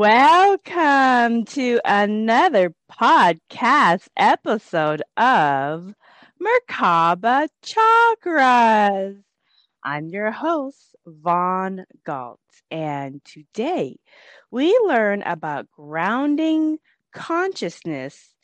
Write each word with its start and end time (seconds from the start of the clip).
Welcome 0.00 1.44
to 1.44 1.78
another 1.84 2.72
podcast 2.90 4.08
episode 4.16 5.02
of 5.18 5.92
Merkaba 6.40 7.48
Chakras. 7.62 9.22
I'm 9.84 10.08
your 10.08 10.30
host, 10.30 10.96
Vaughn 11.04 11.84
Galt, 12.06 12.40
and 12.70 13.22
today 13.26 13.98
we 14.50 14.74
learn 14.86 15.20
about 15.20 15.70
grounding 15.70 16.78
consciousness 17.12 18.34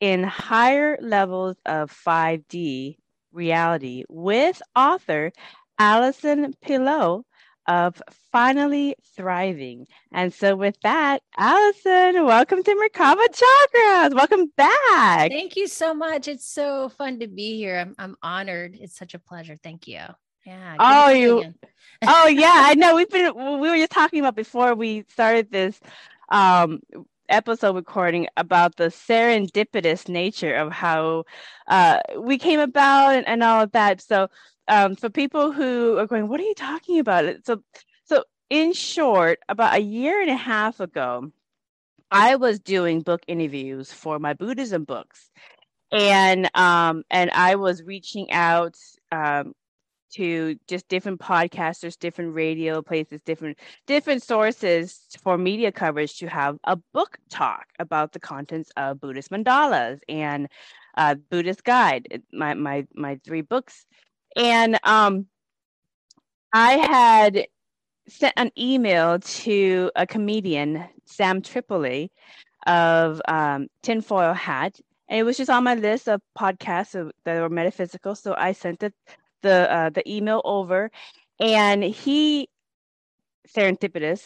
in 0.00 0.24
higher 0.24 0.96
levels 1.02 1.58
of 1.66 1.92
5D 1.92 2.96
reality 3.32 4.04
with 4.08 4.62
author 4.74 5.30
Allison 5.78 6.54
Pillow 6.62 7.26
of 7.66 8.02
finally 8.32 8.96
thriving. 9.16 9.86
And 10.12 10.32
so, 10.32 10.56
with 10.56 10.76
that, 10.82 11.22
Allison, 11.36 12.24
welcome 12.24 12.62
to 12.62 12.70
Merkaba 12.70 13.24
Chakras. 13.28 14.14
Welcome 14.14 14.52
back. 14.56 15.30
Thank 15.30 15.56
you 15.56 15.68
so 15.68 15.94
much. 15.94 16.28
It's 16.28 16.48
so 16.48 16.88
fun 16.88 17.20
to 17.20 17.28
be 17.28 17.56
here. 17.56 17.78
I'm, 17.78 17.94
I'm 17.98 18.16
honored. 18.22 18.76
It's 18.80 18.96
such 18.96 19.14
a 19.14 19.18
pleasure. 19.18 19.58
Thank 19.62 19.86
you. 19.86 20.00
Yeah. 20.44 20.76
Oh, 20.78 21.10
you. 21.10 21.54
oh, 22.06 22.26
yeah. 22.26 22.52
I 22.54 22.74
know. 22.74 22.96
We've 22.96 23.08
been. 23.08 23.34
We 23.34 23.70
were 23.70 23.76
just 23.76 23.92
talking 23.92 24.20
about 24.20 24.36
before 24.36 24.74
we 24.74 25.04
started 25.08 25.50
this. 25.50 25.78
Um, 26.28 26.80
episode 27.28 27.74
recording 27.74 28.26
about 28.36 28.76
the 28.76 28.84
serendipitous 28.84 30.08
nature 30.08 30.54
of 30.54 30.70
how 30.70 31.24
uh, 31.66 31.98
we 32.18 32.36
came 32.36 32.60
about 32.60 33.14
and, 33.14 33.26
and 33.26 33.42
all 33.42 33.62
of 33.62 33.72
that. 33.72 34.00
So 34.02 34.28
um, 34.72 34.96
for 34.96 35.10
people 35.10 35.52
who 35.52 35.98
are 35.98 36.06
going, 36.06 36.28
what 36.28 36.40
are 36.40 36.44
you 36.44 36.54
talking 36.54 36.98
about? 36.98 37.26
So, 37.44 37.62
so 38.04 38.24
in 38.48 38.72
short, 38.72 39.40
about 39.50 39.74
a 39.74 39.82
year 39.82 40.22
and 40.22 40.30
a 40.30 40.36
half 40.36 40.80
ago, 40.80 41.30
I 42.10 42.36
was 42.36 42.58
doing 42.58 43.02
book 43.02 43.22
interviews 43.28 43.92
for 43.92 44.18
my 44.18 44.32
Buddhism 44.32 44.84
books, 44.84 45.30
and 45.90 46.50
um, 46.56 47.04
and 47.10 47.30
I 47.32 47.56
was 47.56 47.82
reaching 47.82 48.30
out 48.32 48.76
um, 49.10 49.52
to 50.14 50.56
just 50.68 50.88
different 50.88 51.20
podcasters, 51.20 51.98
different 51.98 52.34
radio 52.34 52.80
places, 52.80 53.20
different 53.26 53.58
different 53.86 54.22
sources 54.22 55.00
for 55.22 55.36
media 55.36 55.70
coverage 55.70 56.18
to 56.20 56.28
have 56.28 56.56
a 56.64 56.76
book 56.94 57.18
talk 57.28 57.66
about 57.78 58.12
the 58.12 58.20
contents 58.20 58.70
of 58.78 59.00
Buddhist 59.00 59.30
mandalas 59.30 60.00
and 60.08 60.48
uh, 60.96 61.14
Buddhist 61.30 61.62
Guide, 61.62 62.22
my 62.32 62.54
my 62.54 62.86
my 62.94 63.20
three 63.22 63.42
books 63.42 63.84
and 64.36 64.78
um, 64.84 65.26
I 66.52 66.72
had 66.72 67.46
sent 68.08 68.34
an 68.36 68.50
email 68.58 69.18
to 69.20 69.90
a 69.96 70.06
comedian, 70.06 70.84
Sam 71.06 71.42
Tripoli, 71.42 72.10
of 72.66 73.20
um, 73.28 73.68
Tinfoil 73.82 74.34
Hat. 74.34 74.78
And 75.08 75.18
it 75.18 75.24
was 75.24 75.36
just 75.36 75.50
on 75.50 75.64
my 75.64 75.74
list 75.74 76.08
of 76.08 76.20
podcasts 76.38 77.10
that 77.24 77.40
were 77.40 77.48
metaphysical. 77.48 78.14
So 78.14 78.34
I 78.36 78.52
sent 78.52 78.80
the 78.80 78.92
uh, 79.72 79.90
the 79.90 80.08
email 80.10 80.40
over, 80.44 80.90
and 81.40 81.82
he, 81.82 82.48
serendipitous, 83.48 84.24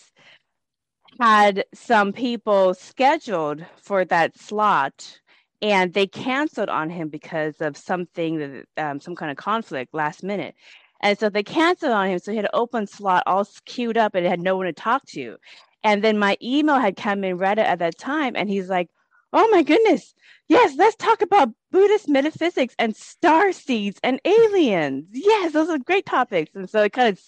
had 1.19 1.65
some 1.73 2.13
people 2.13 2.75
scheduled 2.75 3.65
for 3.83 4.05
that 4.05 4.39
slot 4.39 5.21
and 5.67 5.95
they 5.95 6.07
canceled 6.07 6.69
on 6.69 6.91
him 6.91 7.09
because 7.09 7.61
of 7.61 7.77
something 7.77 8.39
that 8.39 8.67
um, 8.77 9.01
some 9.01 9.17
kind 9.17 9.33
of 9.33 9.37
conflict 9.37 9.93
last 9.93 10.23
minute. 10.23 10.55
And 11.01 11.19
so 11.19 11.29
they 11.29 11.43
canceled 11.43 11.91
on 11.91 12.09
him 12.09 12.21
so 12.21 12.31
he 12.31 12.37
had 12.37 12.45
an 12.45 12.53
open 12.55 12.87
slot 12.87 13.25
all 13.27 13.45
queued 13.65 13.99
up 13.99 14.15
and 14.15 14.25
had 14.25 14.41
no 14.41 14.57
one 14.57 14.67
to 14.67 14.73
talk 14.73 15.05
to. 15.07 15.37
And 15.83 16.05
then 16.05 16.19
my 16.19 16.37
email 16.41 16.79
had 16.79 16.97
come 16.97 17.25
in 17.25 17.37
right 17.37 17.59
at 17.59 17.81
that 17.81 17.99
time 17.99 18.35
and 18.37 18.49
he's 18.49 18.69
like 18.69 18.89
oh 19.33 19.49
my 19.51 19.65
goodness. 19.65 20.15
Yes 20.47 20.75
let's 20.79 20.95
talk 20.97 21.21
about 21.21 21.51
buddhist 21.73 22.09
metaphysics 22.09 22.77
and 22.79 22.95
star 22.95 23.51
seeds 23.51 23.99
and 24.05 24.21
aliens. 24.25 25.07
Yes 25.13 25.53
those 25.53 25.69
are 25.69 25.79
great 25.79 26.07
topics. 26.07 26.53
And 26.55 26.71
so 26.71 26.85
it 26.85 26.93
kind 26.93 27.09
of 27.09 27.21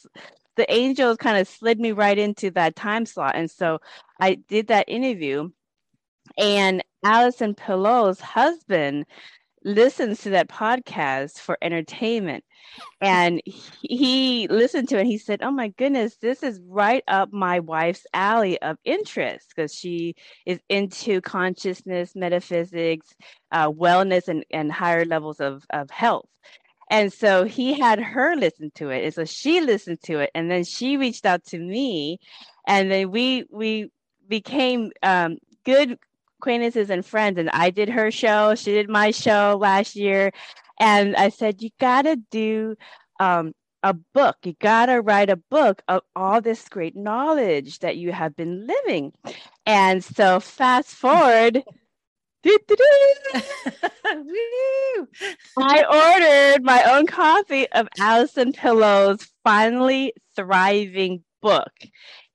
the 0.54 0.72
angels 0.72 1.16
kind 1.16 1.38
of 1.38 1.48
slid 1.48 1.80
me 1.80 1.90
right 1.90 2.18
into 2.18 2.52
that 2.52 2.76
time 2.76 3.04
slot. 3.04 3.34
And 3.34 3.50
so 3.50 3.80
i 4.20 4.34
did 4.34 4.68
that 4.68 4.88
interview 4.88 5.50
and 6.38 6.82
Allison 7.04 7.54
Pillow's 7.54 8.20
husband 8.20 9.04
listens 9.64 10.22
to 10.22 10.30
that 10.30 10.48
podcast 10.48 11.38
for 11.38 11.58
entertainment. 11.60 12.44
And 13.00 13.42
he 13.44 14.46
listened 14.48 14.88
to 14.90 14.98
it. 14.98 15.06
he 15.06 15.18
said, 15.18 15.42
Oh 15.42 15.50
my 15.50 15.68
goodness, 15.68 16.16
this 16.16 16.42
is 16.42 16.60
right 16.66 17.02
up 17.08 17.32
my 17.32 17.60
wife's 17.60 18.06
alley 18.14 18.60
of 18.62 18.78
interest 18.84 19.52
because 19.54 19.74
she 19.74 20.14
is 20.46 20.60
into 20.68 21.20
consciousness, 21.20 22.14
metaphysics, 22.14 23.08
uh, 23.50 23.70
wellness, 23.70 24.28
and, 24.28 24.44
and 24.50 24.70
higher 24.70 25.04
levels 25.04 25.40
of, 25.40 25.64
of 25.70 25.90
health. 25.90 26.28
And 26.90 27.12
so 27.12 27.44
he 27.44 27.78
had 27.78 28.00
her 28.00 28.36
listen 28.36 28.70
to 28.76 28.90
it. 28.90 29.04
And 29.04 29.14
so 29.14 29.24
she 29.24 29.60
listened 29.60 30.02
to 30.04 30.20
it. 30.20 30.30
And 30.34 30.50
then 30.50 30.64
she 30.64 30.96
reached 30.96 31.26
out 31.26 31.44
to 31.46 31.58
me. 31.58 32.18
And 32.66 32.90
then 32.90 33.10
we 33.10 33.44
we 33.50 33.90
became 34.28 34.92
um, 35.02 35.38
good 35.64 35.98
acquaintances 36.38 36.90
and 36.90 37.04
friends 37.04 37.38
and 37.38 37.50
I 37.50 37.70
did 37.70 37.88
her 37.88 38.10
show, 38.10 38.54
she 38.54 38.72
did 38.72 38.88
my 38.88 39.10
show 39.10 39.58
last 39.60 39.96
year 39.96 40.32
and 40.78 41.16
I 41.16 41.28
said 41.30 41.62
you 41.62 41.70
got 41.80 42.02
to 42.02 42.16
do 42.30 42.76
um, 43.20 43.52
a 43.82 43.94
book. 43.94 44.36
You 44.44 44.54
got 44.60 44.86
to 44.86 45.00
write 45.00 45.30
a 45.30 45.36
book 45.36 45.82
of 45.88 46.02
all 46.14 46.40
this 46.40 46.68
great 46.68 46.96
knowledge 46.96 47.80
that 47.80 47.96
you 47.96 48.12
have 48.12 48.36
been 48.36 48.66
living. 48.66 49.12
And 49.66 50.02
so 50.02 50.40
fast 50.40 50.90
forward 50.90 51.62
I 55.58 56.54
ordered 56.54 56.64
my 56.64 56.82
own 56.86 57.06
copy 57.06 57.68
of 57.72 57.88
Allison 57.98 58.52
Pillow's 58.52 59.28
Finally 59.44 60.12
Thriving 60.36 61.24
book. 61.42 61.72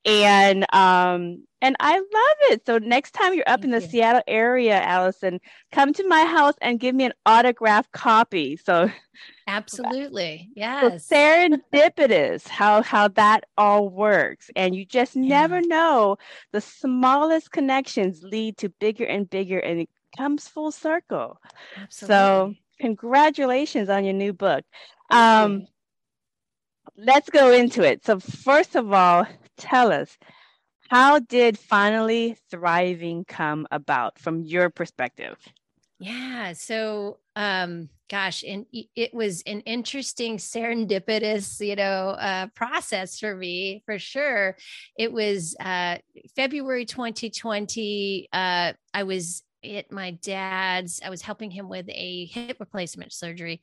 And 0.06 0.66
um 0.74 1.46
and 1.64 1.78
I 1.80 1.98
love 1.98 2.38
it. 2.52 2.66
So 2.66 2.78
next 2.78 3.12
time 3.12 3.34
you're 3.34 3.48
up 3.48 3.62
Thank 3.62 3.66
in 3.66 3.72
the 3.72 3.82
you. 3.82 3.88
Seattle 3.88 4.22
area, 4.28 4.82
Allison, 4.82 5.40
come 5.72 5.94
to 5.94 6.06
my 6.08 6.26
house 6.26 6.56
and 6.62 6.78
give 6.78 6.94
me 6.94 7.06
an 7.06 7.14
autograph 7.26 7.90
copy. 7.94 8.58
So 8.58 8.92
absolutely, 9.48 10.50
yes. 10.56 11.08
So 11.08 11.16
serendipitous 11.16 12.50
how 12.50 12.82
how 12.82 13.08
that 13.10 13.46
all 13.58 13.88
works, 13.88 14.52
and 14.58 14.76
you 14.76 14.86
just 14.86 15.16
yeah. 15.16 15.22
never 15.22 15.62
know. 15.62 16.18
The 16.52 16.60
smallest 16.60 17.52
connections 17.52 18.22
lead 18.24 18.58
to 18.58 18.68
bigger 18.68 19.06
and 19.06 19.30
bigger, 19.30 19.60
and 19.60 19.80
it 19.80 19.90
comes 20.18 20.50
full 20.50 20.74
circle. 20.74 21.40
Absolutely. 21.82 22.14
So 22.14 22.54
congratulations 22.82 23.88
on 23.88 24.04
your 24.04 24.14
new 24.14 24.34
book. 24.34 24.66
Um, 25.10 25.66
let's 26.98 27.30
go 27.30 27.54
into 27.54 27.84
it. 27.84 28.06
So 28.06 28.20
first 28.20 28.76
of 28.76 28.92
all, 28.92 29.26
tell 29.58 29.94
us 29.94 30.18
how 30.94 31.18
did 31.18 31.58
finally 31.58 32.38
thriving 32.52 33.26
come 33.26 33.66
about 33.72 34.20
from 34.20 34.44
your 34.44 34.70
perspective? 34.70 35.36
Yeah. 35.98 36.54
So, 36.54 37.18
um, 37.36 37.90
gosh, 38.12 38.44
and 38.44 38.68
it 38.72 39.12
was 39.12 39.42
an 39.48 39.62
interesting 39.62 40.38
serendipitous, 40.38 41.66
you 41.66 41.76
know, 41.76 42.10
uh, 42.10 42.46
process 42.54 43.18
for 43.18 43.36
me 43.36 43.82
for 43.88 43.98
sure. 43.98 44.56
It 44.96 45.12
was 45.12 45.56
uh, 45.60 45.98
February 46.36 46.86
2020. 46.86 48.30
Uh, 48.32 48.74
I 48.94 49.04
was 49.04 49.42
at 49.64 49.92
my 49.92 50.12
dad's. 50.12 51.02
I 51.04 51.10
was 51.10 51.24
helping 51.24 51.50
him 51.50 51.70
with 51.70 51.90
a 51.90 52.26
hip 52.26 52.58
replacement 52.60 53.14
surgery. 53.14 53.62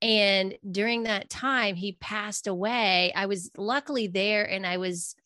And 0.00 0.54
during 0.68 1.02
that 1.02 1.28
time, 1.28 1.74
he 1.74 1.98
passed 2.00 2.46
away. 2.46 3.12
I 3.14 3.26
was 3.26 3.50
luckily 3.58 4.06
there 4.06 4.48
and 4.48 4.66
I 4.66 4.78
was 4.78 5.16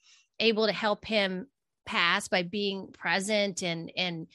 able 0.41 0.67
to 0.67 0.73
help 0.73 1.05
him 1.05 1.47
pass 1.85 2.29
by 2.29 2.43
being 2.43 2.89
present 2.93 3.63
and, 3.63 3.93
and, 3.97 4.27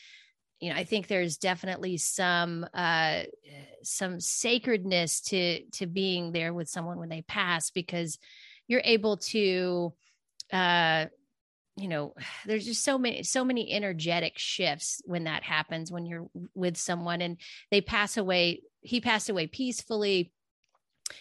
you 0.61 0.69
know, 0.69 0.75
I 0.75 0.83
think 0.83 1.07
there's 1.07 1.37
definitely 1.37 1.97
some 1.97 2.67
uh, 2.71 3.23
some 3.81 4.19
sacredness 4.19 5.21
to 5.21 5.63
to 5.71 5.87
being 5.87 6.31
there 6.31 6.53
with 6.53 6.69
someone 6.69 6.99
when 6.99 7.09
they 7.09 7.23
pass 7.23 7.71
because 7.71 8.19
you're 8.67 8.83
able 8.85 9.17
to 9.17 9.91
uh, 10.53 11.07
you 11.77 11.87
know 11.87 12.13
there's 12.45 12.65
just 12.65 12.83
so 12.83 12.99
many 12.99 13.23
so 13.23 13.43
many 13.43 13.71
energetic 13.71 14.37
shifts 14.37 15.01
when 15.05 15.23
that 15.23 15.41
happens 15.41 15.91
when 15.91 16.05
you're 16.05 16.27
with 16.53 16.77
someone 16.77 17.21
and 17.21 17.37
they 17.71 17.81
pass 17.81 18.17
away 18.17 18.61
he 18.81 19.01
passed 19.01 19.29
away 19.29 19.47
peacefully. 19.47 20.31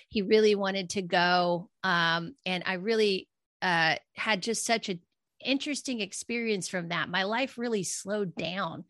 He 0.09 0.23
really 0.23 0.55
wanted 0.55 0.91
to 0.91 1.03
go 1.03 1.69
um, 1.82 2.35
and 2.47 2.62
i 2.67 2.75
really 2.75 3.27
uh, 3.62 3.97
had 4.15 4.43
just 4.43 4.65
such 4.65 4.89
an 4.89 5.01
interesting 5.45 6.01
experience 6.01 6.69
from 6.69 6.89
that 6.89 7.09
my 7.09 7.23
life 7.23 7.57
really 7.57 7.83
slowed 7.83 8.35
down 8.35 8.85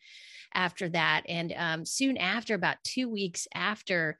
after 0.54 0.88
that. 0.88 1.22
And 1.28 1.54
um, 1.56 1.84
soon 1.84 2.16
after, 2.16 2.54
about 2.54 2.82
two 2.82 3.08
weeks 3.08 3.46
after, 3.54 4.18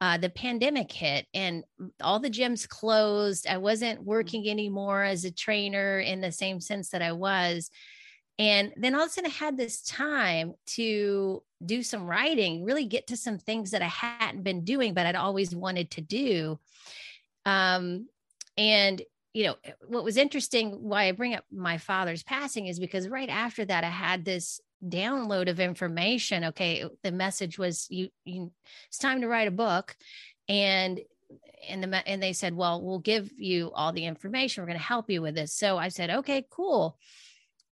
uh, 0.00 0.16
the 0.16 0.30
pandemic 0.30 0.90
hit 0.90 1.26
and 1.34 1.62
all 2.00 2.20
the 2.20 2.30
gyms 2.30 2.66
closed. 2.66 3.46
I 3.46 3.58
wasn't 3.58 4.00
mm. 4.00 4.04
working 4.04 4.48
anymore 4.48 5.02
as 5.02 5.24
a 5.24 5.30
trainer 5.30 6.00
in 6.00 6.20
the 6.20 6.32
same 6.32 6.60
sense 6.60 6.90
that 6.90 7.02
I 7.02 7.12
was. 7.12 7.70
And 8.38 8.72
then 8.76 8.94
all 8.94 9.02
of 9.02 9.08
a 9.08 9.12
sudden, 9.12 9.30
I 9.30 9.34
had 9.34 9.58
this 9.58 9.82
time 9.82 10.54
to 10.68 11.42
do 11.64 11.82
some 11.82 12.06
writing, 12.06 12.64
really 12.64 12.86
get 12.86 13.08
to 13.08 13.16
some 13.16 13.36
things 13.36 13.72
that 13.72 13.82
I 13.82 13.88
hadn't 13.88 14.42
been 14.42 14.64
doing, 14.64 14.94
but 14.94 15.04
I'd 15.04 15.16
always 15.16 15.54
wanted 15.54 15.90
to 15.92 16.00
do. 16.00 16.58
Um, 17.44 18.08
and 18.56 19.02
you 19.32 19.44
know 19.44 19.56
eh, 19.64 19.72
what 19.86 20.04
was 20.04 20.16
interesting 20.16 20.70
why 20.82 21.04
i 21.04 21.12
bring 21.12 21.34
up 21.34 21.44
my 21.52 21.78
father's 21.78 22.22
passing 22.22 22.66
is 22.66 22.78
because 22.78 23.08
right 23.08 23.28
after 23.28 23.64
that 23.64 23.84
i 23.84 23.88
had 23.88 24.24
this 24.24 24.60
download 24.86 25.48
of 25.48 25.60
information 25.60 26.44
okay 26.44 26.84
the 27.02 27.12
message 27.12 27.58
was 27.58 27.86
you, 27.90 28.08
you 28.24 28.50
it's 28.88 28.98
time 28.98 29.20
to 29.20 29.28
write 29.28 29.48
a 29.48 29.52
book 29.52 29.94
and 30.48 31.00
and 31.68 31.82
the 31.82 32.08
and 32.08 32.22
they 32.22 32.32
said 32.32 32.54
well 32.54 32.82
we'll 32.82 32.98
give 32.98 33.30
you 33.36 33.70
all 33.74 33.92
the 33.92 34.06
information 34.06 34.62
we're 34.62 34.66
going 34.66 34.78
to 34.78 34.84
help 34.84 35.10
you 35.10 35.20
with 35.20 35.34
this. 35.34 35.52
So 35.52 35.76
i 35.76 35.88
said 35.88 36.10
okay 36.10 36.46
cool 36.50 36.98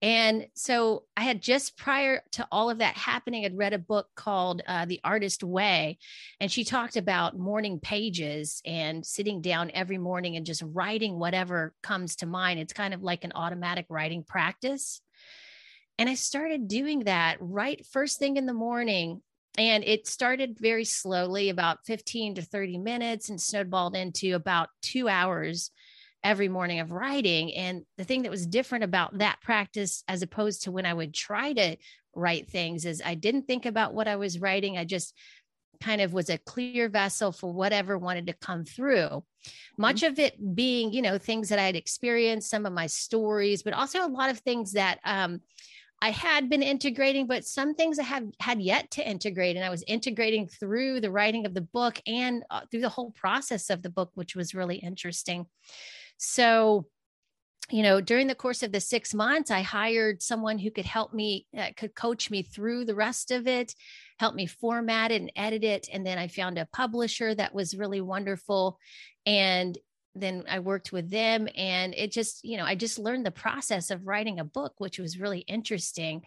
and 0.02 0.46
so 0.54 1.04
i 1.16 1.22
had 1.22 1.40
just 1.40 1.78
prior 1.78 2.22
to 2.32 2.46
all 2.52 2.68
of 2.68 2.78
that 2.78 2.96
happening 2.96 3.46
i'd 3.46 3.56
read 3.56 3.72
a 3.72 3.78
book 3.78 4.08
called 4.14 4.62
uh, 4.66 4.84
the 4.84 5.00
artist 5.04 5.42
way. 5.42 5.98
And 6.40 6.50
she 6.50 6.64
talked 6.64 6.96
about 6.96 7.38
morning 7.38 7.80
pages 7.80 8.60
and 8.64 9.04
sitting 9.04 9.40
down 9.40 9.70
every 9.74 9.98
morning 9.98 10.36
and 10.36 10.46
just 10.46 10.62
writing 10.64 11.18
whatever 11.18 11.74
comes 11.82 12.16
to 12.16 12.26
mind. 12.26 12.60
It's 12.60 12.72
kind 12.72 12.94
of 12.94 13.02
like 13.02 13.24
an 13.24 13.32
automatic 13.34 13.86
writing 13.88 14.24
practice. 14.24 15.00
And 15.98 16.08
I 16.08 16.14
started 16.14 16.68
doing 16.68 17.00
that 17.00 17.36
right 17.40 17.84
first 17.86 18.18
thing 18.18 18.36
in 18.36 18.46
the 18.46 18.54
morning. 18.54 19.22
And 19.58 19.84
it 19.84 20.06
started 20.06 20.56
very 20.58 20.86
slowly, 20.86 21.50
about 21.50 21.84
15 21.84 22.36
to 22.36 22.42
30 22.42 22.78
minutes, 22.78 23.28
and 23.28 23.38
snowballed 23.38 23.94
into 23.94 24.34
about 24.34 24.70
two 24.80 25.08
hours 25.08 25.70
every 26.24 26.48
morning 26.48 26.80
of 26.80 26.92
writing. 26.92 27.54
And 27.54 27.84
the 27.98 28.04
thing 28.04 28.22
that 28.22 28.30
was 28.30 28.46
different 28.46 28.84
about 28.84 29.18
that 29.18 29.40
practice, 29.42 30.04
as 30.08 30.22
opposed 30.22 30.62
to 30.62 30.72
when 30.72 30.86
I 30.86 30.94
would 30.94 31.14
try 31.14 31.52
to 31.52 31.76
write 32.14 32.48
things, 32.48 32.84
is 32.84 33.02
I 33.04 33.14
didn't 33.14 33.46
think 33.46 33.66
about 33.66 33.94
what 33.94 34.08
I 34.08 34.16
was 34.16 34.38
writing. 34.38 34.78
I 34.78 34.84
just 34.84 35.14
kind 35.82 36.00
of 36.00 36.12
was 36.12 36.30
a 36.30 36.38
clear 36.38 36.88
vessel 36.88 37.32
for 37.32 37.52
whatever 37.52 37.98
wanted 37.98 38.26
to 38.28 38.32
come 38.34 38.64
through. 38.64 39.08
Mm-hmm. 39.08 39.82
Much 39.82 39.96
mm-hmm. 39.96 40.12
of 40.12 40.18
it 40.18 40.54
being, 40.54 40.92
you 40.92 41.02
know, 41.02 41.18
things 41.18 41.48
that 41.48 41.58
I 41.58 41.64
had 41.64 41.76
experienced, 41.76 42.50
some 42.50 42.66
of 42.66 42.72
my 42.72 42.86
stories, 42.86 43.62
but 43.62 43.74
also 43.74 44.04
a 44.04 44.08
lot 44.08 44.30
of 44.30 44.38
things 44.38 44.72
that 44.72 45.00
um, 45.04 45.40
I 46.00 46.10
had 46.10 46.48
been 46.48 46.62
integrating, 46.62 47.26
but 47.26 47.44
some 47.44 47.74
things 47.74 47.98
I 47.98 48.04
have 48.04 48.24
had 48.40 48.60
yet 48.60 48.90
to 48.92 49.08
integrate. 49.08 49.56
And 49.56 49.64
I 49.64 49.70
was 49.70 49.84
integrating 49.86 50.48
through 50.48 51.00
the 51.00 51.10
writing 51.10 51.46
of 51.46 51.54
the 51.54 51.60
book 51.60 52.00
and 52.06 52.44
uh, 52.50 52.62
through 52.70 52.80
the 52.80 52.88
whole 52.88 53.10
process 53.12 53.70
of 53.70 53.82
the 53.82 53.90
book, 53.90 54.10
which 54.14 54.34
was 54.34 54.54
really 54.54 54.76
interesting. 54.76 55.46
So, 56.24 56.86
you 57.68 57.82
know, 57.82 58.00
during 58.00 58.28
the 58.28 58.34
course 58.36 58.62
of 58.62 58.70
the 58.70 58.80
six 58.80 59.12
months, 59.12 59.50
I 59.50 59.62
hired 59.62 60.22
someone 60.22 60.58
who 60.58 60.70
could 60.70 60.86
help 60.86 61.12
me, 61.12 61.46
uh, 61.56 61.70
could 61.76 61.96
coach 61.96 62.30
me 62.30 62.42
through 62.44 62.84
the 62.84 62.94
rest 62.94 63.32
of 63.32 63.48
it, 63.48 63.74
help 64.20 64.36
me 64.36 64.46
format 64.46 65.10
it 65.10 65.20
and 65.20 65.32
edit 65.34 65.64
it. 65.64 65.88
And 65.92 66.06
then 66.06 66.18
I 66.18 66.28
found 66.28 66.58
a 66.58 66.68
publisher 66.72 67.34
that 67.34 67.54
was 67.54 67.76
really 67.76 68.00
wonderful. 68.00 68.78
And 69.26 69.76
then 70.14 70.44
I 70.48 70.60
worked 70.60 70.92
with 70.92 71.10
them 71.10 71.48
and 71.56 71.92
it 71.94 72.12
just, 72.12 72.44
you 72.44 72.56
know, 72.56 72.66
I 72.66 72.76
just 72.76 73.00
learned 73.00 73.26
the 73.26 73.32
process 73.32 73.90
of 73.90 74.06
writing 74.06 74.38
a 74.38 74.44
book, 74.44 74.74
which 74.78 75.00
was 75.00 75.18
really 75.18 75.40
interesting. 75.40 76.22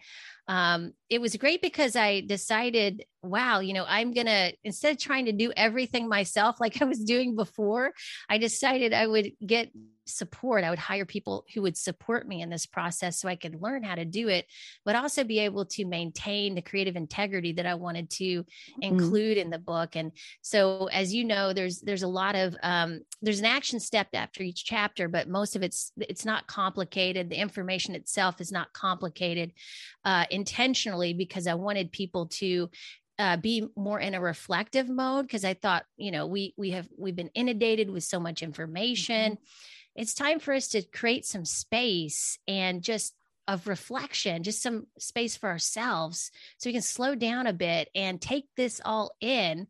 Um, 0.48 0.92
it 1.10 1.20
was 1.20 1.36
great 1.36 1.60
because 1.60 1.96
I 1.96 2.20
decided, 2.20 3.04
wow, 3.22 3.60
you 3.60 3.72
know, 3.74 3.84
I'm 3.86 4.12
going 4.12 4.26
to, 4.26 4.52
instead 4.64 4.92
of 4.92 5.00
trying 5.00 5.26
to 5.26 5.32
do 5.32 5.52
everything 5.56 6.08
myself 6.08 6.56
like 6.60 6.80
I 6.80 6.84
was 6.84 7.02
doing 7.04 7.36
before, 7.36 7.92
I 8.28 8.38
decided 8.38 8.92
I 8.92 9.06
would 9.06 9.32
get 9.44 9.70
support. 10.06 10.64
I 10.64 10.70
would 10.70 10.78
hire 10.78 11.04
people 11.04 11.44
who 11.52 11.62
would 11.62 11.76
support 11.76 12.26
me 12.26 12.40
in 12.40 12.48
this 12.48 12.66
process 12.66 13.20
so 13.20 13.28
I 13.28 13.36
could 13.36 13.60
learn 13.60 13.82
how 13.82 13.96
to 13.96 14.04
do 14.04 14.28
it, 14.28 14.46
but 14.84 14.96
also 14.96 15.24
be 15.24 15.40
able 15.40 15.66
to 15.66 15.84
maintain 15.84 16.54
the 16.54 16.62
creative 16.62 16.96
integrity 16.96 17.52
that 17.54 17.66
I 17.66 17.74
wanted 17.74 18.08
to 18.10 18.24
mm-hmm. 18.24 18.82
include 18.82 19.36
in 19.36 19.50
the 19.50 19.58
book. 19.58 19.96
And 19.96 20.12
so, 20.42 20.86
as 20.86 21.12
you 21.12 21.24
know, 21.24 21.52
there's 21.52 21.80
there's 21.80 22.04
a 22.04 22.08
lot 22.08 22.34
of 22.34 22.56
um, 22.62 23.00
there's 23.20 23.40
an 23.40 23.46
action 23.46 23.80
step 23.80 24.08
after 24.14 24.42
each 24.42 24.64
chapter, 24.64 25.08
but 25.08 25.28
most 25.28 25.56
of 25.56 25.62
it's 25.62 25.92
it's 25.96 26.24
not 26.24 26.46
complicated. 26.46 27.28
The 27.28 27.40
information 27.40 27.94
itself 27.94 28.40
is 28.40 28.52
not 28.52 28.72
complicated 28.72 29.52
uh, 30.04 30.24
intentionally 30.36 31.12
because 31.12 31.48
I 31.48 31.54
wanted 31.54 31.90
people 31.90 32.26
to 32.26 32.70
uh, 33.18 33.36
be 33.38 33.66
more 33.76 33.98
in 33.98 34.14
a 34.14 34.20
reflective 34.20 34.88
mode 34.88 35.26
because 35.26 35.44
I 35.44 35.54
thought, 35.54 35.84
you 35.96 36.12
know, 36.12 36.26
we 36.26 36.54
we 36.56 36.70
have 36.70 36.88
we've 36.96 37.16
been 37.16 37.30
inundated 37.34 37.90
with 37.90 38.04
so 38.04 38.20
much 38.20 38.42
information. 38.42 39.32
Mm-hmm 39.32 39.44
it's 39.96 40.14
time 40.14 40.38
for 40.38 40.52
us 40.52 40.68
to 40.68 40.82
create 40.82 41.24
some 41.24 41.44
space 41.44 42.38
and 42.46 42.82
just 42.82 43.14
of 43.48 43.66
reflection, 43.66 44.42
just 44.42 44.62
some 44.62 44.86
space 44.98 45.36
for 45.36 45.48
ourselves 45.48 46.30
so 46.58 46.68
we 46.68 46.72
can 46.72 46.82
slow 46.82 47.14
down 47.14 47.46
a 47.46 47.52
bit 47.52 47.88
and 47.94 48.20
take 48.20 48.46
this 48.56 48.80
all 48.84 49.12
in 49.20 49.66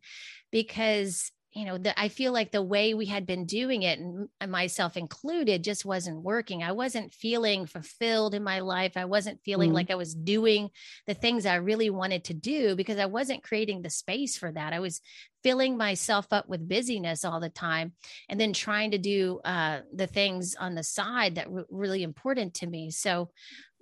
because 0.51 1.31
you 1.57 1.65
know 1.65 1.77
the, 1.79 1.99
i 1.99 2.07
feel 2.07 2.31
like 2.31 2.51
the 2.51 2.61
way 2.61 2.93
we 2.93 3.07
had 3.07 3.25
been 3.25 3.45
doing 3.45 3.81
it 3.81 3.97
and 3.97 4.51
myself 4.51 4.95
included 4.95 5.63
just 5.63 5.85
wasn't 5.85 6.21
working. 6.21 6.61
I 6.61 6.73
wasn't 6.73 7.13
feeling 7.13 7.65
fulfilled 7.65 8.35
in 8.35 8.43
my 8.43 8.59
life. 8.59 8.93
I 8.95 9.05
wasn't 9.05 9.41
feeling 9.43 9.69
mm-hmm. 9.69 9.75
like 9.75 9.91
i 9.91 9.95
was 9.95 10.13
doing 10.13 10.69
the 11.07 11.15
things 11.15 11.45
i 11.45 11.55
really 11.55 11.89
wanted 11.89 12.25
to 12.25 12.33
do 12.33 12.75
because 12.75 12.99
i 12.99 13.07
wasn't 13.07 13.43
creating 13.43 13.81
the 13.81 13.89
space 13.89 14.37
for 14.37 14.51
that. 14.51 14.73
I 14.73 14.79
was 14.79 15.01
filling 15.43 15.77
myself 15.77 16.27
up 16.31 16.47
with 16.47 16.67
busyness 16.67 17.25
all 17.25 17.39
the 17.39 17.49
time 17.49 17.93
and 18.29 18.39
then 18.39 18.53
trying 18.53 18.91
to 18.91 18.97
do 18.97 19.39
uh, 19.45 19.79
the 19.93 20.07
things 20.07 20.55
on 20.55 20.75
the 20.75 20.83
side 20.83 21.35
that 21.35 21.49
were 21.49 21.65
really 21.69 22.03
important 22.03 22.55
to 22.55 22.67
me. 22.67 22.91
So 22.91 23.29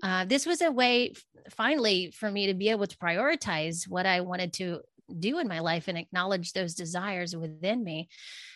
uh, 0.03 0.25
this 0.25 0.45
was 0.45 0.61
a 0.61 0.71
way 0.71 1.13
finally 1.49 2.11
for 2.11 2.29
me 2.29 2.47
to 2.47 2.53
be 2.53 2.69
able 2.69 2.87
to 2.87 2.97
prioritize 2.97 3.87
what 3.87 4.05
i 4.05 4.21
wanted 4.21 4.51
to 4.51 4.81
do 5.19 5.39
in 5.39 5.47
my 5.47 5.59
life 5.59 5.87
and 5.87 5.97
acknowledge 5.97 6.53
those 6.53 6.75
desires 6.75 7.35
within 7.35 7.83
me. 7.83 8.09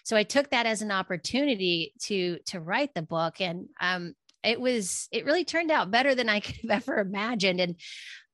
So 0.03 0.15
i 0.15 0.24
took 0.24 0.50
that 0.50 0.65
as 0.65 0.82
an 0.82 0.91
opportunity 0.91 1.94
to 2.03 2.39
to 2.48 2.60
write 2.60 2.94
the 2.94 3.01
book 3.01 3.41
and 3.41 3.68
um 3.79 4.13
it 4.44 4.60
was 4.60 5.08
it 5.12 5.25
really 5.25 5.44
turned 5.44 5.70
out 5.70 5.91
better 5.91 6.15
than 6.15 6.29
i 6.29 6.39
could 6.46 6.56
have 6.63 6.72
ever 6.72 7.00
imagined. 7.00 7.60
And 7.60 7.75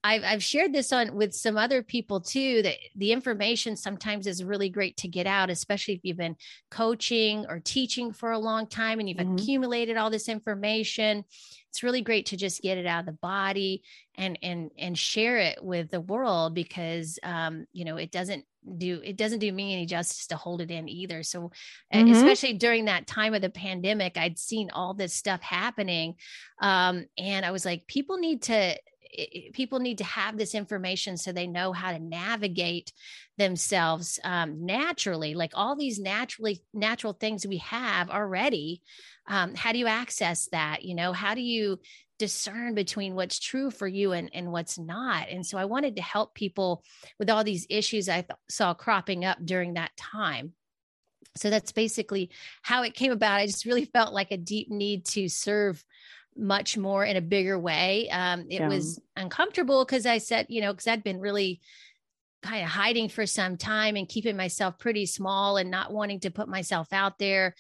I've, 0.06 0.24
I've 0.24 0.44
shared 0.44 0.72
this 0.72 0.94
on 0.94 1.16
with 1.16 1.34
some 1.34 1.58
other 1.58 1.82
people 1.82 2.22
too 2.22 2.62
that 2.62 2.76
the 2.96 3.12
information 3.12 3.76
sometimes 3.76 4.28
is 4.28 4.44
really 4.44 4.70
great 4.70 4.98
to 4.98 5.08
get 5.08 5.26
out 5.26 5.50
especially 5.50 5.96
if 5.96 6.02
you've 6.04 6.16
been 6.16 6.36
coaching 6.70 7.48
or 7.50 7.60
teaching 7.60 8.14
for 8.14 8.32
a 8.32 8.38
long 8.38 8.68
time 8.68 9.00
and 9.00 9.10
you've 9.10 9.18
mm-hmm. 9.18 9.34
accumulated 9.34 9.98
all 9.98 10.12
this 10.12 10.30
information 10.30 11.26
it's 11.70 11.82
really 11.82 12.02
great 12.02 12.28
to 12.28 12.38
just 12.38 12.62
get 12.62 12.78
it 12.78 12.86
out 12.86 13.00
of 13.00 13.06
the 13.08 13.14
body 13.14 13.82
and 14.16 14.38
and 14.44 14.70
and 14.78 14.96
share 14.96 15.38
it 15.38 15.64
with 15.64 15.90
the 15.90 16.02
world 16.02 16.54
because 16.54 17.18
um 17.24 17.66
you 17.74 17.84
know 17.84 17.98
it 17.98 18.12
doesn't 18.12 18.46
do 18.78 19.02
it 19.04 19.18
doesn't 19.18 19.40
do 19.40 19.52
me 19.52 19.74
any 19.74 19.88
justice 19.88 20.28
to 20.28 20.36
hold 20.36 20.62
it 20.62 20.70
in 20.70 20.88
either 20.88 21.24
so 21.24 21.52
mm-hmm. 21.92 22.12
especially 22.12 22.54
during 22.54 22.86
that 22.86 23.08
time 23.08 23.34
of 23.34 23.42
the 23.42 23.50
pandemic 23.50 24.18
i'd 24.18 24.38
seen 24.38 24.70
all 24.72 24.94
this 24.94 25.14
stuff 25.14 25.42
happening 25.42 26.16
um 26.62 27.06
and 27.18 27.44
i 27.44 27.52
was 27.52 27.66
like 27.66 27.86
people 27.88 28.18
need 28.18 28.44
to 28.44 28.76
it, 29.18 29.54
people 29.54 29.80
need 29.80 29.98
to 30.00 30.04
have 30.04 30.38
this 30.38 30.56
information 30.56 31.18
so 31.18 31.32
they 31.32 31.48
know 31.48 31.74
how 31.74 31.92
to 31.92 32.00
navigate 32.00 32.92
themselves 33.38 34.20
um, 34.24 34.66
naturally 34.66 35.34
like 35.34 35.52
all 35.54 35.76
these 35.76 36.00
naturally 36.00 36.62
natural 36.74 37.14
things 37.14 37.46
we 37.46 37.58
have 37.58 38.10
already 38.10 38.82
um, 39.28 39.56
how 39.56 39.72
do 39.72 39.80
you 39.80 39.88
access 39.88 40.48
that 40.52 40.84
you 40.84 40.96
know 40.96 41.14
how 41.14 41.34
do 41.34 41.42
you 41.42 41.80
discern 42.18 42.74
between 42.74 43.16
what's 43.16 43.40
true 43.40 43.70
for 43.70 43.88
you 43.88 44.14
and, 44.14 44.30
and 44.34 44.52
what's 44.52 44.78
not. 44.78 45.30
And 45.30 45.46
so 45.46 45.58
I 45.58 45.66
wanted 45.66 45.98
to 45.98 46.02
help 46.02 46.34
people 46.34 46.84
with 47.20 47.30
all 47.30 47.44
these 47.44 47.68
issues 47.70 48.08
I 48.08 48.22
th- 48.22 48.40
saw 48.50 48.74
cropping 48.74 49.26
up 49.26 49.38
during 49.44 49.74
that 49.74 49.96
time. 49.98 50.54
So 51.38 51.50
that's 51.50 51.74
basically 51.74 52.30
how 52.62 52.84
it 52.84 52.94
came 52.94 53.12
about. 53.12 53.42
I 53.42 53.46
just 53.46 53.66
really 53.66 53.86
felt 53.86 54.14
like 54.14 54.32
a 54.32 54.38
deep 54.38 54.70
need 54.70 55.06
to 55.08 55.28
serve 55.28 55.84
much 56.38 56.78
more 56.78 57.06
in 57.06 57.16
a 57.16 57.22
bigger 57.22 57.58
way. 57.58 58.10
Um, 58.10 58.42
it 58.50 58.62
yeah. 58.62 58.68
was 58.68 59.00
uncomfortable 59.16 59.86
because 59.86 60.06
I 60.06 60.18
said, 60.18 60.48
you 60.50 60.62
know, 60.62 60.74
because 60.74 60.88
I'd 60.88 61.04
been 61.04 61.20
really 61.20 61.62
kind 62.44 62.64
of 62.64 62.70
hiding 62.70 63.10
for 63.10 63.26
some 63.26 63.58
time 63.58 63.96
and 63.96 64.08
keeping 64.08 64.38
myself 64.38 64.78
pretty 64.78 65.06
small 65.06 65.58
and 65.58 65.72
not 65.72 65.92
wanting 65.92 66.20
to 66.22 66.32
put 66.32 66.48
myself 66.48 66.94
out 66.94 67.18
there 67.18 67.56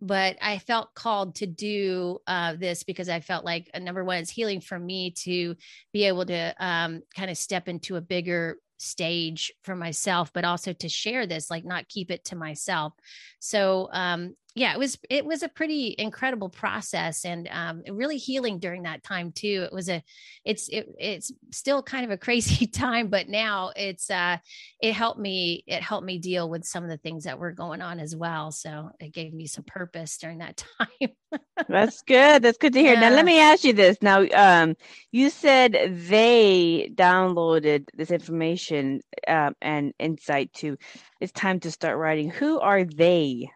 but 0.00 0.36
I 0.40 0.58
felt 0.58 0.94
called 0.94 1.36
to 1.36 1.46
do 1.46 2.18
uh, 2.26 2.54
this 2.54 2.82
because 2.82 3.08
I 3.08 3.20
felt 3.20 3.44
like 3.44 3.68
uh, 3.74 3.78
number 3.78 4.04
one, 4.04 4.18
it's 4.18 4.30
healing 4.30 4.60
for 4.60 4.78
me 4.78 5.10
to 5.22 5.56
be 5.92 6.04
able 6.04 6.24
to 6.26 6.54
um, 6.58 7.02
kind 7.16 7.30
of 7.30 7.36
step 7.36 7.68
into 7.68 7.96
a 7.96 8.00
bigger 8.00 8.58
stage 8.78 9.52
for 9.62 9.76
myself, 9.76 10.32
but 10.32 10.44
also 10.44 10.72
to 10.72 10.88
share 10.88 11.26
this, 11.26 11.50
like 11.50 11.64
not 11.64 11.88
keep 11.88 12.10
it 12.10 12.24
to 12.26 12.36
myself. 12.36 12.94
So 13.40 13.88
um, 13.92 14.34
yeah, 14.54 14.72
it 14.72 14.78
was 14.78 14.98
it 15.08 15.24
was 15.24 15.42
a 15.42 15.48
pretty 15.48 15.94
incredible 15.98 16.48
process 16.48 17.24
and 17.24 17.48
um, 17.52 17.82
really 17.88 18.16
healing 18.16 18.58
during 18.58 18.82
that 18.82 19.04
time 19.04 19.30
too. 19.30 19.64
It 19.64 19.72
was 19.72 19.88
a 19.88 20.02
it's 20.44 20.68
it, 20.68 20.88
it's 20.98 21.32
still 21.52 21.82
kind 21.82 22.04
of 22.04 22.10
a 22.10 22.16
crazy 22.18 22.66
time, 22.66 23.08
but 23.08 23.28
now 23.28 23.72
it's 23.76 24.10
uh, 24.10 24.38
it 24.80 24.94
helped 24.94 25.20
me 25.20 25.62
it 25.66 25.82
helped 25.82 26.06
me 26.06 26.18
deal 26.18 26.48
with 26.48 26.64
some 26.64 26.82
of 26.82 26.90
the 26.90 26.96
things 26.96 27.24
that 27.24 27.38
were 27.38 27.52
going 27.52 27.82
on 27.82 28.00
as 28.00 28.16
well. 28.16 28.50
So 28.50 28.90
it 28.98 29.12
gave 29.12 29.32
me 29.32 29.46
some 29.46 29.64
purpose 29.64 30.18
during 30.18 30.38
that 30.38 30.62
time. 30.78 31.40
That's 31.68 32.02
good. 32.02 32.42
That's 32.42 32.58
good 32.58 32.72
to 32.74 32.80
hear. 32.80 32.94
Yeah. 32.94 33.08
Now 33.08 33.16
let 33.16 33.24
me 33.24 33.40
ask 33.40 33.64
you 33.64 33.72
this. 33.72 33.98
Now 34.02 34.26
um, 34.34 34.76
you 35.10 35.30
said 35.30 35.72
they 36.08 36.90
downloaded 36.94 37.86
this 37.94 38.10
information 38.10 39.00
um, 39.26 39.54
and 39.60 39.92
insight 39.98 40.52
to 40.54 40.76
it's 41.20 41.32
time 41.32 41.60
to 41.60 41.70
start 41.70 41.98
writing. 41.98 42.30
Who 42.30 42.60
are 42.60 42.84
they? 42.84 43.50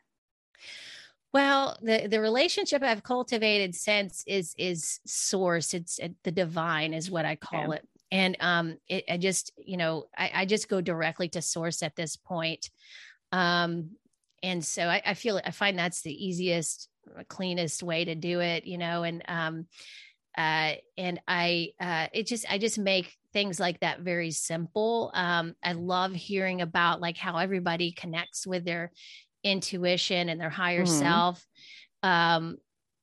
Well, 1.32 1.78
the 1.80 2.08
the 2.08 2.20
relationship 2.20 2.82
I've 2.82 3.02
cultivated 3.02 3.74
since 3.74 4.24
is 4.26 4.54
is 4.58 5.00
source. 5.06 5.74
It's 5.74 5.98
uh, 6.00 6.08
the 6.24 6.32
divine 6.32 6.94
is 6.94 7.10
what 7.10 7.24
I 7.24 7.36
call 7.36 7.68
yeah. 7.68 7.76
it. 7.76 7.88
And 8.10 8.36
um, 8.40 8.76
it, 8.88 9.04
I 9.08 9.16
just 9.16 9.52
you 9.56 9.76
know 9.76 10.06
I, 10.16 10.30
I 10.34 10.44
just 10.46 10.68
go 10.68 10.80
directly 10.80 11.28
to 11.30 11.42
source 11.42 11.82
at 11.82 11.96
this 11.96 12.16
point. 12.16 12.70
Um, 13.30 13.92
and 14.42 14.64
so 14.64 14.88
I, 14.88 15.00
I 15.06 15.14
feel 15.14 15.40
I 15.44 15.52
find 15.52 15.78
that's 15.78 16.02
the 16.02 16.12
easiest, 16.12 16.88
cleanest 17.28 17.82
way 17.82 18.04
to 18.04 18.14
do 18.14 18.40
it. 18.40 18.64
You 18.64 18.78
know, 18.78 19.02
and 19.02 19.22
um, 19.28 19.66
uh, 20.36 20.74
and 20.96 21.20
I 21.26 21.70
uh, 21.80 22.06
it 22.12 22.26
just 22.26 22.46
I 22.50 22.58
just 22.58 22.78
make 22.78 23.14
things 23.32 23.58
like 23.58 23.80
that 23.80 24.00
very 24.00 24.30
simple. 24.30 25.10
Um, 25.14 25.54
I 25.62 25.72
love 25.72 26.12
hearing 26.12 26.60
about 26.60 27.00
like 27.00 27.16
how 27.16 27.38
everybody 27.38 27.92
connects 27.92 28.46
with 28.46 28.64
their 28.64 28.92
intuition 29.44 30.28
and 30.28 30.40
their 30.40 30.50
higher 30.50 30.84
mm-hmm. 30.84 30.98
self 30.98 31.46
um, 32.02 32.56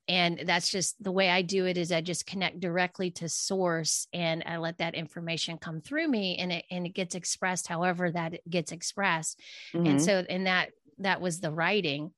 and 0.07 0.41
that's 0.45 0.69
just 0.69 1.01
the 1.03 1.11
way 1.11 1.29
i 1.29 1.41
do 1.41 1.65
it 1.65 1.77
is 1.77 1.91
i 1.91 2.01
just 2.01 2.25
connect 2.25 2.59
directly 2.59 3.11
to 3.11 3.29
source 3.29 4.07
and 4.13 4.43
i 4.45 4.57
let 4.57 4.77
that 4.79 4.95
information 4.95 5.57
come 5.57 5.81
through 5.81 6.07
me 6.07 6.37
and 6.37 6.51
it 6.51 6.65
and 6.71 6.85
it 6.85 6.95
gets 6.95 7.15
expressed 7.15 7.67
however 7.67 8.11
that 8.11 8.33
it 8.33 8.49
gets 8.49 8.71
expressed 8.71 9.39
mm-hmm. 9.73 9.85
and 9.85 10.01
so 10.01 10.23
and 10.29 10.47
that 10.47 10.71
that 10.97 11.21
was 11.21 11.39
the 11.39 11.51
writing 11.51 12.11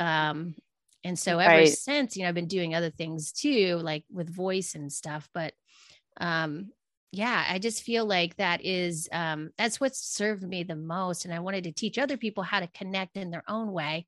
um 0.00 0.54
and 1.04 1.18
so 1.18 1.38
ever 1.38 1.54
right. 1.54 1.68
since 1.68 2.16
you 2.16 2.22
know 2.22 2.28
i've 2.28 2.34
been 2.34 2.46
doing 2.46 2.74
other 2.74 2.90
things 2.90 3.32
too 3.32 3.76
like 3.82 4.04
with 4.10 4.34
voice 4.34 4.74
and 4.74 4.92
stuff 4.92 5.28
but 5.34 5.52
um 6.20 6.70
yeah 7.10 7.44
i 7.48 7.58
just 7.58 7.82
feel 7.82 8.04
like 8.04 8.36
that 8.36 8.64
is 8.64 9.08
um, 9.12 9.50
that's 9.58 9.80
what 9.80 9.94
served 9.94 10.42
me 10.42 10.62
the 10.62 10.76
most 10.76 11.24
and 11.24 11.34
i 11.34 11.40
wanted 11.40 11.64
to 11.64 11.72
teach 11.72 11.98
other 11.98 12.16
people 12.16 12.42
how 12.42 12.60
to 12.60 12.68
connect 12.68 13.16
in 13.16 13.30
their 13.30 13.44
own 13.48 13.72
way 13.72 14.06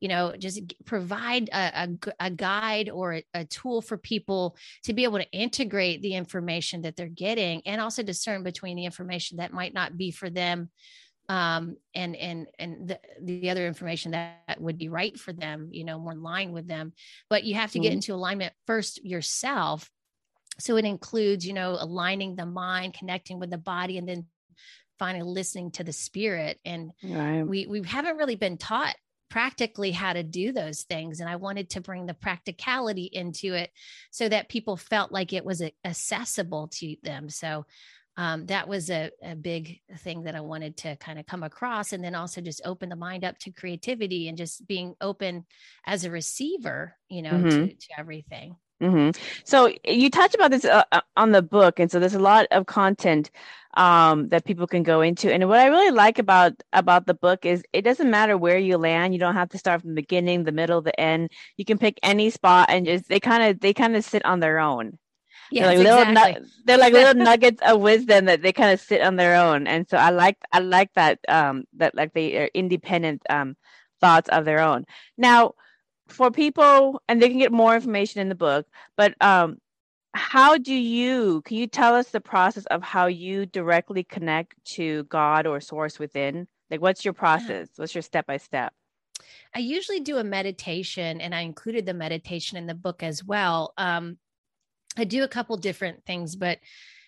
you 0.00 0.08
know 0.08 0.34
just 0.38 0.74
provide 0.84 1.48
a, 1.52 1.84
a, 1.84 2.26
a 2.26 2.30
guide 2.30 2.88
or 2.88 3.14
a, 3.14 3.24
a, 3.34 3.44
tool 3.44 3.82
for 3.82 3.96
people 3.96 4.56
to 4.84 4.92
be 4.92 5.04
able 5.04 5.18
to 5.18 5.30
integrate 5.32 6.02
the 6.02 6.14
information 6.14 6.82
that 6.82 6.96
they're 6.96 7.08
getting 7.08 7.62
and 7.66 7.80
also 7.80 8.02
discern 8.02 8.42
between 8.42 8.76
the 8.76 8.84
information 8.84 9.38
that 9.38 9.52
might 9.52 9.74
not 9.74 9.96
be 9.96 10.10
for 10.10 10.30
them 10.30 10.70
um, 11.28 11.76
and 11.94 12.16
and 12.16 12.46
and 12.58 12.88
the, 12.88 13.00
the 13.22 13.50
other 13.50 13.66
information 13.66 14.12
that 14.12 14.56
would 14.58 14.78
be 14.78 14.88
right 14.88 15.18
for 15.18 15.32
them 15.32 15.68
you 15.72 15.84
know 15.84 15.98
more 15.98 16.12
in 16.12 16.22
line 16.22 16.52
with 16.52 16.66
them 16.66 16.92
but 17.28 17.44
you 17.44 17.54
have 17.54 17.72
to 17.72 17.78
get 17.78 17.88
mm-hmm. 17.88 17.94
into 17.94 18.14
alignment 18.14 18.52
first 18.66 19.04
yourself 19.04 19.90
so 20.60 20.76
it 20.76 20.84
includes, 20.84 21.46
you 21.46 21.52
know, 21.52 21.76
aligning 21.78 22.36
the 22.36 22.46
mind, 22.46 22.94
connecting 22.94 23.38
with 23.38 23.50
the 23.50 23.58
body, 23.58 23.98
and 23.98 24.08
then 24.08 24.26
finally 24.98 25.30
listening 25.30 25.70
to 25.72 25.84
the 25.84 25.92
spirit. 25.92 26.58
And 26.64 26.92
right. 27.02 27.42
we 27.42 27.66
we 27.66 27.82
haven't 27.82 28.16
really 28.16 28.36
been 28.36 28.58
taught 28.58 28.96
practically 29.30 29.90
how 29.90 30.14
to 30.14 30.22
do 30.22 30.52
those 30.52 30.84
things 30.84 31.20
and 31.20 31.28
i 31.28 31.36
wanted 31.36 31.68
to 31.68 31.82
bring 31.82 32.06
the 32.06 32.14
practicality 32.14 33.10
into 33.12 33.52
it 33.52 33.70
so 34.10 34.26
that 34.26 34.48
people 34.48 34.74
felt 34.74 35.12
like 35.12 35.34
it 35.34 35.44
was 35.44 35.62
accessible 35.84 36.66
to 36.68 36.96
them 37.02 37.28
so 37.28 37.66
um, 38.18 38.44
that 38.46 38.68
was 38.68 38.90
a, 38.90 39.10
a 39.22 39.34
big 39.34 39.80
thing 39.98 40.24
that 40.24 40.34
i 40.34 40.40
wanted 40.40 40.76
to 40.76 40.94
kind 40.96 41.18
of 41.18 41.26
come 41.26 41.42
across 41.42 41.92
and 41.92 42.04
then 42.04 42.14
also 42.14 42.42
just 42.42 42.60
open 42.66 42.90
the 42.90 42.96
mind 42.96 43.24
up 43.24 43.38
to 43.38 43.50
creativity 43.50 44.28
and 44.28 44.36
just 44.36 44.66
being 44.66 44.94
open 45.00 45.46
as 45.86 46.04
a 46.04 46.10
receiver 46.10 46.94
you 47.08 47.22
know 47.22 47.30
mm-hmm. 47.30 47.48
to, 47.48 47.74
to 47.74 47.88
everything 47.98 48.56
Mm-hmm. 48.80 49.20
So 49.44 49.72
you 49.84 50.08
touch 50.08 50.34
about 50.34 50.52
this 50.52 50.64
uh, 50.64 50.84
uh, 50.92 51.00
on 51.16 51.32
the 51.32 51.42
book, 51.42 51.80
and 51.80 51.90
so 51.90 51.98
there's 51.98 52.14
a 52.14 52.20
lot 52.20 52.46
of 52.52 52.66
content 52.66 53.30
um, 53.74 54.28
that 54.28 54.44
people 54.44 54.66
can 54.66 54.84
go 54.84 55.00
into. 55.00 55.32
And 55.32 55.48
what 55.48 55.58
I 55.58 55.66
really 55.66 55.90
like 55.90 56.18
about 56.18 56.62
about 56.72 57.06
the 57.06 57.14
book 57.14 57.44
is 57.44 57.62
it 57.72 57.82
doesn't 57.82 58.10
matter 58.10 58.38
where 58.38 58.58
you 58.58 58.78
land. 58.78 59.14
You 59.14 59.20
don't 59.20 59.34
have 59.34 59.48
to 59.50 59.58
start 59.58 59.80
from 59.80 59.90
the 59.90 60.00
beginning, 60.00 60.44
the 60.44 60.52
middle, 60.52 60.80
the 60.80 60.98
end. 60.98 61.32
You 61.56 61.64
can 61.64 61.78
pick 61.78 61.98
any 62.02 62.30
spot, 62.30 62.70
and 62.70 62.86
just 62.86 63.08
they 63.08 63.18
kind 63.18 63.42
of 63.42 63.60
they 63.60 63.74
kind 63.74 63.96
of 63.96 64.04
sit 64.04 64.24
on 64.24 64.38
their 64.38 64.60
own. 64.60 64.98
Yeah, 65.50 65.66
like 65.66 65.78
exactly. 65.78 66.34
little 66.34 66.42
nu- 66.42 66.50
they're 66.64 66.78
like 66.78 66.92
little 66.92 67.14
nuggets 67.24 67.62
of 67.62 67.80
wisdom 67.80 68.26
that 68.26 68.42
they 68.42 68.52
kind 68.52 68.72
of 68.72 68.80
sit 68.80 69.00
on 69.00 69.16
their 69.16 69.36
own. 69.36 69.66
And 69.66 69.88
so 69.88 69.96
I 69.96 70.10
like 70.10 70.36
I 70.52 70.58
like 70.60 70.92
that 70.94 71.18
um, 71.28 71.64
that 71.76 71.94
like 71.94 72.12
they 72.14 72.36
are 72.36 72.50
independent 72.54 73.22
um, 73.30 73.56
thoughts 74.00 74.28
of 74.28 74.44
their 74.44 74.60
own. 74.60 74.84
Now 75.16 75.54
for 76.08 76.30
people 76.30 77.02
and 77.08 77.20
they 77.20 77.28
can 77.28 77.38
get 77.38 77.52
more 77.52 77.74
information 77.74 78.20
in 78.20 78.28
the 78.28 78.34
book 78.34 78.66
but 78.96 79.14
um 79.20 79.58
how 80.14 80.56
do 80.56 80.74
you 80.74 81.42
can 81.42 81.56
you 81.56 81.66
tell 81.66 81.94
us 81.94 82.08
the 82.08 82.20
process 82.20 82.64
of 82.66 82.82
how 82.82 83.06
you 83.06 83.46
directly 83.46 84.02
connect 84.02 84.54
to 84.64 85.04
god 85.04 85.46
or 85.46 85.60
source 85.60 85.98
within 85.98 86.48
like 86.70 86.80
what's 86.80 87.04
your 87.04 87.14
process 87.14 87.68
what's 87.76 87.94
your 87.94 88.02
step 88.02 88.26
by 88.26 88.36
step 88.36 88.72
i 89.54 89.58
usually 89.58 90.00
do 90.00 90.16
a 90.16 90.24
meditation 90.24 91.20
and 91.20 91.34
i 91.34 91.40
included 91.40 91.84
the 91.84 91.94
meditation 91.94 92.56
in 92.56 92.66
the 92.66 92.74
book 92.74 93.02
as 93.02 93.22
well 93.22 93.74
um 93.76 94.16
i 94.98 95.04
do 95.04 95.24
a 95.24 95.28
couple 95.28 95.56
different 95.56 96.04
things 96.04 96.36
but 96.36 96.58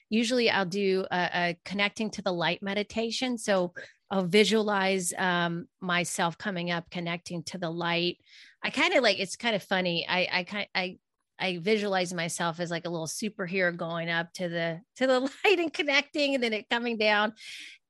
usually 0.09 0.50
i'll 0.50 0.64
do 0.64 1.04
a, 1.11 1.30
a 1.35 1.59
connecting 1.64 2.11
to 2.11 2.23
the 2.23 2.32
light 2.32 2.62
meditation 2.62 3.37
so 3.37 3.73
I'll 4.11 4.26
visualize 4.26 5.12
um, 5.16 5.68
myself 5.80 6.37
coming 6.37 6.70
up, 6.70 6.90
connecting 6.90 7.44
to 7.44 7.59
the 7.59 7.70
light. 7.70 8.18
I 8.62 8.70
kind 8.70 8.94
of 8.94 9.02
like 9.02 9.20
it's 9.20 9.37
kind 9.37 9.54
of 9.54 9.62
funny. 9.62 10.04
I 10.09 10.28
I 10.32 10.44
kind 10.44 10.66
I 10.75 10.99
I 11.38 11.59
visualize 11.59 12.12
myself 12.12 12.61
as 12.61 12.70
like 12.70 12.87
a 12.87 12.90
little 12.90 13.06
superhero 13.06 13.75
going 13.75 14.11
up 14.11 14.32
to 14.35 14.49
the 14.49 14.80
to 14.97 15.06
the 15.06 15.20
light 15.44 15.59
and 15.59 15.73
connecting, 15.73 16.35
and 16.35 16.42
then 16.42 16.52
it 16.52 16.68
coming 16.68 16.99
down, 16.99 17.35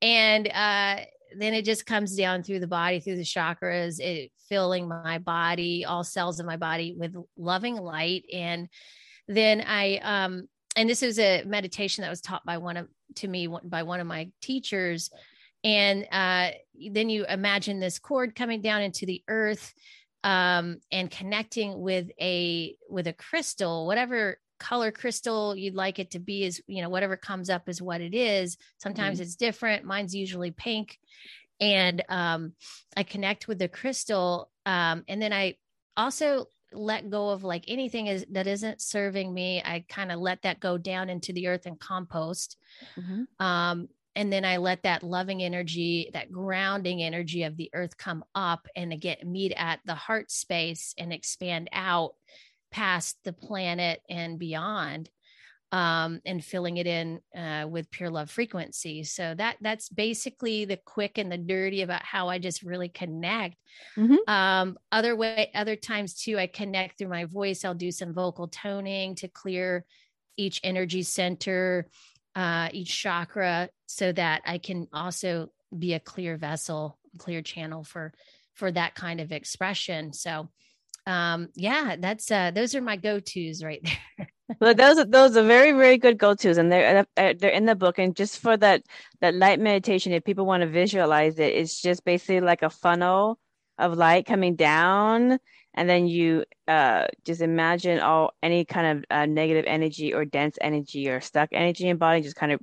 and 0.03 0.47
uh, 0.49 0.97
then 1.39 1.55
it 1.55 1.65
just 1.65 1.87
comes 1.87 2.15
down 2.15 2.43
through 2.43 2.61
the 2.61 2.67
body, 2.67 3.01
through 3.01 3.17
the 3.17 3.23
chakras, 3.23 3.99
it 3.99 4.31
filling 4.49 4.89
my 4.89 5.19
body, 5.19 5.87
all 5.87 6.05
cells 6.05 6.39
of 6.39 6.45
my 6.45 6.57
body 6.57 6.95
with 6.97 7.15
loving 7.39 7.77
light, 7.77 8.25
and 8.31 8.69
then 9.31 9.63
I 9.67 9.99
um 9.99 10.49
and 10.77 10.89
this 10.89 11.03
is 11.03 11.19
a 11.19 11.45
meditation 11.45 12.03
that 12.03 12.11
was 12.11 12.21
taught 12.21 12.45
by 12.45 12.59
one 12.59 12.77
of 12.77 12.89
to 13.17 13.29
me 13.29 13.49
by 13.65 13.83
one 13.83 14.01
of 14.01 14.07
my 14.07 14.31
teachers. 14.41 15.11
And 15.63 16.07
uh, 16.11 16.51
then 16.91 17.11
you 17.11 17.27
imagine 17.27 17.81
this 17.81 17.99
cord 17.99 18.35
coming 18.35 18.63
down 18.63 18.83
into 18.83 19.05
the 19.05 19.23
earth 19.29 19.75
um, 20.25 20.79
and 20.91 21.11
connecting 21.11 21.81
with 21.81 22.09
a 22.21 22.77
with 22.89 23.07
a 23.07 23.13
crystal 23.13 23.87
whatever 23.87 24.39
color 24.59 24.93
crystal 24.93 25.57
you'd 25.57 25.75
like 25.75 25.99
it 25.99 26.11
to 26.11 26.19
be 26.19 26.45
is 26.45 26.63
you 26.67 26.83
know 26.83 26.91
whatever 26.91 27.17
comes 27.17 27.51
up 27.51 27.69
is 27.69 27.83
what 27.83 28.01
it 28.01 28.15
is. 28.15 28.57
Sometimes 28.79 29.17
mm-hmm. 29.17 29.25
it's 29.25 29.37
different. 29.37 29.85
Mine's 29.85 30.15
usually 30.15 30.51
pink. 30.51 30.99
And 31.61 32.03
um, 32.09 32.53
i 32.97 33.03
connect 33.03 33.47
with 33.47 33.59
the 33.59 33.69
crystal 33.69 34.51
um, 34.65 35.05
and 35.09 35.21
then 35.21 35.33
i 35.33 35.57
also 35.95 36.47
let 36.73 37.11
go 37.11 37.31
of 37.31 37.45
like 37.45 37.65
anything 37.69 38.07
is 38.07 38.25
that 38.31 38.47
isn't 38.47 38.81
serving 38.81 39.33
me 39.33 39.63
i 39.65 39.85
kind 39.89 40.13
of 40.13 40.21
let 40.21 40.41
that 40.43 40.61
go 40.61 40.79
down 40.79 41.11
into 41.11 41.33
the 41.33 41.49
earth 41.49 41.67
and 41.67 41.81
compost 41.81 42.57
mm-hmm. 42.97 43.45
um, 43.45 43.89
and 44.17 44.33
then 44.33 44.45
I 44.45 44.57
let 44.57 44.83
that 44.83 45.03
loving 45.03 45.43
energy, 45.43 46.11
that 46.13 46.33
grounding 46.33 47.03
energy 47.03 47.45
of 47.45 47.57
the 47.57 47.71
earth 47.73 47.97
come 47.97 48.25
up 48.35 48.67
and 48.75 49.01
get 49.01 49.27
meet 49.27 49.53
at 49.57 49.81
the 49.85 49.95
heart 49.95 50.31
space 50.31 50.95
and 50.99 51.13
expand 51.13 51.69
out 51.73 52.15
past 52.71 53.19
the 53.25 53.33
planet 53.33 54.03
and 54.09 54.39
beyond 54.39 55.09
um, 55.73 56.21
and 56.25 56.45
filling 56.45 56.79
it 56.79 56.87
in 56.87 57.21
uh, 57.37 57.67
with 57.69 57.91
pure 57.91 58.11
love 58.11 58.31
frequency. 58.31 59.05
So 59.05 59.35
that 59.37 59.57
that's 59.61 59.89
basically 59.89 60.65
the 60.65 60.79
quick 60.85 61.17
and 61.19 61.31
the 61.31 61.39
dirty 61.39 61.83
about 61.83 62.05
how 62.05 62.29
I 62.29 62.39
just 62.39 62.63
really 62.63 62.89
connect. 62.89 63.57
Mm-hmm. 63.97 64.31
Um, 64.31 64.79
other 64.91 65.15
way, 65.15 65.51
other 65.55 65.77
times 65.77 66.15
too, 66.15 66.39
I 66.39 66.49
connect 66.49 66.99
through 66.99 67.09
my 67.09 67.27
voice. 67.27 67.65
I'll 67.65 67.75
do 67.75 67.93
some 67.93 68.13
vocal 68.13 68.49
toning 68.49 69.15
to 69.17 69.29
clear 69.29 69.85
each 70.37 70.61
energy 70.65 71.03
center, 71.03 71.89
uh, 72.35 72.69
each 72.73 73.01
chakra, 73.01 73.69
so 73.87 74.11
that 74.13 74.43
I 74.47 74.59
can 74.59 74.89
also 74.93 75.51
be 75.77 75.95
a 75.95 76.01
clear 76.01 76.37
vessel, 76.37 76.99
clear 77.19 77.43
channel 77.43 77.85
for 77.85 78.13
for 78.55 78.73
that 78.73 78.95
kind 78.95 79.21
of 79.21 79.31
expression. 79.31 80.13
So 80.13 80.49
um 81.07 81.49
yeah 81.55 81.97
that's 81.99 82.31
uh 82.31 82.51
those 82.51 82.75
are 82.75 82.83
my 82.83 82.95
go-to's 82.95 83.65
right 83.65 83.81
there 84.19 84.29
well 84.61 84.75
those 84.75 84.99
are 84.99 85.05
those 85.05 85.37
are 85.37 85.45
very 85.45 85.73
very 85.73 85.99
good 85.99 86.19
go-to's 86.19 86.59
and 86.59 86.71
they're 86.71 87.07
uh, 87.17 87.35
they're 87.39 87.51
in 87.51 87.67
the 87.67 87.75
book 87.75 87.99
and 87.99 88.17
just 88.17 88.39
for 88.39 88.57
that 88.57 88.83
that 89.21 89.35
light 89.35 89.61
meditation 89.61 90.13
if 90.13 90.25
people 90.25 90.47
want 90.47 90.63
to 90.63 90.67
visualize 90.69 91.39
it 91.39 91.55
it's 91.55 91.81
just 91.81 92.05
basically 92.05 92.41
like 92.41 92.63
a 92.63 92.71
funnel 92.71 93.39
of 93.79 93.97
light 93.97 94.27
coming 94.27 94.57
down 94.57 95.39
and 95.75 95.89
then 95.89 96.07
you 96.07 96.45
uh 96.69 97.07
just 97.25 97.41
imagine 97.41 98.01
all 98.01 98.33
any 98.43 98.65
kind 98.65 98.99
of 98.99 99.05
uh, 99.11 99.27
negative 99.27 99.65
energy 99.67 100.13
or 100.13 100.25
dense 100.25 100.59
energy 100.61 101.09
or 101.09 101.21
stuck 101.21 101.49
energy 101.53 101.89
in 101.89 101.97
body 101.97 102.21
just 102.21 102.37
kind 102.37 102.53
of 102.53 102.61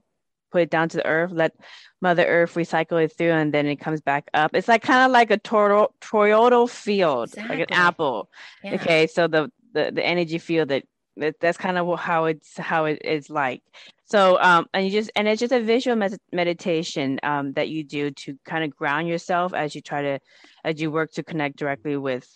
put 0.52 0.62
it 0.62 0.70
down 0.70 0.90
to 0.90 0.98
the 0.98 1.06
earth, 1.06 1.32
let 1.34 1.54
Mother 2.02 2.26
Earth 2.26 2.56
recycle 2.56 3.04
it 3.04 3.16
through, 3.18 3.32
and 3.32 3.54
then 3.54 3.68
it 3.68 3.78
comes 3.78 4.02
back 4.02 4.30
up. 4.34 4.52
It's 4.54 4.68
like 4.68 4.82
kind 4.82 5.06
of 5.06 5.12
like 5.12 5.32
a 5.32 5.38
toro- 5.38 5.94
toroidal 6.02 6.70
field, 6.70 7.30
exactly. 7.30 7.58
like 7.58 7.70
an 7.70 7.78
apple. 7.78 8.30
Yeah. 8.64 8.76
Okay, 8.76 9.08
so 9.08 9.28
the, 9.28 9.52
the 9.74 9.92
the 9.94 10.06
energy 10.06 10.38
field 10.38 10.70
that, 10.70 10.84
that 11.18 11.40
that's 11.40 11.58
kind 11.58 11.78
of 11.78 12.00
how 12.00 12.26
it's 12.26 12.58
how 12.58 12.86
it 12.86 13.02
is 13.04 13.30
like. 13.30 13.62
So 14.06 14.40
um, 14.42 14.68
and 14.74 14.86
you 14.86 14.92
just 14.92 15.12
and 15.16 15.28
it's 15.28 15.40
just 15.40 15.54
a 15.54 15.62
visual 15.62 15.96
med- 15.96 16.20
meditation 16.32 17.20
um 17.24 17.54
that 17.54 17.70
you 17.70 17.84
do 17.84 18.12
to 18.12 18.38
kind 18.46 18.64
of 18.64 18.76
ground 18.76 19.08
yourself 19.08 19.54
as 19.54 19.76
you 19.76 19.82
try 19.82 20.02
to 20.02 20.20
as 20.64 20.82
you 20.82 20.92
work 20.92 21.12
to 21.14 21.24
connect 21.24 21.58
directly 21.58 21.98
with 21.98 22.28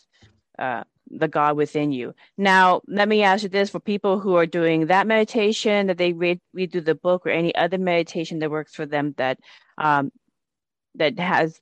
uh 0.60 0.84
the 1.10 1.28
God 1.28 1.58
within 1.58 1.92
you. 1.92 2.14
Now, 2.38 2.82
let 2.88 3.08
me 3.10 3.24
ask 3.24 3.44
you 3.44 3.50
this 3.50 3.70
for 3.70 3.80
people 3.80 4.20
who 4.20 4.36
are 4.36 4.46
doing 4.46 4.88
that 4.88 5.08
meditation, 5.08 5.88
that 5.88 5.98
they 5.98 6.14
read, 6.14 6.40
read 6.54 6.72
through 6.72 6.82
the 6.82 6.96
book 6.96 7.26
or 7.26 7.30
any 7.30 7.54
other 7.54 7.78
meditation 7.78 8.40
that 8.40 8.52
works 8.52 8.74
for 8.74 8.86
them 8.86 9.14
that 9.18 9.38
um, 9.78 10.12
that 10.96 11.20
has 11.20 11.60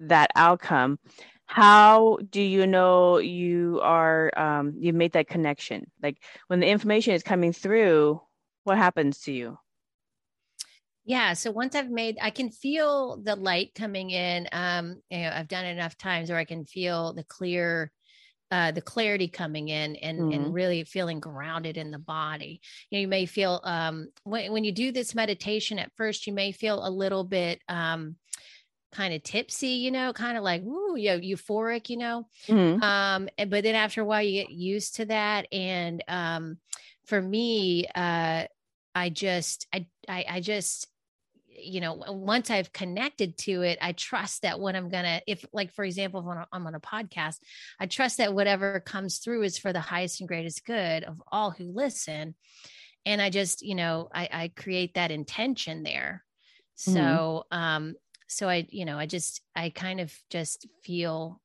that 0.00 0.30
outcome. 0.36 0.98
How 1.46 2.18
do 2.30 2.40
you 2.40 2.66
know 2.66 3.18
you 3.18 3.80
are 3.82 4.30
um, 4.36 4.74
you 4.78 4.92
made 4.92 5.12
that 5.12 5.28
connection? 5.28 5.90
Like 6.02 6.22
when 6.48 6.60
the 6.60 6.66
information 6.66 7.14
is 7.14 7.22
coming 7.22 7.52
through, 7.52 8.20
what 8.64 8.78
happens 8.78 9.20
to 9.22 9.32
you? 9.32 9.58
Yeah. 11.04 11.34
So 11.34 11.50
once 11.50 11.74
I've 11.74 11.90
made, 11.90 12.16
I 12.20 12.30
can 12.30 12.50
feel 12.50 13.18
the 13.22 13.36
light 13.36 13.72
coming 13.74 14.10
in. 14.10 14.48
Um, 14.52 15.02
you 15.10 15.18
know, 15.18 15.32
I've 15.34 15.48
done 15.48 15.66
it 15.66 15.72
enough 15.72 15.98
times 15.98 16.30
where 16.30 16.38
I 16.38 16.46
can 16.46 16.64
feel 16.64 17.12
the 17.12 17.24
clear 17.24 17.92
uh, 18.50 18.70
the 18.70 18.80
clarity 18.80 19.26
coming 19.26 19.68
in 19.68 19.96
and, 19.96 20.20
mm-hmm. 20.20 20.32
and 20.32 20.54
really 20.54 20.84
feeling 20.84 21.18
grounded 21.18 21.76
in 21.76 21.90
the 21.90 21.98
body. 21.98 22.60
You, 22.88 22.98
know, 22.98 23.00
you 23.00 23.08
may 23.08 23.26
feel 23.26 23.60
um, 23.64 24.08
when, 24.22 24.52
when 24.52 24.62
you 24.62 24.70
do 24.70 24.92
this 24.92 25.12
meditation 25.12 25.78
at 25.80 25.90
first, 25.96 26.26
you 26.26 26.32
may 26.32 26.52
feel 26.52 26.86
a 26.86 26.88
little 26.88 27.24
bit 27.24 27.60
um, 27.68 28.14
kind 28.94 29.12
of 29.12 29.22
tipsy, 29.22 29.68
you 29.68 29.90
know, 29.90 30.12
kind 30.12 30.38
of 30.38 30.44
like, 30.44 30.62
woo, 30.64 30.96
you 30.96 31.10
know, 31.10 31.18
euphoric, 31.18 31.90
you 31.90 31.96
know. 31.96 32.26
Mm-hmm. 32.46 32.82
Um, 32.82 33.28
but 33.36 33.64
then 33.64 33.74
after 33.74 34.00
a 34.00 34.04
while, 34.04 34.22
you 34.22 34.42
get 34.42 34.50
used 34.50 34.96
to 34.96 35.06
that. 35.06 35.46
And 35.52 36.02
um, 36.08 36.58
for 37.06 37.20
me, 37.20 37.86
uh, 37.94 38.44
I 38.94 39.10
just, 39.10 39.66
I, 39.72 39.86
I, 40.08 40.24
I 40.28 40.40
just, 40.40 40.88
you 41.56 41.80
know 41.80 41.94
once 42.08 42.50
i've 42.50 42.72
connected 42.72 43.38
to 43.38 43.62
it 43.62 43.78
i 43.80 43.92
trust 43.92 44.42
that 44.42 44.58
what 44.58 44.74
i'm 44.74 44.88
gonna 44.88 45.20
if 45.26 45.44
like 45.52 45.72
for 45.72 45.84
example 45.84 46.22
when 46.22 46.38
i'm 46.52 46.66
on 46.66 46.74
a 46.74 46.80
podcast 46.80 47.38
i 47.78 47.86
trust 47.86 48.18
that 48.18 48.34
whatever 48.34 48.80
comes 48.80 49.18
through 49.18 49.42
is 49.42 49.56
for 49.56 49.72
the 49.72 49.80
highest 49.80 50.20
and 50.20 50.28
greatest 50.28 50.64
good 50.64 51.04
of 51.04 51.22
all 51.30 51.50
who 51.50 51.70
listen 51.72 52.34
and 53.06 53.22
i 53.22 53.30
just 53.30 53.62
you 53.62 53.74
know 53.74 54.08
i, 54.12 54.28
I 54.32 54.52
create 54.56 54.94
that 54.94 55.10
intention 55.10 55.82
there 55.82 56.24
mm-hmm. 56.78 56.92
so 56.92 57.44
mm-hmm. 57.52 57.58
um 57.58 57.94
so 58.26 58.48
i 58.48 58.66
you 58.70 58.84
know 58.84 58.98
i 58.98 59.06
just 59.06 59.40
i 59.54 59.70
kind 59.70 60.00
of 60.00 60.12
just 60.30 60.66
feel 60.82 61.40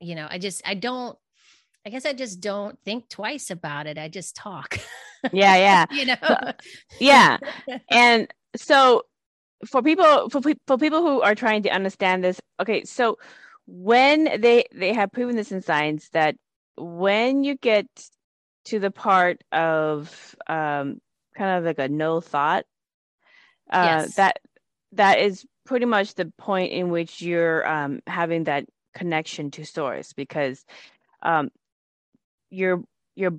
you 0.00 0.14
know 0.14 0.26
i 0.30 0.38
just 0.38 0.62
i 0.66 0.74
don't 0.74 1.18
I 1.86 1.90
guess 1.90 2.04
I 2.04 2.12
just 2.12 2.40
don't 2.40 2.78
think 2.84 3.08
twice 3.08 3.50
about 3.50 3.86
it. 3.86 3.96
I 3.96 4.08
just 4.08 4.36
talk. 4.36 4.78
Yeah, 5.32 5.56
yeah. 5.56 5.86
you 5.90 6.06
know. 6.06 6.52
yeah. 7.00 7.38
And 7.90 8.32
so 8.54 9.02
for 9.66 9.82
people 9.82 10.30
for, 10.30 10.40
for 10.66 10.78
people 10.78 11.02
who 11.02 11.20
are 11.20 11.34
trying 11.34 11.62
to 11.64 11.70
understand 11.70 12.22
this 12.22 12.40
okay 12.60 12.84
so 12.84 13.18
when 13.66 14.40
they 14.40 14.64
they 14.72 14.92
have 14.92 15.12
proven 15.12 15.36
this 15.36 15.52
in 15.52 15.62
science 15.62 16.08
that 16.10 16.36
when 16.76 17.44
you 17.44 17.56
get 17.56 17.86
to 18.64 18.78
the 18.78 18.90
part 18.90 19.42
of 19.52 20.36
um 20.46 21.00
kind 21.36 21.58
of 21.58 21.64
like 21.64 21.78
a 21.78 21.88
no 21.88 22.20
thought 22.20 22.64
uh 23.70 24.02
yes. 24.02 24.14
that 24.14 24.38
that 24.92 25.18
is 25.18 25.44
pretty 25.68 25.86
much 25.86 26.14
the 26.14 26.32
point 26.38 26.72
in 26.72 26.90
which 26.90 27.22
you're 27.22 27.66
um 27.68 28.00
having 28.06 28.44
that 28.44 28.64
connection 28.94 29.50
to 29.50 29.64
source 29.64 30.12
because 30.12 30.64
um 31.22 31.50
your 32.50 32.82
your 33.14 33.32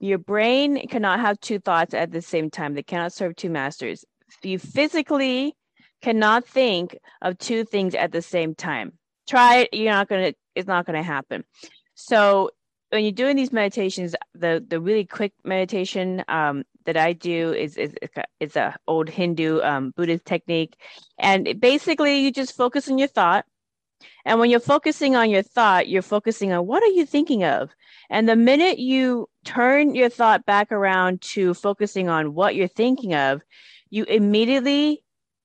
your 0.00 0.18
brain 0.18 0.86
cannot 0.88 1.20
have 1.20 1.40
two 1.40 1.58
thoughts 1.58 1.94
at 1.94 2.10
the 2.10 2.20
same 2.20 2.50
time 2.50 2.74
they 2.74 2.82
cannot 2.82 3.12
serve 3.12 3.34
two 3.36 3.48
masters 3.48 4.04
you 4.42 4.58
physically 4.58 5.54
cannot 6.02 6.46
think 6.46 6.98
of 7.22 7.38
two 7.38 7.64
things 7.64 7.94
at 7.94 8.12
the 8.12 8.22
same 8.22 8.54
time. 8.54 8.92
Try 9.28 9.58
it, 9.60 9.70
you're 9.72 9.92
not 9.92 10.08
gonna, 10.08 10.34
it's 10.54 10.68
not 10.68 10.86
gonna 10.86 11.02
happen. 11.02 11.44
So 11.94 12.50
when 12.90 13.02
you're 13.02 13.12
doing 13.12 13.36
these 13.36 13.52
meditations, 13.52 14.14
the 14.34 14.64
the 14.66 14.80
really 14.80 15.04
quick 15.04 15.32
meditation 15.44 16.22
um, 16.28 16.64
that 16.86 16.96
I 16.96 17.12
do 17.12 17.52
is 17.52 17.76
is 17.76 17.94
it's 18.40 18.56
a 18.56 18.76
old 18.86 19.08
Hindu 19.08 19.60
um, 19.62 19.92
Buddhist 19.96 20.24
technique, 20.24 20.76
and 21.18 21.60
basically 21.60 22.20
you 22.20 22.32
just 22.32 22.56
focus 22.56 22.88
on 22.88 22.98
your 22.98 23.08
thought. 23.08 23.44
And 24.24 24.40
when 24.40 24.50
you're 24.50 24.60
focusing 24.60 25.16
on 25.16 25.30
your 25.30 25.42
thought, 25.42 25.88
you're 25.88 26.02
focusing 26.02 26.52
on 26.52 26.66
what 26.66 26.82
are 26.82 26.88
you 26.88 27.06
thinking 27.06 27.44
of? 27.44 27.70
And 28.10 28.28
the 28.28 28.36
minute 28.36 28.78
you 28.78 29.28
turn 29.44 29.94
your 29.94 30.08
thought 30.08 30.44
back 30.44 30.70
around 30.70 31.22
to 31.22 31.54
focusing 31.54 32.08
on 32.08 32.34
what 32.34 32.54
you're 32.54 32.68
thinking 32.68 33.14
of, 33.14 33.42
you 33.88 34.04
immediately 34.04 35.02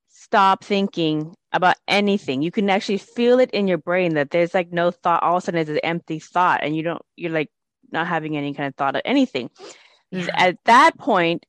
stop 0.10 0.64
thinking 0.64 1.36
about 1.52 1.78
anything. 1.88 2.42
You 2.42 2.52
can 2.52 2.70
actually 2.70 2.98
feel 2.98 3.40
it 3.40 3.52
in 3.52 3.68
your 3.68 3.78
brain 3.78 4.16
that 4.16 4.32
there's 4.32 4.54
like 4.54 4.72
no 4.72 4.92
thought. 4.92 5.24
All 5.24 5.38
of 5.38 5.44
a 5.44 5.46
sudden, 5.46 5.62
it's 5.62 5.70
an 5.70 5.80
empty 5.80 6.20
thought, 6.20 6.62
and 6.64 6.76
you 6.76 6.84
don't. 6.84 7.02
You're 7.16 7.32
like 7.32 7.50
not 7.92 8.08
having 8.08 8.38
any 8.38 8.54
kind 8.54 8.68
of 8.68 8.76
thought 8.76 8.96
of 8.96 9.02
anything. 9.06 9.50
At 10.12 10.58
that 10.66 10.98
point 10.98 11.46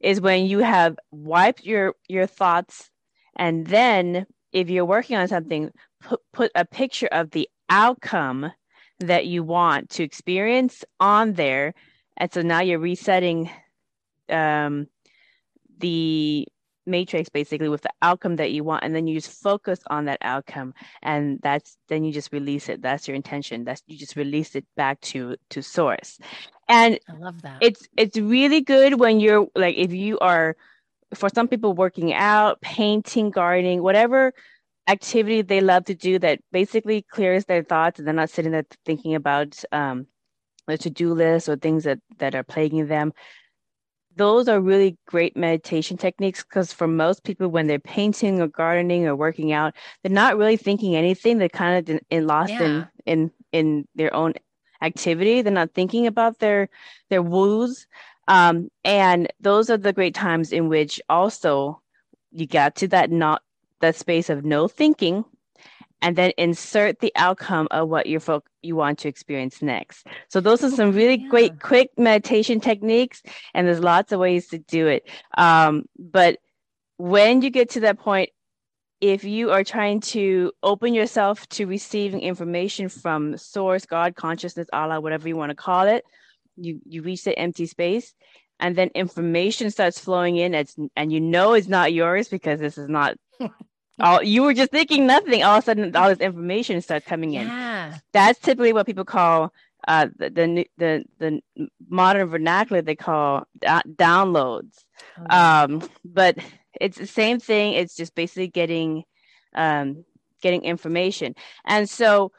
is 0.00 0.20
when 0.20 0.46
you 0.46 0.60
have 0.60 0.96
wiped 1.10 1.64
your 1.64 1.94
your 2.08 2.26
thoughts, 2.26 2.90
and 3.36 3.66
then 3.66 4.26
if 4.52 4.70
you're 4.70 4.84
working 4.84 5.16
on 5.16 5.28
something, 5.28 5.70
put 6.00 6.20
put 6.32 6.52
a 6.54 6.64
picture 6.64 7.08
of 7.08 7.30
the 7.30 7.48
outcome 7.68 8.52
that 9.00 9.26
you 9.26 9.42
want 9.42 9.90
to 9.90 10.04
experience 10.04 10.84
on 11.00 11.32
there, 11.32 11.74
and 12.16 12.32
so 12.32 12.42
now 12.42 12.60
you're 12.60 12.78
resetting 12.78 13.50
um, 14.28 14.86
the 15.78 16.46
matrix 16.86 17.30
basically 17.30 17.68
with 17.68 17.80
the 17.80 17.90
outcome 18.02 18.36
that 18.36 18.52
you 18.52 18.62
want. 18.62 18.84
And 18.84 18.94
then 18.94 19.06
you 19.06 19.14
just 19.14 19.42
focus 19.42 19.80
on 19.88 20.04
that 20.04 20.18
outcome. 20.20 20.74
And 21.02 21.40
that's 21.42 21.78
then 21.88 22.04
you 22.04 22.12
just 22.12 22.30
release 22.30 22.68
it. 22.68 22.82
That's 22.82 23.08
your 23.08 23.14
intention. 23.14 23.64
That's 23.64 23.82
you 23.86 23.96
just 23.96 24.16
release 24.16 24.54
it 24.54 24.66
back 24.76 25.00
to 25.02 25.36
to 25.50 25.62
source 25.62 26.18
and 26.68 26.98
i 27.08 27.12
love 27.14 27.42
that. 27.42 27.58
it's 27.60 27.86
it's 27.96 28.16
really 28.18 28.60
good 28.60 28.98
when 28.98 29.20
you're 29.20 29.46
like 29.54 29.76
if 29.76 29.92
you 29.92 30.18
are 30.20 30.56
for 31.14 31.28
some 31.28 31.46
people 31.46 31.74
working 31.74 32.12
out 32.12 32.60
painting 32.60 33.30
gardening 33.30 33.82
whatever 33.82 34.32
activity 34.88 35.42
they 35.42 35.60
love 35.60 35.84
to 35.84 35.94
do 35.94 36.18
that 36.18 36.40
basically 36.52 37.02
clears 37.02 37.44
their 37.46 37.62
thoughts 37.62 37.98
and 37.98 38.06
they're 38.06 38.14
not 38.14 38.30
sitting 38.30 38.52
there 38.52 38.66
thinking 38.84 39.14
about 39.14 39.62
um 39.72 40.06
the 40.66 40.78
to-do 40.78 41.14
list 41.14 41.48
or 41.48 41.56
things 41.56 41.84
that 41.84 41.98
that 42.18 42.34
are 42.34 42.42
plaguing 42.42 42.86
them. 42.86 43.12
Those 44.16 44.46
are 44.46 44.60
really 44.60 44.96
great 45.06 45.36
meditation 45.36 45.96
techniques 45.96 46.44
because 46.44 46.72
for 46.72 46.86
most 46.86 47.24
people 47.24 47.48
when 47.48 47.66
they're 47.66 47.80
painting 47.80 48.40
or 48.40 48.46
gardening 48.46 49.06
or 49.06 49.16
working 49.16 49.52
out 49.52 49.74
they're 50.02 50.12
not 50.12 50.36
really 50.36 50.56
thinking 50.56 50.94
anything. 50.94 51.38
They're 51.38 51.48
kind 51.48 51.88
of 51.88 52.00
in, 52.10 52.26
lost 52.26 52.52
yeah. 52.52 52.62
in 52.62 52.88
in 53.06 53.30
in 53.52 53.88
their 53.94 54.14
own 54.14 54.34
activity 54.84 55.42
they're 55.42 55.52
not 55.52 55.74
thinking 55.74 56.06
about 56.06 56.38
their 56.38 56.68
their 57.10 57.22
woos 57.22 57.86
um, 58.26 58.70
and 58.84 59.28
those 59.40 59.68
are 59.68 59.76
the 59.76 59.92
great 59.92 60.14
times 60.14 60.52
in 60.52 60.68
which 60.68 61.00
also 61.08 61.80
you 62.32 62.46
get 62.46 62.76
to 62.76 62.88
that 62.88 63.10
not 63.10 63.42
that 63.80 63.96
space 63.96 64.30
of 64.30 64.44
no 64.44 64.68
thinking 64.68 65.24
and 66.04 66.16
then 66.16 66.32
insert 66.36 67.00
the 67.00 67.12
outcome 67.16 67.66
of 67.70 67.88
what 67.88 68.06
you 68.06 68.20
fo- 68.20 68.44
you 68.60 68.76
want 68.76 68.98
to 68.98 69.08
experience 69.08 69.62
next. 69.62 70.06
So 70.28 70.38
those 70.38 70.62
are 70.62 70.70
some 70.70 70.92
really 70.92 71.18
yeah. 71.18 71.28
great 71.28 71.60
quick 71.60 71.90
meditation 71.96 72.60
techniques, 72.60 73.22
and 73.54 73.66
there's 73.66 73.80
lots 73.80 74.12
of 74.12 74.20
ways 74.20 74.48
to 74.48 74.58
do 74.58 74.86
it. 74.86 75.08
Um, 75.38 75.86
but 75.98 76.40
when 76.98 77.40
you 77.40 77.48
get 77.48 77.70
to 77.70 77.80
that 77.80 77.98
point, 77.98 78.28
if 79.04 79.22
you 79.22 79.50
are 79.50 79.62
trying 79.62 80.00
to 80.00 80.50
open 80.62 80.94
yourself 80.94 81.46
to 81.50 81.66
receiving 81.66 82.20
information 82.20 82.88
from 82.88 83.36
source, 83.36 83.84
God, 83.84 84.16
consciousness, 84.16 84.66
Allah, 84.72 84.98
whatever 84.98 85.28
you 85.28 85.36
want 85.36 85.50
to 85.50 85.54
call 85.54 85.86
it, 85.86 86.06
you 86.56 86.80
you 86.86 87.02
reach 87.02 87.22
the 87.24 87.38
empty 87.38 87.66
space, 87.66 88.14
and 88.58 88.74
then 88.74 88.88
information 88.94 89.70
starts 89.70 89.98
flowing 89.98 90.36
in. 90.36 90.54
It's 90.54 90.74
and 90.96 91.12
you 91.12 91.20
know 91.20 91.52
it's 91.52 91.68
not 91.68 91.92
yours 91.92 92.28
because 92.28 92.60
this 92.60 92.78
is 92.78 92.88
not 92.88 93.18
all 94.00 94.22
you 94.22 94.42
were 94.42 94.54
just 94.54 94.70
thinking 94.70 95.06
nothing 95.06 95.42
all 95.42 95.58
of 95.58 95.64
a 95.64 95.66
sudden 95.66 95.94
all 95.94 96.08
this 96.08 96.20
information 96.20 96.80
starts 96.80 97.06
coming 97.06 97.34
in 97.34 97.46
yeah. 97.46 97.98
that's 98.12 98.40
typically 98.40 98.72
what 98.72 98.86
people 98.86 99.04
call 99.04 99.52
uh, 99.86 100.08
the, 100.16 100.30
the 100.30 100.66
the 100.78 101.04
the 101.18 101.68
modern 101.88 102.26
vernacular 102.26 102.82
they 102.82 102.96
call 102.96 103.46
da- 103.60 103.82
downloads 103.86 104.84
oh. 105.30 105.64
um, 105.64 105.88
but 106.04 106.36
it's 106.80 106.98
the 106.98 107.06
same 107.06 107.38
thing 107.38 107.72
it's 107.74 107.96
just 107.96 108.14
basically 108.14 108.48
getting 108.48 109.04
um, 109.54 110.04
getting 110.42 110.62
information 110.62 111.34
and 111.64 111.88
so 111.88 112.32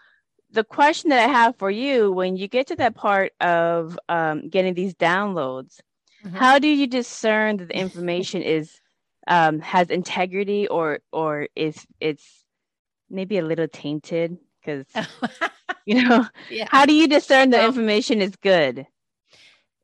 the 0.52 0.63
question 0.63 1.10
that 1.10 1.28
i 1.28 1.32
have 1.32 1.56
for 1.58 1.71
you 1.71 2.12
when 2.12 2.38
you 2.38 2.48
get 2.48 2.67
to 2.67 2.76
that 2.76 2.95
part 2.95 3.34
of 3.39 3.98
um, 4.10 4.48
getting 4.50 4.74
these 4.74 4.93
downloads 4.95 5.80
mm-hmm. 6.24 6.36
how 6.36 6.60
do 6.60 6.67
you 6.67 6.88
discern 6.88 7.58
that 7.58 7.69
the 7.69 7.78
information 7.78 8.41
is 8.41 8.80
um, 9.28 9.60
has 9.60 9.89
integrity 9.89 10.67
or 10.67 11.00
or 11.12 11.48
is 11.56 11.86
it's 12.00 12.43
maybe 13.10 13.38
a 13.38 13.45
little 13.45 13.67
tainted 13.67 14.38
because 14.60 14.86
you 15.86 16.04
know 16.04 16.26
yeah. 16.50 16.67
how 16.69 16.86
do 16.86 16.93
you 16.93 17.08
discern 17.08 17.50
the 17.50 17.63
information 17.63 18.21
is 18.21 18.36
good 18.38 18.86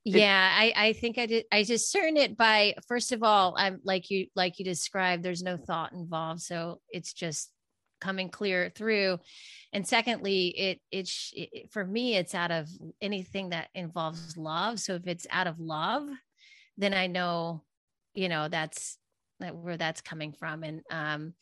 yeah 0.04 0.52
i 0.56 0.74
i 0.76 0.94
think 0.94 1.18
i 1.18 1.26
did 1.26 1.46
i 1.52 1.64
discern 1.64 2.18
it 2.18 2.36
by 2.36 2.74
first 2.88 3.12
of 3.12 3.22
all 3.24 3.54
i'm 3.58 3.80
like 3.84 4.10
you 4.10 4.26
like 4.36 4.58
you 4.58 4.66
described 4.66 5.24
there's 5.24 5.44
no 5.44 5.58
thought 5.58 5.94
involved 5.94 6.42
so 6.42 6.80
it's 6.90 7.14
just 7.14 7.52
coming 8.02 8.30
clear 8.30 8.72
through. 8.76 9.20
And 9.72 9.88
secondly 9.88 10.48
it 10.48 10.82
it's 10.92 11.32
it, 11.34 11.72
for 11.72 11.86
me 11.86 12.18
it's 12.18 12.36
out 12.36 12.52
of 12.52 12.68
anything 13.00 13.52
that 13.52 13.70
involves 13.74 14.36
love 14.36 14.82
so 14.82 14.96
if 14.96 15.08
it's 15.08 15.26
out 15.30 15.48
of 15.48 15.62
love 15.62 16.10
then 16.78 16.94
i 16.94 17.08
know 17.08 17.64
you 18.14 18.28
know 18.28 18.50
that's 18.50 18.98
that 19.40 19.56
where 19.56 19.78
that's 19.78 20.02
coming 20.02 20.34
from 20.34 20.64
and 20.64 20.82
um 20.92 21.34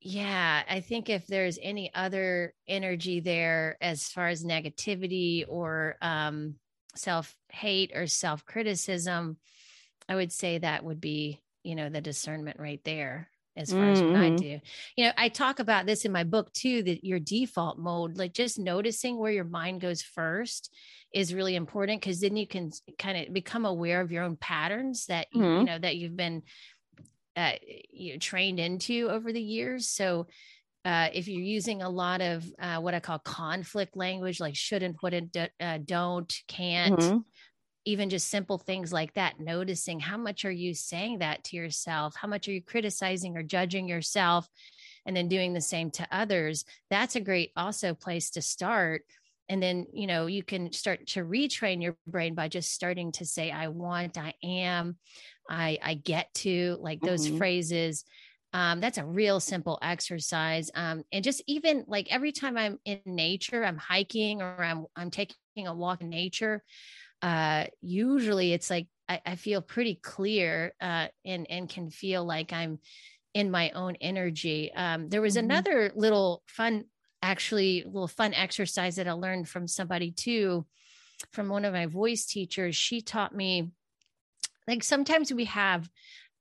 yeah 0.00 0.62
i 0.70 0.80
think 0.80 1.10
if 1.10 1.26
there's 1.26 1.58
any 1.60 1.92
other 1.94 2.54
energy 2.66 3.20
there 3.20 3.76
as 3.82 4.08
far 4.08 4.28
as 4.28 4.42
negativity 4.42 5.44
or 5.46 5.96
um 6.00 6.54
self 6.94 7.34
hate 7.50 7.92
or 7.94 8.06
self 8.06 8.44
criticism 8.44 9.36
i 10.08 10.14
would 10.14 10.32
say 10.32 10.58
that 10.58 10.84
would 10.84 11.00
be 11.00 11.40
you 11.62 11.74
know 11.74 11.88
the 11.88 12.00
discernment 12.00 12.58
right 12.58 12.80
there 12.84 13.28
as 13.56 13.70
far 13.70 13.80
mm-hmm. 13.80 13.92
as 13.92 14.02
what 14.02 14.16
I 14.16 14.28
mm-hmm. 14.28 14.36
do. 14.36 14.60
You 14.96 15.04
know, 15.04 15.12
I 15.16 15.28
talk 15.28 15.58
about 15.58 15.84
this 15.84 16.04
in 16.04 16.12
my 16.12 16.24
book 16.24 16.52
too 16.52 16.82
that 16.84 17.04
your 17.04 17.18
default 17.18 17.78
mode, 17.78 18.16
like 18.16 18.32
just 18.32 18.58
noticing 18.58 19.18
where 19.18 19.30
your 19.30 19.44
mind 19.44 19.80
goes 19.80 20.00
first 20.00 20.74
is 21.12 21.34
really 21.34 21.54
important 21.54 22.00
because 22.00 22.20
then 22.20 22.36
you 22.36 22.46
can 22.46 22.70
kind 22.98 23.18
of 23.18 23.34
become 23.34 23.66
aware 23.66 24.00
of 24.00 24.10
your 24.10 24.24
own 24.24 24.36
patterns 24.36 25.06
that 25.06 25.26
mm-hmm. 25.34 25.58
you 25.60 25.64
know 25.64 25.78
that 25.78 25.96
you've 25.96 26.16
been 26.16 26.42
uh, 27.36 27.52
you 27.90 28.12
know, 28.12 28.18
trained 28.18 28.60
into 28.60 29.08
over 29.10 29.32
the 29.32 29.42
years. 29.42 29.88
So 29.88 30.26
uh, 30.84 31.08
if 31.12 31.28
you're 31.28 31.40
using 31.40 31.82
a 31.82 31.88
lot 31.88 32.20
of 32.20 32.44
uh, 32.60 32.78
what 32.78 32.94
I 32.94 33.00
call 33.00 33.18
conflict 33.18 33.96
language, 33.96 34.40
like 34.40 34.56
shouldn't, 34.56 35.02
wouldn't, 35.02 35.36
uh, 35.36 35.78
don't, 35.84 36.32
can't, 36.48 36.98
mm-hmm. 36.98 37.18
even 37.84 38.10
just 38.10 38.28
simple 38.28 38.58
things 38.58 38.92
like 38.92 39.14
that, 39.14 39.40
noticing 39.40 40.00
how 40.00 40.16
much 40.16 40.44
are 40.44 40.50
you 40.50 40.74
saying 40.74 41.20
that 41.20 41.44
to 41.44 41.56
yourself? 41.56 42.14
How 42.16 42.28
much 42.28 42.48
are 42.48 42.52
you 42.52 42.62
criticizing 42.62 43.36
or 43.36 43.42
judging 43.42 43.88
yourself? 43.88 44.48
And 45.04 45.16
then 45.16 45.28
doing 45.28 45.52
the 45.52 45.60
same 45.60 45.90
to 45.92 46.06
others. 46.12 46.64
That's 46.88 47.16
a 47.16 47.20
great 47.20 47.50
also 47.56 47.94
place 47.94 48.30
to 48.30 48.42
start 48.42 49.02
and 49.48 49.60
then 49.60 49.86
you 49.92 50.06
know 50.06 50.26
you 50.26 50.44
can 50.44 50.72
start 50.72 51.04
to 51.04 51.24
retrain 51.24 51.82
your 51.82 51.96
brain 52.06 52.32
by 52.32 52.46
just 52.46 52.70
starting 52.70 53.10
to 53.10 53.26
say 53.26 53.50
i 53.50 53.66
want 53.66 54.16
i 54.16 54.32
am 54.40 54.96
I 55.48 55.78
I 55.82 55.94
get 55.94 56.32
to 56.34 56.76
like 56.80 57.00
those 57.00 57.26
mm-hmm. 57.26 57.38
phrases. 57.38 58.04
Um, 58.52 58.80
that's 58.80 58.98
a 58.98 59.04
real 59.04 59.40
simple 59.40 59.78
exercise. 59.80 60.70
Um, 60.74 61.04
and 61.10 61.24
just 61.24 61.42
even 61.46 61.84
like 61.86 62.12
every 62.12 62.32
time 62.32 62.58
I'm 62.58 62.78
in 62.84 63.00
nature, 63.06 63.64
I'm 63.64 63.78
hiking 63.78 64.42
or 64.42 64.62
I'm 64.62 64.86
I'm 64.94 65.10
taking 65.10 65.66
a 65.66 65.74
walk 65.74 66.02
in 66.02 66.10
nature. 66.10 66.62
Uh, 67.22 67.66
usually 67.80 68.52
it's 68.52 68.68
like 68.68 68.88
I, 69.08 69.20
I 69.24 69.36
feel 69.36 69.62
pretty 69.62 69.94
clear 69.94 70.74
uh, 70.80 71.06
and 71.24 71.46
and 71.50 71.68
can 71.68 71.90
feel 71.90 72.24
like 72.24 72.52
I'm 72.52 72.78
in 73.34 73.50
my 73.50 73.70
own 73.70 73.96
energy. 74.00 74.72
Um, 74.74 75.08
there 75.08 75.22
was 75.22 75.36
mm-hmm. 75.36 75.46
another 75.46 75.92
little 75.94 76.42
fun, 76.46 76.84
actually, 77.22 77.84
little 77.86 78.08
fun 78.08 78.34
exercise 78.34 78.96
that 78.96 79.08
I 79.08 79.12
learned 79.12 79.48
from 79.48 79.66
somebody 79.66 80.10
too, 80.10 80.66
from 81.32 81.48
one 81.48 81.64
of 81.64 81.72
my 81.72 81.86
voice 81.86 82.26
teachers. 82.26 82.76
She 82.76 83.00
taught 83.00 83.34
me 83.34 83.70
like 84.68 84.84
sometimes 84.84 85.32
we 85.32 85.46
have 85.46 85.88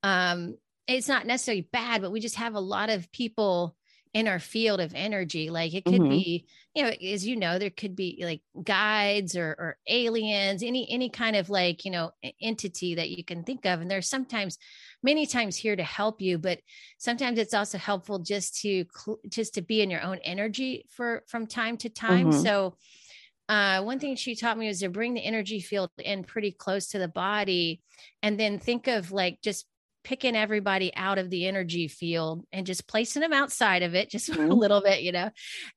um 0.03 0.57
it's 0.87 1.07
not 1.07 1.25
necessarily 1.25 1.67
bad 1.71 2.01
but 2.01 2.11
we 2.11 2.19
just 2.19 2.35
have 2.35 2.55
a 2.55 2.59
lot 2.59 2.89
of 2.89 3.11
people 3.11 3.75
in 4.13 4.27
our 4.27 4.39
field 4.39 4.81
of 4.81 4.93
energy 4.93 5.49
like 5.49 5.73
it 5.73 5.85
could 5.85 6.01
mm-hmm. 6.01 6.09
be 6.09 6.45
you 6.73 6.83
know 6.83 6.89
as 6.89 7.25
you 7.25 7.37
know 7.37 7.57
there 7.57 7.69
could 7.69 7.95
be 7.95 8.21
like 8.25 8.41
guides 8.61 9.37
or, 9.37 9.55
or 9.57 9.77
aliens 9.87 10.63
any 10.63 10.85
any 10.91 11.09
kind 11.09 11.35
of 11.35 11.49
like 11.49 11.85
you 11.85 11.91
know 11.91 12.11
entity 12.41 12.95
that 12.95 13.09
you 13.09 13.23
can 13.23 13.43
think 13.43 13.65
of 13.65 13.79
and 13.79 13.89
there's 13.89 14.09
sometimes 14.09 14.57
many 15.01 15.25
times 15.25 15.55
here 15.55 15.77
to 15.77 15.83
help 15.83 16.21
you 16.21 16.37
but 16.37 16.59
sometimes 16.97 17.39
it's 17.39 17.53
also 17.53 17.77
helpful 17.77 18.19
just 18.19 18.59
to 18.59 18.83
just 19.29 19.53
to 19.53 19.61
be 19.61 19.81
in 19.81 19.89
your 19.89 20.01
own 20.01 20.17
energy 20.25 20.85
for 20.89 21.23
from 21.27 21.47
time 21.47 21.77
to 21.77 21.89
time 21.89 22.31
mm-hmm. 22.31 22.41
so 22.41 22.75
uh, 23.49 23.81
one 23.81 23.99
thing 23.99 24.15
she 24.15 24.33
taught 24.33 24.57
me 24.57 24.67
was 24.67 24.79
to 24.79 24.87
bring 24.87 25.13
the 25.13 25.19
energy 25.19 25.59
field 25.59 25.89
in 25.97 26.23
pretty 26.23 26.51
close 26.51 26.87
to 26.87 26.99
the 26.99 27.07
body 27.07 27.81
and 28.23 28.39
then 28.39 28.59
think 28.59 28.87
of 28.87 29.11
like 29.11 29.41
just 29.41 29.65
picking 30.03 30.35
everybody 30.35 30.91
out 30.95 31.17
of 31.17 31.29
the 31.29 31.47
energy 31.47 31.87
field 31.87 32.43
and 32.51 32.65
just 32.65 32.87
placing 32.87 33.21
them 33.21 33.33
outside 33.33 33.83
of 33.83 33.95
it 33.95 34.09
just 34.09 34.31
mm-hmm. 34.31 34.51
a 34.51 34.53
little 34.53 34.81
bit 34.81 35.01
you 35.01 35.11
know 35.11 35.29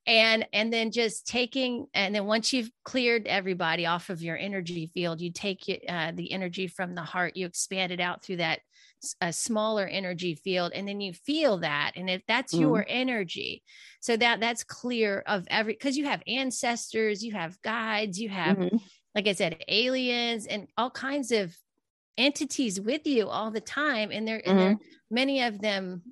and 0.06 0.46
and 0.52 0.72
then 0.72 0.90
just 0.90 1.26
taking 1.26 1.87
and 1.94 2.14
then 2.14 2.24
once 2.24 2.52
you've 2.52 2.70
cleared 2.84 3.26
everybody 3.26 3.87
off 3.87 4.10
of 4.10 4.22
your 4.22 4.37
energy 4.37 4.90
field 4.94 5.20
you 5.20 5.32
take 5.32 5.60
uh, 5.88 6.12
the 6.14 6.32
energy 6.32 6.66
from 6.66 6.94
the 6.94 7.02
heart 7.02 7.37
you 7.37 7.46
expand 7.46 7.92
it 7.92 8.00
out 8.00 8.22
through 8.22 8.37
that 8.37 8.60
a 9.20 9.32
smaller 9.32 9.87
energy 9.87 10.34
field 10.34 10.72
and 10.74 10.88
then 10.88 11.00
you 11.00 11.12
feel 11.12 11.58
that 11.58 11.92
and 11.96 12.08
if 12.08 12.22
that's 12.26 12.54
mm. 12.54 12.60
your 12.60 12.87
energy 12.88 13.62
so 14.00 14.16
that 14.16 14.40
that's 14.40 14.64
clear 14.64 15.22
of 15.26 15.46
every 15.50 15.74
because 15.74 15.96
you 15.96 16.06
have 16.06 16.22
ancestors 16.26 17.22
you 17.22 17.32
have 17.32 17.60
guides 17.60 18.18
you 18.18 18.30
have 18.30 18.56
mm-hmm. 18.56 18.76
like 19.14 19.28
i 19.28 19.32
said 19.32 19.62
aliens 19.68 20.46
and 20.46 20.68
all 20.78 20.90
kinds 20.90 21.32
of 21.32 21.54
entities 22.16 22.81
with 22.81 23.07
you 23.07 23.29
all 23.29 23.50
the 23.50 23.61
time 23.61 24.11
and 24.12 24.27
there 24.27 24.38
mm-hmm. 24.38 24.50
and 24.50 24.59
there 24.59 24.74
mm-hmm. 24.74 25.14
many 25.14 25.42
of 25.42 25.61
them 25.61 26.03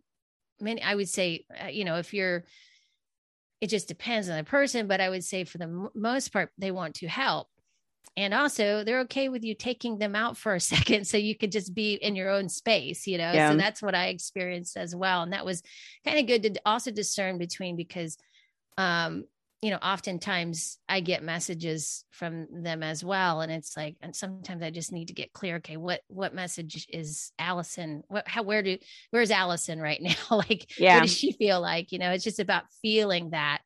many 0.61 0.83
i 0.83 0.95
would 0.95 1.09
say 1.09 1.45
uh, 1.63 1.69
you 1.69 1.85
know 1.85 1.97
if 1.97 2.13
you're 2.13 2.45
it 3.61 3.69
just 3.69 3.89
depends 3.89 4.29
on 4.29 4.37
the 4.37 4.45
person 4.45 4.87
but 4.87 5.01
i 5.01 5.09
would 5.09 5.25
say 5.25 5.45
for 5.45 5.59
the 5.59 5.65
m- 5.65 5.91
most 5.95 6.33
part 6.33 6.51
they 6.59 6.71
want 6.71 6.95
to 6.95 7.07
help 7.07 7.49
and 8.17 8.35
also 8.35 8.85
they're 8.85 9.01
okay 9.01 9.29
with 9.29 9.45
you 9.45 9.55
taking 9.55 9.99
them 9.99 10.15
out 10.15 10.37
for 10.37 10.55
a 10.55 10.61
second 10.75 11.07
so 11.07 11.17
you 11.17 11.37
could 11.37 11.53
just 11.53 11.75
be 11.75 11.95
in 11.95 12.17
your 12.17 12.31
own 12.31 12.49
space 12.49 13.07
you 13.07 13.19
know 13.19 13.33
yeah. 13.33 13.51
so 13.51 13.57
that's 13.57 13.83
what 13.83 13.95
i 13.95 14.07
experienced 14.07 14.77
as 14.77 14.95
well 14.95 15.23
and 15.23 15.33
that 15.33 15.45
was 15.45 15.63
kind 16.05 16.19
of 16.19 16.27
good 16.27 16.43
to 16.43 16.61
also 16.67 16.91
discern 16.91 17.39
between 17.39 17.77
because 17.77 18.19
um 18.77 19.25
you 19.63 19.71
know 19.71 19.79
oftentimes 19.79 20.77
i 20.89 21.01
get 21.01 21.23
messages 21.23 22.05
from 22.11 22.47
them 22.51 22.83
as 22.83 23.05
well 23.05 23.41
and 23.41 23.53
it's 23.53 23.77
like 23.77 23.97
and 24.03 24.15
sometimes 24.15 24.63
i 24.63 24.71
just 24.71 24.93
need 24.93 25.09
to 25.09 25.15
get 25.15 25.33
clear 25.33 25.57
okay 25.57 25.77
what 25.77 26.01
what 26.09 26.35
message 26.35 26.87
is 26.91 27.33
allison 27.39 28.03
what 28.09 28.27
how 28.27 28.43
where 28.43 28.63
do 28.63 28.77
where's 29.11 29.31
allison 29.31 29.81
right 29.81 30.01
now? 30.01 30.15
Like 30.31 30.79
yeah. 30.79 30.97
what 30.97 31.03
does 31.03 31.17
she 31.17 31.33
feel 31.33 31.61
like? 31.61 31.93
You 31.93 31.99
know 31.99 32.11
it's 32.11 32.25
just 32.25 32.41
about 32.41 32.65
feeling 32.81 33.31
that. 33.31 33.61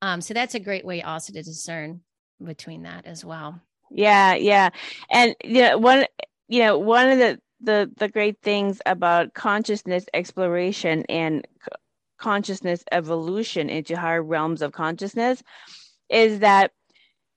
Um 0.00 0.20
so 0.20 0.34
that's 0.34 0.54
a 0.54 0.60
great 0.60 0.84
way 0.84 1.02
also 1.02 1.32
to 1.32 1.42
discern 1.42 2.00
between 2.42 2.82
that 2.82 3.06
as 3.06 3.24
well. 3.24 3.60
Yeah, 3.90 4.34
yeah. 4.34 4.70
And 5.10 5.34
you 5.44 5.62
know, 5.62 5.78
one 5.78 6.06
you 6.48 6.60
know, 6.60 6.78
one 6.78 7.08
of 7.08 7.18
the 7.18 7.40
the 7.60 7.90
the 7.96 8.08
great 8.08 8.38
things 8.42 8.80
about 8.86 9.34
consciousness 9.34 10.04
exploration 10.14 11.04
and 11.08 11.46
consciousness 12.22 12.84
evolution 12.92 13.68
into 13.68 13.96
higher 13.96 14.22
realms 14.22 14.62
of 14.62 14.70
consciousness 14.70 15.42
is 16.08 16.38
that 16.38 16.70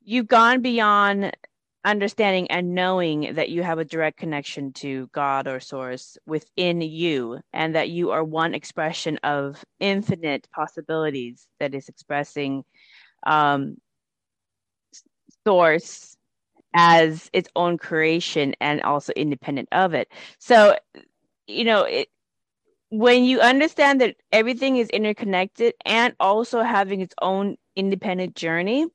you've 0.04 0.28
gone 0.28 0.62
beyond 0.62 1.36
understanding 1.84 2.50
and 2.52 2.76
knowing 2.76 3.34
that 3.34 3.50
you 3.50 3.63
have 3.63 3.80
a 3.80 3.86
direct 3.86 4.17
connection 4.17 4.74
to 4.74 5.08
God 5.12 5.48
or 5.48 5.60
source 5.60 6.17
within 6.28 6.82
you 6.82 7.39
and 7.52 7.74
that 7.74 7.89
you 7.89 8.12
are 8.12 8.24
one 8.24 8.54
expression 8.54 9.17
of 9.24 9.63
infinite 9.80 10.48
possibilities 10.54 11.48
that 11.60 11.74
is 11.74 11.89
expressing 11.89 12.63
um, 13.26 13.78
source 15.48 16.15
as 16.76 17.30
its 17.34 17.50
own 17.56 17.80
creation 17.80 18.54
and 18.62 18.82
also 18.82 19.13
independent 19.15 19.69
of 19.71 19.95
it. 19.95 20.10
So, 20.39 20.76
you 21.48 21.63
know, 21.63 21.84
it, 21.84 22.10
when 22.99 23.23
you 23.23 23.41
understand 23.41 24.01
that 24.01 24.15
everything 24.31 24.77
is 24.77 24.89
interconnected 24.89 25.73
and 25.86 26.13
also 26.19 26.62
having 26.62 27.01
its 27.01 27.15
own 27.21 27.58
independent 27.75 28.36
journey, 28.36 28.86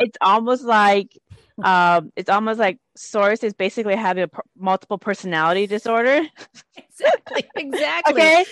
it's 0.00 0.18
almost 0.20 0.64
like 0.64 1.16
um, 1.62 2.10
it's 2.16 2.30
almost 2.30 2.58
like 2.58 2.78
source 2.96 3.44
is 3.44 3.52
basically 3.52 3.96
having 3.96 4.24
a 4.24 4.28
p- 4.28 4.38
multiple 4.58 4.98
personality 4.98 5.66
disorder. 5.66 6.22
Exactly. 6.76 7.44
Exactly. 7.56 8.12
okay. 8.14 8.44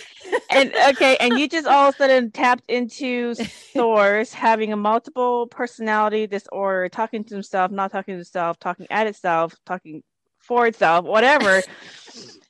And 0.50 0.72
okay, 0.90 1.16
and 1.20 1.38
you 1.38 1.48
just 1.48 1.66
all 1.66 1.88
of 1.88 1.94
a 1.94 1.98
sudden 1.98 2.30
tapped 2.30 2.64
into 2.68 3.34
source 3.34 4.32
having 4.46 4.72
a 4.72 4.76
multiple 4.76 5.46
personality 5.48 6.26
disorder, 6.26 6.88
talking 6.88 7.24
to 7.24 7.34
himself, 7.34 7.70
not 7.70 7.92
talking 7.92 8.14
to 8.14 8.18
himself, 8.18 8.58
talking 8.58 8.86
at 8.90 9.06
itself, 9.06 9.54
talking 9.66 10.02
for 10.38 10.66
itself, 10.66 11.04
whatever. 11.04 11.62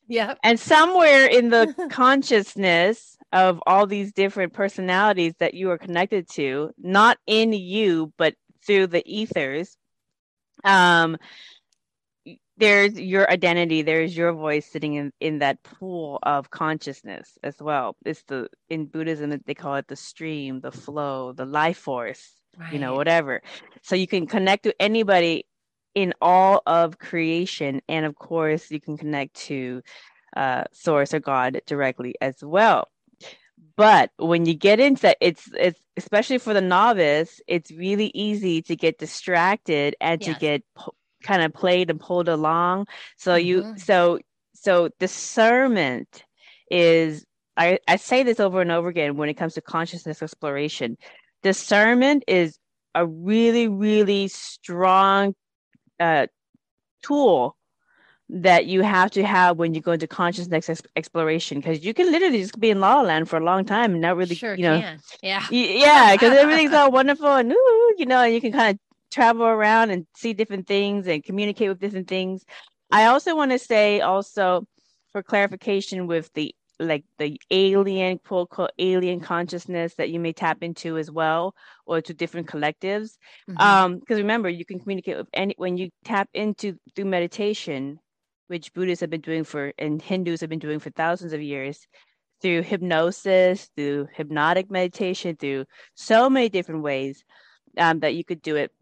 Yeah. 0.08 0.34
And 0.42 0.58
somewhere 0.58 1.26
in 1.26 1.50
the 1.50 1.74
consciousness 1.90 3.16
of 3.32 3.62
all 3.66 3.86
these 3.86 4.12
different 4.12 4.54
personalities 4.54 5.34
that 5.38 5.54
you 5.54 5.70
are 5.70 5.78
connected 5.78 6.28
to, 6.30 6.70
not 6.78 7.18
in 7.26 7.52
you, 7.52 8.12
but 8.16 8.34
through 8.66 8.88
the 8.88 9.02
ethers, 9.06 9.76
um, 10.64 11.18
there's 12.56 12.98
your 12.98 13.30
identity 13.30 13.82
there's 13.82 14.16
your 14.16 14.32
voice 14.32 14.66
sitting 14.66 14.94
in 14.94 15.12
in 15.20 15.38
that 15.38 15.62
pool 15.62 16.18
of 16.24 16.50
consciousness 16.50 17.38
as 17.44 17.56
well 17.60 17.96
it's 18.04 18.22
the 18.24 18.48
in 18.68 18.84
buddhism 18.84 19.40
they 19.46 19.54
call 19.54 19.76
it 19.76 19.86
the 19.86 19.96
stream 19.96 20.60
the 20.60 20.72
flow 20.72 21.32
the 21.32 21.46
life 21.46 21.78
force 21.78 22.32
right. 22.58 22.72
you 22.72 22.78
know 22.78 22.94
whatever 22.94 23.40
so 23.82 23.94
you 23.94 24.08
can 24.08 24.26
connect 24.26 24.64
to 24.64 24.74
anybody 24.82 25.46
in 25.94 26.14
all 26.20 26.62
of 26.66 26.98
creation 26.98 27.80
and 27.88 28.06
of 28.06 28.14
course 28.14 28.70
you 28.70 28.80
can 28.80 28.96
connect 28.96 29.34
to 29.34 29.82
uh, 30.36 30.64
source 30.72 31.14
or 31.14 31.20
god 31.20 31.60
directly 31.66 32.14
as 32.20 32.36
well 32.42 32.88
but 33.76 34.10
when 34.16 34.46
you 34.46 34.54
get 34.54 34.80
into 34.80 35.02
that 35.02 35.16
it's 35.20 35.48
it's 35.58 35.80
especially 35.96 36.38
for 36.38 36.54
the 36.54 36.60
novice 36.60 37.40
it's 37.46 37.70
really 37.70 38.10
easy 38.14 38.62
to 38.62 38.76
get 38.76 38.98
distracted 38.98 39.96
and 40.00 40.24
yes. 40.24 40.34
to 40.34 40.40
get 40.40 40.62
kind 41.22 41.42
of 41.42 41.52
played 41.52 41.90
and 41.90 42.00
pulled 42.00 42.28
along. 42.28 42.86
So 43.16 43.32
mm-hmm. 43.32 43.46
you 43.46 43.78
so 43.78 44.18
so 44.54 44.90
discernment 44.98 46.24
is 46.70 47.24
I, 47.56 47.78
I 47.88 47.96
say 47.96 48.22
this 48.22 48.40
over 48.40 48.60
and 48.60 48.70
over 48.70 48.88
again 48.88 49.16
when 49.16 49.28
it 49.28 49.34
comes 49.34 49.54
to 49.54 49.60
consciousness 49.60 50.22
exploration. 50.22 50.96
Discernment 51.42 52.24
is 52.26 52.58
a 52.94 53.06
really, 53.06 53.68
really 53.68 54.28
strong 54.28 55.34
uh, 56.00 56.26
tool 57.02 57.56
that 58.30 58.66
you 58.66 58.82
have 58.82 59.10
to 59.12 59.24
have 59.24 59.56
when 59.56 59.72
you 59.72 59.80
go 59.80 59.92
into 59.92 60.06
consciousness 60.06 60.68
ex- 60.68 60.82
exploration 60.96 61.58
because 61.58 61.84
you 61.84 61.94
can 61.94 62.12
literally 62.12 62.42
just 62.42 62.60
be 62.60 62.68
in 62.68 62.78
la 62.78 63.00
land 63.00 63.26
for 63.28 63.38
a 63.38 63.44
long 63.44 63.64
time 63.64 63.92
and 63.92 64.02
not 64.02 64.16
really 64.16 64.34
sure 64.34 64.54
you 64.54 64.62
know 64.62 64.80
can. 64.80 65.00
yeah 65.22 65.46
yeah 65.50 66.12
because 66.12 66.32
everything's 66.36 66.74
all 66.74 66.90
wonderful 66.90 67.32
and 67.32 67.50
ooh, 67.50 67.94
you 67.96 68.04
know 68.04 68.20
and 68.20 68.34
you 68.34 68.40
can 68.40 68.52
kind 68.52 68.74
of 68.74 68.78
travel 69.10 69.46
around 69.46 69.90
and 69.90 70.06
see 70.14 70.32
different 70.32 70.66
things 70.66 71.06
and 71.06 71.24
communicate 71.24 71.68
with 71.68 71.80
different 71.80 72.08
things. 72.08 72.44
I 72.90 73.06
also 73.06 73.36
want 73.36 73.52
to 73.52 73.58
say 73.58 74.00
also 74.00 74.66
for 75.12 75.22
clarification 75.22 76.06
with 76.06 76.32
the 76.34 76.54
like 76.78 77.04
the 77.18 77.40
alien 77.50 78.18
quote 78.18 78.48
unquote 78.50 78.72
alien 78.78 79.20
consciousness 79.20 79.94
that 79.94 80.10
you 80.10 80.20
may 80.20 80.32
tap 80.32 80.62
into 80.62 80.96
as 80.96 81.10
well 81.10 81.54
or 81.86 82.00
to 82.00 82.14
different 82.14 82.46
collectives 82.46 83.16
mm-hmm. 83.48 83.60
um 83.60 83.98
because 83.98 84.18
remember 84.18 84.48
you 84.48 84.64
can 84.64 84.78
communicate 84.78 85.16
with 85.16 85.28
any 85.32 85.54
when 85.58 85.76
you 85.76 85.90
tap 86.04 86.28
into 86.34 86.78
through 86.94 87.04
meditation 87.04 87.98
which 88.46 88.72
buddhists 88.74 89.00
have 89.00 89.10
been 89.10 89.20
doing 89.20 89.44
for 89.44 89.72
and 89.78 90.00
hindus 90.00 90.40
have 90.40 90.50
been 90.50 90.58
doing 90.58 90.78
for 90.78 90.90
thousands 90.90 91.32
of 91.32 91.42
years 91.42 91.86
through 92.40 92.62
hypnosis 92.62 93.70
through 93.76 94.08
hypnotic 94.14 94.70
meditation 94.70 95.36
through 95.36 95.64
so 95.94 96.30
many 96.30 96.48
different 96.48 96.82
ways 96.82 97.24
um, 97.76 98.00
that 98.00 98.14
you 98.14 98.24
could 98.24 98.40
do 98.40 98.56
it 98.56 98.72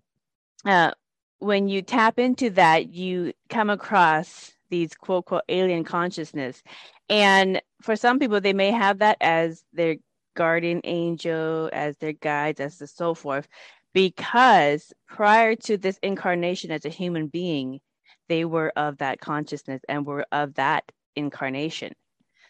uh, 0.64 0.90
when 1.38 1.68
you 1.68 1.82
tap 1.82 2.18
into 2.18 2.50
that, 2.50 2.92
you 2.92 3.32
come 3.48 3.70
across 3.70 4.52
these 4.70 4.94
quote 4.94 5.26
quote 5.26 5.42
alien 5.48 5.84
consciousness. 5.84 6.62
And 7.08 7.60
for 7.82 7.96
some 7.96 8.18
people, 8.18 8.40
they 8.40 8.52
may 8.52 8.70
have 8.70 8.98
that 8.98 9.16
as 9.20 9.64
their 9.72 9.96
guardian 10.36 10.80
angel, 10.84 11.70
as 11.72 11.96
their 11.98 12.12
guides, 12.12 12.60
as 12.60 12.78
the 12.78 12.86
so 12.86 13.14
forth, 13.14 13.48
because 13.92 14.92
prior 15.08 15.56
to 15.56 15.76
this 15.78 15.98
incarnation 16.02 16.70
as 16.70 16.84
a 16.84 16.90
human 16.90 17.28
being, 17.28 17.80
they 18.28 18.44
were 18.44 18.72
of 18.76 18.98
that 18.98 19.20
consciousness 19.20 19.82
and 19.88 20.06
were 20.06 20.26
of 20.32 20.54
that 20.54 20.84
incarnation. 21.14 21.92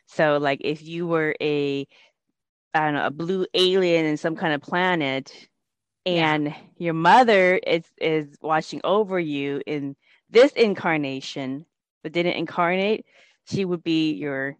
So, 0.07 0.39
like 0.39 0.61
if 0.63 0.83
you 0.83 1.07
were 1.07 1.35
a 1.41 1.87
I 2.75 2.85
don't 2.85 2.95
know, 2.95 3.07
a 3.07 3.11
blue 3.11 3.47
alien 3.55 4.05
in 4.05 4.17
some 4.17 4.37
kind 4.37 4.53
of 4.53 4.61
planet, 4.61 5.49
and 6.05 6.47
yeah. 6.47 6.57
your 6.79 6.95
mother 6.95 7.57
is 7.57 7.85
is 7.99 8.37
watching 8.43 8.81
over 8.85 9.19
you 9.19 9.63
in 9.67 9.97
this 10.31 10.53
incarnation 10.53 11.65
but 12.07 12.13
didn't 12.13 12.35
incarnate 12.35 13.05
she 13.49 13.65
would 13.65 13.83
be 13.83 14.13
your 14.13 14.57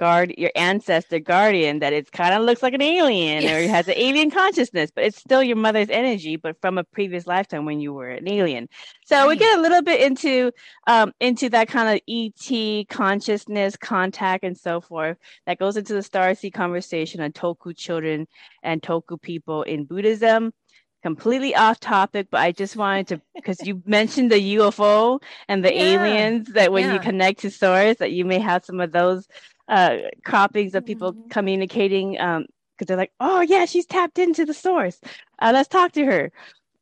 guard 0.00 0.34
your 0.36 0.50
ancestor 0.56 1.20
guardian 1.20 1.78
that 1.78 1.92
it 1.92 2.10
kind 2.10 2.34
of 2.34 2.42
looks 2.42 2.60
like 2.60 2.74
an 2.74 2.82
alien 2.82 3.40
yes. 3.40 3.52
or 3.52 3.70
has 3.70 3.86
an 3.86 3.94
alien 3.96 4.32
consciousness 4.32 4.90
but 4.92 5.04
it's 5.04 5.16
still 5.16 5.40
your 5.40 5.54
mother's 5.54 5.90
energy 5.90 6.34
but 6.34 6.60
from 6.60 6.76
a 6.76 6.82
previous 6.82 7.24
lifetime 7.24 7.64
when 7.64 7.78
you 7.78 7.92
were 7.92 8.08
an 8.08 8.28
alien 8.28 8.68
so 9.06 9.16
right. 9.16 9.28
we 9.28 9.36
get 9.36 9.56
a 9.56 9.62
little 9.62 9.82
bit 9.82 10.00
into 10.00 10.50
um 10.88 11.12
into 11.20 11.48
that 11.48 11.68
kind 11.68 11.88
of 11.88 12.00
et 12.08 12.88
consciousness 12.88 13.76
contact 13.76 14.42
and 14.42 14.58
so 14.58 14.80
forth 14.80 15.16
that 15.46 15.58
goes 15.60 15.76
into 15.76 15.92
the 15.92 16.02
star 16.02 16.34
seed 16.34 16.52
conversation 16.52 17.20
on 17.20 17.30
Toku 17.30 17.76
children 17.76 18.26
and 18.64 18.82
Toku 18.82 19.22
people 19.22 19.62
in 19.62 19.84
buddhism 19.84 20.52
completely 21.02 21.54
off 21.54 21.80
topic, 21.80 22.28
but 22.30 22.40
I 22.40 22.52
just 22.52 22.76
wanted 22.76 23.08
to 23.08 23.20
because 23.34 23.58
you 23.66 23.82
mentioned 23.86 24.30
the 24.32 24.56
UFO 24.56 25.20
and 25.48 25.64
the 25.64 25.74
yeah. 25.74 25.82
aliens 25.82 26.48
that 26.52 26.72
when 26.72 26.86
yeah. 26.86 26.94
you 26.94 27.00
connect 27.00 27.40
to 27.40 27.50
source 27.50 27.96
that 27.98 28.12
you 28.12 28.24
may 28.24 28.38
have 28.38 28.64
some 28.64 28.80
of 28.80 28.92
those 28.92 29.26
uh, 29.68 29.98
croppings 30.24 30.74
of 30.74 30.84
people 30.84 31.12
mm-hmm. 31.12 31.28
communicating 31.28 32.12
because 32.12 32.36
um, 32.38 32.46
they're 32.80 32.96
like, 32.96 33.12
oh 33.20 33.40
yeah, 33.40 33.64
she's 33.64 33.86
tapped 33.86 34.18
into 34.18 34.44
the 34.44 34.54
source. 34.54 35.00
Uh, 35.38 35.50
let's 35.52 35.68
talk 35.68 35.92
to 35.92 36.04
her. 36.04 36.32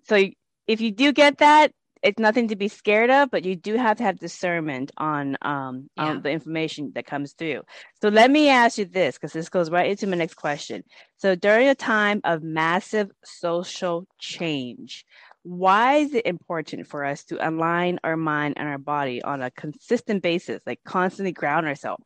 So 0.05 0.29
if 0.67 0.81
you 0.81 0.91
do 0.91 1.13
get 1.13 1.39
that, 1.39 1.73
it's 2.07 2.21
nothing 2.21 2.47
to 2.49 2.57
be 2.57 2.69
scared 2.69 3.11
of, 3.11 3.33
but 3.33 3.45
you 3.45 3.57
do 3.57 3.75
have 3.75 3.97
to 3.97 4.05
have 4.05 4.21
discernment 4.21 4.93
on 4.97 5.37
um 5.43 5.91
yeah. 5.97 6.05
on 6.05 6.23
the 6.23 6.31
information 6.31 6.93
that 6.95 7.05
comes 7.05 7.33
through. 7.33 7.63
So 8.01 8.09
let 8.09 8.31
me 8.31 8.49
ask 8.49 8.79
you 8.79 8.85
this, 8.85 9.17
because 9.17 9.33
this 9.33 9.49
goes 9.49 9.71
right 9.71 9.91
into 9.91 10.07
my 10.07 10.17
next 10.17 10.35
question. 10.35 10.85
So 11.17 11.35
during 11.35 11.67
a 11.67 11.75
time 11.75 12.21
of 12.23 12.45
massive 12.45 13.11
social 13.25 14.07
change, 14.21 15.05
why 15.43 15.97
is 15.97 16.15
it 16.15 16.27
important 16.27 16.87
for 16.87 17.05
us 17.05 17.25
to 17.25 17.37
align 17.47 17.99
our 18.05 18.17
mind 18.17 18.55
and 18.57 18.69
our 18.69 18.79
body 18.79 19.21
on 19.23 19.43
a 19.43 19.51
consistent 19.51 20.23
basis, 20.23 20.63
like 20.65 20.81
constantly 20.85 21.33
ground 21.33 21.67
ourselves? 21.67 22.05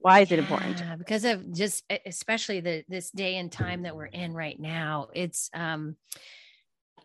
Why 0.00 0.20
is 0.20 0.32
it 0.32 0.40
important? 0.40 0.82
because 0.98 1.24
of 1.24 1.52
just 1.52 1.84
especially 2.04 2.60
the 2.60 2.84
this 2.88 3.12
day 3.12 3.36
and 3.36 3.52
time 3.52 3.82
that 3.82 3.94
we're 3.94 4.06
in 4.06 4.34
right 4.34 4.58
now. 4.58 5.08
It's 5.14 5.48
um 5.54 5.94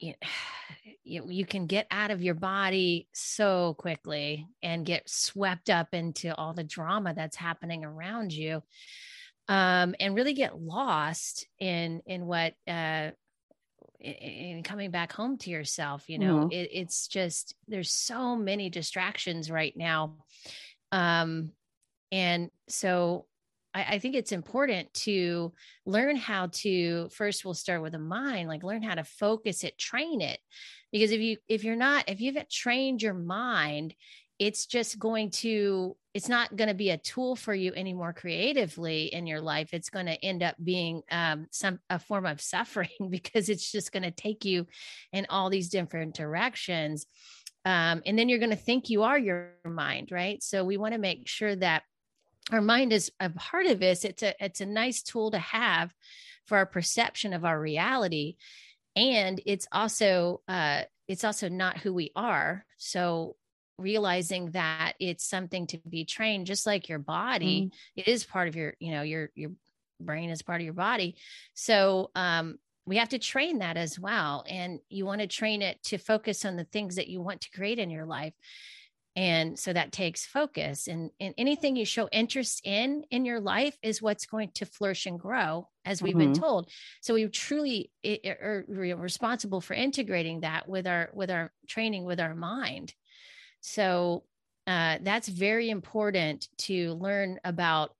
you, 1.04 1.26
you, 1.30 1.46
can 1.46 1.68
get 1.68 1.88
out 1.92 2.12
of 2.12 2.22
your 2.22 2.34
body 2.34 3.08
so 3.14 3.76
quickly 3.78 4.48
and 4.64 4.86
get 4.86 5.10
swept 5.10 5.70
up 5.70 5.90
into 5.94 6.36
all 6.36 6.54
the 6.54 6.64
drama 6.64 7.14
that's 7.14 7.38
happening 7.38 7.86
around 7.86 8.34
you 8.34 8.62
um, 9.48 9.96
and 10.00 10.16
really 10.16 10.34
get 10.34 10.60
lost 10.60 11.48
in 11.60 12.02
in 12.06 12.26
what 12.26 12.54
uh, 12.68 13.12
in 14.00 14.64
coming 14.64 14.90
back 14.90 15.12
home 15.12 15.38
to 15.38 15.50
yourself 15.50 16.10
you 16.10 16.18
know 16.18 16.38
mm-hmm. 16.38 16.52
it, 16.52 16.70
it's 16.72 17.08
just 17.08 17.56
there's 17.68 17.92
so 17.92 18.36
many 18.36 18.70
distractions 18.70 19.52
right 19.52 19.74
now 19.76 20.16
um 20.92 21.52
and 22.12 22.50
so 22.68 23.26
I, 23.74 23.86
I 23.96 24.00
think 24.00 24.16
it's 24.16 24.32
important 24.32 24.94
to 24.94 25.54
learn 25.86 26.16
how 26.16 26.48
to 26.54 27.10
first 27.10 27.46
we'll 27.46 27.54
start 27.54 27.82
with 27.82 27.96
a 27.96 28.00
mind, 28.00 28.50
like 28.50 28.64
learn 28.64 28.84
how 28.84 28.96
to 28.96 29.04
focus 29.04 29.64
it, 29.64 29.78
train 29.78 30.22
it. 30.22 30.40
Because 30.92 31.12
if 31.12 31.22
you 31.22 31.38
if 31.48 31.64
you're 31.64 31.76
not, 31.76 32.10
if 32.10 32.20
you 32.22 32.32
haven't 32.32 32.50
trained 32.50 33.02
your 33.02 33.14
mind, 33.14 33.96
it's 34.40 34.66
just 34.66 34.98
going 34.98 35.30
to 35.30 35.96
it's 36.14 36.28
not 36.28 36.56
going 36.56 36.68
to 36.68 36.74
be 36.74 36.90
a 36.90 36.98
tool 36.98 37.36
for 37.36 37.54
you 37.54 37.72
anymore 37.74 38.12
creatively 38.12 39.06
in 39.06 39.26
your 39.28 39.40
life. 39.40 39.70
It's 39.72 39.90
going 39.90 40.08
to 40.08 40.26
end 40.26 40.44
up 40.44 40.56
being 40.62 41.04
um, 41.10 41.48
some 41.52 41.80
a 41.90 42.00
form 42.00 42.26
of 42.26 42.42
suffering 42.42 42.90
because 43.10 43.50
it's 43.50 43.72
just 43.72 43.92
going 43.92 44.04
to 44.04 44.12
take 44.12 44.44
you 44.44 44.68
in 45.14 45.28
all 45.30 45.50
these 45.50 45.70
different 45.70 46.16
directions. 46.16 47.06
Um, 47.64 48.02
and 48.08 48.18
then 48.18 48.28
you're 48.28 48.40
going 48.40 48.50
to 48.50 48.56
think 48.56 48.90
you 48.90 49.04
are 49.04 49.20
your 49.20 49.54
mind 49.64 50.10
right? 50.12 50.42
So 50.42 50.66
we 50.66 50.78
want 50.78 50.96
to 50.96 51.00
make 51.00 51.28
sure 51.28 51.56
that 51.58 51.84
our 52.52 52.62
mind 52.62 52.94
is 52.94 53.12
a 53.20 53.30
part 53.30 53.66
of 53.66 53.80
this 53.80 54.04
it's 54.04 54.24
a 54.24 54.34
it's 54.44 54.62
a 54.62 54.66
nice 54.66 55.02
tool 55.02 55.32
to 55.32 55.40
have 55.40 55.94
for 56.46 56.58
our 56.58 56.66
perception 56.66 57.34
of 57.34 57.46
our 57.46 57.60
reality. 57.60 58.36
And 58.96 59.42
it's 59.46 59.68
also 59.72 60.42
uh 60.48 60.84
it's 61.08 61.24
also 61.24 61.50
not 61.50 61.78
who 61.78 61.94
we 61.94 62.12
are. 62.16 62.66
So 62.78 63.36
realizing 63.78 64.52
that 64.52 64.94
it's 65.00 65.26
something 65.26 65.66
to 65.68 65.78
be 65.90 66.06
trained 66.06 66.46
just 66.46 66.68
like 66.68 66.88
your 66.88 67.00
body 67.00 67.72
mm. 67.72 67.72
it 67.96 68.08
is 68.08 68.24
part 68.24 68.48
of 68.48 68.56
your 68.56 68.76
you 68.80 68.92
know 68.92 69.02
your 69.02 69.32
your 69.34 69.52
brain 70.00 70.30
is 70.30 70.42
part 70.42 70.62
of 70.62 70.66
your 70.66 70.74
body. 70.74 71.16
So 71.54 72.12
um 72.16 72.58
we 72.86 72.98
have 72.98 73.10
to 73.10 73.20
train 73.20 73.60
that 73.60 73.78
as 73.78 74.00
well. 74.00 74.44
And 74.50 74.80
you 74.90 75.06
want 75.06 75.22
to 75.22 75.28
train 75.28 75.62
it 75.62 75.82
to 75.84 76.00
focus 76.00 76.44
on 76.46 76.56
the 76.56 76.64
things 76.66 76.96
that 76.96 77.08
you 77.08 77.22
want 77.22 77.42
to 77.42 77.52
create 77.52 77.80
in 77.80 77.92
your 77.92 78.06
life 78.06 78.34
and 79.16 79.60
so 79.60 79.74
that 79.74 79.92
takes 79.92 80.26
focus 80.26 80.88
and, 80.88 81.12
and 81.20 81.34
anything 81.38 81.76
you 81.76 81.86
show 81.86 82.08
interest 82.12 82.62
in 82.64 83.04
in 83.12 83.26
your 83.26 83.40
life 83.40 83.78
is 83.82 84.02
what's 84.02 84.26
going 84.26 84.50
to 84.56 84.66
flourish 84.66 85.06
and 85.06 85.20
grow 85.20 85.68
as 85.84 86.02
we've 86.02 86.16
mm-hmm. 86.16 86.32
been 86.32 86.42
told 86.42 86.70
so 87.02 87.14
we 87.14 87.28
truly 87.28 87.92
are 88.06 88.66
responsible 88.98 89.60
for 89.60 89.74
integrating 89.74 90.42
that 90.42 90.68
with 90.68 90.88
our 90.88 91.10
with 91.14 91.30
our 91.30 91.52
training 91.68 92.06
with 92.06 92.20
our 92.20 92.36
mind 92.36 92.94
so 93.60 94.24
uh, 94.68 94.98
that's 95.02 95.28
very 95.28 95.70
important 95.70 96.48
to 96.58 96.94
learn 96.94 97.40
about 97.44 97.94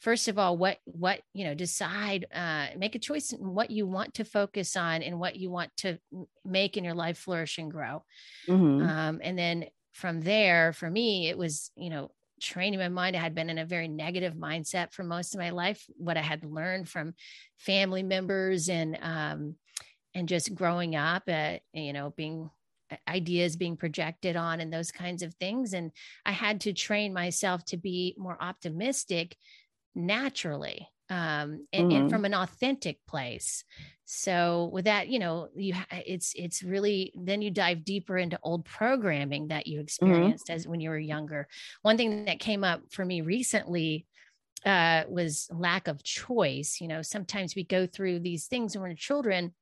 first 0.00 0.26
of 0.26 0.36
all 0.36 0.56
what 0.56 0.78
what 0.84 1.20
you 1.32 1.44
know 1.44 1.54
decide 1.54 2.26
uh, 2.34 2.66
make 2.76 2.94
a 2.94 2.98
choice 2.98 3.32
in 3.32 3.54
what 3.54 3.70
you 3.70 3.86
want 3.86 4.12
to 4.14 4.24
focus 4.24 4.76
on 4.76 5.02
and 5.02 5.18
what 5.18 5.36
you 5.36 5.50
want 5.50 5.70
to 5.76 5.98
make 6.44 6.76
in 6.76 6.84
your 6.84 6.94
life 6.94 7.16
flourish 7.16 7.56
and 7.58 7.70
grow 7.70 8.02
mm-hmm. 8.48 8.86
um, 8.86 9.20
and 9.22 9.38
then 9.38 9.64
from 9.92 10.20
there 10.20 10.72
for 10.72 10.90
me 10.90 11.28
it 11.28 11.38
was 11.38 11.70
you 11.76 11.90
know 11.90 12.10
training 12.40 12.80
my 12.80 12.88
mind. 12.88 13.14
I 13.14 13.20
had 13.20 13.36
been 13.36 13.50
in 13.50 13.58
a 13.58 13.64
very 13.64 13.86
negative 13.86 14.34
mindset 14.34 14.92
for 14.92 15.04
most 15.04 15.32
of 15.32 15.38
my 15.38 15.50
life 15.50 15.86
what 15.96 16.16
i 16.16 16.20
had 16.20 16.44
learned 16.44 16.88
from 16.88 17.14
family 17.58 18.02
members 18.02 18.68
and 18.68 18.98
um, 19.00 19.54
and 20.14 20.28
just 20.28 20.54
growing 20.54 20.96
up 20.96 21.22
uh, 21.28 21.58
you 21.72 21.92
know 21.92 22.12
being 22.16 22.50
ideas 23.08 23.56
being 23.56 23.76
projected 23.76 24.36
on 24.36 24.60
and 24.60 24.72
those 24.72 24.90
kinds 24.90 25.22
of 25.22 25.34
things. 25.34 25.72
And 25.72 25.92
i 26.26 26.32
had 26.32 26.60
to 26.62 26.72
train 26.72 27.12
myself 27.12 27.64
to 27.66 27.76
be 27.76 28.14
more 28.18 28.36
optimistic 28.40 29.36
naturally 29.94 30.88
um, 31.10 31.66
and, 31.72 31.90
mm-hmm. 31.90 31.92
and, 31.92 32.10
from 32.10 32.24
an 32.24 32.34
authentic 32.34 32.98
place 33.06 33.64
so 34.04 34.70
with 34.72 34.84
that 34.84 35.08
you 35.08 35.18
know 35.18 35.48
you 35.54 35.74
it's 35.90 36.32
it's 36.36 36.62
really 36.62 37.12
then 37.14 37.40
you 37.40 37.50
dive 37.50 37.84
deeper 37.84 38.18
into 38.18 38.38
old 38.42 38.64
programming 38.64 39.48
that 39.48 39.66
you 39.66 39.78
mm-hmm. 39.78 39.84
experienced 39.84 40.46
mm-hmm. 40.46 40.56
as 40.56 40.66
when 40.66 40.80
you 40.80 40.90
were 40.90 40.98
younger 40.98 41.48
one 41.82 41.96
thing 41.96 42.24
that 42.24 42.38
came 42.38 42.64
up 42.64 42.82
for 42.90 43.04
me 43.04 43.20
recently 43.20 44.06
uh, 44.64 45.02
was 45.08 45.48
lack 45.50 45.88
of 45.88 46.04
choice 46.04 46.78
you 46.80 46.88
know 46.88 47.02
sometimes 47.02 47.56
we 47.56 47.64
go 47.64 47.86
through 47.86 48.20
these 48.20 48.46
things 48.46 48.76
when 48.76 48.88
we're 48.88 48.94
children 48.94 49.52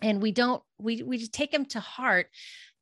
and 0.00 0.22
we 0.22 0.32
don't 0.32 0.62
we 0.78 1.02
we 1.02 1.26
take 1.26 1.52
them 1.52 1.64
to 1.66 1.80
heart 1.80 2.28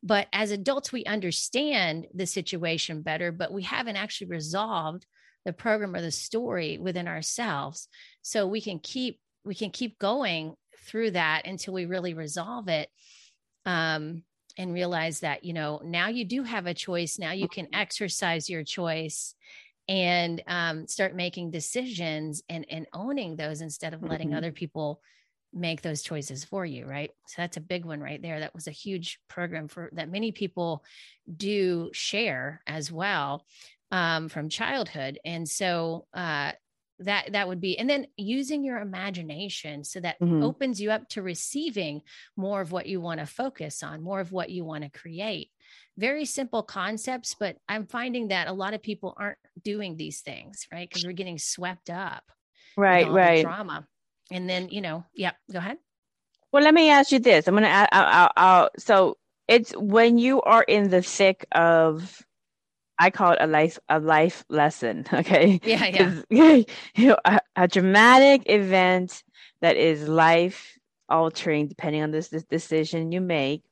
but 0.02 0.26
as 0.32 0.50
adults 0.50 0.92
we 0.92 1.04
understand 1.04 2.06
the 2.14 2.26
situation 2.26 3.02
better 3.02 3.32
but 3.32 3.52
we 3.52 3.62
haven't 3.62 3.96
actually 3.96 4.28
resolved 4.28 5.06
the 5.44 5.52
program 5.52 5.94
or 5.94 6.00
the 6.00 6.10
story 6.10 6.78
within 6.78 7.08
ourselves. 7.08 7.88
So 8.22 8.46
we 8.46 8.60
can 8.60 8.78
keep 8.78 9.18
we 9.44 9.54
can 9.54 9.70
keep 9.70 9.98
going 9.98 10.54
through 10.86 11.12
that 11.12 11.46
until 11.46 11.72
we 11.72 11.86
really 11.86 12.14
resolve 12.14 12.68
it 12.68 12.90
um, 13.64 14.22
and 14.58 14.74
realize 14.74 15.20
that 15.20 15.44
you 15.44 15.52
know 15.52 15.80
now 15.84 16.08
you 16.08 16.24
do 16.24 16.42
have 16.42 16.66
a 16.66 16.74
choice. 16.74 17.18
Now 17.18 17.32
you 17.32 17.48
can 17.48 17.68
exercise 17.72 18.50
your 18.50 18.64
choice 18.64 19.34
and 19.88 20.42
um, 20.46 20.86
start 20.86 21.16
making 21.16 21.50
decisions 21.50 22.42
and 22.48 22.66
and 22.70 22.86
owning 22.92 23.36
those 23.36 23.60
instead 23.60 23.94
of 23.94 24.02
letting 24.02 24.28
mm-hmm. 24.28 24.36
other 24.36 24.52
people 24.52 25.00
make 25.52 25.82
those 25.82 26.02
choices 26.02 26.44
for 26.44 26.64
you 26.64 26.86
right? 26.86 27.10
So 27.26 27.42
that's 27.42 27.56
a 27.56 27.62
big 27.62 27.84
one 27.84 28.00
right 28.00 28.22
there. 28.22 28.40
That 28.40 28.54
was 28.54 28.68
a 28.68 28.72
huge 28.72 29.18
program 29.28 29.68
for 29.68 29.90
that 29.94 30.10
many 30.10 30.32
people 30.32 30.84
do 31.36 31.90
share 31.92 32.62
as 32.66 32.92
well 32.92 33.44
um, 33.90 34.28
from 34.28 34.48
childhood. 34.48 35.18
And 35.24 35.48
so 35.48 36.06
uh, 36.14 36.52
that 37.00 37.32
that 37.32 37.48
would 37.48 37.60
be 37.60 37.78
and 37.78 37.88
then 37.88 38.06
using 38.16 38.62
your 38.62 38.78
imagination 38.78 39.84
so 39.84 40.00
that 40.00 40.20
mm-hmm. 40.20 40.42
opens 40.42 40.80
you 40.80 40.90
up 40.90 41.08
to 41.08 41.22
receiving 41.22 42.02
more 42.36 42.60
of 42.60 42.72
what 42.72 42.86
you 42.86 43.00
want 43.00 43.20
to 43.20 43.26
focus 43.26 43.82
on 43.82 44.02
more 44.02 44.20
of 44.20 44.32
what 44.32 44.50
you 44.50 44.64
want 44.64 44.84
to 44.84 44.98
create. 44.98 45.50
Very 45.96 46.24
simple 46.24 46.62
concepts 46.62 47.34
but 47.38 47.56
i'm 47.68 47.86
finding 47.86 48.28
that 48.28 48.48
a 48.48 48.52
lot 48.52 48.74
of 48.74 48.82
people 48.82 49.14
aren't 49.16 49.38
doing 49.62 49.96
these 49.96 50.20
things 50.20 50.66
right? 50.72 50.88
Because 50.88 51.04
we're 51.04 51.12
getting 51.12 51.38
swept 51.38 51.90
up 51.90 52.24
right 52.76 53.10
right. 53.10 53.42
drama 53.42 53.86
and 54.30 54.48
then 54.48 54.68
you 54.68 54.80
know 54.80 55.04
yeah 55.14 55.32
go 55.50 55.58
ahead. 55.58 55.78
Well 56.52 56.62
let 56.62 56.74
me 56.74 56.90
ask 56.90 57.12
you 57.12 57.18
this. 57.18 57.48
I'm 57.48 57.54
gonna 57.54 57.68
I'll, 57.68 57.88
I'll, 57.92 58.32
I'll, 58.36 58.70
so 58.78 59.16
it's 59.48 59.72
when 59.72 60.18
you 60.18 60.42
are 60.42 60.62
in 60.62 60.90
the 60.90 61.02
thick 61.02 61.46
of 61.52 62.22
I 63.00 63.08
call 63.08 63.32
it 63.32 63.38
a 63.40 63.46
life 63.46 63.78
a 63.88 63.98
life 63.98 64.44
lesson. 64.48 65.06
Okay. 65.12 65.60
Yeah, 65.64 66.20
yeah. 66.30 66.62
You 66.94 67.08
know, 67.08 67.16
a, 67.24 67.40
a, 67.56 67.68
dramatic 67.68 68.42
event 68.46 69.22
that 69.60 69.76
is 69.76 70.08
life 70.08 70.78
altering, 71.08 71.66
depending 71.66 72.02
on 72.02 72.10
this, 72.10 72.28
this 72.28 72.44
decision 72.44 73.10
you 73.12 73.20
make, 73.20 73.62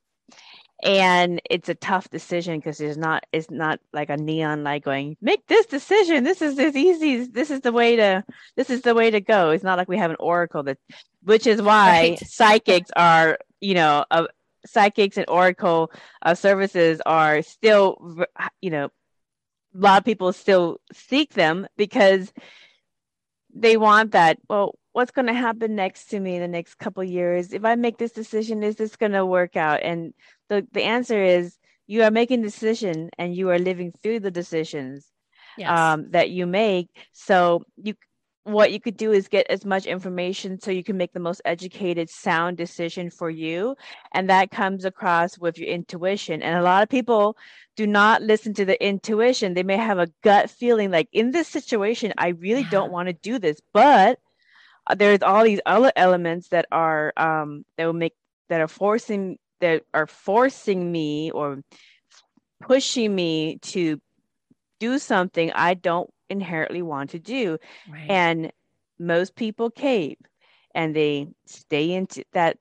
and 0.83 1.41
it's 1.51 1.69
a 1.69 1.75
tough 1.75 2.09
decision 2.11 2.59
because 2.59 2.79
there's 2.79 2.97
not 2.97 3.25
it's 3.33 3.51
not 3.51 3.81
like 3.93 4.11
a 4.11 4.17
neon 4.17 4.65
light 4.65 4.85
going 4.85 5.17
make 5.21 5.47
this 5.47 5.67
decision. 5.67 6.25
This 6.25 6.41
is 6.41 6.59
as 6.59 6.77
easy. 6.77 7.27
This 7.27 7.51
is 7.51 7.61
the 7.61 7.73
way 7.73 7.97
to 7.97 8.25
this 8.57 8.71
is 8.71 8.83
the 8.83 8.95
way 8.95 9.11
to 9.11 9.21
go. 9.21 9.51
It's 9.51 9.65
not 9.65 9.79
like 9.79 9.89
we 9.89 9.99
have 9.99 10.11
an 10.11 10.17
oracle 10.21 10.63
that, 10.65 10.79
which 11.23 11.47
is 11.47 11.61
why 11.61 12.11
right. 12.11 12.19
psychics 12.19 12.91
are 12.97 13.39
you 13.61 13.75
know. 13.75 14.05
Uh, 14.11 14.27
psychics 14.67 15.17
and 15.17 15.27
oracle 15.29 15.91
uh, 16.23 16.35
services 16.35 17.01
are 17.07 17.43
still 17.43 18.19
you 18.61 18.71
know 18.71 18.91
a 19.75 19.79
lot 19.79 19.99
of 19.99 20.05
people 20.05 20.33
still 20.33 20.79
seek 20.93 21.35
them 21.35 21.67
because 21.77 22.33
they 23.55 23.77
want 23.77 24.13
that 24.13 24.39
well 24.49 24.79
what's 24.99 25.13
going 25.13 25.27
to 25.27 25.33
happen 25.33 25.77
next 25.77 26.07
to 26.07 26.19
me 26.19 26.35
in 26.35 26.41
the 26.41 26.49
next 26.49 26.75
couple 26.75 27.05
years? 27.05 27.53
If 27.53 27.65
i 27.65 27.77
make 27.77 27.99
this 27.99 28.11
decision 28.11 28.65
is 28.65 28.75
this 28.75 28.97
going 28.97 29.13
to 29.13 29.25
work 29.25 29.57
out? 29.57 29.81
And 29.85 30.13
the, 30.49 30.67
the 30.73 30.83
answer 30.83 31.23
is 31.23 31.57
you 31.87 32.03
are 32.03 32.11
making 32.11 32.43
decision 32.43 33.11
and 33.17 33.33
you 33.33 33.51
are 33.51 33.61
living 33.61 33.93
through 34.03 34.21
the 34.21 34.33
decisions 34.33 35.07
yes. 35.57 35.71
um, 35.71 36.11
that 36.11 36.31
you 36.31 36.49
make. 36.49 36.89
So 37.13 37.65
you 37.77 37.95
what 38.53 38.73
you 38.73 38.81
could 38.81 38.97
do 38.97 39.13
is 39.13 39.29
get 39.29 39.47
as 39.51 39.65
much 39.65 39.87
information 39.87 40.61
so 40.61 40.71
you 40.71 40.83
can 40.83 40.97
make 40.97 41.13
the 41.13 41.21
most 41.21 41.41
educated 41.45 42.09
sound 42.09 42.57
decision 42.57 43.11
for 43.11 43.31
you. 43.31 43.77
And 44.13 44.31
that 44.31 44.51
comes 44.51 44.85
across 44.85 45.39
with 45.39 45.59
your 45.59 45.69
intuition. 45.69 46.43
And 46.43 46.59
a 46.59 46.63
lot 46.63 46.83
of 46.83 46.89
people 46.89 47.37
do 47.77 47.87
not 47.87 48.23
listen 48.23 48.55
to 48.55 48.65
the 48.65 48.83
intuition. 48.85 49.55
They 49.55 49.63
may 49.63 49.77
have 49.77 49.99
a 49.99 50.09
gut 50.23 50.51
feeling 50.51 50.91
like 50.91 51.09
in 51.13 51.31
this 51.31 51.49
situation 51.49 52.13
i 52.19 52.29
really 52.29 52.63
yeah. 52.63 52.71
don't 52.71 52.93
want 52.93 53.09
to 53.09 53.13
do 53.13 53.39
this. 53.39 53.61
But 53.73 54.19
uh, 54.87 54.95
there's 54.95 55.23
all 55.23 55.45
these 55.45 55.61
other 55.67 55.93
elements 55.97 56.49
that 56.49 56.67
are 56.73 57.13
um 57.17 57.65
that 57.77 57.87
will 57.87 57.93
make 57.93 58.15
that 58.49 58.61
are 58.61 58.69
forcing 58.69 59.39
that 59.61 59.83
are 59.93 60.07
forcing 60.07 60.91
me 60.91 61.31
or 61.31 61.63
pushing 62.61 63.15
me 63.15 63.59
to 63.59 64.01
do 64.81 64.99
something 64.99 65.53
i 65.53 65.75
don't 65.75 66.11
inherently 66.31 66.83
want 66.83 67.11
to 67.11 67.19
do. 67.19 67.59
Right. 67.91 68.11
And 68.11 68.53
most 68.99 69.37
people 69.37 69.71
cave 69.71 70.17
and 70.75 70.95
they 70.95 71.29
stay 71.47 71.93
into 71.93 72.25
that 72.33 72.59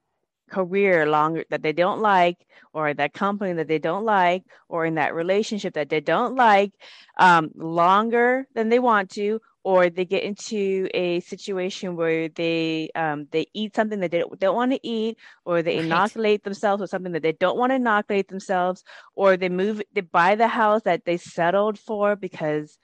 career 0.50 1.06
longer 1.06 1.44
that 1.50 1.62
they 1.62 1.74
don't 1.74 2.00
like 2.00 2.38
or 2.74 2.94
that 2.94 3.14
company 3.14 3.54
that 3.54 3.68
they 3.68 3.80
don't 3.80 4.06
like 4.06 4.44
or 4.70 4.86
in 4.86 4.96
that 4.96 5.14
relationship 5.14 5.74
that 5.74 5.90
they 5.90 6.00
don't 6.00 6.36
like 6.36 6.72
um, 7.20 7.50
longer 7.56 8.48
than 8.56 8.70
they 8.70 8.80
want 8.80 9.10
to 9.10 9.42
or 9.64 9.90
they 9.90 10.06
get 10.06 10.24
into 10.24 10.88
a 10.94 11.20
situation 11.20 11.98
where 11.98 12.30
they 12.30 12.90
um, 12.96 13.28
they 13.32 13.46
eat 13.54 13.76
something 13.76 14.00
that 14.00 14.12
they 14.12 14.20
don't, 14.20 14.40
don't 14.40 14.56
want 14.56 14.72
to 14.72 14.80
eat 14.88 15.18
or 15.44 15.62
they 15.62 15.76
right. 15.76 15.86
inoculate 15.86 16.44
themselves 16.46 16.80
with 16.80 16.90
something 16.90 17.12
that 17.12 17.24
they 17.24 17.34
don't 17.34 17.58
want 17.58 17.72
to 17.72 17.76
inoculate 17.76 18.30
themselves 18.30 18.84
or 19.16 19.36
they 19.36 19.50
move 19.50 19.82
they 19.94 20.02
buy 20.02 20.36
the 20.36 20.48
house 20.48 20.84
that 20.84 21.04
they 21.04 21.18
settled 21.18 21.78
for 21.78 22.16
because 22.16 22.78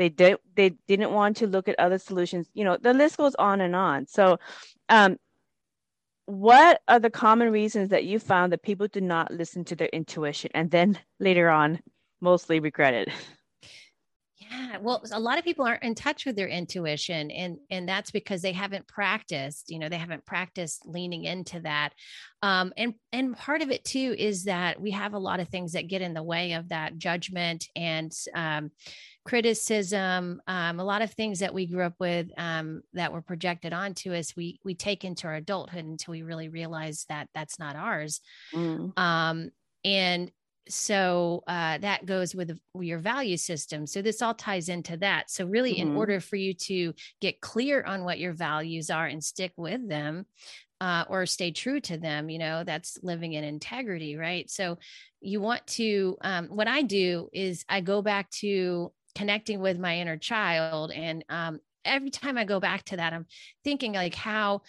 they 0.00 0.08
did 0.08 0.38
they 0.56 0.70
didn't 0.88 1.12
want 1.12 1.36
to 1.36 1.46
look 1.46 1.68
at 1.68 1.78
other 1.78 1.98
solutions. 1.98 2.48
You 2.54 2.64
know 2.64 2.78
the 2.80 2.94
list 2.94 3.18
goes 3.18 3.34
on 3.34 3.60
and 3.60 3.76
on. 3.76 4.06
So 4.06 4.38
um, 4.88 5.18
what 6.24 6.80
are 6.88 6.98
the 6.98 7.10
common 7.10 7.52
reasons 7.52 7.90
that 7.90 8.04
you 8.04 8.18
found 8.18 8.50
that 8.52 8.62
people 8.62 8.88
do 8.88 9.02
not 9.02 9.30
listen 9.30 9.62
to 9.66 9.76
their 9.76 9.88
intuition 9.88 10.50
and 10.54 10.70
then 10.70 10.98
later 11.18 11.50
on 11.50 11.80
mostly 12.22 12.60
regret 12.60 12.94
it 12.94 13.08
yeah 14.50 14.70
well, 14.80 15.02
a 15.12 15.20
lot 15.20 15.38
of 15.38 15.44
people 15.44 15.64
aren't 15.64 15.82
in 15.82 15.94
touch 15.94 16.26
with 16.26 16.36
their 16.36 16.48
intuition, 16.48 17.30
and 17.30 17.58
and 17.70 17.88
that's 17.88 18.10
because 18.10 18.42
they 18.42 18.52
haven't 18.52 18.86
practiced. 18.86 19.70
You 19.70 19.78
know, 19.78 19.88
they 19.88 19.98
haven't 19.98 20.24
practiced 20.26 20.86
leaning 20.86 21.24
into 21.24 21.60
that. 21.60 21.90
Um, 22.42 22.72
and 22.76 22.94
and 23.12 23.36
part 23.36 23.62
of 23.62 23.70
it 23.70 23.84
too 23.84 24.14
is 24.18 24.44
that 24.44 24.80
we 24.80 24.90
have 24.92 25.14
a 25.14 25.18
lot 25.18 25.40
of 25.40 25.48
things 25.48 25.72
that 25.72 25.88
get 25.88 26.02
in 26.02 26.14
the 26.14 26.22
way 26.22 26.52
of 26.52 26.68
that 26.70 26.98
judgment 26.98 27.68
and 27.76 28.12
um, 28.34 28.70
criticism. 29.24 30.40
Um, 30.46 30.80
a 30.80 30.84
lot 30.84 31.02
of 31.02 31.12
things 31.12 31.40
that 31.40 31.54
we 31.54 31.66
grew 31.66 31.84
up 31.84 31.96
with 31.98 32.28
um, 32.38 32.82
that 32.94 33.12
were 33.12 33.22
projected 33.22 33.72
onto 33.72 34.14
us, 34.14 34.34
we 34.36 34.60
we 34.64 34.74
take 34.74 35.04
into 35.04 35.26
our 35.26 35.34
adulthood 35.34 35.84
until 35.84 36.12
we 36.12 36.22
really 36.22 36.48
realize 36.48 37.04
that 37.08 37.28
that's 37.34 37.58
not 37.58 37.76
ours. 37.76 38.20
Mm. 38.54 38.98
Um, 38.98 39.50
and 39.84 40.30
so 40.70 41.42
uh, 41.46 41.78
that 41.78 42.06
goes 42.06 42.34
with 42.34 42.58
your 42.78 42.98
value 42.98 43.36
system. 43.36 43.86
So 43.86 44.02
this 44.02 44.22
all 44.22 44.34
ties 44.34 44.68
into 44.68 44.96
that. 44.98 45.30
So 45.30 45.46
really 45.46 45.74
mm-hmm. 45.74 45.90
in 45.90 45.96
order 45.96 46.20
for 46.20 46.36
you 46.36 46.54
to 46.54 46.94
get 47.20 47.40
clear 47.40 47.82
on 47.82 48.04
what 48.04 48.18
your 48.18 48.32
values 48.32 48.90
are 48.90 49.06
and 49.06 49.22
stick 49.22 49.52
with 49.56 49.88
them 49.88 50.26
uh, 50.80 51.04
or 51.08 51.26
stay 51.26 51.50
true 51.50 51.78
to 51.78 51.98
them 51.98 52.30
you 52.30 52.38
know 52.38 52.64
that's 52.64 52.98
living 53.02 53.34
in 53.34 53.44
integrity 53.44 54.16
right? 54.16 54.48
So 54.50 54.78
you 55.20 55.40
want 55.40 55.66
to 55.66 56.16
um, 56.22 56.46
what 56.48 56.68
i 56.68 56.82
do 56.82 57.28
is 57.32 57.64
i 57.68 57.80
go 57.80 58.02
back 58.02 58.30
to 58.30 58.92
connecting 59.14 59.60
with 59.60 59.78
my 59.78 59.98
inner 59.98 60.16
child 60.16 60.92
and 60.92 61.24
um, 61.28 61.60
every 61.84 62.10
time 62.10 62.38
i 62.38 62.44
go 62.44 62.60
back 62.60 62.84
to 62.84 62.96
that 62.96 63.12
i'm 63.12 63.26
thinking 63.64 63.92
like 63.92 64.14
how 64.14 64.62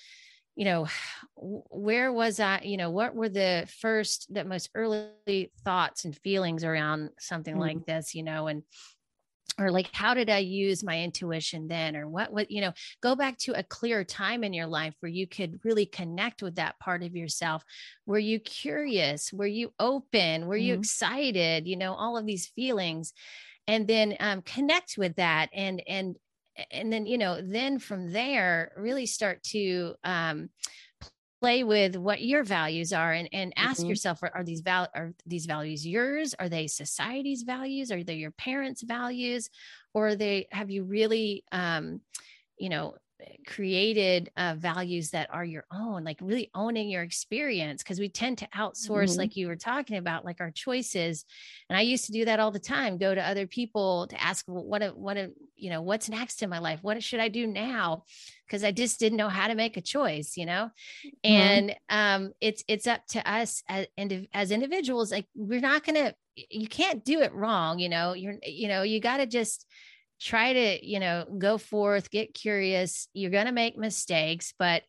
you 0.55 0.65
know 0.65 0.87
where 1.35 2.11
was 2.11 2.39
i 2.39 2.61
you 2.63 2.77
know 2.77 2.89
what 2.89 3.15
were 3.15 3.29
the 3.29 3.67
first 3.79 4.33
the 4.33 4.43
most 4.43 4.69
early 4.75 5.51
thoughts 5.63 6.05
and 6.05 6.17
feelings 6.17 6.63
around 6.63 7.09
something 7.19 7.53
mm-hmm. 7.53 7.61
like 7.61 7.85
this 7.85 8.13
you 8.13 8.23
know 8.23 8.47
and 8.47 8.63
or 9.59 9.69
like 9.71 9.89
how 9.91 10.13
did 10.13 10.29
i 10.29 10.37
use 10.37 10.83
my 10.83 11.01
intuition 11.01 11.67
then 11.67 11.95
or 11.95 12.07
what 12.07 12.31
what 12.31 12.49
you 12.49 12.61
know 12.61 12.71
go 13.01 13.15
back 13.15 13.37
to 13.37 13.57
a 13.57 13.63
clear 13.63 14.03
time 14.03 14.43
in 14.43 14.53
your 14.53 14.67
life 14.67 14.93
where 14.99 15.11
you 15.11 15.27
could 15.27 15.59
really 15.63 15.85
connect 15.85 16.41
with 16.41 16.55
that 16.55 16.79
part 16.79 17.03
of 17.03 17.15
yourself 17.15 17.63
were 18.05 18.19
you 18.19 18.39
curious 18.39 19.33
were 19.33 19.47
you 19.47 19.73
open 19.79 20.47
were 20.47 20.55
mm-hmm. 20.55 20.65
you 20.67 20.73
excited 20.75 21.67
you 21.67 21.75
know 21.75 21.93
all 21.93 22.17
of 22.17 22.25
these 22.25 22.47
feelings 22.47 23.13
and 23.67 23.87
then 23.87 24.15
um, 24.19 24.41
connect 24.41 24.97
with 24.97 25.15
that 25.15 25.49
and 25.53 25.81
and 25.87 26.15
and 26.71 26.91
then 26.91 27.05
you 27.05 27.17
know 27.17 27.39
then 27.41 27.79
from 27.79 28.11
there 28.11 28.71
really 28.77 29.05
start 29.05 29.41
to 29.43 29.95
um, 30.03 30.49
play 31.41 31.63
with 31.63 31.95
what 31.95 32.21
your 32.21 32.43
values 32.43 32.93
are 32.93 33.11
and, 33.11 33.27
and 33.33 33.51
ask 33.55 33.79
mm-hmm. 33.79 33.89
yourself 33.89 34.21
are, 34.21 34.31
are 34.35 34.43
these 34.43 34.61
val- 34.61 34.91
are 34.93 35.11
these 35.25 35.47
values 35.47 35.85
yours? 35.85 36.35
Are 36.37 36.49
they 36.49 36.67
society's 36.67 37.41
values? 37.41 37.91
Are 37.91 38.03
they 38.03 38.15
your 38.15 38.31
parents 38.31 38.83
values? 38.83 39.49
Or 39.93 40.09
are 40.09 40.15
they 40.15 40.47
have 40.51 40.69
you 40.69 40.83
really 40.83 41.43
um, 41.51 42.01
you 42.57 42.69
know 42.69 42.95
created 43.45 44.31
uh, 44.37 44.55
values 44.57 45.11
that 45.11 45.29
are 45.31 45.45
your 45.45 45.65
own 45.71 46.03
like 46.03 46.17
really 46.21 46.49
owning 46.53 46.89
your 46.89 47.03
experience 47.03 47.83
because 47.83 47.99
we 47.99 48.09
tend 48.09 48.37
to 48.37 48.47
outsource 48.55 49.11
mm-hmm. 49.11 49.19
like 49.19 49.35
you 49.35 49.47
were 49.47 49.55
talking 49.55 49.97
about 49.97 50.25
like 50.25 50.39
our 50.39 50.51
choices 50.51 51.25
and 51.69 51.77
i 51.77 51.81
used 51.81 52.05
to 52.05 52.11
do 52.11 52.25
that 52.25 52.39
all 52.39 52.51
the 52.51 52.59
time 52.59 52.97
go 52.97 53.13
to 53.13 53.21
other 53.21 53.47
people 53.47 54.07
to 54.07 54.21
ask 54.21 54.45
well, 54.47 54.63
what 54.63 54.81
a, 54.81 54.89
what 54.89 55.17
a, 55.17 55.31
you 55.55 55.69
know 55.69 55.81
what's 55.81 56.09
next 56.09 56.43
in 56.43 56.49
my 56.49 56.59
life 56.59 56.79
what 56.81 57.01
should 57.03 57.19
i 57.19 57.27
do 57.27 57.47
now 57.47 58.03
because 58.47 58.63
i 58.63 58.71
just 58.71 58.99
didn't 58.99 59.17
know 59.17 59.29
how 59.29 59.47
to 59.47 59.55
make 59.55 59.77
a 59.77 59.81
choice 59.81 60.37
you 60.37 60.45
know 60.45 60.69
mm-hmm. 61.05 61.31
and 61.31 61.75
um 61.89 62.31
it's 62.41 62.63
it's 62.67 62.87
up 62.87 63.05
to 63.07 63.31
us 63.31 63.63
as, 63.67 63.87
as 64.33 64.51
individuals 64.51 65.11
like 65.11 65.25
we're 65.35 65.59
not 65.59 65.83
gonna 65.85 66.13
you 66.35 66.67
can't 66.67 67.03
do 67.03 67.19
it 67.19 67.33
wrong 67.33 67.79
you 67.79 67.89
know 67.89 68.13
you're 68.13 68.35
you 68.43 68.67
know 68.67 68.83
you 68.83 68.99
got 68.99 69.17
to 69.17 69.25
just 69.25 69.65
try 70.21 70.53
to, 70.53 70.87
you 70.87 70.99
know, 70.99 71.25
go 71.37 71.57
forth, 71.57 72.11
get 72.11 72.33
curious. 72.33 73.07
You're 73.13 73.31
going 73.31 73.47
to 73.47 73.51
make 73.51 73.77
mistakes, 73.77 74.53
but 74.57 74.83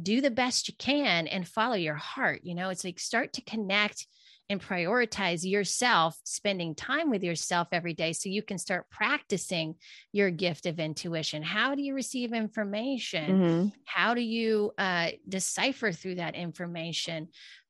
do 0.00 0.20
the 0.20 0.30
best 0.30 0.68
you 0.68 0.74
can 0.78 1.26
and 1.26 1.46
follow 1.46 1.74
your 1.74 1.94
heart. 1.94 2.40
You 2.42 2.54
know, 2.54 2.70
it's 2.70 2.84
like 2.84 2.98
start 2.98 3.34
to 3.34 3.42
connect 3.42 4.06
and 4.50 4.60
prioritize 4.60 5.48
yourself, 5.48 6.18
spending 6.24 6.74
time 6.74 7.10
with 7.10 7.22
yourself 7.22 7.68
every 7.70 7.92
day 7.92 8.12
so 8.12 8.30
you 8.30 8.42
can 8.42 8.58
start 8.58 8.88
practicing 8.90 9.74
your 10.12 10.30
gift 10.30 10.66
of 10.66 10.80
intuition. 10.80 11.42
How 11.42 11.74
do 11.74 11.82
you 11.82 11.94
receive 11.94 12.32
information? 12.32 13.40
Mm-hmm. 13.40 13.68
How 13.84 14.14
do 14.14 14.22
you 14.22 14.72
uh, 14.78 15.10
decipher 15.28 15.92
through 15.92 16.16
that 16.16 16.34
information? 16.34 17.28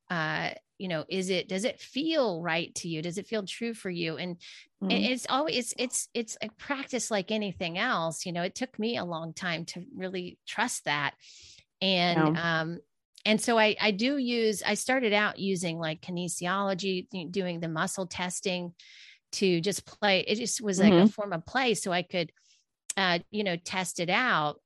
Uh, 0.08 0.50
you 0.78 0.88
know 0.88 1.04
is 1.08 1.28
it 1.28 1.48
does 1.48 1.64
it 1.64 1.80
feel 1.80 2.40
right 2.40 2.74
to 2.74 2.88
you 2.88 3.02
does 3.02 3.18
it 3.18 3.26
feel 3.26 3.44
true 3.44 3.74
for 3.74 3.90
you 3.90 4.16
and 4.16 4.36
mm-hmm. 4.82 4.90
it's 4.90 5.26
always 5.28 5.74
it's 5.76 6.08
it's 6.14 6.36
a 6.40 6.48
practice 6.58 7.10
like 7.10 7.30
anything 7.30 7.76
else 7.76 8.24
you 8.24 8.32
know 8.32 8.42
it 8.42 8.54
took 8.54 8.78
me 8.78 8.96
a 8.96 9.04
long 9.04 9.32
time 9.32 9.64
to 9.64 9.84
really 9.94 10.38
trust 10.46 10.84
that 10.84 11.14
and 11.82 12.36
yeah. 12.36 12.60
um 12.60 12.78
and 13.24 13.40
so 13.40 13.58
I, 13.58 13.76
I 13.80 13.90
do 13.90 14.16
use 14.16 14.62
i 14.64 14.74
started 14.74 15.12
out 15.12 15.38
using 15.38 15.78
like 15.78 16.00
kinesiology 16.00 17.06
doing 17.30 17.60
the 17.60 17.68
muscle 17.68 18.06
testing 18.06 18.72
to 19.32 19.60
just 19.60 19.84
play 19.84 20.20
it 20.20 20.36
just 20.36 20.60
was 20.60 20.78
like 20.78 20.92
mm-hmm. 20.92 21.06
a 21.06 21.08
form 21.08 21.32
of 21.32 21.44
play 21.44 21.74
so 21.74 21.92
i 21.92 22.02
could 22.02 22.32
uh 22.96 23.18
you 23.30 23.44
know 23.44 23.56
test 23.56 24.00
it 24.00 24.10
out 24.10 24.60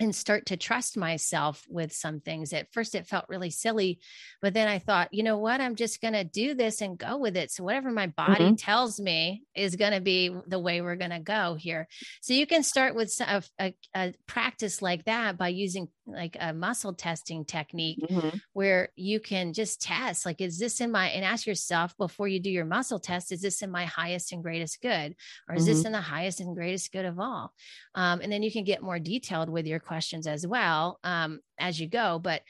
and 0.00 0.16
start 0.16 0.46
to 0.46 0.56
trust 0.56 0.96
myself 0.96 1.62
with 1.68 1.92
some 1.92 2.20
things. 2.20 2.54
At 2.54 2.72
first, 2.72 2.94
it 2.94 3.06
felt 3.06 3.26
really 3.28 3.50
silly, 3.50 4.00
but 4.40 4.54
then 4.54 4.66
I 4.66 4.78
thought, 4.78 5.12
you 5.12 5.22
know 5.22 5.36
what? 5.36 5.60
I'm 5.60 5.76
just 5.76 6.00
going 6.00 6.14
to 6.14 6.24
do 6.24 6.54
this 6.54 6.80
and 6.80 6.98
go 6.98 7.18
with 7.18 7.36
it. 7.36 7.50
So, 7.50 7.62
whatever 7.62 7.90
my 7.90 8.06
body 8.06 8.44
mm-hmm. 8.44 8.54
tells 8.54 8.98
me 8.98 9.42
is 9.54 9.76
going 9.76 9.92
to 9.92 10.00
be 10.00 10.34
the 10.46 10.58
way 10.58 10.80
we're 10.80 10.96
going 10.96 11.10
to 11.10 11.20
go 11.20 11.54
here. 11.54 11.86
So, 12.22 12.32
you 12.32 12.46
can 12.46 12.62
start 12.62 12.94
with 12.94 13.14
a, 13.20 13.42
a, 13.60 13.74
a, 13.94 14.14
practice 14.26 14.80
like 14.80 15.04
that 15.04 15.36
by 15.36 15.48
using 15.48 15.88
like 16.06 16.36
a 16.40 16.52
muscle 16.54 16.94
testing 16.94 17.44
technique 17.44 17.98
mm-hmm. 18.02 18.36
where 18.54 18.88
you 18.96 19.20
can 19.20 19.52
just 19.52 19.82
test, 19.82 20.24
like, 20.24 20.40
is 20.40 20.58
this 20.58 20.80
in 20.80 20.90
my, 20.90 21.08
and 21.08 21.24
ask 21.24 21.46
yourself 21.46 21.94
before 21.98 22.26
you 22.26 22.40
do 22.40 22.50
your 22.50 22.64
muscle 22.64 22.98
test, 22.98 23.32
is 23.32 23.42
this 23.42 23.62
in 23.62 23.70
my 23.70 23.84
highest 23.84 24.32
and 24.32 24.42
greatest 24.42 24.80
good? 24.80 25.14
Or 25.46 25.54
is 25.54 25.64
mm-hmm. 25.64 25.72
this 25.72 25.84
in 25.84 25.92
the 25.92 26.00
highest 26.00 26.40
and 26.40 26.56
greatest 26.56 26.90
good 26.90 27.04
of 27.04 27.20
all? 27.20 27.52
Um, 27.94 28.20
and 28.22 28.32
then 28.32 28.42
you 28.42 28.50
can 28.50 28.64
get 28.64 28.82
more 28.82 28.98
detailed 28.98 29.50
with 29.50 29.66
your 29.66 29.80
questions 29.90 30.28
as 30.28 30.46
well 30.46 31.00
um, 31.02 31.40
as 31.58 31.80
you 31.80 31.88
go. 31.88 32.20
But 32.20 32.42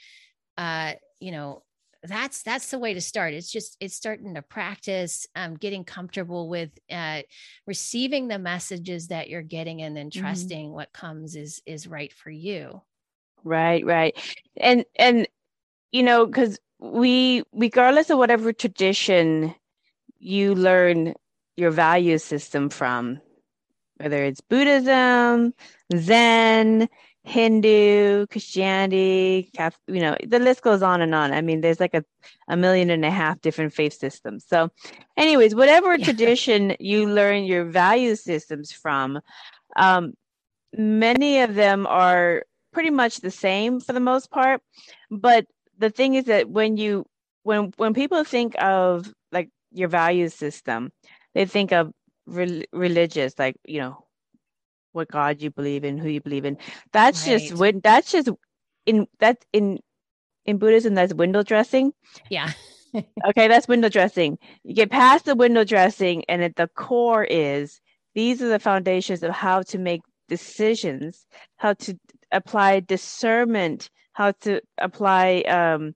uh, 0.58 0.92
you 1.20 1.32
know, 1.32 1.62
that's 2.02 2.42
that's 2.42 2.70
the 2.70 2.78
way 2.78 2.92
to 2.92 3.00
start. 3.00 3.32
It's 3.32 3.50
just 3.50 3.78
it's 3.80 3.94
starting 3.94 4.34
to 4.34 4.42
practice, 4.42 5.26
um, 5.34 5.54
getting 5.54 5.84
comfortable 5.84 6.50
with 6.50 6.68
uh, 6.92 7.22
receiving 7.66 8.28
the 8.28 8.38
messages 8.38 9.08
that 9.08 9.30
you're 9.30 9.40
getting, 9.40 9.80
and 9.80 9.96
then 9.96 10.10
mm-hmm. 10.10 10.20
trusting 10.20 10.66
mm-hmm. 10.66 10.74
what 10.74 10.92
comes 10.92 11.34
is 11.34 11.62
is 11.64 11.86
right 11.86 12.12
for 12.12 12.28
you. 12.28 12.82
Right, 13.42 13.86
right, 13.86 14.14
and 14.58 14.84
and 14.98 15.26
you 15.92 16.02
know 16.02 16.26
because 16.26 16.58
we 16.78 17.42
regardless 17.54 18.10
of 18.10 18.18
whatever 18.18 18.52
tradition 18.52 19.54
you 20.18 20.54
learn 20.54 21.14
your 21.56 21.70
value 21.70 22.18
system 22.18 22.68
from 22.68 23.22
whether 24.00 24.24
it's 24.24 24.40
Buddhism, 24.40 25.52
Zen, 25.94 26.88
Hindu, 27.24 28.26
Christianity, 28.28 29.50
Catholic, 29.54 29.80
you 29.88 30.00
know, 30.00 30.16
the 30.26 30.38
list 30.38 30.62
goes 30.62 30.82
on 30.82 31.02
and 31.02 31.14
on. 31.14 31.32
I 31.32 31.42
mean, 31.42 31.60
there's 31.60 31.80
like 31.80 31.94
a, 31.94 32.02
a 32.48 32.56
million 32.56 32.90
and 32.90 33.04
a 33.04 33.10
half 33.10 33.40
different 33.40 33.74
faith 33.74 33.92
systems. 33.92 34.46
So, 34.48 34.70
anyways, 35.16 35.54
whatever 35.54 35.96
yeah. 35.96 36.04
tradition 36.04 36.76
you 36.80 37.06
learn 37.06 37.44
your 37.44 37.64
value 37.64 38.16
systems 38.16 38.72
from, 38.72 39.20
um, 39.76 40.14
many 40.72 41.40
of 41.40 41.54
them 41.54 41.86
are 41.86 42.44
pretty 42.72 42.90
much 42.90 43.18
the 43.18 43.30
same 43.30 43.80
for 43.80 43.92
the 43.92 44.00
most 44.00 44.30
part. 44.30 44.62
But 45.10 45.46
the 45.78 45.90
thing 45.90 46.14
is 46.14 46.24
that 46.26 46.48
when 46.48 46.76
you 46.78 47.04
when 47.42 47.72
when 47.76 47.94
people 47.94 48.24
think 48.24 48.54
of 48.62 49.12
like 49.30 49.50
your 49.72 49.88
value 49.88 50.28
system, 50.30 50.90
they 51.34 51.44
think 51.44 51.72
of 51.72 51.92
re- 52.26 52.66
religious, 52.72 53.38
like 53.38 53.56
you 53.66 53.80
know, 53.80 54.06
what 54.92 55.08
God 55.08 55.40
you 55.40 55.50
believe 55.50 55.84
in, 55.84 55.98
who 55.98 56.08
you 56.08 56.20
believe 56.20 56.44
in. 56.44 56.58
That's 56.92 57.26
right. 57.26 57.38
just 57.38 57.54
when 57.54 57.80
that's 57.80 58.12
just 58.12 58.28
in 58.86 59.06
that 59.18 59.44
in 59.52 59.78
in 60.44 60.58
Buddhism 60.58 60.94
that's 60.94 61.14
window 61.14 61.42
dressing. 61.42 61.92
Yeah. 62.28 62.52
okay, 63.28 63.48
that's 63.48 63.68
window 63.68 63.88
dressing. 63.88 64.38
You 64.64 64.74
get 64.74 64.90
past 64.90 65.24
the 65.24 65.36
window 65.36 65.64
dressing, 65.64 66.24
and 66.28 66.42
at 66.42 66.56
the 66.56 66.68
core 66.68 67.24
is 67.24 67.80
these 68.14 68.42
are 68.42 68.48
the 68.48 68.58
foundations 68.58 69.22
of 69.22 69.30
how 69.30 69.62
to 69.62 69.78
make 69.78 70.02
decisions, 70.28 71.26
how 71.56 71.74
to 71.74 71.98
apply 72.32 72.80
discernment, 72.80 73.90
how 74.12 74.32
to 74.32 74.60
apply 74.78 75.42
um, 75.42 75.94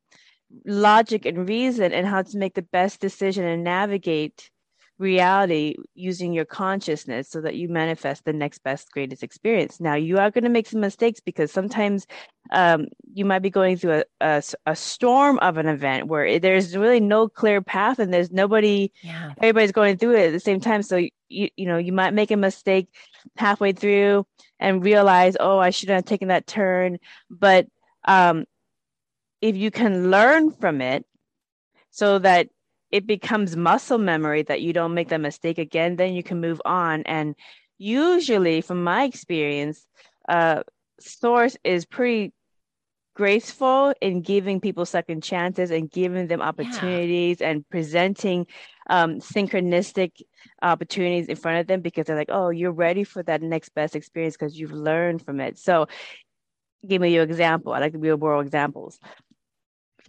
logic 0.65 1.27
and 1.27 1.49
reason, 1.49 1.93
and 1.93 2.07
how 2.07 2.23
to 2.23 2.39
make 2.39 2.55
the 2.55 2.63
best 2.63 3.01
decision 3.01 3.45
and 3.45 3.65
navigate 3.65 4.51
reality 4.99 5.75
using 5.95 6.33
your 6.33 6.45
consciousness 6.45 7.29
so 7.29 7.41
that 7.41 7.57
you 7.57 7.69
manifest 7.69 8.25
the 8.25 8.33
next 8.33 8.63
best 8.63 8.93
greatest 8.93 9.23
experience. 9.23 9.81
Now 9.81 9.95
you 9.95 10.19
are 10.19 10.31
going 10.31 10.45
to 10.45 10.51
make 10.51 10.69
some 10.69 10.81
mistakes 10.81 11.21
because 11.21 11.51
sometimes 11.51 12.07
um, 12.53 12.87
you 13.13 13.25
might 13.25 13.41
be 13.41 13.51
going 13.51 13.77
through 13.77 14.03
a, 14.03 14.05
a, 14.21 14.43
a, 14.67 14.77
storm 14.77 15.39
of 15.41 15.57
an 15.57 15.67
event 15.67 16.07
where 16.07 16.39
there's 16.39 16.77
really 16.77 17.01
no 17.01 17.29
clear 17.29 17.61
path 17.61 17.99
and 17.99 18.13
there's 18.13 18.31
nobody 18.31 18.93
yeah. 19.03 19.33
everybody's 19.39 19.73
going 19.73 19.97
through 19.97 20.15
it 20.17 20.27
at 20.27 20.33
the 20.33 20.41
same 20.41 20.61
time. 20.61 20.83
So 20.83 20.97
you 21.29 21.49
you 21.57 21.67
know 21.67 21.79
you 21.79 21.93
might 21.93 22.15
make 22.15 22.31
a 22.31 22.37
mistake 22.37 22.89
halfway 23.37 23.73
through 23.73 24.27
and 24.61 24.85
realize 24.85 25.37
oh 25.41 25.59
i 25.59 25.71
should 25.71 25.89
have 25.89 26.05
taken 26.05 26.29
that 26.29 26.47
turn. 26.47 26.99
But 27.31 27.67
um, 28.07 28.45
if 29.41 29.57
you 29.57 29.71
can 29.71 30.11
learn 30.11 30.53
from 30.53 30.81
it 30.81 31.05
so 31.91 32.19
that 32.19 32.49
it 32.95 33.09
becomes 33.09 33.57
muscle 33.57 33.99
memory 33.99 34.45
that 34.45 34.63
you 34.63 34.73
don't 34.73 34.95
make 34.95 35.09
that 35.09 35.21
mistake 35.21 35.59
again, 35.59 35.97
then 35.97 36.15
you 36.15 36.23
can 36.23 36.41
move 36.41 36.63
on. 36.65 37.03
And 37.07 37.35
usually, 37.77 38.61
from 38.61 38.85
my 38.85 39.03
experience, 39.03 39.85
uh, 40.29 40.63
Source 41.01 41.57
is 41.65 41.87
pretty 41.87 42.33
graceful 43.17 43.95
in 44.01 44.21
giving 44.21 44.61
people 44.61 44.87
second 44.87 45.25
chances 45.25 45.73
and 45.73 45.91
giving 45.91 46.29
them 46.29 46.41
opportunities 46.41 47.39
yeah. 47.41 47.51
and 47.51 47.69
presenting 47.69 48.47
um, 48.89 49.19
synchronistic 49.19 50.23
opportunities 50.63 51.27
in 51.27 51.35
front 51.35 51.59
of 51.59 51.67
them 51.67 51.81
because 51.81 52.07
they're 52.07 52.15
like, 52.15 52.31
oh, 52.31 52.51
you're 52.51 52.71
ready 52.71 53.03
for 53.03 53.25
that 53.25 53.43
next 53.43 53.71
best 53.71 53.97
experience 53.97 54.37
because 54.37 54.57
you've 54.57 54.71
learned 54.71 55.21
from 55.21 55.41
it. 55.41 55.59
So, 55.59 55.89
give 56.87 57.03
me 57.03 57.13
your 57.13 57.25
example. 57.25 57.73
I 57.73 57.81
like 57.81 57.95
real 57.97 58.17
world 58.17 58.47
examples 58.47 59.01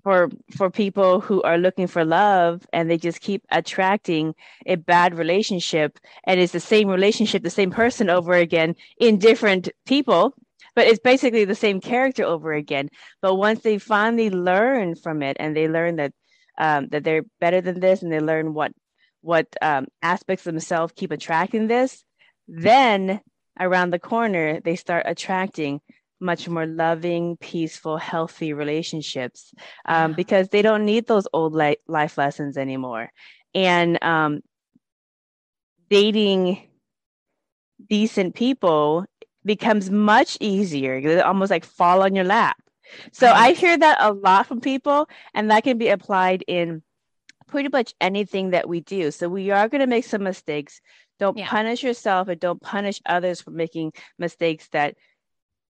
for 0.05 0.29
for 0.55 0.69
people 0.69 1.19
who 1.19 1.41
are 1.41 1.57
looking 1.57 1.87
for 1.87 2.05
love 2.05 2.65
and 2.71 2.89
they 2.89 2.97
just 2.97 3.19
keep 3.19 3.43
attracting 3.49 4.35
a 4.67 4.75
bad 4.75 5.17
relationship 5.17 5.99
and 6.25 6.39
it's 6.39 6.53
the 6.53 6.59
same 6.59 6.87
relationship 6.87 7.41
the 7.41 7.49
same 7.49 7.71
person 7.71 8.09
over 8.09 8.33
again 8.33 8.75
in 8.99 9.17
different 9.17 9.67
people 9.85 10.35
but 10.75 10.87
it's 10.87 10.99
basically 10.99 11.45
the 11.45 11.55
same 11.55 11.79
character 11.79 12.23
over 12.23 12.53
again. 12.53 12.89
But 13.21 13.35
once 13.35 13.61
they 13.61 13.77
finally 13.77 14.29
learn 14.29 14.95
from 14.95 15.23
it 15.23 15.37
and 15.39 15.55
they 15.55 15.67
learn 15.67 15.95
that 15.95 16.11
um, 16.57 16.87
that 16.89 17.03
they're 17.03 17.23
better 17.39 17.61
than 17.61 17.79
this 17.79 18.01
and 18.01 18.11
they 18.11 18.19
learn 18.19 18.53
what 18.53 18.71
what 19.21 19.47
um, 19.61 19.87
aspects 20.01 20.45
of 20.45 20.53
themselves 20.53 20.93
keep 20.95 21.11
attracting 21.11 21.67
this 21.67 22.03
then 22.47 23.19
around 23.59 23.89
the 23.89 23.99
corner 23.99 24.61
they 24.61 24.75
start 24.75 25.03
attracting 25.07 25.81
much 26.19 26.47
more 26.47 26.65
loving, 26.65 27.37
peaceful, 27.37 27.97
healthy 27.97 28.53
relationships 28.53 29.53
um, 29.85 30.13
because 30.13 30.49
they 30.49 30.61
don't 30.61 30.85
need 30.85 31.07
those 31.07 31.27
old 31.33 31.53
li- 31.53 31.77
life 31.87 32.17
lessons 32.17 32.57
anymore. 32.57 33.11
And 33.53 34.01
um, 34.03 34.41
dating 35.89 36.67
decent 37.89 38.35
people 38.35 39.05
becomes 39.43 39.89
much 39.89 40.37
easier. 40.39 41.01
They 41.01 41.21
almost 41.21 41.51
like 41.51 41.65
fall 41.65 42.01
on 42.03 42.15
your 42.15 42.25
lap. 42.25 42.57
So 43.11 43.27
I 43.27 43.53
hear 43.53 43.77
that 43.77 43.97
a 43.99 44.13
lot 44.13 44.45
from 44.47 44.61
people, 44.61 45.09
and 45.33 45.49
that 45.49 45.63
can 45.63 45.77
be 45.77 45.89
applied 45.89 46.43
in 46.47 46.83
pretty 47.47 47.69
much 47.69 47.93
anything 47.99 48.51
that 48.51 48.69
we 48.69 48.81
do. 48.81 49.11
So 49.11 49.27
we 49.27 49.51
are 49.51 49.67
going 49.67 49.81
to 49.81 49.87
make 49.87 50.05
some 50.05 50.23
mistakes. 50.23 50.81
Don't 51.19 51.37
yeah. 51.37 51.47
punish 51.47 51.83
yourself 51.83 52.27
and 52.27 52.39
don't 52.39 52.61
punish 52.61 53.01
others 53.05 53.41
for 53.41 53.51
making 53.51 53.93
mistakes 54.19 54.67
that 54.71 54.95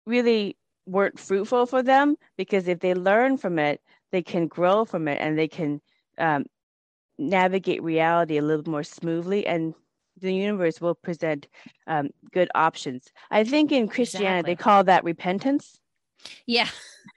really 0.06 0.56
weren't 0.86 1.18
fruitful 1.18 1.66
for 1.66 1.82
them 1.82 2.16
because 2.36 2.68
if 2.68 2.80
they 2.80 2.94
learn 2.94 3.36
from 3.36 3.58
it, 3.58 3.80
they 4.10 4.22
can 4.22 4.46
grow 4.46 4.84
from 4.84 5.08
it 5.08 5.18
and 5.20 5.38
they 5.38 5.48
can 5.48 5.80
um, 6.18 6.44
navigate 7.18 7.82
reality 7.82 8.38
a 8.38 8.42
little 8.42 8.70
more 8.70 8.82
smoothly 8.82 9.46
and 9.46 9.74
the 10.20 10.32
universe 10.32 10.80
will 10.80 10.94
present 10.94 11.48
um, 11.86 12.10
good 12.32 12.48
options. 12.54 13.10
I 13.30 13.44
think 13.44 13.72
in 13.72 13.88
Christianity 13.88 14.52
exactly. 14.52 14.54
they 14.54 14.56
call 14.56 14.84
that 14.84 15.04
repentance. 15.04 15.78
Yeah. 16.46 16.68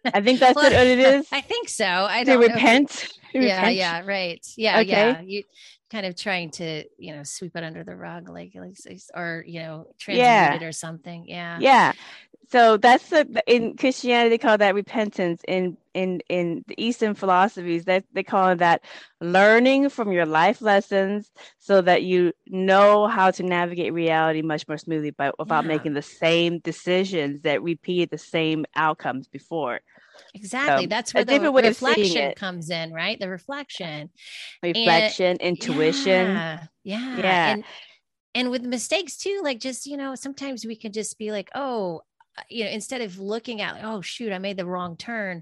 I 0.06 0.22
think 0.22 0.40
that's 0.40 0.56
well, 0.56 0.64
what 0.72 0.74
it 0.74 1.00
is. 1.00 1.28
I 1.32 1.42
think 1.42 1.70
so. 1.70 1.86
I 1.86 2.24
to 2.24 2.38
repent. 2.38 3.10
Yeah, 3.34 3.58
repent. 3.58 3.76
yeah, 3.76 4.02
right. 4.06 4.48
Yeah, 4.56 4.80
okay. 4.80 4.88
yeah. 4.88 5.22
You 5.22 5.44
kind 5.92 6.06
of 6.06 6.16
trying 6.16 6.52
to, 6.52 6.84
you 6.98 7.16
know, 7.16 7.24
sweep 7.24 7.56
it 7.56 7.64
under 7.64 7.84
the 7.84 7.96
rug, 7.96 8.30
like, 8.30 8.54
like 8.56 8.76
or 9.14 9.44
you 9.48 9.60
know, 9.60 9.88
transmute 9.98 10.26
yeah. 10.26 10.54
it 10.56 10.64
or 10.64 10.72
something. 10.72 11.26
Yeah. 11.28 11.58
Yeah 11.60 11.94
so 12.50 12.78
that's 12.78 13.10
the 13.10 13.44
in 13.48 13.76
Christianity 13.76 14.30
they 14.30 14.38
call 14.38 14.58
that 14.58 14.76
repentance. 14.76 15.42
In 15.48 15.78
in 15.94 16.22
in 16.30 16.64
the 16.68 16.76
Eastern 16.78 17.16
philosophies, 17.16 17.86
that 17.86 18.04
they 18.14 18.24
call 18.24 18.56
that 18.56 18.84
learning 19.20 19.90
from 19.90 20.12
your 20.12 20.26
life 20.26 20.62
lessons, 20.62 21.32
so 21.60 21.82
that 21.82 22.04
you 22.04 22.34
know 22.48 23.08
how 23.08 23.32
to 23.32 23.44
navigate 23.44 23.94
reality 23.94 24.42
much 24.42 24.68
more 24.68 24.78
smoothly, 24.78 25.12
by 25.12 25.32
without 25.40 25.64
yeah. 25.64 25.68
making 25.68 25.94
the 25.94 26.02
same 26.02 26.60
decisions 26.60 27.42
that 27.42 27.64
repeat 27.64 28.12
the 28.12 28.18
same 28.18 28.66
outcomes 28.76 29.28
before. 29.28 29.80
Exactly. 30.34 30.86
So, 30.86 30.90
That's 30.90 31.14
where 31.14 31.26
the 31.26 31.40
reflection 31.40 32.34
comes 32.36 32.70
in, 32.70 32.94
right? 32.94 33.20
The 33.20 33.30
reflection, 33.30 34.10
reflection, 34.62 35.38
and, 35.40 35.42
intuition. 35.42 36.36
Yeah, 36.36 36.64
yeah. 36.84 37.18
yeah. 37.18 37.48
And, 37.54 37.64
and 38.36 38.52
with 38.52 38.64
mistakes 38.64 39.18
too 39.18 39.40
like 39.44 39.60
just 39.60 39.88
you 39.88 39.98
know 39.98 40.14
sometimes 40.14 40.66
we 40.66 40.76
can 40.76 40.92
just 40.92 41.18
be 41.18 41.32
like 41.32 41.50
oh 41.56 42.02
uh, 42.38 42.42
you 42.50 42.66
know 42.66 42.70
instead 42.70 43.02
of 43.02 43.18
looking 43.18 43.62
at 43.62 43.80
oh 43.84 44.02
shoot 44.02 44.32
i 44.32 44.38
made 44.38 44.58
the 44.58 44.66
wrong 44.66 44.98
turn 44.98 45.42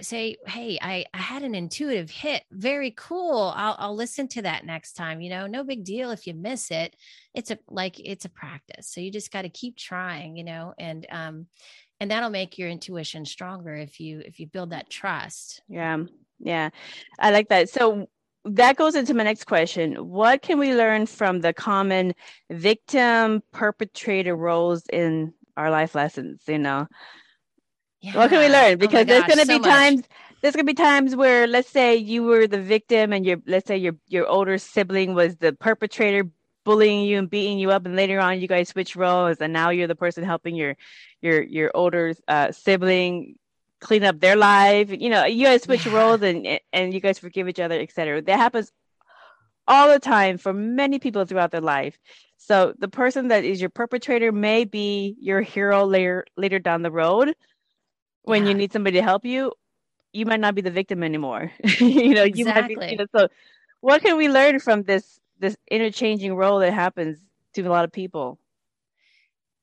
say 0.00 0.36
hey 0.46 0.78
i 0.80 1.04
i 1.12 1.18
had 1.18 1.42
an 1.42 1.54
intuitive 1.54 2.10
hit 2.10 2.42
very 2.50 2.94
cool 2.96 3.52
i'll 3.54 3.76
i'll 3.78 3.94
listen 3.94 4.26
to 4.26 4.40
that 4.40 4.64
next 4.64 4.94
time 4.94 5.20
you 5.20 5.28
know 5.28 5.46
no 5.46 5.62
big 5.62 5.84
deal 5.84 6.10
if 6.10 6.26
you 6.26 6.32
miss 6.32 6.70
it 6.70 6.96
it's 7.34 7.50
a 7.50 7.58
like 7.68 8.00
it's 8.00 8.24
a 8.24 8.30
practice 8.30 8.88
so 8.88 9.00
you 9.00 9.10
just 9.10 9.32
got 9.32 9.42
to 9.42 9.50
keep 9.50 9.76
trying 9.76 10.36
you 10.36 10.44
know 10.44 10.72
and 10.78 11.06
um 11.10 11.46
and 12.00 12.10
that'll 12.10 12.30
make 12.30 12.58
your 12.58 12.68
intuition 12.68 13.24
stronger 13.24 13.74
if 13.74 14.00
you 14.00 14.20
if 14.24 14.40
you 14.40 14.46
build 14.46 14.70
that 14.70 14.90
trust 14.90 15.62
yeah 15.68 15.98
yeah 16.38 16.70
i 17.18 17.30
like 17.30 17.48
that 17.48 17.68
so 17.68 18.06
that 18.44 18.76
goes 18.76 18.94
into 18.94 19.14
my 19.14 19.24
next 19.24 19.44
question 19.44 19.94
what 19.94 20.42
can 20.42 20.58
we 20.58 20.74
learn 20.74 21.06
from 21.06 21.40
the 21.40 21.52
common 21.52 22.14
victim 22.50 23.42
perpetrator 23.52 24.36
roles 24.36 24.84
in 24.92 25.34
our 25.58 25.70
life 25.70 25.94
lessons, 25.94 26.40
you 26.46 26.58
know. 26.58 26.86
Yeah. 28.00 28.16
What 28.16 28.30
can 28.30 28.38
we 28.38 28.48
learn? 28.48 28.74
Oh 28.74 28.76
because 28.76 29.02
oh 29.02 29.04
there's 29.04 29.24
going 29.24 29.40
to 29.40 29.46
so 29.46 29.58
be 29.58 29.58
much. 29.58 29.68
times 29.68 30.02
there's 30.40 30.54
going 30.54 30.64
to 30.64 30.72
be 30.72 30.74
times 30.74 31.16
where 31.16 31.48
let's 31.48 31.68
say 31.68 31.96
you 31.96 32.22
were 32.22 32.46
the 32.46 32.60
victim 32.60 33.12
and 33.12 33.26
your 33.26 33.38
let's 33.46 33.66
say 33.66 33.76
your 33.76 33.94
your 34.06 34.26
older 34.28 34.56
sibling 34.56 35.14
was 35.14 35.36
the 35.36 35.52
perpetrator 35.52 36.30
bullying 36.68 37.04
you 37.04 37.18
and 37.18 37.30
beating 37.30 37.58
you 37.58 37.70
up 37.70 37.86
and 37.86 37.96
later 37.96 38.20
on 38.20 38.40
you 38.40 38.48
guys 38.48 38.68
switch 38.68 38.94
roles 38.94 39.38
and 39.40 39.52
now 39.52 39.70
you're 39.70 39.86
the 39.86 40.02
person 40.04 40.22
helping 40.22 40.54
your 40.54 40.76
your 41.22 41.42
your 41.42 41.70
older 41.74 42.14
uh, 42.28 42.52
sibling 42.52 43.36
clean 43.80 44.04
up 44.04 44.20
their 44.20 44.36
life 44.36 44.90
you 44.90 45.08
know 45.08 45.24
you 45.24 45.46
guys 45.46 45.62
switch 45.62 45.86
yeah. 45.86 45.94
roles 45.94 46.20
and 46.22 46.60
and 46.72 46.92
you 46.92 47.00
guys 47.00 47.18
forgive 47.18 47.48
each 47.48 47.60
other 47.60 47.80
etc 47.80 48.20
that 48.20 48.36
happens 48.36 48.72
all 49.66 49.88
the 49.88 49.98
time 49.98 50.36
for 50.36 50.52
many 50.52 50.98
people 50.98 51.24
throughout 51.24 51.50
their 51.50 51.68
life 51.76 51.98
so 52.36 52.74
the 52.78 52.88
person 52.88 53.28
that 53.28 53.44
is 53.44 53.60
your 53.60 53.70
perpetrator 53.70 54.32
may 54.32 54.64
be 54.64 55.16
your 55.20 55.40
hero 55.40 55.84
later 55.84 56.26
later 56.36 56.58
down 56.58 56.82
the 56.82 56.90
road 56.90 57.34
when 58.28 58.42
yeah. 58.44 58.50
you 58.50 58.54
need 58.54 58.72
somebody 58.72 58.98
to 58.98 59.02
help 59.02 59.24
you. 59.24 59.52
You 60.12 60.26
might 60.26 60.40
not 60.40 60.54
be 60.54 60.62
the 60.62 60.70
victim 60.70 61.02
anymore. 61.02 61.50
you 61.78 62.14
know, 62.14 62.24
exactly. 62.24 62.38
you 62.38 62.44
might 62.44 62.68
be. 62.68 62.86
You 62.92 62.96
know, 62.98 63.06
so, 63.14 63.28
what 63.80 64.02
can 64.02 64.16
we 64.16 64.28
learn 64.28 64.60
from 64.60 64.82
this 64.82 65.20
this 65.38 65.56
interchanging 65.70 66.34
role 66.34 66.60
that 66.60 66.72
happens 66.72 67.18
to 67.54 67.62
a 67.62 67.70
lot 67.70 67.84
of 67.84 67.92
people? 67.92 68.38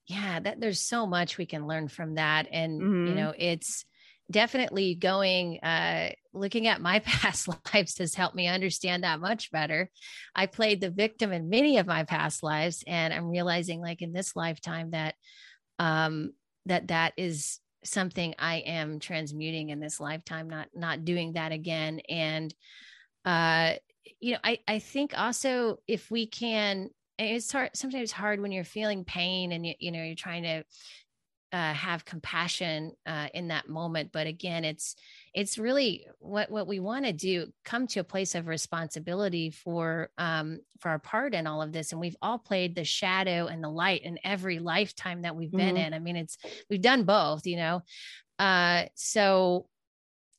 Yeah, 0.08 0.40
that 0.40 0.60
there's 0.60 0.82
so 0.82 1.08
much 1.08 1.38
we 1.38 1.46
can 1.46 1.68
learn 1.68 1.88
from 1.88 2.16
that, 2.16 2.48
and 2.52 2.82
mm-hmm. 2.82 3.08
you 3.08 3.16
know, 3.16 3.34
it's 3.38 3.86
definitely 4.32 4.96
going 4.96 5.60
uh 5.60 6.10
looking 6.34 6.68
at 6.68 6.82
my 6.82 7.00
past 7.06 7.48
lives 7.48 7.98
has 8.00 8.16
helped 8.16 8.36
me 8.36 8.48
understand 8.48 9.04
that 9.04 9.20
much 9.20 9.52
better 9.52 9.90
i 10.36 10.46
played 10.46 10.82
the 10.82 10.90
victim 10.90 11.32
in 11.32 11.50
many 11.50 11.78
of 11.78 11.86
my 11.86 12.04
past 12.04 12.42
lives 12.42 12.84
and 12.88 13.14
i'm 13.14 13.30
realizing 13.30 13.82
like 13.82 14.02
in 14.02 14.14
this 14.14 14.36
lifetime 14.36 14.92
that 14.92 15.14
um 15.78 16.32
that 16.66 16.88
that 16.88 17.14
is 17.18 17.60
something 17.84 18.34
i 18.40 18.58
am 18.58 19.00
transmuting 19.00 19.70
in 19.70 19.80
this 19.80 20.00
lifetime 20.00 20.50
not 20.50 20.68
not 20.74 21.06
doing 21.06 21.34
that 21.34 21.52
again 21.52 22.00
and 22.10 22.54
uh 23.26 23.74
you 24.20 24.34
know 24.34 24.40
i 24.44 24.60
i 24.68 24.80
think 24.80 25.18
also 25.18 25.78
if 25.88 26.10
we 26.12 26.28
can 26.28 26.90
it's 27.18 27.52
hard 27.52 27.70
sometimes 27.74 28.12
hard 28.12 28.42
when 28.42 28.52
you're 28.52 28.64
feeling 28.64 29.06
pain 29.06 29.52
and 29.52 29.66
you, 29.66 29.74
you 29.80 29.92
know 29.92 30.04
you're 30.04 30.16
trying 30.16 30.44
to 30.44 30.64
uh, 31.56 31.74
have 31.74 32.04
compassion 32.04 32.92
uh, 33.06 33.28
in 33.34 33.48
that 33.48 33.70
moment. 33.70 34.12
But 34.12 34.28
again 34.28 34.66
it's 34.66 34.96
it's 35.34 35.58
really 35.58 36.06
what 36.20 36.52
what 36.52 36.68
we 36.68 36.82
want 36.82 37.06
to 37.06 37.14
do 37.14 37.48
come 37.64 37.88
to 37.88 38.02
a 38.02 38.04
place 38.04 38.36
of 38.36 38.48
responsibility 38.48 39.52
for 39.52 40.10
um 40.18 40.60
for 40.82 40.90
our 40.90 41.00
part 41.00 41.34
in 41.34 41.48
all 41.48 41.62
of 41.62 41.72
this. 41.72 41.94
And 41.94 42.02
we've 42.02 42.18
all 42.22 42.38
played 42.38 42.76
the 42.76 42.84
shadow 42.84 43.48
and 43.48 43.64
the 43.64 43.70
light 43.70 44.04
in 44.04 44.20
every 44.26 44.60
lifetime 44.60 45.22
that 45.22 45.38
we've 45.38 45.52
been 45.52 45.76
mm-hmm. 45.76 45.86
in. 45.86 45.94
I 45.94 46.00
mean 46.00 46.18
it's 46.18 46.38
we've 46.70 46.82
done 46.82 47.04
both 47.04 47.46
you 47.46 47.56
know? 47.56 47.84
Uh 48.38 48.86
so 48.96 49.68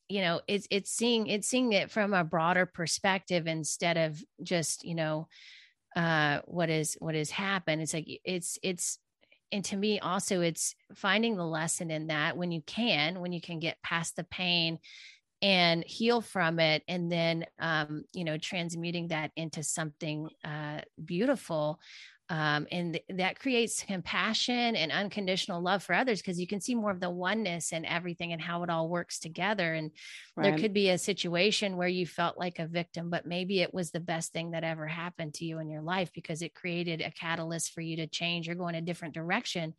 you 0.09 0.21
know 0.21 0.41
it's 0.47 0.67
it's 0.71 0.91
seeing 0.91 1.27
it's 1.27 1.47
seeing 1.47 1.73
it 1.73 1.91
from 1.91 2.13
a 2.13 2.23
broader 2.23 2.65
perspective 2.65 3.47
instead 3.47 3.97
of 3.97 4.23
just 4.41 4.83
you 4.83 4.95
know 4.95 5.27
uh 5.95 6.39
what 6.45 6.69
is 6.69 6.95
what 6.99 7.15
has 7.15 7.29
happened. 7.29 7.81
It's 7.81 7.93
like 7.93 8.07
it's 8.23 8.57
it's 8.63 8.99
and 9.51 9.63
to 9.65 9.77
me 9.77 9.99
also 9.99 10.41
it's 10.41 10.75
finding 10.93 11.35
the 11.35 11.45
lesson 11.45 11.91
in 11.91 12.07
that 12.07 12.37
when 12.37 12.51
you 12.51 12.61
can 12.61 13.19
when 13.19 13.31
you 13.31 13.41
can 13.41 13.59
get 13.59 13.81
past 13.81 14.15
the 14.15 14.23
pain 14.25 14.79
and 15.41 15.83
heal 15.85 16.19
from 16.19 16.59
it 16.59 16.83
and 16.87 17.11
then 17.11 17.45
um, 17.59 18.03
you 18.13 18.23
know 18.23 18.37
transmuting 18.37 19.09
that 19.09 19.31
into 19.35 19.63
something 19.63 20.29
uh, 20.43 20.81
beautiful 21.03 21.79
um, 22.29 22.67
and 22.71 22.93
th- 22.93 23.05
that 23.17 23.39
creates 23.39 23.83
compassion 23.83 24.75
and 24.75 24.91
unconditional 24.91 25.61
love 25.61 25.81
for 25.81 25.95
others 25.95 26.21
because 26.21 26.39
you 26.39 26.47
can 26.47 26.59
see 26.59 26.75
more 26.75 26.91
of 26.91 26.99
the 26.99 27.09
oneness 27.09 27.71
and 27.71 27.85
everything 27.85 28.33
and 28.33 28.41
how 28.41 28.63
it 28.63 28.69
all 28.69 28.89
works 28.89 29.19
together 29.19 29.73
and 29.73 29.91
right. 30.35 30.43
there 30.43 30.57
could 30.57 30.73
be 30.73 30.89
a 30.89 30.97
situation 30.97 31.77
where 31.77 31.87
you 31.87 32.05
felt 32.05 32.37
like 32.37 32.59
a 32.59 32.67
victim 32.67 33.09
but 33.09 33.25
maybe 33.25 33.61
it 33.61 33.73
was 33.73 33.91
the 33.91 33.99
best 33.99 34.33
thing 34.33 34.51
that 34.51 34.65
ever 34.65 34.87
happened 34.87 35.33
to 35.33 35.45
you 35.45 35.59
in 35.59 35.69
your 35.69 35.81
life 35.81 36.11
because 36.13 36.41
it 36.41 36.53
created 36.53 37.01
a 37.01 37.11
catalyst 37.11 37.73
for 37.73 37.81
you 37.81 37.97
to 37.97 38.07
change 38.07 38.49
or 38.49 38.55
go 38.55 38.67
in 38.67 38.75
a 38.75 38.81
different 38.81 39.13
direction 39.13 39.73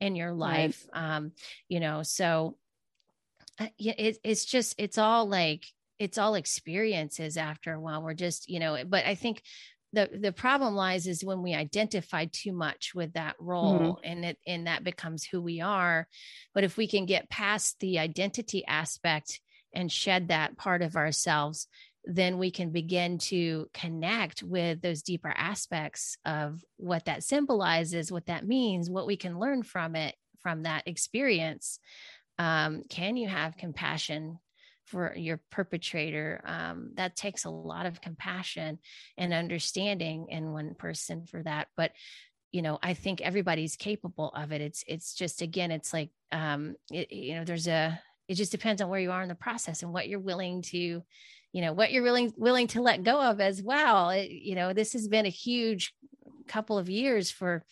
in 0.00 0.16
your 0.16 0.32
life 0.32 0.86
right. 0.94 1.16
um, 1.16 1.32
you 1.68 1.80
know 1.80 2.02
so 2.02 2.56
uh, 3.58 3.66
yeah 3.76 3.94
it, 3.98 4.18
it's 4.24 4.46
just 4.46 4.74
it's 4.78 4.96
all 4.96 5.28
like 5.28 5.66
it's 5.98 6.16
all 6.16 6.34
experiences 6.34 7.36
after 7.36 7.74
a 7.74 7.80
while 7.80 8.02
we're 8.02 8.14
just 8.14 8.48
you 8.48 8.58
know 8.58 8.78
but 8.86 9.04
i 9.04 9.14
think 9.14 9.42
the 9.92 10.08
the 10.20 10.32
problem 10.32 10.74
lies 10.74 11.06
is 11.06 11.24
when 11.24 11.42
we 11.42 11.54
identify 11.54 12.26
too 12.30 12.52
much 12.52 12.92
with 12.94 13.12
that 13.14 13.36
role 13.38 13.78
mm-hmm. 13.78 14.04
and 14.04 14.24
it 14.24 14.38
and 14.46 14.66
that 14.66 14.84
becomes 14.84 15.24
who 15.24 15.40
we 15.40 15.60
are 15.60 16.06
but 16.54 16.64
if 16.64 16.76
we 16.76 16.86
can 16.86 17.06
get 17.06 17.30
past 17.30 17.78
the 17.80 17.98
identity 17.98 18.64
aspect 18.66 19.40
and 19.74 19.90
shed 19.90 20.28
that 20.28 20.56
part 20.56 20.82
of 20.82 20.96
ourselves 20.96 21.68
then 22.04 22.38
we 22.38 22.50
can 22.50 22.70
begin 22.70 23.18
to 23.18 23.68
connect 23.74 24.42
with 24.42 24.80
those 24.80 25.02
deeper 25.02 25.32
aspects 25.36 26.16
of 26.24 26.64
what 26.76 27.04
that 27.04 27.22
symbolizes 27.22 28.12
what 28.12 28.26
that 28.26 28.46
means 28.46 28.88
what 28.88 29.06
we 29.06 29.16
can 29.16 29.38
learn 29.38 29.62
from 29.62 29.96
it 29.96 30.14
from 30.42 30.62
that 30.62 30.86
experience 30.86 31.78
um, 32.38 32.84
can 32.88 33.16
you 33.16 33.28
have 33.28 33.56
compassion 33.56 34.38
for 34.90 35.14
your 35.16 35.40
perpetrator 35.50 36.42
um, 36.44 36.90
that 36.96 37.16
takes 37.16 37.44
a 37.44 37.50
lot 37.50 37.86
of 37.86 38.00
compassion 38.00 38.78
and 39.16 39.32
understanding 39.32 40.26
in 40.28 40.52
one 40.52 40.74
person 40.74 41.26
for 41.26 41.42
that 41.42 41.68
but 41.76 41.92
you 42.52 42.62
know 42.62 42.78
i 42.82 42.94
think 42.94 43.20
everybody's 43.20 43.76
capable 43.76 44.30
of 44.30 44.52
it. 44.52 44.60
It's 44.60 44.84
it's 44.86 45.14
just 45.14 45.42
again 45.42 45.70
it's 45.70 45.92
like 45.92 46.10
um 46.32 46.74
it, 46.90 47.12
you 47.12 47.34
know 47.34 47.44
there's 47.44 47.68
a 47.68 48.00
it 48.28 48.34
just 48.34 48.52
depends 48.52 48.80
on 48.80 48.88
where 48.88 49.00
you 49.00 49.10
are 49.10 49.22
in 49.22 49.28
the 49.28 49.34
process 49.34 49.82
and 49.82 49.92
what 49.92 50.08
you're 50.08 50.20
willing 50.20 50.62
to 50.62 51.02
you 51.52 51.60
know 51.60 51.72
what 51.72 51.92
you're 51.92 52.02
willing 52.02 52.32
willing 52.36 52.68
to 52.68 52.82
let 52.82 53.02
go 53.02 53.20
of 53.20 53.40
as 53.40 53.62
well. 53.62 54.10
It, 54.10 54.30
you 54.30 54.54
know 54.54 54.72
this 54.72 54.92
has 54.92 55.08
been 55.08 55.26
a 55.26 55.30
huge 55.30 55.94
couple 56.46 56.78
of 56.78 56.88
years 56.88 57.30
for 57.30 57.64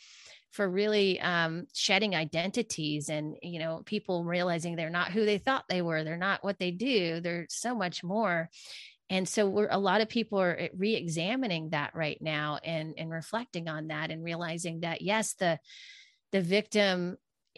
for 0.51 0.69
really 0.69 1.21
um, 1.21 1.67
shedding 1.75 2.15
identities 2.15 3.09
and 3.09 3.37
you 3.43 3.59
know 3.59 3.83
people 3.85 4.25
realizing 4.25 4.77
they're 4.77 4.91
not 4.91 5.13
who 5.13 5.25
they 5.25 5.39
thought 5.39 5.65
they 5.69 5.83
were 5.83 6.05
they're 6.05 6.17
not 6.17 6.43
what 6.43 6.59
they 6.59 6.71
do 6.71 7.21
they're 7.21 7.47
so 7.49 7.75
much 7.75 8.03
more. 8.03 8.49
And 9.11 9.27
so 9.27 9.49
we're 9.49 9.69
a 9.71 9.79
lot 9.79 10.03
of 10.03 10.09
people 10.11 10.39
are 10.39 10.57
eh, 10.57 10.69
re-examining 10.77 11.71
that 11.71 11.95
right 11.95 12.19
now 12.21 12.59
and 12.63 12.95
and 12.99 13.11
reflecting 13.11 13.69
on 13.69 13.89
that 13.89 14.11
and 14.11 14.23
realizing 14.23 14.81
that 14.81 15.03
yes 15.03 15.35
the 15.35 15.59
the 16.33 16.43
victim 16.43 17.17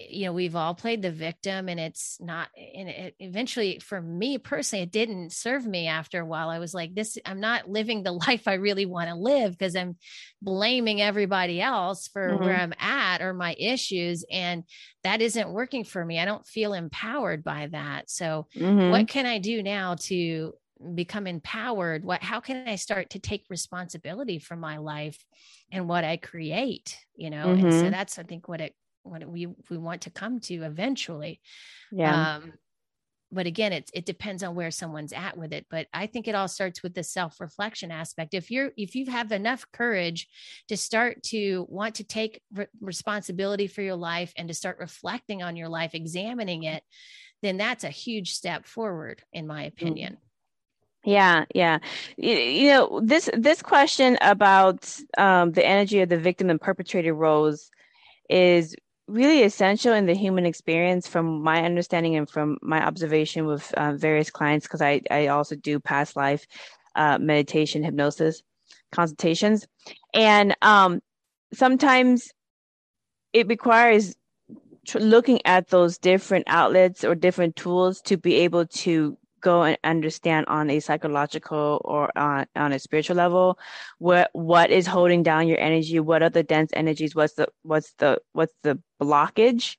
you 0.09 0.25
know 0.25 0.33
we've 0.33 0.57
all 0.57 0.75
played 0.75 1.03
the 1.03 1.11
victim 1.11 1.69
and 1.69 1.79
it's 1.79 2.19
not 2.21 2.49
and 2.57 2.89
it 2.89 3.15
eventually 3.19 3.79
for 3.79 4.01
me 4.01 4.39
personally 4.39 4.83
it 4.83 4.93
didn't 4.93 5.33
serve 5.33 5.67
me 5.67 5.87
after 5.87 6.21
a 6.21 6.27
while 6.27 6.49
i 6.49 6.59
was 6.59 6.73
like 6.73 6.95
this 6.95 7.19
i'm 7.27 7.41
not 7.41 7.69
living 7.69 8.03
the 8.03 8.13
life 8.27 8.47
i 8.47 8.55
really 8.55 8.87
want 8.87 9.09
to 9.09 9.15
live 9.15 9.53
because 9.53 9.77
i'm 9.77 9.97
blaming 10.41 11.01
everybody 11.03 11.61
else 11.61 12.09
for 12.09 12.31
mm-hmm. 12.31 12.45
where 12.45 12.57
i'm 12.57 12.75
at 12.79 13.21
or 13.21 13.35
my 13.35 13.55
issues 13.59 14.25
and 14.31 14.65
that 15.05 15.21
isn't 15.21 15.51
working 15.51 15.85
for 15.85 16.05
me 16.05 16.19
i 16.19 16.25
don't 16.25 16.47
feel 16.47 16.73
empowered 16.73 17.45
by 17.45 17.69
that 17.71 18.09
so 18.09 18.47
mm-hmm. 18.57 18.91
what 18.91 19.09
can 19.09 19.27
i 19.27 19.39
do 19.39 19.63
now 19.63 19.95
to 19.95 20.53
become 20.95 21.27
empowered 21.27 22.05
what 22.05 22.23
how 22.23 22.41
can 22.41 22.67
i 22.67 22.75
start 22.75 23.11
to 23.11 23.19
take 23.19 23.45
responsibility 23.51 24.39
for 24.39 24.57
my 24.57 24.79
life 24.79 25.23
and 25.71 25.87
what 25.87 26.05
i 26.05 26.17
create 26.17 26.97
you 27.17 27.29
know 27.29 27.49
mm-hmm. 27.49 27.67
and 27.67 27.75
so 27.75 27.81
mm-hmm. 27.83 27.91
that's 27.91 28.19
i 28.19 28.23
think 28.23 28.49
what 28.49 28.63
it 28.63 28.75
what 29.03 29.27
we 29.27 29.47
we 29.69 29.79
want 29.79 30.03
to 30.03 30.11
come 30.11 30.41
to 30.41 30.63
eventually. 30.63 31.41
Yeah. 31.91 32.37
Um, 32.37 32.53
but 33.33 33.47
again 33.47 33.73
it, 33.73 33.91
it 33.95 34.07
depends 34.07 34.43
on 34.43 34.55
where 34.55 34.71
someone's 34.71 35.13
at 35.13 35.37
with 35.37 35.53
it. 35.53 35.67
But 35.71 35.87
i 35.93 36.07
think 36.07 36.27
it 36.27 36.35
all 36.35 36.49
starts 36.49 36.83
with 36.83 36.95
the 36.95 37.03
self-reflection 37.03 37.91
aspect. 37.91 38.35
If 38.35 38.51
you're 38.51 38.73
if 38.77 38.95
you 38.95 39.07
have 39.07 39.33
enough 39.33 39.67
courage 39.73 40.29
to 40.69 40.77
start 40.77 41.23
to 41.25 41.67
want 41.69 41.97
to 41.97 42.05
take 42.05 42.43
re- 42.53 42.67
responsibility 42.81 43.67
for 43.67 43.83
your 43.83 43.97
life 43.97 44.33
and 44.37 44.49
to 44.49 44.55
start 44.55 44.79
reflecting 44.79 45.43
on 45.43 45.57
your 45.57 45.69
life 45.69 45.95
examining 45.95 46.65
it 46.65 46.83
then 47.43 47.57
that's 47.57 47.85
a 47.85 47.91
huge 47.91 48.33
step 48.33 48.67
forward 48.67 49.23
in 49.33 49.47
my 49.47 49.65
mm. 49.65 49.69
opinion. 49.69 50.19
Yeah 51.05 51.45
yeah. 51.55 51.79
You, 52.17 52.35
you 52.35 52.71
know 52.71 53.01
this 53.03 53.31
this 53.33 53.63
question 53.63 54.19
about 54.21 54.95
um, 55.17 55.53
the 55.53 55.67
energy 55.67 56.01
of 56.01 56.09
the 56.09 56.19
victim 56.19 56.51
and 56.51 56.61
perpetrator 56.61 57.15
roles 57.15 57.71
is 58.29 58.77
really 59.11 59.43
essential 59.43 59.93
in 59.93 60.07
the 60.07 60.15
human 60.15 60.47
experience 60.47 61.07
from 61.07 61.43
my 61.43 61.65
understanding 61.65 62.17
and 62.17 62.31
from 62.31 62.59
my 62.63 62.85
observation 62.85 63.47
with 63.47 63.73
uh, 63.75 63.93
various 63.95 64.31
clients 64.31 64.67
because 64.67 64.81
I, 64.81 65.01
I 65.11 65.27
also 65.29 65.57
do 65.57 65.81
past 65.81 66.17
life 66.17 66.47
uh, 66.95 67.19
meditation 67.19 67.83
hypnosis 67.83 68.43
consultations. 68.93 69.67
And 70.15 70.57
um, 70.63 71.01
sometimes 71.53 72.33
it 73.33 73.49
requires 73.49 74.15
tr- 74.87 74.99
looking 74.99 75.41
at 75.45 75.69
those 75.69 75.99
different 75.99 76.45
outlets 76.49 77.05
or 77.05 77.15
different 77.15 77.57
tools 77.57 78.01
to 78.03 78.17
be 78.17 78.35
able 78.37 78.67
to 78.67 79.17
go 79.41 79.63
and 79.63 79.79
understand 79.85 80.47
on 80.49 80.69
a 80.69 80.81
psychological 80.81 81.81
or 81.85 82.17
on, 82.17 82.47
on 82.55 82.73
a 82.75 82.79
spiritual 82.79 83.17
level 83.17 83.59
what 83.97 84.29
what 84.35 84.71
is 84.71 84.87
holding 84.87 85.23
down 85.23 85.49
your 85.49 85.59
energy 85.59 85.99
what 85.99 86.23
are 86.23 86.29
the 86.29 86.43
dense 86.43 86.71
energies 86.75 87.15
what's 87.15 87.33
the 87.35 87.49
what's 87.63 87.95
the 87.95 88.21
what's 88.35 88.53
the 88.65 88.79
blockage 89.01 89.77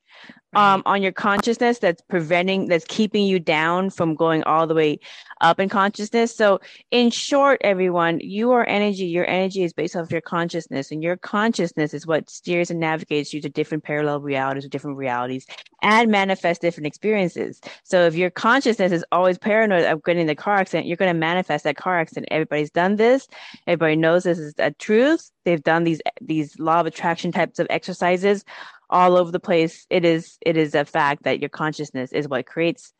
um, 0.54 0.82
on 0.84 1.02
your 1.02 1.12
consciousness 1.12 1.78
that's 1.78 2.02
preventing 2.02 2.66
that's 2.66 2.84
keeping 2.86 3.24
you 3.24 3.38
down 3.38 3.88
from 3.88 4.14
going 4.14 4.42
all 4.44 4.66
the 4.66 4.74
way 4.74 4.98
up 5.40 5.58
in 5.58 5.68
consciousness. 5.68 6.34
So 6.34 6.60
in 6.90 7.10
short 7.10 7.60
everyone 7.64 8.20
you 8.20 8.52
are 8.52 8.66
energy 8.66 9.06
your 9.06 9.26
energy 9.26 9.62
is 9.62 9.72
based 9.72 9.96
off 9.96 10.12
your 10.12 10.20
consciousness 10.20 10.90
and 10.90 11.02
your 11.02 11.16
consciousness 11.16 11.94
is 11.94 12.06
what 12.06 12.28
steers 12.28 12.70
and 12.70 12.80
navigates 12.80 13.32
you 13.32 13.40
to 13.40 13.48
different 13.48 13.82
parallel 13.82 14.20
realities 14.20 14.64
or 14.64 14.68
different 14.68 14.98
realities 14.98 15.46
and 15.80 16.10
manifest 16.10 16.60
different 16.60 16.86
experiences. 16.86 17.60
So 17.82 18.02
if 18.02 18.14
your 18.14 18.30
consciousness 18.30 18.92
is 18.92 19.04
always 19.10 19.38
paranoid 19.38 19.84
of 19.84 20.04
getting 20.04 20.26
the 20.26 20.34
car 20.34 20.56
accident 20.56 20.86
you're 20.86 20.98
going 20.98 21.12
to 21.12 21.18
manifest 21.18 21.64
that 21.64 21.76
car 21.76 21.98
accident. 21.98 22.28
Everybody's 22.30 22.70
done 22.70 22.96
this. 22.96 23.26
Everybody 23.66 23.96
knows 23.96 24.24
this 24.24 24.38
is 24.38 24.54
a 24.58 24.70
truth. 24.70 25.30
They've 25.44 25.62
done 25.62 25.84
these 25.84 26.02
these 26.20 26.58
law 26.58 26.80
of 26.80 26.86
attraction 26.86 27.32
types 27.32 27.58
of 27.58 27.66
exercises 27.70 28.44
all 28.92 29.16
over 29.16 29.32
the 29.32 29.40
place. 29.40 29.86
It 29.90 30.04
is 30.04 30.38
it 30.40 30.56
is 30.56 30.74
a 30.74 30.84
fact 30.84 31.24
that 31.24 31.40
your 31.40 31.48
consciousness 31.48 32.12
is 32.12 32.28
what 32.28 32.46
creates 32.46 32.92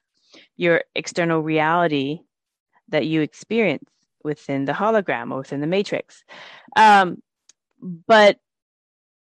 your 0.56 0.82
external 0.94 1.40
reality 1.40 2.20
that 2.88 3.06
you 3.06 3.20
experience 3.20 3.84
within 4.24 4.64
the 4.64 4.72
hologram 4.72 5.30
or 5.30 5.38
within 5.38 5.60
the 5.60 5.66
matrix. 5.66 6.24
Um, 6.74 7.22
but 7.80 8.38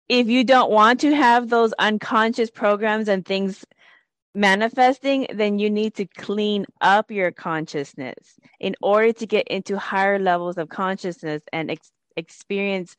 if 0.09 0.29
you 0.29 0.45
don't 0.45 0.71
want 0.71 1.01
to 1.01 1.15
have 1.15 1.49
those 1.49 1.73
unconscious 1.79 2.51
programs 2.51 3.09
and 3.09 3.25
things 3.25 3.65
manifesting, 4.35 5.27
then 5.35 5.59
you 5.59 5.71
need 5.71 5.95
to 5.95 6.07
clean 6.07 6.67
up 6.81 7.11
your 7.11 7.31
consciousness 7.31 8.39
in 8.61 8.75
order 8.81 9.13
to 9.13 9.27
get 9.27 9.49
into 9.49 9.79
higher 9.79 10.19
levels 10.19 10.59
of 10.59 10.69
consciousness 10.69 11.43
and 11.53 11.71
ex- 11.71 11.93
experience 12.17 12.97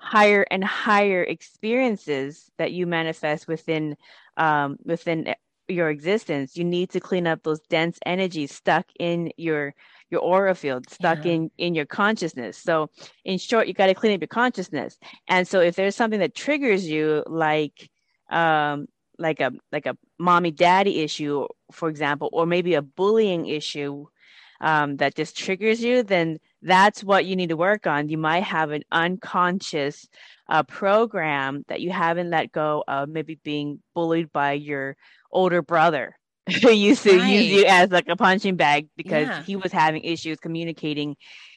higher 0.00 0.46
and 0.50 0.64
higher 0.64 1.22
experiences 1.22 2.50
that 2.58 2.72
you 2.72 2.86
manifest 2.86 3.48
within 3.48 3.96
um, 4.36 4.76
within 4.84 5.34
your 5.68 5.90
existence. 5.90 6.56
You 6.56 6.64
need 6.64 6.90
to 6.90 7.00
clean 7.00 7.26
up 7.26 7.42
those 7.42 7.60
dense 7.68 7.98
energies 8.06 8.54
stuck 8.54 8.86
in 8.98 9.32
your 9.36 9.74
your 10.10 10.20
aura 10.22 10.54
field 10.54 10.88
stuck 10.88 11.24
yeah. 11.24 11.32
in 11.32 11.50
in 11.58 11.74
your 11.74 11.86
consciousness. 11.86 12.56
So 12.56 12.90
in 13.24 13.38
short 13.38 13.68
you 13.68 13.74
got 13.74 13.86
to 13.86 13.94
clean 13.94 14.14
up 14.14 14.20
your 14.20 14.28
consciousness. 14.28 14.98
And 15.28 15.46
so 15.46 15.60
if 15.60 15.76
there's 15.76 15.96
something 15.96 16.20
that 16.20 16.34
triggers 16.34 16.88
you 16.88 17.22
like 17.26 17.90
um 18.30 18.86
like 19.18 19.40
a 19.40 19.52
like 19.72 19.86
a 19.86 19.96
mommy 20.18 20.50
daddy 20.50 21.00
issue 21.00 21.46
for 21.72 21.88
example 21.88 22.28
or 22.32 22.46
maybe 22.46 22.74
a 22.74 22.82
bullying 22.82 23.46
issue 23.46 24.06
um, 24.60 24.96
that 24.96 25.14
just 25.14 25.36
triggers 25.36 25.82
you 25.82 26.02
then 26.02 26.38
that's 26.62 27.04
what 27.04 27.24
you 27.24 27.36
need 27.36 27.50
to 27.50 27.56
work 27.56 27.86
on. 27.86 28.08
You 28.08 28.18
might 28.18 28.42
have 28.42 28.70
an 28.70 28.82
unconscious 28.90 30.08
uh, 30.48 30.62
program 30.64 31.64
that 31.68 31.80
you 31.80 31.90
haven't 31.90 32.30
let 32.30 32.52
go 32.52 32.82
of, 32.88 33.08
maybe 33.08 33.38
being 33.42 33.80
bullied 33.94 34.32
by 34.32 34.52
your 34.52 34.96
older 35.30 35.62
brother 35.62 36.16
who 36.62 36.70
used 36.70 37.02
to 37.02 37.18
right. 37.18 37.30
use 37.30 37.46
you 37.46 37.64
as 37.66 37.90
like 37.90 38.08
a 38.08 38.16
punching 38.16 38.56
bag 38.56 38.88
because 38.96 39.28
yeah. 39.28 39.42
he 39.42 39.56
was 39.56 39.70
having 39.70 40.02
issues 40.02 40.38
communicating 40.38 41.16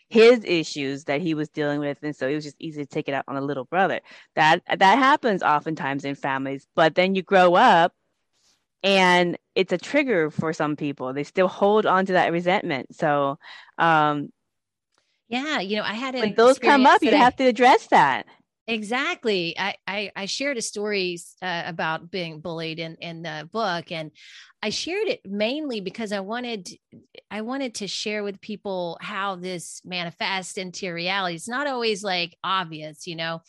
his 0.10 0.44
issues 0.44 1.06
that 1.06 1.22
he 1.22 1.34
was 1.34 1.48
dealing 1.48 1.80
with 1.80 1.98
and 2.04 2.14
so 2.14 2.28
it 2.28 2.36
was 2.36 2.44
just 2.44 2.58
easy 2.60 2.82
to 2.82 2.86
take 2.86 3.08
it 3.08 3.14
out 3.14 3.24
on 3.30 3.38
a 3.38 3.42
little 3.42 3.64
brother 3.64 4.02
that 4.36 4.62
that 4.68 4.98
happens 4.98 5.42
oftentimes 5.42 6.04
in 6.04 6.16
families 6.16 6.68
but 6.76 6.96
then 6.96 7.16
you 7.16 7.22
grow 7.22 7.56
up 7.56 7.94
and 8.84 9.38
it's 9.56 9.74
a 9.74 9.78
trigger 9.78 10.32
for 10.32 10.54
some 10.54 10.76
people. 10.76 11.14
They 11.14 11.24
still 11.24 11.48
hold 11.48 11.86
on 11.86 12.06
to 12.06 12.14
that 12.14 12.32
resentment. 12.32 12.96
So 12.96 13.38
um 13.78 14.30
yeah 15.32 15.62
you 15.62 15.78
know 15.78 15.84
i 15.84 15.94
had 15.94 16.14
when 16.14 16.36
those 16.36 16.60
come 16.60 16.86
up 16.86 17.02
you 17.02 17.10
I, 17.10 17.16
have 17.16 17.36
to 17.38 17.46
address 17.46 17.88
that. 17.88 18.28
Exactly. 18.68 19.58
I, 19.58 19.76
I, 19.88 20.12
I 20.16 20.26
shared 20.28 20.56
a 20.56 20.62
story 20.62 21.18
uh, 21.42 21.64
about 21.66 22.12
being 22.12 22.40
bullied 22.40 22.80
in 22.80 22.96
in 22.96 23.24
the 23.24 23.50
book 23.52 23.92
and 23.92 24.12
i 24.62 24.70
shared 24.70 25.08
it 25.08 25.20
mainly 25.26 25.82
because 25.82 26.12
i 26.12 26.20
wanted 26.20 26.70
i 27.32 27.42
wanted 27.42 27.76
to 27.76 27.88
share 27.88 28.24
with 28.24 28.40
people 28.40 28.98
how 29.02 29.36
this 29.36 29.82
manifests 29.84 30.58
into 30.58 30.94
reality. 30.94 31.36
It's 31.36 31.50
not 31.50 31.68
always 31.68 32.04
like 32.04 32.38
obvious 32.44 33.08
you 33.08 33.16
know 33.16 33.42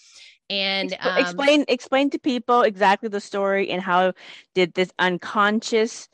and 0.53 0.97
um, 1.01 1.19
explain 1.19 1.65
explain 1.69 2.11
to 2.11 2.19
people 2.19 2.63
exactly 2.63 3.09
the 3.09 3.21
story 3.21 3.71
and 3.71 3.83
how 3.83 4.13
did 4.55 4.75
this 4.75 4.93
unconscious 4.99 6.09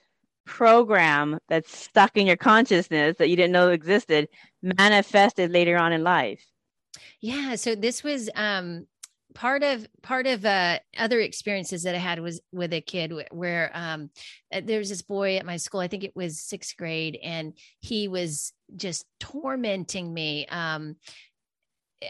program 0.46 1.38
that's 1.48 1.76
stuck 1.76 2.16
in 2.16 2.26
your 2.26 2.36
consciousness 2.36 3.16
that 3.18 3.28
you 3.28 3.36
didn't 3.36 3.52
know 3.52 3.70
existed 3.70 4.28
manifested 4.62 5.50
later 5.50 5.76
on 5.76 5.92
in 5.92 6.02
life 6.02 6.46
yeah 7.20 7.54
so 7.54 7.74
this 7.74 8.02
was 8.02 8.30
um 8.34 8.86
part 9.34 9.62
of 9.62 9.86
part 10.02 10.26
of 10.26 10.44
uh, 10.44 10.78
other 10.98 11.20
experiences 11.20 11.84
that 11.84 11.94
I 11.94 11.98
had 11.98 12.18
was 12.18 12.40
with 12.52 12.72
a 12.72 12.80
kid 12.80 13.12
where 13.30 13.70
um, 13.72 14.10
uh, 14.52 14.62
there 14.64 14.80
was 14.80 14.88
this 14.88 15.02
boy 15.02 15.36
at 15.36 15.46
my 15.46 15.56
school. 15.56 15.78
I 15.78 15.86
think 15.86 16.02
it 16.02 16.16
was 16.16 16.40
sixth 16.40 16.76
grade, 16.76 17.16
and 17.22 17.52
he 17.78 18.08
was 18.08 18.52
just 18.74 19.06
tormenting 19.20 20.12
me. 20.12 20.46
Um, 20.46 20.96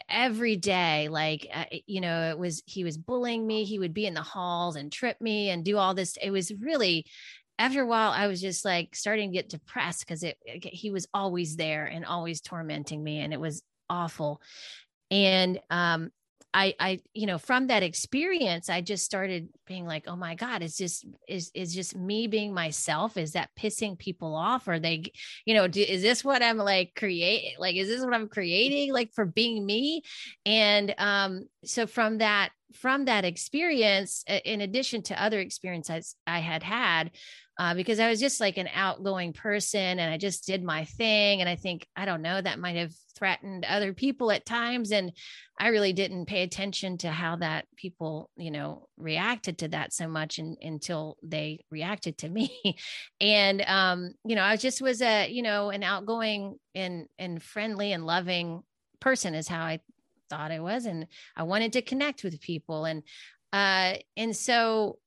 every 0.09 0.57
day 0.57 1.09
like 1.09 1.49
uh, 1.55 1.65
you 1.87 2.01
know 2.01 2.31
it 2.31 2.39
was 2.39 2.63
he 2.67 2.85
was 2.85 2.99
bullying 2.99 3.47
me 3.47 3.65
he 3.65 3.79
would 3.79 3.95
be 3.95 4.07
in 4.07 4.15
the 4.15 4.23
halls 4.23 4.77
and 4.77 4.93
trip 4.93 5.19
me 5.21 5.49
and 5.51 5.65
do 5.65 5.79
all 5.79 5.95
this 5.95 6.17
it 6.23 6.31
was 6.31 6.53
really 6.61 7.07
after 7.59 7.83
a 7.83 7.87
while 7.87 8.11
i 8.13 8.27
was 8.27 8.41
just 8.41 8.65
like 8.65 8.95
starting 8.95 9.31
to 9.31 9.37
get 9.37 9.49
depressed 9.49 10.01
because 10.01 10.23
it 10.23 10.37
he 10.45 10.91
was 10.91 11.07
always 11.15 11.57
there 11.57 11.87
and 11.87 12.05
always 12.05 12.41
tormenting 12.43 13.03
me 13.03 13.21
and 13.21 13.33
it 13.33 13.41
was 13.41 13.63
awful. 13.91 14.41
And 15.11 15.61
um 15.71 16.11
I, 16.55 16.75
I, 16.81 17.01
you 17.13 17.27
know, 17.27 17.39
from 17.39 17.67
that 17.67 17.83
experience, 17.83 18.71
I 18.71 18.81
just 18.81 19.05
started 19.05 19.49
being 19.67 19.87
like, 19.87 20.05
oh 20.09 20.17
my 20.17 20.35
God, 20.35 20.63
it's 20.63 20.79
just, 20.79 21.07
is, 21.29 21.51
is 21.55 21.75
just 21.75 21.95
me 21.95 22.27
being 22.27 22.55
myself. 22.55 23.17
Is 23.17 23.33
that 23.33 23.51
pissing 23.59 23.99
people 23.99 24.35
off? 24.35 24.67
Are 24.67 24.79
they, 24.79 25.13
you 25.45 25.55
know, 25.55 25.69
do, 25.69 25.83
is 25.83 26.01
this 26.01 26.25
what 26.25 26.43
I'm 26.43 26.57
like 26.57 26.95
create? 26.97 27.59
Like, 27.59 27.77
is 27.77 27.89
this 27.89 28.03
what 28.03 28.15
I'm 28.15 28.29
creating? 28.29 28.93
Like 28.93 29.13
for 29.15 29.27
being 29.27 29.65
me? 29.65 30.03
And, 30.47 30.95
um, 30.97 31.49
so 31.65 31.87
from 31.87 32.19
that, 32.19 32.51
from 32.75 33.07
that 33.07 33.25
experience, 33.25 34.25
in 34.45 34.61
addition 34.61 35.03
to 35.03 35.23
other 35.23 35.41
experiences 35.41 36.17
I 36.27 36.41
had 36.41 36.63
had, 36.63 37.11
uh, 37.59 37.75
because 37.75 37.99
I 37.99 38.09
was 38.09 38.21
just 38.21 38.41
like 38.41 38.57
an 38.57 38.69
outgoing 38.73 39.33
person 39.33 39.99
and 39.99 40.13
I 40.13 40.17
just 40.17 40.47
did 40.47 40.63
my 40.63 40.85
thing. 40.85 41.41
And 41.41 41.49
I 41.49 41.57
think, 41.57 41.87
I 41.97 42.05
don't 42.05 42.23
know, 42.23 42.41
that 42.41 42.61
might 42.61 42.77
have 42.77 42.93
threatened 43.17 43.65
other 43.65 43.93
people 43.93 44.31
at 44.31 44.47
times. 44.47 44.93
And 44.93 45.11
I 45.59 45.69
really 45.69 45.93
didn't 45.93 46.27
pay 46.27 46.45
attention 46.45 46.99
to 46.99 47.11
how 47.11 47.37
that 47.37 47.67
people, 47.77 48.31
you 48.37 48.53
know, 48.53 48.87
reacted 48.97 49.59
to 49.59 49.69
that 49.69 49.93
so 49.93 50.07
much 50.07 50.39
in, 50.39 50.57
until 50.63 51.17
they 51.25 51.65
reacted 51.69 52.19
to 52.19 52.29
me. 52.29 52.77
and, 53.21 53.61
um, 53.63 54.13
you 54.25 54.37
know, 54.37 54.45
I 54.45 54.57
just 54.57 54.81
was 54.81 55.03
a, 55.03 55.29
you 55.29 55.43
know, 55.43 55.71
an 55.71 55.83
outgoing 55.83 56.59
and, 56.77 57.07
and 57.19 57.43
friendly 57.43 57.93
and 57.93 58.07
loving 58.07 58.63
person 59.01 59.35
is 59.35 59.49
how 59.49 59.65
I 59.65 59.81
thought 60.31 60.53
I 60.53 60.61
was. 60.61 60.87
And 60.87 61.09
I 61.37 61.43
wanted 61.43 61.73
to 61.73 61.83
connect 61.83 62.23
with 62.23 62.41
people. 62.41 62.85
And, 62.85 63.03
uh, 63.53 63.95
and 64.17 64.37
so 64.37 64.99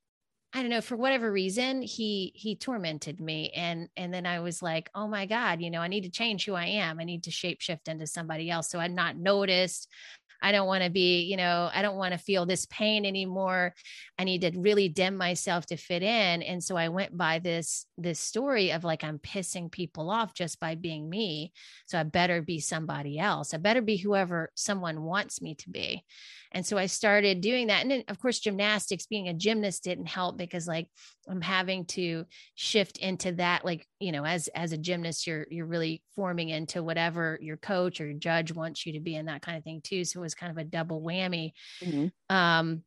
I 0.53 0.61
don't 0.61 0.69
know 0.69 0.81
for 0.81 0.97
whatever 0.97 1.31
reason 1.31 1.81
he 1.81 2.33
he 2.35 2.55
tormented 2.55 3.21
me 3.21 3.51
and 3.55 3.87
and 3.95 4.13
then 4.13 4.25
I 4.25 4.41
was 4.41 4.61
like 4.61 4.89
oh 4.93 5.07
my 5.07 5.25
god 5.25 5.61
you 5.61 5.69
know 5.69 5.79
I 5.79 5.87
need 5.87 6.03
to 6.03 6.09
change 6.09 6.45
who 6.45 6.55
I 6.55 6.65
am. 6.65 6.99
I 6.99 7.05
need 7.05 7.23
to 7.23 7.31
shapeshift 7.31 7.87
into 7.87 8.05
somebody 8.05 8.49
else. 8.49 8.69
So 8.69 8.79
I'd 8.79 8.91
not 8.91 9.15
noticed 9.15 9.87
I 10.41 10.51
don't 10.51 10.67
want 10.67 10.83
to 10.83 10.89
be, 10.89 11.23
you 11.23 11.37
know, 11.37 11.69
I 11.73 11.81
don't 11.81 11.97
want 11.97 12.13
to 12.13 12.19
feel 12.19 12.45
this 12.45 12.65
pain 12.65 13.05
anymore. 13.05 13.73
I 14.17 14.23
need 14.23 14.41
to 14.41 14.51
really 14.57 14.89
dim 14.89 15.15
myself 15.17 15.65
to 15.67 15.77
fit 15.77 16.03
in. 16.03 16.41
And 16.41 16.63
so 16.63 16.75
I 16.75 16.89
went 16.89 17.17
by 17.17 17.39
this 17.39 17.85
this 17.97 18.19
story 18.19 18.71
of 18.71 18.83
like 18.83 19.03
I'm 19.03 19.19
pissing 19.19 19.71
people 19.71 20.09
off 20.09 20.33
just 20.33 20.59
by 20.59 20.75
being 20.75 21.09
me. 21.09 21.53
So 21.85 21.99
I 21.99 22.03
better 22.03 22.41
be 22.41 22.59
somebody 22.59 23.19
else. 23.19 23.53
I 23.53 23.57
better 23.57 23.81
be 23.81 23.97
whoever 23.97 24.51
someone 24.55 25.03
wants 25.03 25.41
me 25.41 25.55
to 25.55 25.69
be. 25.69 26.03
And 26.53 26.65
so 26.65 26.77
I 26.77 26.87
started 26.87 27.41
doing 27.41 27.67
that. 27.67 27.81
And 27.81 27.91
then, 27.91 28.03
of 28.09 28.19
course, 28.19 28.39
gymnastics, 28.39 29.05
being 29.05 29.29
a 29.29 29.33
gymnast 29.33 29.83
didn't 29.83 30.07
help 30.07 30.37
because 30.37 30.67
like 30.67 30.89
I'm 31.29 31.41
having 31.41 31.85
to 31.85 32.25
shift 32.55 32.97
into 32.97 33.31
that. 33.33 33.63
Like, 33.63 33.87
you 33.99 34.11
know, 34.11 34.25
as 34.25 34.49
as 34.49 34.73
a 34.73 34.77
gymnast, 34.77 35.25
you're 35.27 35.45
you're 35.49 35.65
really 35.65 36.03
forming 36.15 36.49
into 36.49 36.83
whatever 36.83 37.39
your 37.41 37.57
coach 37.57 38.01
or 38.01 38.05
your 38.05 38.19
judge 38.19 38.51
wants 38.51 38.85
you 38.85 38.93
to 38.93 38.99
be 38.99 39.15
and 39.15 39.29
that 39.29 39.41
kind 39.41 39.57
of 39.57 39.63
thing 39.63 39.81
too. 39.81 40.03
So 40.03 40.19
it 40.19 40.23
was 40.31 40.35
kind 40.35 40.51
of 40.51 40.57
a 40.57 40.63
double 40.63 41.01
whammy. 41.01 41.51
Mm-hmm. 41.83 42.35
Um, 42.35 42.83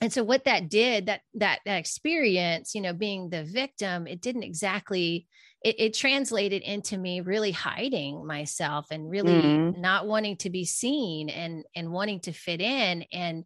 and 0.00 0.12
so 0.12 0.24
what 0.24 0.44
that 0.44 0.70
did 0.70 1.06
that 1.06 1.20
that 1.34 1.60
that 1.66 1.76
experience 1.76 2.74
you 2.74 2.80
know 2.80 2.94
being 2.94 3.28
the 3.28 3.44
victim 3.44 4.06
it 4.06 4.22
didn't 4.22 4.44
exactly 4.44 5.26
it, 5.62 5.78
it 5.78 5.94
translated 5.94 6.62
into 6.62 6.96
me 6.96 7.20
really 7.20 7.50
hiding 7.50 8.26
myself 8.26 8.86
and 8.90 9.10
really 9.10 9.34
mm-hmm. 9.34 9.80
not 9.80 10.06
wanting 10.06 10.36
to 10.38 10.48
be 10.48 10.64
seen 10.64 11.28
and 11.28 11.64
and 11.76 11.92
wanting 11.92 12.20
to 12.20 12.32
fit 12.32 12.62
in 12.62 13.04
and 13.12 13.44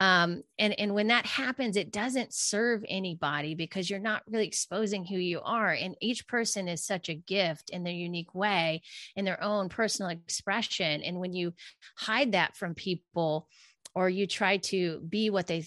um 0.00 0.42
and 0.58 0.78
and 0.78 0.94
when 0.94 1.08
that 1.08 1.26
happens 1.26 1.76
it 1.76 1.92
doesn't 1.92 2.32
serve 2.34 2.84
anybody 2.88 3.54
because 3.54 3.88
you're 3.88 3.98
not 3.98 4.22
really 4.26 4.46
exposing 4.46 5.04
who 5.04 5.16
you 5.16 5.40
are 5.42 5.72
and 5.72 5.94
each 6.00 6.26
person 6.26 6.68
is 6.68 6.84
such 6.84 7.08
a 7.08 7.14
gift 7.14 7.70
in 7.70 7.84
their 7.84 7.92
unique 7.92 8.34
way 8.34 8.82
in 9.14 9.24
their 9.24 9.42
own 9.42 9.68
personal 9.68 10.10
expression 10.10 11.02
and 11.02 11.18
when 11.18 11.32
you 11.32 11.52
hide 11.96 12.32
that 12.32 12.56
from 12.56 12.74
people 12.74 13.46
or 13.94 14.08
you 14.08 14.26
try 14.26 14.56
to 14.56 15.00
be 15.08 15.30
what 15.30 15.46
they 15.46 15.64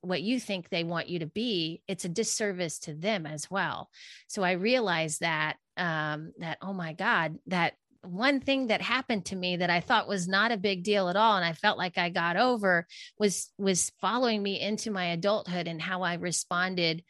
what 0.00 0.22
you 0.22 0.38
think 0.38 0.68
they 0.68 0.84
want 0.84 1.08
you 1.08 1.18
to 1.20 1.26
be 1.26 1.82
it's 1.88 2.04
a 2.04 2.08
disservice 2.08 2.78
to 2.78 2.94
them 2.94 3.26
as 3.26 3.50
well. 3.50 3.90
So 4.28 4.42
i 4.42 4.52
realized 4.52 5.20
that 5.20 5.56
um 5.76 6.32
that 6.38 6.58
oh 6.62 6.72
my 6.72 6.92
god 6.92 7.38
that 7.46 7.74
one 8.08 8.40
thing 8.40 8.68
that 8.68 8.80
happened 8.80 9.24
to 9.24 9.36
me 9.36 9.56
that 9.56 9.70
i 9.70 9.80
thought 9.80 10.08
was 10.08 10.28
not 10.28 10.52
a 10.52 10.56
big 10.56 10.82
deal 10.82 11.08
at 11.08 11.16
all 11.16 11.36
and 11.36 11.44
i 11.44 11.52
felt 11.52 11.78
like 11.78 11.98
i 11.98 12.08
got 12.08 12.36
over 12.36 12.86
was 13.18 13.50
was 13.58 13.92
following 14.00 14.42
me 14.42 14.60
into 14.60 14.90
my 14.90 15.06
adulthood 15.06 15.66
and 15.66 15.80
how 15.80 16.02
i 16.02 16.14
responded 16.14 17.02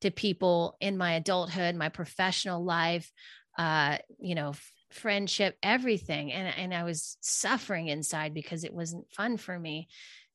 to 0.00 0.10
people 0.10 0.76
in 0.80 0.96
my 0.96 1.14
adulthood 1.14 1.74
my 1.74 1.88
professional 1.88 2.64
life 2.64 3.10
uh 3.58 3.96
you 4.18 4.34
know 4.34 4.52
friendship 4.90 5.56
everything 5.62 6.32
and 6.32 6.54
and 6.56 6.74
i 6.74 6.84
was 6.84 7.16
suffering 7.20 7.88
inside 7.88 8.32
because 8.32 8.64
it 8.64 8.72
wasn't 8.72 9.10
fun 9.12 9.36
for 9.36 9.58
me 9.58 9.88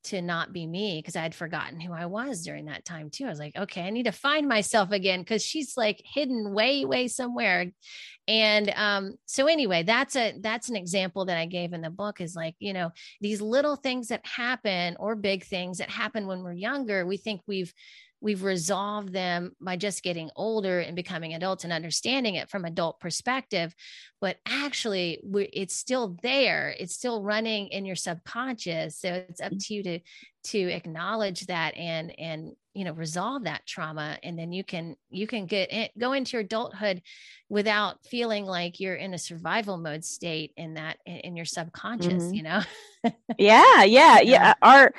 to 0.06 0.22
not 0.22 0.54
be 0.54 0.66
me 0.66 1.00
because 1.00 1.16
I 1.16 1.22
had 1.22 1.36
forgotten 1.36 1.80
who 1.80 1.92
I 1.92 2.06
was 2.06 2.44
during 2.44 2.66
that 2.66 2.86
time 2.86 3.10
too. 3.10 3.26
I 3.26 3.30
was 3.30 3.40
like, 3.40 3.56
okay, 3.58 3.82
I 3.82 3.90
need 3.90 4.06
to 4.06 4.12
find 4.12 4.48
myself 4.48 4.92
again 4.92 5.20
because 5.20 5.44
she's 5.44 5.76
like 5.76 6.02
hidden 6.04 6.54
way, 6.54 6.86
way 6.86 7.08
somewhere. 7.08 7.72
And 8.30 8.72
um, 8.76 9.16
so 9.26 9.48
anyway, 9.48 9.82
that's 9.82 10.16
a 10.16 10.36
that's 10.40 10.70
an 10.70 10.76
example 10.76 11.26
that 11.26 11.38
I 11.38 11.48
gave 11.48 11.74
in 11.74 11.82
the 11.82 11.90
book 11.90 12.22
is 12.22 12.36
like, 12.36 12.54
you 12.60 12.74
know, 12.74 12.92
these 13.22 13.42
little 13.42 13.76
things 13.76 14.10
that 14.10 14.24
happen 14.24 14.96
or 15.00 15.16
big 15.16 15.44
things 15.44 15.80
that 15.80 15.90
happen 15.90 16.28
when 16.28 16.44
we're 16.44 16.54
younger, 16.54 17.08
we 17.08 17.18
think 17.18 17.42
we've 17.48 17.74
we've 18.22 18.44
resolved 18.44 19.14
them 19.14 19.54
by 19.60 19.78
just 19.78 20.04
getting 20.04 20.30
older 20.36 20.80
and 20.80 20.96
becoming 20.96 21.34
adults 21.34 21.64
and 21.64 21.74
understanding 21.74 22.36
it 22.36 22.50
from 22.50 22.66
adult 22.66 23.00
perspective 23.00 23.74
but 24.20 24.38
actually 24.46 25.22
it's 25.54 25.76
still 25.76 26.18
there 26.22 26.76
it's 26.80 26.94
still 26.94 27.24
running 27.24 27.68
in 27.68 27.86
your 27.86 27.96
subconscious 27.96 28.98
so 28.98 29.14
it's 29.30 29.40
up 29.40 29.54
mm. 29.54 29.66
to 29.66 29.74
you 29.74 29.84
to 29.84 30.00
to 30.44 30.60
acknowledge 30.60 31.46
that 31.46 31.76
and 31.78 32.18
and 32.20 32.52
you 32.80 32.86
know 32.86 32.94
resolve 32.94 33.44
that 33.44 33.66
trauma 33.66 34.18
and 34.24 34.40
then 34.40 34.54
you 34.54 34.64
can 34.64 34.96
you 35.10 35.28
can 35.28 35.46
get 35.48 35.70
it, 35.70 35.92
go 36.00 36.14
into 36.14 36.38
your 36.38 36.44
adulthood 36.44 37.02
without 37.50 38.06
feeling 38.06 38.46
like 38.46 38.80
you're 38.80 38.96
in 38.96 39.14
a 39.14 39.18
survival 39.18 39.78
mode 39.78 40.06
state 40.06 40.54
in 40.56 40.76
that 40.76 40.98
in, 41.06 41.36
your 41.36 41.44
subconscious 41.44 42.24
mm-hmm. 42.24 42.36
you 42.36 42.44
know 42.44 42.62
yeah 43.38 43.84
yeah 43.84 44.22
yeah 44.22 44.54
our 44.62 44.94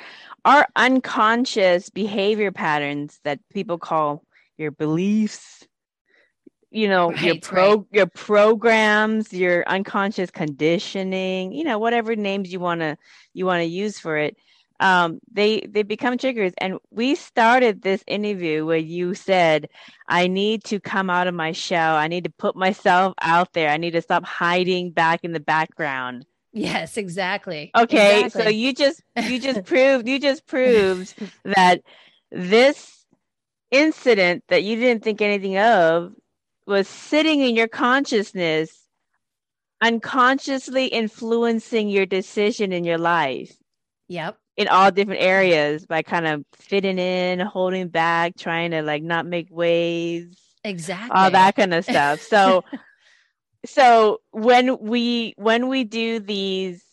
our 0.45 0.67
unconscious 0.75 1.89
behavior 1.89 2.51
patterns 2.51 3.19
that 3.23 3.39
people 3.49 3.79
call 3.79 4.23
your 4.59 4.69
beliefs 4.69 5.65
you 6.69 6.87
know 6.87 7.09
right, 7.09 7.21
your 7.23 7.39
pro 7.41 7.77
right. 7.77 7.85
your 7.91 8.05
programs 8.05 9.33
your 9.33 9.67
unconscious 9.67 10.29
conditioning 10.29 11.51
you 11.51 11.63
know 11.63 11.79
whatever 11.79 12.15
names 12.15 12.53
you 12.53 12.59
want 12.59 12.79
to 12.79 12.95
you 13.33 13.47
want 13.47 13.59
to 13.59 13.65
use 13.65 13.97
for 13.97 14.17
it 14.17 14.37
um, 14.81 15.19
they 15.31 15.61
they 15.61 15.83
become 15.83 16.17
triggers. 16.17 16.51
And 16.57 16.79
we 16.89 17.15
started 17.15 17.81
this 17.81 18.03
interview 18.07 18.65
where 18.65 18.77
you 18.77 19.13
said, 19.13 19.69
"I 20.09 20.27
need 20.27 20.65
to 20.65 20.79
come 20.79 21.09
out 21.09 21.27
of 21.27 21.33
my 21.33 21.53
shell. 21.53 21.95
I 21.95 22.07
need 22.07 22.25
to 22.25 22.29
put 22.31 22.55
myself 22.55 23.13
out 23.21 23.53
there. 23.53 23.69
I 23.69 23.77
need 23.77 23.91
to 23.91 24.01
stop 24.01 24.25
hiding 24.25 24.91
back 24.91 25.21
in 25.23 25.31
the 25.31 25.39
background." 25.39 26.25
Yes, 26.51 26.97
exactly. 26.97 27.71
Okay, 27.75 28.25
exactly. 28.25 28.43
so 28.43 28.49
you 28.49 28.73
just 28.73 29.01
you 29.23 29.39
just 29.39 29.63
proved 29.65 30.07
you 30.07 30.19
just 30.19 30.45
proved 30.45 31.15
that 31.45 31.81
this 32.31 33.05
incident 33.69 34.43
that 34.49 34.63
you 34.63 34.75
didn't 34.75 35.03
think 35.03 35.21
anything 35.21 35.57
of 35.57 36.13
was 36.65 36.87
sitting 36.87 37.39
in 37.39 37.55
your 37.55 37.69
consciousness 37.69 38.81
unconsciously 39.81 40.85
influencing 40.85 41.89
your 41.89 42.05
decision 42.05 42.71
in 42.71 42.83
your 42.83 42.99
life. 42.99 43.55
Yep. 44.07 44.37
In 44.61 44.67
all 44.67 44.91
different 44.91 45.21
areas 45.21 45.85
by 45.85 46.03
kind 46.03 46.27
of 46.27 46.45
fitting 46.53 46.99
in, 46.99 47.39
holding 47.39 47.87
back, 47.87 48.37
trying 48.37 48.71
to 48.71 48.81
like 48.83 49.01
not 49.01 49.25
make 49.25 49.47
waves. 49.49 50.37
Exactly. 50.63 51.09
All 51.11 51.31
that 51.31 51.55
kind 51.55 51.73
of 51.73 51.83
stuff. 51.83 52.21
So 52.29 52.63
so 53.65 54.21
when 54.31 54.79
we 54.79 55.33
when 55.37 55.67
we 55.67 55.83
do 55.83 56.19
these 56.19 56.83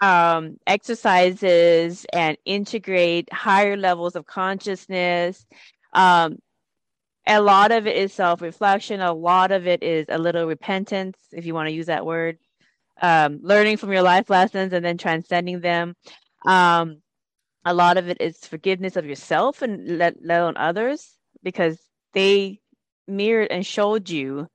um, 0.00 0.58
exercises 0.66 2.04
and 2.12 2.36
integrate 2.44 3.32
higher 3.32 3.76
levels 3.76 4.16
of 4.16 4.26
consciousness 4.26 5.46
um, 5.92 6.38
a 7.26 7.40
lot 7.40 7.70
of 7.70 7.86
it 7.86 7.96
is 7.96 8.12
self-reflection 8.12 9.00
a 9.00 9.12
lot 9.12 9.52
of 9.52 9.66
it 9.68 9.82
is 9.82 10.06
a 10.08 10.18
little 10.18 10.46
repentance 10.46 11.16
if 11.32 11.46
you 11.46 11.54
want 11.54 11.68
to 11.68 11.74
use 11.74 11.86
that 11.86 12.04
word 12.04 12.38
um, 13.00 13.38
learning 13.42 13.76
from 13.76 13.92
your 13.92 14.02
life 14.02 14.28
lessons 14.28 14.72
and 14.72 14.84
then 14.84 14.98
transcending 14.98 15.60
them 15.60 15.94
um, 16.46 17.02
a 17.64 17.74
lot 17.74 17.96
of 17.96 18.08
it 18.08 18.20
is 18.20 18.38
forgiveness 18.38 18.96
of 18.96 19.06
yourself 19.06 19.62
and 19.62 19.98
let, 19.98 20.16
let 20.22 20.40
alone 20.40 20.56
others 20.56 21.16
because 21.42 21.78
they 22.12 22.60
mirrored 23.06 23.50
and 23.50 23.64
showed 23.64 24.08
you 24.10 24.48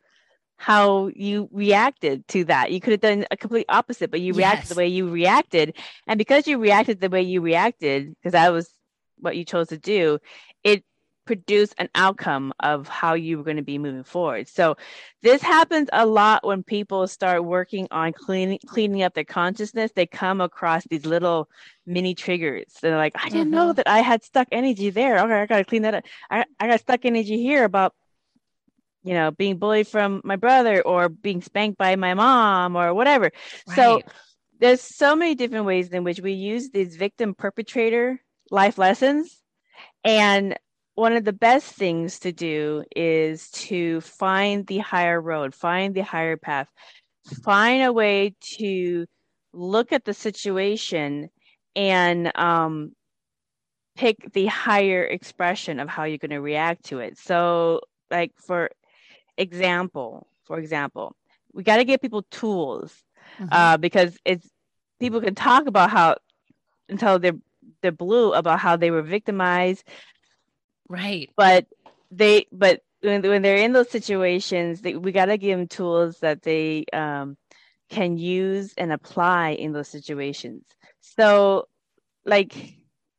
how 0.57 1.07
you 1.15 1.47
reacted 1.51 2.27
to 2.29 2.43
that. 2.45 2.71
You 2.71 2.81
could 2.81 2.91
have 2.91 3.01
done 3.01 3.25
a 3.29 3.38
complete 3.38 3.67
opposite, 3.69 4.09
but 4.09 4.21
you 4.21 4.33
reacted 4.33 4.69
the 4.69 4.75
way 4.75 4.88
you 4.88 5.09
reacted. 5.09 5.77
And 6.07 6.17
because 6.17 6.47
you 6.47 6.57
reacted 6.57 6.99
the 6.99 7.09
way 7.09 7.21
you 7.21 7.41
reacted, 7.41 8.09
because 8.09 8.31
that 8.33 8.51
was 8.51 8.69
what 9.19 9.38
you 9.38 9.45
chose 9.45 9.67
to 9.69 9.77
do, 9.77 10.19
it 10.63 10.83
produced 11.28 11.75
an 11.78 11.89
outcome 11.93 12.53
of 12.59 12.88
how 12.88 13.13
you 13.13 13.38
were 13.38 13.43
going 13.43 13.57
to 13.57 13.63
be 13.63 13.78
moving 13.78 14.03
forward. 14.03 14.47
So 14.47 14.78
this 15.21 15.41
happens 15.41 15.89
a 15.93 16.05
lot 16.05 16.45
when 16.45 16.63
people 16.63 17.07
start 17.07 17.43
working 17.43 17.88
on 17.91 18.13
cleaning 18.13 18.59
cleaning 18.65 19.03
up 19.03 19.13
their 19.13 19.23
consciousness. 19.23 19.91
They 19.91 20.07
come 20.07 20.41
across 20.41 20.84
these 20.86 21.05
little 21.05 21.49
mini 21.86 22.15
triggers. 22.15 22.73
They're 22.82 22.97
like, 22.97 23.13
I 23.15 23.30
didn't 23.30 23.47
mm-hmm. 23.47 23.51
know 23.51 23.73
that 23.73 23.88
I 23.88 23.99
had 23.99 24.23
stuck 24.23 24.47
energy 24.51 24.89
there. 24.89 25.19
Okay, 25.19 25.41
I 25.41 25.45
gotta 25.45 25.65
clean 25.65 25.84
that 25.84 25.93
up. 25.93 26.03
I, 26.32 26.45
I 26.59 26.67
got 26.67 26.80
stuck 26.80 27.05
energy 27.05 27.38
here 27.38 27.63
about 27.63 27.93
you 29.03 29.13
know, 29.13 29.32
being 29.32 29.57
bullied 29.57 29.88
from 29.88 30.19
my 30.25 30.36
brother 30.36 30.82
or 30.82 31.07
being 31.07 31.41
spanked 31.41 31.78
by 31.78 31.95
my 31.95 32.13
mom 32.13 32.75
or 32.75 32.93
whatever. 32.93 33.32
Right. 33.65 33.75
So 33.75 34.01
there's 34.59 34.82
so 34.82 35.15
many 35.15 35.34
different 35.34 35.65
ways 35.65 35.89
in 35.89 36.03
which 36.03 36.19
we 36.19 36.34
use 36.34 36.71
these 36.71 36.97
victim 36.97 37.34
perpetrator 37.34 38.21
life 38.51 38.78
lessons. 38.78 39.41
And 40.03 40.57
one 40.97 41.13
of 41.13 41.23
the 41.23 41.31
best 41.31 41.73
things 41.73 42.17
to 42.17 42.31
do 42.31 42.83
is 42.95 43.51
to 43.51 44.01
find 44.01 44.65
the 44.65 44.79
higher 44.79 45.21
road, 45.21 45.53
find 45.53 45.93
the 45.93 46.03
higher 46.03 46.37
path, 46.37 46.67
find 47.43 47.83
a 47.83 47.93
way 47.93 48.33
to 48.57 49.05
look 49.53 49.93
at 49.93 50.05
the 50.05 50.13
situation 50.15 51.29
and 51.75 52.35
um, 52.35 52.93
pick 53.95 54.33
the 54.33 54.47
higher 54.47 55.03
expression 55.03 55.79
of 55.79 55.87
how 55.87 56.05
you're 56.05 56.17
going 56.17 56.31
to 56.31 56.41
react 56.41 56.85
to 56.85 56.97
it. 56.97 57.19
So, 57.19 57.81
like 58.09 58.31
for 58.47 58.71
example, 59.37 60.25
for 60.45 60.57
example, 60.57 61.15
we 61.53 61.61
got 61.61 61.77
to 61.77 61.85
give 61.85 62.01
people 62.01 62.23
tools 62.31 62.91
mm-hmm. 63.37 63.49
uh, 63.51 63.77
because 63.77 64.17
it's 64.25 64.49
people 64.99 65.21
can 65.21 65.35
talk 65.35 65.67
about 65.67 65.91
how 65.91 66.15
until 66.89 67.19
they're 67.19 67.37
they're 67.83 67.91
blue 67.91 68.33
about 68.33 68.59
how 68.59 68.77
they 68.77 68.89
were 68.89 69.03
victimized, 69.03 69.83
right? 70.89 71.29
But 71.35 71.67
they 72.11 72.47
but 72.51 72.81
when, 73.01 73.21
when 73.21 73.41
they're 73.41 73.57
in 73.57 73.73
those 73.73 73.89
situations, 73.89 74.81
they, 74.81 74.95
we 74.95 75.11
got 75.11 75.25
to 75.25 75.38
give 75.38 75.57
them 75.57 75.67
tools 75.67 76.19
that 76.19 76.41
they 76.41 76.85
um, 76.93 77.38
can 77.89 78.17
use 78.17 78.73
and 78.77 78.91
apply 78.91 79.51
in 79.51 79.71
those 79.71 79.88
situations. 79.88 80.63
So, 81.01 81.67
like 82.25 82.75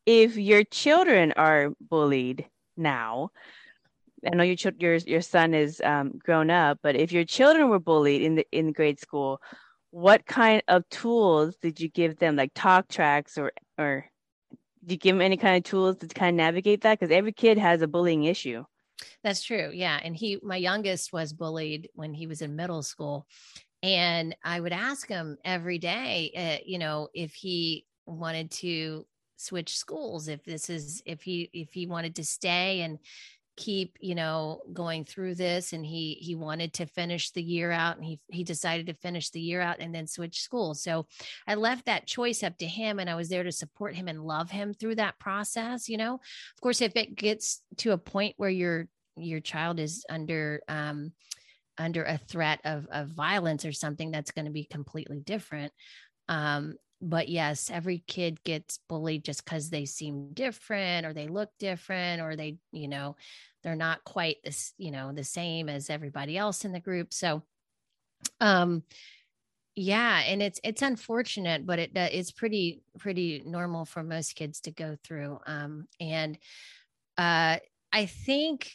if 0.06 0.36
your 0.36 0.64
children 0.64 1.32
are 1.36 1.70
bullied 1.80 2.46
now, 2.76 3.30
I 4.26 4.34
know 4.34 4.42
your 4.42 4.56
your 4.78 4.94
your 4.96 5.20
son 5.20 5.54
is 5.54 5.80
um, 5.84 6.18
grown 6.18 6.50
up, 6.50 6.78
but 6.82 6.96
if 6.96 7.12
your 7.12 7.24
children 7.24 7.68
were 7.68 7.78
bullied 7.78 8.22
in 8.22 8.34
the 8.34 8.46
in 8.50 8.72
grade 8.72 8.98
school, 8.98 9.40
what 9.90 10.26
kind 10.26 10.62
of 10.68 10.88
tools 10.88 11.56
did 11.56 11.80
you 11.80 11.88
give 11.88 12.18
them, 12.18 12.36
like 12.36 12.52
talk 12.54 12.88
tracks 12.88 13.38
or 13.38 13.52
or 13.78 14.06
did 14.88 14.94
you 14.94 14.98
give 14.98 15.14
them 15.14 15.22
any 15.22 15.36
kind 15.36 15.56
of 15.56 15.68
tools 15.68 15.96
to 15.96 16.06
kind 16.08 16.34
of 16.34 16.36
navigate 16.36 16.80
that? 16.80 16.98
Because 16.98 17.12
every 17.14 17.32
kid 17.32 17.58
has 17.58 17.82
a 17.82 17.86
bullying 17.86 18.24
issue. 18.24 18.64
That's 19.22 19.42
true. 19.42 19.70
Yeah, 19.72 20.00
and 20.02 20.16
he, 20.16 20.38
my 20.42 20.56
youngest, 20.56 21.12
was 21.12 21.32
bullied 21.32 21.90
when 21.94 22.14
he 22.14 22.26
was 22.26 22.40
in 22.40 22.56
middle 22.56 22.82
school, 22.82 23.26
and 23.82 24.34
I 24.42 24.58
would 24.58 24.72
ask 24.72 25.06
him 25.06 25.36
every 25.44 25.78
day, 25.78 26.32
uh, 26.34 26.64
you 26.64 26.78
know, 26.78 27.08
if 27.12 27.34
he 27.34 27.84
wanted 28.06 28.50
to 28.50 29.06
switch 29.38 29.76
schools 29.76 30.26
if 30.26 30.42
this 30.44 30.68
is 30.68 31.00
if 31.06 31.22
he 31.22 31.48
if 31.52 31.72
he 31.72 31.86
wanted 31.86 32.16
to 32.16 32.24
stay 32.24 32.80
and 32.80 32.98
keep 33.58 33.98
you 34.00 34.14
know 34.14 34.60
going 34.72 35.04
through 35.04 35.34
this 35.34 35.72
and 35.72 35.84
he 35.84 36.16
he 36.20 36.36
wanted 36.36 36.72
to 36.72 36.86
finish 36.86 37.32
the 37.32 37.42
year 37.42 37.72
out 37.72 37.96
and 37.96 38.04
he 38.04 38.20
he 38.30 38.44
decided 38.44 38.86
to 38.86 38.94
finish 38.94 39.30
the 39.30 39.40
year 39.40 39.60
out 39.60 39.80
and 39.80 39.92
then 39.92 40.06
switch 40.06 40.40
schools. 40.40 40.80
So 40.80 41.06
i 41.48 41.56
left 41.56 41.86
that 41.86 42.06
choice 42.06 42.44
up 42.44 42.56
to 42.58 42.66
him 42.66 43.00
and 43.00 43.10
i 43.10 43.16
was 43.16 43.28
there 43.28 43.42
to 43.42 43.50
support 43.50 43.96
him 43.96 44.06
and 44.06 44.22
love 44.24 44.48
him 44.48 44.72
through 44.72 44.94
that 44.94 45.18
process 45.18 45.88
you 45.88 45.96
know? 45.96 46.14
Of 46.14 46.60
course 46.62 46.80
if 46.80 46.94
it 46.94 47.16
gets 47.16 47.60
to 47.78 47.90
a 47.90 47.98
point 47.98 48.34
where 48.36 48.48
your 48.50 48.86
your 49.16 49.40
child 49.40 49.80
is 49.80 50.04
under 50.08 50.60
um 50.68 51.12
under 51.78 52.04
a 52.04 52.16
threat 52.16 52.60
of 52.64 52.86
of 52.92 53.08
violence 53.08 53.64
or 53.64 53.72
something 53.72 54.12
that's 54.12 54.30
going 54.30 54.44
to 54.44 54.52
be 54.52 54.64
completely 54.64 55.18
different. 55.18 55.72
Um 56.28 56.74
but 57.00 57.28
yes, 57.28 57.70
every 57.72 58.02
kid 58.06 58.42
gets 58.44 58.78
bullied 58.88 59.24
just 59.24 59.44
because 59.44 59.70
they 59.70 59.84
seem 59.84 60.32
different 60.32 61.06
or 61.06 61.12
they 61.12 61.28
look 61.28 61.50
different 61.58 62.20
or 62.20 62.36
they, 62.36 62.58
you 62.72 62.88
know, 62.88 63.16
they're 63.62 63.76
not 63.76 64.04
quite 64.04 64.36
this 64.44 64.72
you 64.78 64.90
know 64.90 65.12
the 65.12 65.24
same 65.24 65.68
as 65.68 65.90
everybody 65.90 66.36
else 66.36 66.64
in 66.64 66.72
the 66.72 66.80
group. 66.80 67.12
So 67.12 67.42
um 68.40 68.82
yeah 69.74 70.22
and 70.26 70.42
it's 70.42 70.58
it's 70.64 70.82
unfortunate 70.82 71.64
but 71.64 71.78
it 71.78 71.96
uh, 71.96 72.08
it's 72.10 72.32
pretty 72.32 72.82
pretty 72.98 73.42
normal 73.46 73.84
for 73.84 74.02
most 74.02 74.34
kids 74.34 74.60
to 74.60 74.72
go 74.72 74.96
through 75.04 75.38
um 75.46 75.86
and 76.00 76.36
uh 77.16 77.58
i 77.92 78.06
think 78.06 78.72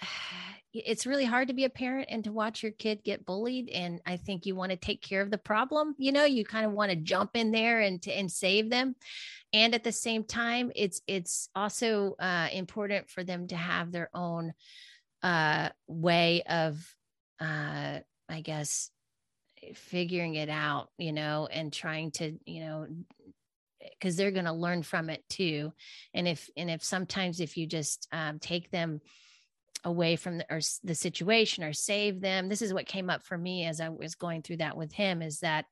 it's 0.86 1.06
really 1.06 1.24
hard 1.24 1.48
to 1.48 1.54
be 1.54 1.64
a 1.64 1.70
parent 1.70 2.08
and 2.10 2.24
to 2.24 2.32
watch 2.32 2.62
your 2.62 2.72
kid 2.72 3.02
get 3.04 3.24
bullied 3.24 3.68
and 3.70 4.00
i 4.06 4.16
think 4.16 4.46
you 4.46 4.54
want 4.54 4.70
to 4.70 4.76
take 4.76 5.02
care 5.02 5.20
of 5.20 5.30
the 5.30 5.38
problem 5.38 5.94
you 5.98 6.12
know 6.12 6.24
you 6.24 6.44
kind 6.44 6.66
of 6.66 6.72
want 6.72 6.90
to 6.90 6.96
jump 6.96 7.30
in 7.34 7.50
there 7.50 7.80
and 7.80 8.02
to 8.02 8.12
and 8.12 8.30
save 8.30 8.70
them. 8.70 8.94
And 9.52 9.74
at 9.74 9.82
the 9.82 9.92
same 9.92 10.24
time 10.24 10.70
it's 10.76 11.00
it's 11.06 11.48
also 11.54 12.16
uh, 12.18 12.48
important 12.52 13.08
for 13.08 13.24
them 13.24 13.48
to 13.48 13.56
have 13.56 13.90
their 13.90 14.10
own 14.12 14.52
uh, 15.22 15.70
way 15.86 16.42
of 16.42 16.94
uh, 17.40 18.00
i 18.28 18.40
guess 18.42 18.90
figuring 19.74 20.36
it 20.36 20.48
out 20.48 20.88
you 20.98 21.12
know 21.12 21.48
and 21.50 21.72
trying 21.72 22.10
to 22.12 22.38
you 22.44 22.60
know 22.60 22.86
because 23.98 24.16
they're 24.16 24.30
going 24.30 24.44
to 24.44 24.52
learn 24.52 24.82
from 24.82 25.10
it 25.10 25.24
too. 25.28 25.72
And 26.14 26.28
if 26.28 26.48
and 26.56 26.70
if 26.70 26.82
sometimes 26.82 27.40
if 27.40 27.56
you 27.56 27.66
just 27.66 28.08
um, 28.12 28.38
take 28.38 28.70
them 28.70 29.00
away 29.84 30.16
from 30.16 30.38
the, 30.38 30.46
or 30.50 30.60
the 30.84 30.94
situation 30.94 31.64
or 31.64 31.72
save 31.72 32.20
them. 32.20 32.48
This 32.48 32.62
is 32.62 32.74
what 32.74 32.86
came 32.86 33.10
up 33.10 33.22
for 33.22 33.38
me 33.38 33.64
as 33.64 33.80
i 33.80 33.88
was 33.88 34.14
going 34.14 34.42
through 34.42 34.58
that 34.58 34.76
with 34.76 34.92
him 34.92 35.22
is 35.22 35.40
that 35.40 35.64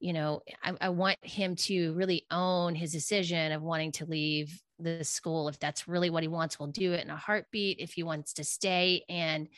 you 0.00 0.12
know 0.12 0.40
I, 0.62 0.72
I, 0.80 0.88
want 0.90 1.18
him 1.22 1.56
to 1.56 1.92
really 1.94 2.26
own 2.30 2.74
his 2.74 2.92
decision 2.92 3.52
of 3.52 3.62
wanting 3.62 3.92
to 3.92 4.06
leave 4.06 4.60
the 4.78 5.04
school 5.04 5.48
if 5.48 5.58
that's 5.58 5.86
really 5.86 6.10
what 6.10 6.22
he 6.22 6.28
wants 6.28 6.58
we'll 6.58 6.68
do 6.68 6.92
it 6.92 7.04
in 7.04 7.10
a 7.10 7.16
heartbeat. 7.16 7.78
If 7.78 7.92
he 7.92 8.02
wants 8.02 8.34
to 8.34 8.44
stay 8.44 9.04
and 9.08 9.48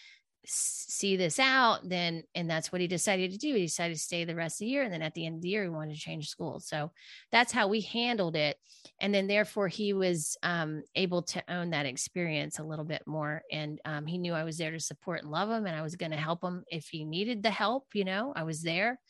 see 0.47 1.17
this 1.17 1.39
out 1.39 1.81
then 1.89 2.23
and 2.35 2.49
that's 2.49 2.71
what 2.71 2.81
he 2.81 2.87
decided 2.87 3.31
to 3.33 3.39
do 3.39 3.55
he 3.55 3.63
decided 3.63 3.95
to 3.95 4.01
stay 4.01 4.25
the 4.25 4.35
rest 4.35 4.57
of 4.57 4.59
the 4.61 4.71
year 4.71 4.83
and 4.83 4.93
then 4.93 5.03
at 5.03 5.15
the 5.15 5.27
end 5.27 5.37
of 5.37 5.43
the 5.43 5.49
year 5.49 5.63
he 5.65 5.69
wanted 5.69 5.95
to 5.95 6.01
change 6.01 6.29
school 6.29 6.61
so 6.61 6.93
that's 7.33 7.53
how 7.53 7.69
we 7.69 7.81
handled 7.81 8.37
it 8.37 8.57
and 9.01 9.15
then 9.15 9.27
therefore 9.27 9.69
he 9.69 9.93
was 9.93 10.37
um, 10.43 10.83
able 10.95 11.23
to 11.23 11.43
own 11.53 11.71
that 11.71 11.87
experience 11.87 12.59
a 12.59 12.65
little 12.65 12.85
bit 12.85 13.03
more 13.07 13.43
and 13.51 13.81
um, 13.85 14.07
he 14.07 14.19
knew 14.19 14.33
i 14.33 14.45
was 14.45 14.59
there 14.59 14.71
to 14.71 14.81
support 14.81 15.23
and 15.23 15.31
love 15.31 15.51
him 15.51 15.67
and 15.67 15.77
i 15.77 15.83
was 15.83 15.97
going 15.97 16.13
to 16.13 16.17
help 16.17 16.43
him 16.43 16.65
if 16.69 16.87
he 16.89 17.05
needed 17.05 17.43
the 17.43 17.51
help 17.51 17.87
you 17.95 18.05
know 18.05 18.33
i 18.37 18.43
was 18.43 18.63
there 18.63 19.01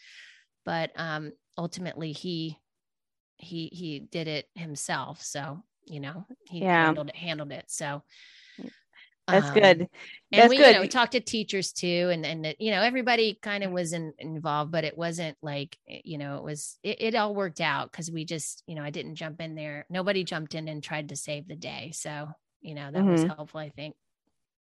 but 0.64 0.90
um, 0.96 1.32
ultimately 1.56 2.12
he 2.12 2.58
he 3.38 3.68
he 3.72 4.00
did 4.00 4.28
it 4.28 4.46
himself. 4.54 5.22
So 5.22 5.62
you 5.86 6.00
know 6.00 6.26
he 6.48 6.60
Yeah. 6.60 6.76
handled 6.76 7.08
it 7.10 7.16
handled 7.16 7.52
it. 7.52 7.66
So 7.68 8.02
That's 9.30 9.50
um, 9.50 9.50
good. 9.50 9.88
and 10.32 10.48
we 10.48 10.56
good. 10.56 10.66
you 10.66 10.72
know 10.72 10.80
we 10.80 10.88
talked 10.88 11.12
to 11.12 11.20
teachers 11.20 11.72
too 11.72 12.10
and 12.12 12.24
and 12.26 12.54
you 12.58 12.70
know 12.70 12.82
everybody 12.82 13.38
kind 13.42 13.64
of 13.64 13.72
was 13.72 13.92
in, 13.92 14.12
involved 14.18 14.70
but 14.72 14.84
it 14.84 14.96
wasn't 14.96 15.36
like 15.42 15.76
eh, 15.88 16.00
you 16.04 16.18
know 16.18 16.36
it 16.36 16.44
was 16.44 16.78
it, 16.82 17.00
it 17.00 17.14
all 17.14 17.34
worked 17.34 17.60
out 17.60 17.90
because 17.90 18.10
we 18.10 18.24
just 18.24 18.62
you 18.66 18.74
know 18.74 18.82
i 18.82 18.90
didn't 18.90 19.16
jump 19.16 19.40
in 19.40 19.54
there 19.54 19.86
nobody 19.90 20.24
jumped 20.24 20.54
in 20.54 20.68
and 20.68 20.82
tried 20.82 21.08
to 21.08 21.16
save 21.16 21.46
the 21.48 21.56
day 21.56 21.90
so 21.94 22.28
you 22.60 22.74
know 22.74 22.90
that 22.90 23.08
was 23.08 23.22
Mhm. 23.22 23.28
helpful 23.28 23.60
i 23.60 23.68
think 23.70 23.94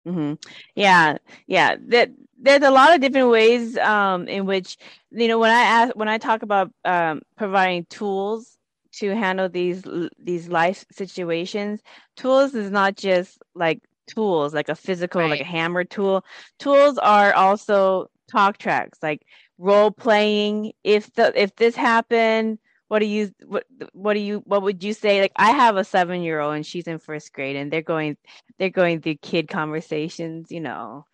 hmm 0.04 0.34
Yeah, 0.76 1.18
yeah. 1.46 1.76
That 1.88 2.10
there's 2.38 2.62
a 2.62 2.70
lot 2.70 2.94
of 2.94 3.00
different 3.00 3.30
ways 3.30 3.76
um, 3.78 4.28
in 4.28 4.46
which 4.46 4.76
you 5.10 5.26
know 5.28 5.38
when 5.38 5.50
I 5.50 5.62
ask 5.62 5.96
when 5.96 6.08
I 6.08 6.18
talk 6.18 6.42
about 6.42 6.70
um, 6.84 7.22
providing 7.36 7.86
tools 7.90 8.56
to 8.98 9.14
handle 9.14 9.48
these 9.48 9.82
these 10.18 10.48
life 10.48 10.84
situations. 10.92 11.80
Tools 12.16 12.54
is 12.54 12.70
not 12.70 12.96
just 12.96 13.38
like 13.54 13.80
tools, 14.06 14.54
like 14.54 14.68
a 14.68 14.74
physical, 14.74 15.26
like 15.28 15.40
a 15.40 15.44
hammer 15.44 15.84
tool. 15.84 16.24
Tools 16.58 16.98
are 16.98 17.32
also 17.34 18.10
talk 18.30 18.58
tracks, 18.58 18.98
like 19.02 19.22
role 19.58 19.90
playing. 19.90 20.72
If 20.84 21.12
the 21.14 21.32
if 21.40 21.54
this 21.56 21.76
happened, 21.76 22.58
what 22.88 23.00
do 23.00 23.06
you 23.06 23.32
what 23.44 23.64
what 23.92 24.14
do 24.14 24.20
you 24.20 24.42
what 24.46 24.62
would 24.62 24.82
you 24.82 24.92
say? 24.92 25.20
Like 25.20 25.32
I 25.36 25.50
have 25.50 25.76
a 25.76 25.84
seven 25.84 26.22
year 26.22 26.40
old 26.40 26.54
and 26.54 26.66
she's 26.66 26.86
in 26.86 26.98
first 26.98 27.32
grade, 27.32 27.56
and 27.56 27.70
they're 27.70 27.82
going 27.82 28.16
they're 28.58 28.70
going 28.70 29.00
through 29.00 29.16
kid 29.16 29.48
conversations, 29.48 30.50
you 30.50 30.60
know, 30.60 31.04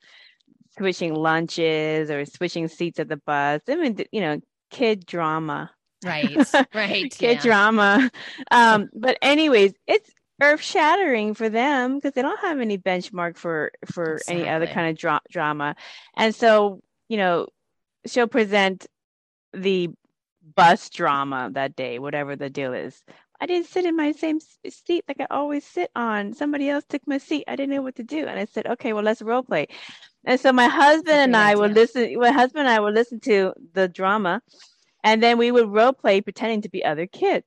switching 0.77 1.15
lunches 1.15 2.11
or 2.11 2.25
switching 2.25 2.69
seats 2.69 3.01
at 3.01 3.09
the 3.09 3.17
bus. 3.17 3.63
I 3.69 3.77
mean, 3.77 3.97
you 4.13 4.21
know, 4.21 4.41
kid 4.71 5.07
drama 5.07 5.71
right 6.05 6.37
right 6.75 7.11
kid 7.11 7.37
yeah. 7.37 7.43
drama. 7.43 8.11
Um, 8.51 8.91
but 8.95 9.19
anyways, 9.23 9.73
it's 9.87 10.11
earth 10.43 10.61
shattering 10.61 11.35
for 11.35 11.49
them 11.49 11.97
because 11.97 12.13
they 12.13 12.23
don't 12.23 12.41
have 12.41 12.61
any 12.61 12.77
benchmark 12.77 13.37
for 13.37 13.73
for 13.87 14.21
any 14.29 14.49
other 14.49 14.67
kind 14.67 14.91
of 14.91 14.99
dra- 14.99 15.23
drama, 15.31 15.77
and 16.17 16.35
so 16.35 16.83
you 17.09 17.17
know 17.17 17.47
she'll 18.07 18.27
present 18.27 18.87
the 19.55 19.91
bus 20.55 20.91
drama 20.91 21.51
that 21.53 21.77
day, 21.77 21.99
whatever 21.99 22.37
the 22.37 22.51
deal 22.51 22.75
is. 22.75 23.03
I 23.41 23.47
didn't 23.47 23.67
sit 23.67 23.85
in 23.85 23.97
my 23.97 24.13
same 24.13 24.39
seat 24.69 25.05
like 25.09 25.21
I 25.21 25.27
always 25.31 25.65
sit 25.65 25.91
on. 25.97 26.33
Somebody 26.33 26.69
else 26.69 26.85
took 26.89 27.03
my 27.07 27.19
seat. 27.19 27.45
I 27.49 27.57
didn't 27.57 27.75
know 27.75 27.83
what 27.83 27.97
to 27.97 28.05
do, 28.05 28.27
and 28.27 28.39
I 28.39 28.45
said, 28.45 28.67
"Okay, 28.67 28.93
well, 28.93 29.03
let's 29.03 29.23
role 29.23 29.43
play." 29.43 29.67
And 30.25 30.39
so 30.39 30.53
my 30.53 30.69
husband 30.69 31.17
and 31.17 31.37
I 31.37 31.55
would 31.55 31.75
listen. 31.75 32.19
My 32.19 32.31
husband 32.31 32.67
and 32.67 32.69
I 32.69 32.81
would 32.81 32.95
listen 32.95 33.21
to 33.21 33.53
the 33.73 33.89
drama, 33.89 34.43
and 35.03 35.23
then 35.23 35.39
we 35.39 35.51
would 35.51 35.69
role 35.69 35.93
play 35.93 36.21
pretending 36.21 36.63
to 36.63 36.69
be 36.69 36.85
other 36.85 37.07
kids. 37.07 37.47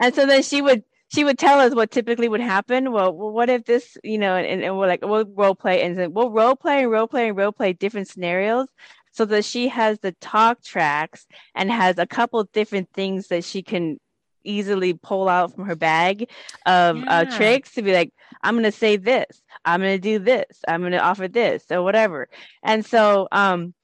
And 0.00 0.14
so 0.14 0.26
then 0.26 0.42
she 0.42 0.62
would 0.62 0.82
she 1.12 1.24
would 1.24 1.38
tell 1.38 1.58
us 1.58 1.74
what 1.74 1.90
typically 1.90 2.28
would 2.28 2.40
happen. 2.40 2.92
Well, 2.92 3.12
well 3.12 3.32
what 3.32 3.50
if 3.50 3.64
this, 3.64 3.96
you 4.04 4.18
know, 4.18 4.36
and, 4.36 4.62
and 4.62 4.78
we're 4.78 4.86
like, 4.86 5.04
we'll 5.04 5.24
role 5.26 5.54
play 5.54 5.82
and 5.82 5.98
then 5.98 6.12
we'll 6.12 6.30
role 6.30 6.56
play 6.56 6.82
and 6.82 6.90
role 6.90 7.08
play 7.08 7.28
and 7.28 7.36
role 7.36 7.52
play 7.52 7.72
different 7.72 8.08
scenarios 8.08 8.68
so 9.12 9.24
that 9.24 9.44
she 9.44 9.68
has 9.68 9.98
the 9.98 10.12
talk 10.20 10.62
tracks 10.62 11.26
and 11.54 11.70
has 11.70 11.98
a 11.98 12.06
couple 12.06 12.42
different 12.52 12.88
things 12.94 13.26
that 13.28 13.44
she 13.44 13.62
can 13.62 13.98
easily 14.44 14.94
pull 14.94 15.28
out 15.28 15.54
from 15.54 15.66
her 15.66 15.74
bag 15.74 16.30
of 16.64 17.02
uh, 17.06 17.24
tricks 17.24 17.72
to 17.72 17.82
be 17.82 17.92
like, 17.92 18.12
I'm 18.42 18.54
going 18.54 18.64
to 18.64 18.72
say 18.72 18.96
this, 18.96 19.42
I'm 19.64 19.80
going 19.80 19.96
to 19.96 20.00
do 20.00 20.18
this, 20.20 20.60
I'm 20.66 20.80
going 20.80 20.92
to 20.92 21.00
offer 21.00 21.26
this, 21.28 21.64
or 21.70 21.82
whatever. 21.82 22.28
And 22.62 22.86
so, 22.86 23.28
um, 23.32 23.74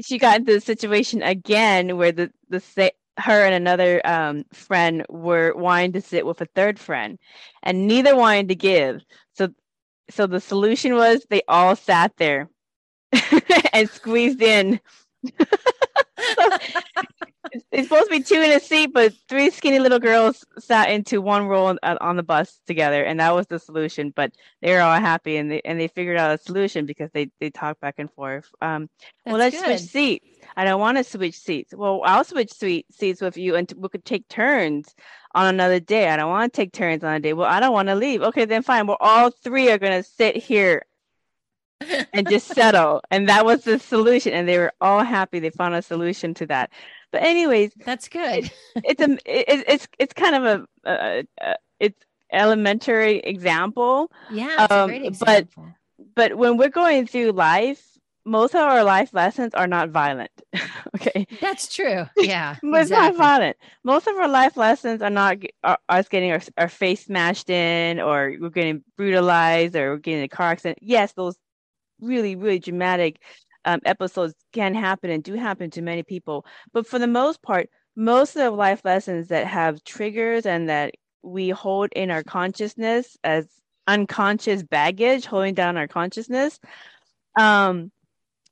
she 0.00 0.18
got 0.18 0.40
into 0.40 0.52
the 0.52 0.60
situation 0.60 1.22
again 1.22 1.96
where 1.96 2.12
the 2.12 2.32
the 2.48 2.60
her 3.18 3.44
and 3.44 3.54
another 3.54 4.00
um 4.06 4.44
friend 4.52 5.04
were 5.08 5.54
wanting 5.54 5.92
to 5.92 6.00
sit 6.00 6.26
with 6.26 6.40
a 6.40 6.46
third 6.54 6.78
friend 6.78 7.18
and 7.62 7.86
neither 7.86 8.16
wanted 8.16 8.48
to 8.48 8.54
give 8.54 9.02
so 9.34 9.48
so 10.10 10.26
the 10.26 10.40
solution 10.40 10.94
was 10.94 11.24
they 11.28 11.42
all 11.48 11.76
sat 11.76 12.12
there 12.16 12.48
and 13.72 13.88
squeezed 13.90 14.42
in 14.42 14.80
it's, 17.52 17.64
it's 17.70 17.88
supposed 17.88 18.10
to 18.10 18.16
be 18.18 18.22
two 18.22 18.40
in 18.40 18.50
a 18.50 18.60
seat 18.60 18.90
but 18.92 19.12
three 19.28 19.50
skinny 19.50 19.78
little 19.78 19.98
girls 19.98 20.44
sat 20.58 20.90
into 20.90 21.20
one 21.20 21.46
row 21.46 21.66
on, 21.66 21.78
uh, 21.82 21.96
on 22.00 22.16
the 22.16 22.22
bus 22.22 22.60
together 22.66 23.04
and 23.04 23.20
that 23.20 23.34
was 23.34 23.46
the 23.46 23.58
solution 23.58 24.12
but 24.16 24.32
they 24.62 24.72
were 24.72 24.80
all 24.80 24.98
happy 24.98 25.36
and 25.36 25.50
they 25.50 25.60
and 25.64 25.78
they 25.78 25.88
figured 25.88 26.16
out 26.16 26.34
a 26.34 26.38
solution 26.38 26.86
because 26.86 27.10
they 27.12 27.30
they 27.40 27.50
talked 27.50 27.80
back 27.80 27.94
and 27.98 28.10
forth 28.10 28.48
um 28.62 28.88
well, 29.26 29.36
let's 29.36 29.56
That's 29.60 29.64
switch 29.64 29.80
good. 29.80 29.88
seats. 29.90 30.31
I 30.56 30.64
don't 30.64 30.80
want 30.80 30.98
to 30.98 31.04
switch 31.04 31.38
seats. 31.38 31.72
Well, 31.74 32.02
I'll 32.04 32.24
switch 32.24 32.52
sweet 32.52 32.86
seats 32.92 33.20
with 33.20 33.36
you, 33.36 33.56
and 33.56 33.72
we 33.76 33.88
could 33.88 34.04
take 34.04 34.28
turns 34.28 34.94
on 35.34 35.46
another 35.46 35.80
day. 35.80 36.08
I 36.08 36.16
don't 36.16 36.30
want 36.30 36.52
to 36.52 36.56
take 36.56 36.72
turns 36.72 37.02
on 37.04 37.14
a 37.14 37.20
day. 37.20 37.32
Well, 37.32 37.48
I 37.48 37.60
don't 37.60 37.72
want 37.72 37.88
to 37.88 37.94
leave. 37.94 38.22
Okay, 38.22 38.44
then 38.44 38.62
fine. 38.62 38.86
Well, 38.86 38.98
all 39.00 39.30
three 39.30 39.70
are 39.70 39.78
gonna 39.78 40.02
sit 40.02 40.36
here 40.36 40.84
and 42.12 42.28
just 42.28 42.48
settle, 42.48 43.02
and 43.10 43.28
that 43.28 43.44
was 43.44 43.64
the 43.64 43.78
solution. 43.78 44.32
And 44.32 44.48
they 44.48 44.58
were 44.58 44.72
all 44.80 45.02
happy. 45.04 45.38
They 45.40 45.50
found 45.50 45.74
a 45.74 45.82
solution 45.82 46.34
to 46.34 46.46
that. 46.46 46.70
But 47.10 47.22
anyways, 47.22 47.72
That's 47.84 48.08
good. 48.08 48.50
it's 48.76 49.00
a 49.02 49.12
it, 49.26 49.64
it's 49.68 49.88
it's 49.98 50.14
kind 50.14 50.34
of 50.36 50.44
a, 50.84 50.90
a, 50.90 51.24
a 51.40 51.56
it's 51.80 52.04
elementary 52.32 53.18
example 53.18 54.10
Yeah, 54.30 54.66
Um, 54.70 54.88
great 54.88 55.18
but- 55.18 55.48
but 56.14 56.36
when 56.36 56.56
we're 56.56 56.68
going 56.68 57.06
through 57.06 57.30
life, 57.32 57.91
most 58.24 58.54
of 58.54 58.60
our 58.60 58.84
life 58.84 59.12
lessons 59.12 59.54
are 59.54 59.66
not 59.66 59.90
violent. 59.90 60.30
okay. 60.96 61.26
That's 61.40 61.74
true. 61.74 62.06
Yeah. 62.16 62.56
But 62.62 62.82
It's 62.82 62.90
not 62.90 63.16
violent. 63.16 63.56
Most 63.84 64.06
of 64.06 64.16
our 64.16 64.28
life 64.28 64.56
lessons 64.56 65.02
are 65.02 65.10
not 65.10 65.38
are, 65.64 65.78
us 65.88 66.08
getting 66.08 66.32
our, 66.32 66.40
our 66.56 66.68
face 66.68 67.06
smashed 67.06 67.50
in, 67.50 68.00
or 68.00 68.36
we're 68.40 68.50
getting 68.50 68.84
brutalized, 68.96 69.76
or 69.76 69.92
we're 69.92 69.96
getting 69.98 70.20
in 70.20 70.24
a 70.24 70.28
car 70.28 70.52
accident. 70.52 70.78
Yes, 70.80 71.12
those 71.12 71.36
really, 72.00 72.36
really 72.36 72.58
dramatic 72.58 73.20
um, 73.64 73.80
episodes 73.84 74.34
can 74.52 74.74
happen 74.74 75.10
and 75.10 75.22
do 75.22 75.34
happen 75.34 75.70
to 75.70 75.82
many 75.82 76.02
people. 76.02 76.46
But 76.72 76.86
for 76.86 76.98
the 76.98 77.06
most 77.06 77.42
part, 77.42 77.68
most 77.96 78.36
of 78.36 78.42
the 78.42 78.50
life 78.50 78.82
lessons 78.84 79.28
that 79.28 79.46
have 79.46 79.84
triggers 79.84 80.46
and 80.46 80.68
that 80.68 80.94
we 81.22 81.50
hold 81.50 81.90
in 81.94 82.10
our 82.10 82.22
consciousness 82.22 83.16
as 83.22 83.46
unconscious 83.86 84.62
baggage, 84.62 85.26
holding 85.26 85.54
down 85.54 85.76
our 85.76 85.88
consciousness, 85.88 86.58
um, 87.38 87.90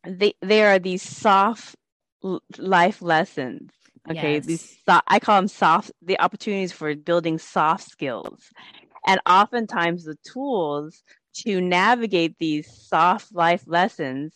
they 0.07 0.35
they 0.43 0.63
are 0.63 0.79
these 0.79 1.03
soft 1.03 1.77
life 2.59 3.03
lessons. 3.03 3.73
Okay, 4.11 4.41
these 4.41 4.79
so- 4.87 5.01
I 5.07 5.19
call 5.21 5.37
them 5.41 5.49
soft. 5.49 5.93
The 6.03 6.19
opportunities 6.21 6.73
for 6.73 6.95
building 6.95 7.39
soft 7.39 7.89
skills, 7.89 8.51
and 9.07 9.21
oftentimes 9.29 10.05
the 10.05 10.17
tools 10.25 11.03
to 11.45 11.61
navigate 11.61 12.37
these 12.39 12.71
soft 12.71 13.35
life 13.35 13.65
lessons 13.67 14.35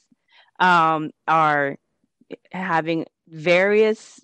um, 0.60 1.10
are 1.26 1.76
having 2.52 3.06
various 3.28 4.20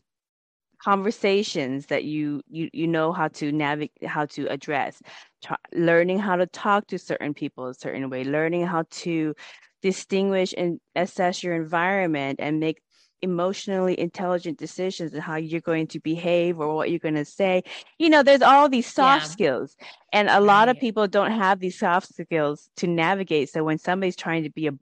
conversations 0.83 1.87
that 1.87 2.05
you 2.05 2.41
you 2.49 2.69
you 2.73 2.87
know 2.87 3.13
how 3.13 3.29
to 3.29 3.53
navigate 3.53 4.07
how 4.07 4.25
to 4.25 4.47
address 4.47 5.01
Try, 5.43 5.57
learning 5.75 6.19
how 6.19 6.37
to 6.37 6.47
talk 6.47 6.87
to 6.89 6.99
certain 6.99 7.35
people 7.35 7.67
a 7.67 7.75
certain 7.75 8.09
way 8.11 8.25
learning 8.25 8.67
how 8.67 8.85
to 8.91 9.35
distinguish 9.83 10.55
and 10.57 10.81
assess 10.95 11.43
your 11.43 11.55
environment 11.55 12.41
and 12.43 12.61
make 12.61 12.81
emotionally 13.23 13.99
intelligent 14.01 14.59
decisions 14.59 15.13
and 15.13 15.23
how 15.23 15.37
you're 15.37 15.61
going 15.61 15.87
to 15.87 16.01
behave 16.01 16.59
or 16.59 16.75
what 16.75 16.91
you're 16.91 16.99
going 16.99 17.15
to 17.15 17.25
say. 17.25 17.63
You 17.99 18.09
know 18.11 18.23
there's 18.23 18.43
all 18.43 18.69
these 18.69 18.87
soft 18.93 19.27
Yeah. 19.27 19.27
skills 19.27 19.77
and 20.13 20.29
a 20.29 20.41
lot 20.41 20.69
of 20.69 20.79
people 20.79 21.07
don't 21.07 21.33
have 21.33 21.61
these 21.61 21.79
soft 21.79 22.15
skills 22.15 22.71
to 22.77 22.87
navigate. 22.87 23.51
So 23.51 23.63
when 23.65 23.79
somebody's 23.79 24.17
trying 24.17 24.45
to 24.45 24.51
be 24.51 24.69
a 24.69 24.73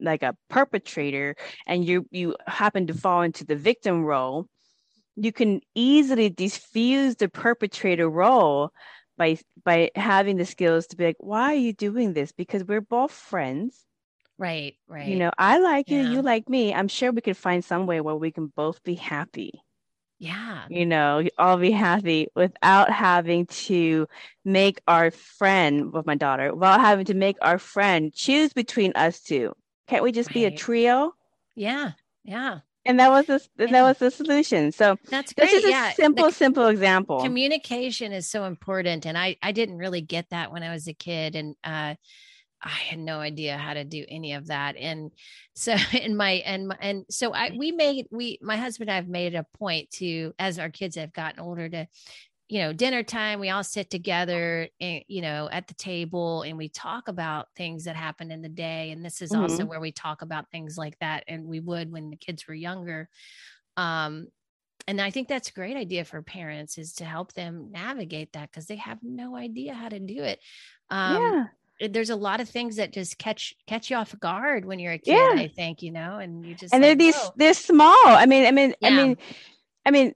like 0.00 0.22
a 0.22 0.36
perpetrator 0.48 1.36
and 1.66 1.84
you 1.84 2.06
you 2.10 2.36
happen 2.46 2.86
to 2.88 2.94
fall 2.94 3.22
into 3.22 3.44
the 3.44 3.56
victim 3.56 4.04
role 4.04 4.48
you 5.16 5.32
can 5.32 5.60
easily 5.74 6.30
diffuse 6.30 7.16
the 7.16 7.28
perpetrator 7.28 8.08
role 8.08 8.70
by 9.16 9.38
by 9.64 9.90
having 9.94 10.36
the 10.36 10.46
skills 10.46 10.86
to 10.88 10.96
be 10.96 11.04
like 11.04 11.16
why 11.20 11.52
are 11.52 11.56
you 11.56 11.72
doing 11.72 12.14
this? 12.14 12.32
Because 12.32 12.64
we're 12.64 12.80
both 12.80 13.12
friends 13.12 13.84
Right. 14.38 14.74
Right. 14.88 15.06
you 15.06 15.16
know 15.16 15.30
i 15.38 15.58
like 15.58 15.88
you 15.90 15.98
Yeah. 16.00 16.10
you 16.10 16.22
like 16.22 16.48
me 16.48 16.74
i'm 16.74 16.88
sure 16.88 17.12
we 17.12 17.20
could 17.20 17.36
find 17.36 17.64
some 17.64 17.86
way 17.86 18.00
where 18.00 18.16
we 18.16 18.30
can 18.32 18.46
both 18.46 18.82
be 18.82 18.94
happy 18.94 19.52
Yeah. 20.18 20.64
you 20.68 20.84
know 20.86 21.22
all 21.38 21.56
be 21.58 21.70
happy 21.70 22.28
without 22.34 22.90
having 22.90 23.46
to 23.46 24.08
make 24.44 24.80
our 24.88 25.10
friend 25.10 25.92
with 25.92 26.06
my 26.06 26.14
daughter 26.16 26.52
without 26.54 26.80
having 26.80 27.04
to 27.06 27.14
make 27.14 27.36
our 27.42 27.58
friend 27.58 28.12
choose 28.12 28.52
between 28.52 28.92
us 28.94 29.20
two 29.20 29.52
can't 29.86 30.02
we 30.02 30.12
just 30.12 30.32
be 30.32 30.44
a 30.44 30.50
trio 30.50 31.14
Yeah. 31.54 31.92
Yeah. 32.24 32.60
and 32.84 32.98
that 32.98 33.10
was 33.10 33.26
the 33.26 33.40
that 33.58 33.82
was 33.82 33.98
the 33.98 34.10
solution 34.10 34.72
so 34.72 34.96
That's 35.08 35.32
this 35.34 35.50
great. 35.50 35.58
is 35.58 35.64
a 35.64 35.70
yeah. 35.70 35.88
the 35.90 35.94
simple 35.94 36.30
c- 36.30 36.36
simple 36.36 36.66
example 36.66 37.22
communication 37.22 38.12
is 38.12 38.28
so 38.28 38.44
important 38.44 39.06
and 39.06 39.16
i 39.16 39.36
i 39.42 39.52
didn't 39.52 39.78
really 39.78 40.00
get 40.00 40.30
that 40.30 40.50
when 40.52 40.62
i 40.64 40.72
was 40.72 40.88
a 40.88 40.94
kid 40.94 41.36
and 41.36 41.54
uh 41.62 41.94
I 42.62 42.68
had 42.68 42.98
no 42.98 43.18
idea 43.18 43.56
how 43.56 43.74
to 43.74 43.84
do 43.84 44.04
any 44.08 44.34
of 44.34 44.46
that. 44.46 44.76
And 44.76 45.10
so 45.54 45.74
in 45.92 46.16
my 46.16 46.30
and 46.46 46.68
my, 46.68 46.76
and 46.80 47.04
so 47.10 47.32
I 47.32 47.52
we 47.56 47.72
made 47.72 48.06
we 48.10 48.38
my 48.42 48.56
husband 48.56 48.90
and 48.90 48.96
I've 48.96 49.08
made 49.08 49.34
a 49.34 49.46
point 49.58 49.90
to 49.92 50.32
as 50.38 50.58
our 50.58 50.70
kids 50.70 50.96
have 50.96 51.12
gotten 51.12 51.40
older 51.40 51.68
to 51.68 51.86
you 52.48 52.58
know 52.58 52.72
dinner 52.72 53.02
time 53.02 53.40
we 53.40 53.48
all 53.48 53.64
sit 53.64 53.88
together 53.88 54.68
and 54.80 55.02
you 55.08 55.22
know 55.22 55.48
at 55.50 55.68
the 55.68 55.74
table 55.74 56.42
and 56.42 56.58
we 56.58 56.68
talk 56.68 57.08
about 57.08 57.46
things 57.56 57.84
that 57.84 57.96
happened 57.96 58.30
in 58.30 58.42
the 58.42 58.48
day 58.48 58.90
and 58.90 59.02
this 59.02 59.22
is 59.22 59.30
mm-hmm. 59.30 59.42
also 59.42 59.64
where 59.64 59.80
we 59.80 59.92
talk 59.92 60.20
about 60.20 60.50
things 60.50 60.76
like 60.76 60.98
that 60.98 61.24
and 61.28 61.44
we 61.46 61.60
would 61.60 61.90
when 61.90 62.10
the 62.10 62.16
kids 62.16 62.46
were 62.46 62.54
younger 62.54 63.08
um 63.76 64.26
and 64.88 65.00
I 65.00 65.10
think 65.10 65.28
that's 65.28 65.48
a 65.48 65.52
great 65.52 65.76
idea 65.76 66.04
for 66.04 66.22
parents 66.22 66.76
is 66.76 66.94
to 66.94 67.04
help 67.04 67.32
them 67.34 67.68
navigate 67.70 68.32
that 68.32 68.50
because 68.50 68.66
they 68.66 68.76
have 68.76 68.98
no 69.00 69.36
idea 69.36 69.74
how 69.74 69.88
to 69.88 70.00
do 70.00 70.24
it. 70.24 70.40
Um, 70.90 71.22
yeah 71.22 71.44
Eh, 71.82 71.88
there's 71.90 72.10
a 72.10 72.16
lot 72.16 72.40
of 72.40 72.48
things 72.48 72.76
that 72.76 72.92
just 72.92 73.18
catch 73.18 73.54
catch 73.66 73.90
you 73.90 73.96
off 73.96 74.18
guard 74.20 74.64
when 74.64 74.78
you're 74.78 74.92
a 74.92 74.98
kid 74.98 75.12
yeah. 75.12 75.34
i 75.36 75.48
think 75.48 75.82
you 75.82 75.90
know 75.90 76.18
and 76.18 76.46
you 76.46 76.54
just 76.54 76.72
and 76.72 76.82
they're 76.82 76.94
these 76.94 77.16
oh. 77.18 77.32
they're 77.36 77.54
small 77.54 77.96
i 78.04 78.24
mean 78.26 78.46
i 78.46 78.50
mean 78.50 78.74
yeah. 78.80 78.88
i 78.88 78.90
mean 78.92 79.16
i 79.84 79.90
mean 79.90 80.12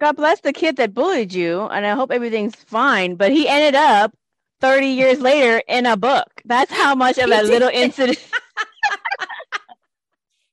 god 0.00 0.16
bless 0.16 0.40
the 0.40 0.52
kid 0.52 0.76
that 0.76 0.92
bullied 0.92 1.32
you 1.32 1.62
and 1.62 1.86
i 1.86 1.94
hope 1.94 2.10
everything's 2.10 2.54
fine 2.54 3.14
but 3.14 3.30
he 3.30 3.48
ended 3.48 3.74
up 3.74 4.12
30 4.60 4.86
years 4.88 5.20
later 5.20 5.62
in 5.68 5.86
a 5.86 5.96
book 5.96 6.28
that's 6.44 6.72
how 6.72 6.94
much 6.94 7.18
of 7.18 7.28
that 7.30 7.44
little 7.44 7.68
incident 7.72 8.18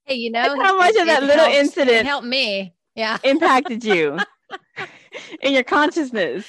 hey 0.05 0.15
you 0.15 0.31
know 0.31 0.61
how 0.61 0.77
much 0.77 0.95
of 0.95 1.07
that 1.07 1.23
little 1.23 1.45
helped, 1.45 1.55
incident 1.55 2.05
helped 2.05 2.27
me 2.27 2.73
yeah 2.95 3.17
impacted 3.23 3.83
you 3.83 4.19
in 5.41 5.53
your 5.53 5.63
consciousness 5.63 6.45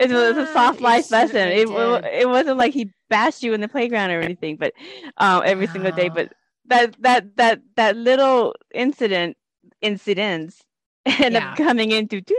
it 0.00 0.10
was 0.10 0.36
a 0.36 0.50
soft 0.52 0.80
life 0.80 1.10
lesson. 1.10 1.48
It, 1.48 1.68
it 1.68 2.28
wasn't 2.28 2.56
like 2.56 2.72
he 2.72 2.90
bashed 3.10 3.42
you 3.42 3.52
in 3.52 3.60
the 3.60 3.68
playground 3.68 4.10
or 4.10 4.20
anything, 4.20 4.56
but 4.56 4.72
um, 5.18 5.42
every 5.44 5.66
wow. 5.66 5.72
single 5.72 5.92
day. 5.92 6.08
But 6.08 6.32
that 6.66 6.96
that 7.02 7.36
that 7.36 7.60
that 7.76 7.96
little 7.96 8.54
incident 8.72 9.36
incidents 9.82 10.62
end 11.06 11.34
yeah. 11.34 11.50
up 11.50 11.56
coming 11.56 11.90
into. 11.90 12.22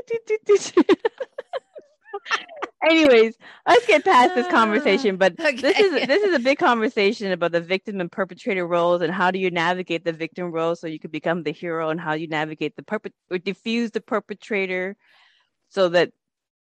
Anyways, 2.84 3.38
let's 3.68 3.86
get 3.86 4.04
past 4.04 4.34
this 4.34 4.48
conversation. 4.48 5.18
But 5.18 5.34
okay. 5.40 5.56
this 5.56 5.80
is 5.80 6.08
this 6.08 6.24
is 6.24 6.34
a 6.34 6.40
big 6.40 6.58
conversation 6.58 7.32
about 7.32 7.52
the 7.52 7.62
victim 7.62 8.02
and 8.02 8.12
perpetrator 8.12 8.66
roles 8.66 9.04
and 9.04 9.14
how 9.14 9.30
do 9.30 9.38
you 9.38 9.52
navigate 9.52 10.04
the 10.04 10.14
victim 10.14 10.52
role 10.52 10.76
so 10.76 10.88
you 10.88 11.00
can 11.00 11.12
become 11.12 11.44
the 11.44 11.52
hero 11.52 11.90
and 11.90 12.02
how 12.02 12.14
you 12.14 12.28
navigate 12.28 12.76
the 12.76 12.82
perpet 12.82 13.14
or 13.30 13.38
diffuse 13.38 13.92
the 13.92 14.02
perpetrator 14.02 14.96
so 15.70 15.90
that 15.90 16.12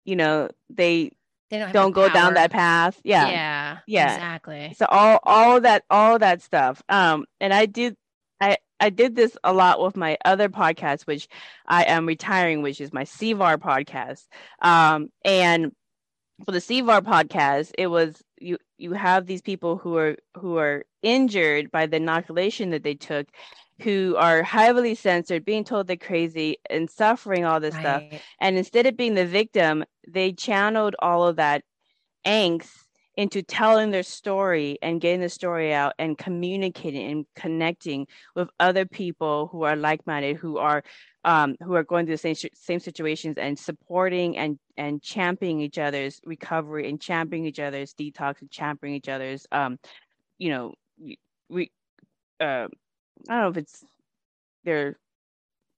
you 0.06 0.16
know 0.16 0.50
they 0.70 1.12
they 1.50 1.60
don't, 1.60 1.72
don't 1.72 1.92
go 1.92 2.10
down 2.10 2.34
that 2.34 2.52
path. 2.52 3.00
Yeah. 3.04 3.30
Yeah 3.30 3.78
yeah. 3.88 4.16
exactly. 4.16 4.74
So 4.78 4.86
all 4.90 5.20
all 5.24 5.62
that 5.62 5.84
all 5.90 6.20
that 6.20 6.42
stuff. 6.42 6.82
Um 6.90 7.26
and 7.40 7.54
i 7.54 7.66
did 7.66 7.96
i 8.42 8.58
i 8.80 8.90
did 8.90 9.16
this 9.16 9.38
a 9.44 9.54
lot 9.54 9.80
with 9.82 9.96
my 9.96 10.18
other 10.26 10.50
podcast 10.50 11.04
which 11.04 11.28
i 11.68 11.84
am 11.84 12.06
retiring 12.06 12.62
which 12.62 12.82
is 12.82 12.92
my 12.94 13.04
cvar 13.04 13.58
podcast. 13.58 14.26
Um 14.62 15.10
and 15.24 15.72
for 16.46 16.52
the 16.52 16.60
cvar 16.60 17.02
podcast 17.02 17.72
it 17.78 17.88
was 17.88 18.24
you 18.40 18.58
you 18.78 18.94
have 18.94 19.26
these 19.28 19.42
people 19.42 19.78
who 19.78 19.96
are 19.98 20.16
who 20.38 20.58
are 20.58 20.84
injured 21.04 21.72
by 21.72 21.86
the 21.86 21.98
inoculation 21.98 22.72
that 22.72 22.84
they 22.84 22.96
took 22.96 23.28
who 23.82 24.16
are 24.18 24.44
heavily 24.44 24.96
censored, 24.96 25.46
being 25.46 25.64
told 25.64 25.88
they're 25.88 25.98
crazy 25.98 26.58
and 26.70 26.90
suffering 26.90 27.46
all 27.46 27.60
this 27.60 27.76
right. 27.76 27.82
stuff. 27.82 28.22
And 28.40 28.58
instead 28.58 28.86
of 28.86 28.98
being 28.98 29.16
the 29.16 29.26
victim, 29.26 29.84
they 30.08 30.32
channeled 30.32 30.96
all 31.00 31.28
of 31.28 31.38
that 31.38 31.64
angst 32.26 32.70
into 33.16 33.44
telling 33.44 33.92
their 33.92 34.04
story 34.04 34.80
and 34.82 35.00
getting 35.00 35.22
the 35.22 35.30
story 35.30 35.74
out 35.74 35.94
and 36.00 36.18
communicating 36.18 37.12
and 37.12 37.26
connecting 37.36 38.08
with 38.36 38.50
other 38.60 38.86
people 38.86 39.48
who 39.52 39.64
are 39.64 39.76
like-minded, 39.76 40.38
who 40.38 40.58
are 40.58 40.84
um, 41.26 41.56
who 41.62 41.74
are 41.76 41.84
going 41.84 42.06
through 42.06 42.16
the 42.16 42.36
same 42.36 42.50
same 42.54 42.80
situations 42.80 43.38
and 43.38 43.58
supporting 43.58 44.38
and 44.38 44.60
and 44.78 45.02
championing 45.02 45.62
each 45.62 45.78
other's 45.78 46.20
recovery 46.26 46.90
and 46.90 47.00
championing 47.00 47.46
each 47.46 47.60
other's 47.60 47.94
detox 47.94 48.42
and 48.42 48.52
championing 48.52 48.96
each 48.96 49.08
other's 49.08 49.46
um, 49.52 49.78
you 50.38 50.50
know, 50.50 50.74
we 51.50 51.72
uh, 52.40 52.68
I 53.30 53.34
don't 53.34 53.42
know 53.44 53.50
if 53.50 53.58
it's 53.58 53.84
their 54.64 54.98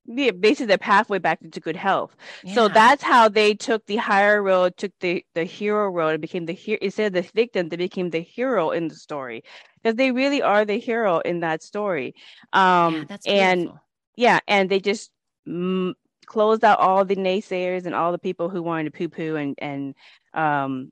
yeah, 0.07 0.31
basically 0.31 0.67
their 0.67 0.77
pathway 0.77 1.17
back 1.19 1.41
into 1.41 1.59
good 1.59 1.75
health. 1.75 2.15
Yeah. 2.43 2.53
So 2.53 2.67
that's 2.67 3.03
how 3.03 3.27
they 3.27 3.55
took 3.55 3.85
the 3.85 3.95
higher 3.95 4.41
road, 4.41 4.77
took 4.77 4.91
the 4.99 5.25
the 5.33 5.43
hero 5.43 5.89
road, 5.89 6.09
and 6.09 6.21
became 6.21 6.45
the 6.45 6.53
hero 6.53 6.79
instead 6.81 7.15
of 7.15 7.23
the 7.23 7.31
victim. 7.33 7.69
They 7.69 7.77
became 7.77 8.11
the 8.11 8.21
hero 8.21 8.69
in 8.69 8.87
the 8.87 8.95
story 8.95 9.43
because 9.81 9.95
they 9.95 10.11
really 10.11 10.41
are 10.41 10.65
the 10.65 10.79
hero 10.79 11.19
in 11.19 11.39
that 11.39 11.63
story. 11.63 12.13
Um, 12.53 13.07
yeah, 13.25 13.51
and 13.51 13.71
yeah, 14.15 14.39
and 14.47 14.69
they 14.69 14.79
just 14.79 15.11
mm, 15.47 15.93
closed 16.27 16.63
out 16.63 16.79
all 16.79 17.03
the 17.03 17.15
naysayers 17.15 17.85
and 17.85 17.95
all 17.95 18.11
the 18.11 18.19
people 18.19 18.49
who 18.49 18.61
wanted 18.61 18.85
to 18.85 18.97
poo 18.97 19.09
poo 19.09 19.35
and 19.35 19.55
and 19.57 19.95
um, 20.35 20.91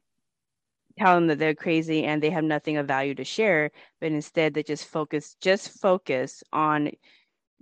tell 0.98 1.16
them 1.16 1.28
that 1.28 1.40
they're 1.40 1.56
crazy 1.56 2.04
and 2.04 2.22
they 2.22 2.30
have 2.30 2.44
nothing 2.44 2.78
of 2.78 2.88
value 2.88 3.16
to 3.16 3.24
share 3.24 3.72
but 4.00 4.12
instead 4.12 4.54
they 4.54 4.64
just 4.64 4.86
focus 4.86 5.36
just 5.42 5.70
focus 5.82 6.44
on 6.54 6.92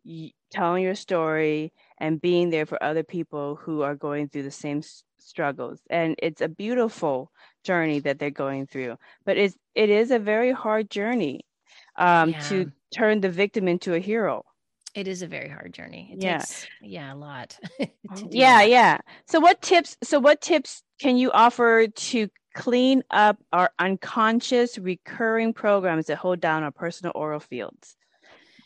y- 0.06 0.32
telling 0.52 0.84
your 0.84 0.96
story 0.96 1.72
and 1.98 2.22
being 2.22 2.50
there 2.50 2.66
for 2.66 2.82
other 2.84 3.04
people 3.04 3.56
who 3.56 3.82
are 3.82 3.96
going 3.96 4.28
through 4.28 4.44
the 4.44 4.52
same 4.52 4.80
s- 4.80 5.04
struggles 5.20 5.82
and 5.90 6.16
it's 6.20 6.42
a 6.42 6.50
beautiful 6.50 7.32
journey 7.64 8.00
that 8.00 8.20
they're 8.20 8.30
going 8.30 8.66
through 8.68 8.98
but 9.26 9.38
it's 9.38 9.56
it 9.76 9.90
is 9.90 10.12
a 10.12 10.20
very 10.20 10.52
hard 10.52 10.90
journey 10.90 11.42
um, 11.98 12.32
yeah. 12.32 12.40
to 12.40 12.72
turn 12.94 13.22
the 13.22 13.30
victim 13.30 13.68
into 13.68 13.94
a 13.94 14.00
hero 14.00 14.44
it 14.94 15.08
is 15.08 15.22
a 15.22 15.28
very 15.28 15.50
hard 15.50 15.74
journey. 15.74 16.10
It 16.14 16.22
yeah. 16.22 16.40
Takes, 16.40 16.68
yeah, 16.82 17.14
a 17.14 17.16
lot. 17.16 17.58
yeah, 17.80 18.60
that. 18.60 18.70
yeah. 18.70 18.98
So 19.28 19.40
what 19.40 19.62
tips 19.62 19.98
so 20.04 20.20
what 20.20 20.42
tips 20.42 20.84
can 21.00 21.18
you 21.18 21.32
offer 21.32 21.88
to 21.88 22.28
clean 22.54 23.04
up 23.10 23.38
our 23.52 23.72
unconscious 23.80 24.78
recurring 24.78 25.54
programs 25.54 26.08
that 26.08 26.18
hold 26.18 26.39
down 26.39 26.64
our 26.64 26.72
personal 26.72 27.12
aura 27.16 27.39
fields. 27.39 27.95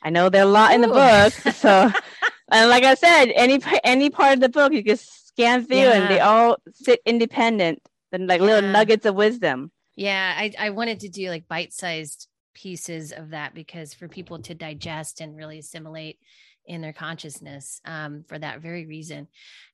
I 0.02 0.10
know 0.10 0.30
there 0.30 0.42
are 0.42 0.48
a 0.48 0.52
lot 0.52 0.72
Ooh. 0.72 0.76
in 0.76 0.82
the 0.82 0.88
book, 0.88 1.34
so 1.54 1.92
and 2.52 2.70
like 2.70 2.84
I 2.84 2.96
said, 2.96 3.26
any 3.36 3.60
any 3.84 4.10
part 4.10 4.34
of 4.34 4.40
the 4.40 4.50
book 4.50 4.74
you 4.74 4.84
can 4.84 4.98
scan 4.98 5.66
through, 5.66 5.78
yeah. 5.78 5.94
and 5.94 6.10
they 6.10 6.20
all 6.20 6.58
sit 6.74 7.02
independent, 7.06 7.82
and 8.12 8.28
like 8.28 8.42
yeah. 8.42 8.48
little 8.48 8.70
nuggets 8.70 9.06
of 9.06 9.16
wisdom. 9.16 9.72
Yeah, 9.96 10.34
I 10.38 10.54
I 10.60 10.70
wanted 10.72 11.02
to 11.02 11.10
do 11.10 11.30
like 11.30 11.48
bite 11.48 11.74
sized 11.74 12.28
pieces 12.54 13.12
of 13.12 13.32
that 13.32 13.54
because 13.54 13.94
for 13.94 14.08
people 14.08 14.40
to 14.42 14.56
digest 14.56 15.22
and 15.22 15.36
really 15.36 15.60
assimilate 15.60 16.20
in 16.68 16.82
their 16.82 16.94
consciousness 16.94 17.80
um, 17.86 18.24
for 18.28 18.40
that 18.40 18.60
very 18.60 18.86
reason 18.86 19.28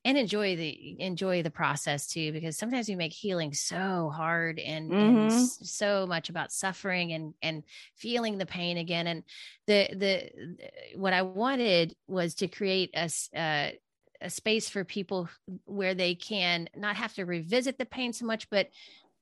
and 0.03 0.17
enjoy 0.17 0.55
the 0.55 0.95
enjoy 0.99 1.41
the 1.41 1.49
process 1.49 2.07
too 2.07 2.31
because 2.31 2.57
sometimes 2.57 2.87
we 2.87 2.95
make 2.95 3.13
healing 3.13 3.53
so 3.53 4.11
hard 4.13 4.59
and, 4.59 4.91
mm-hmm. 4.91 5.17
and, 5.17 5.49
so 5.49 6.05
much 6.05 6.29
about 6.29 6.51
suffering 6.51 7.13
and 7.13 7.33
and 7.41 7.63
feeling 7.95 8.37
the 8.37 8.45
pain 8.45 8.77
again 8.77 9.07
and 9.07 9.23
the 9.67 9.87
the 9.95 10.97
what 10.97 11.13
i 11.13 11.21
wanted 11.21 11.95
was 12.07 12.35
to 12.35 12.47
create 12.47 12.89
a 12.95 13.09
uh, 13.37 13.69
a 14.23 14.29
space 14.29 14.69
for 14.69 14.83
people 14.83 15.27
where 15.65 15.95
they 15.95 16.13
can 16.13 16.69
not 16.75 16.95
have 16.95 17.13
to 17.13 17.25
revisit 17.25 17.77
the 17.77 17.85
pain 17.85 18.13
so 18.13 18.25
much 18.25 18.49
but 18.49 18.67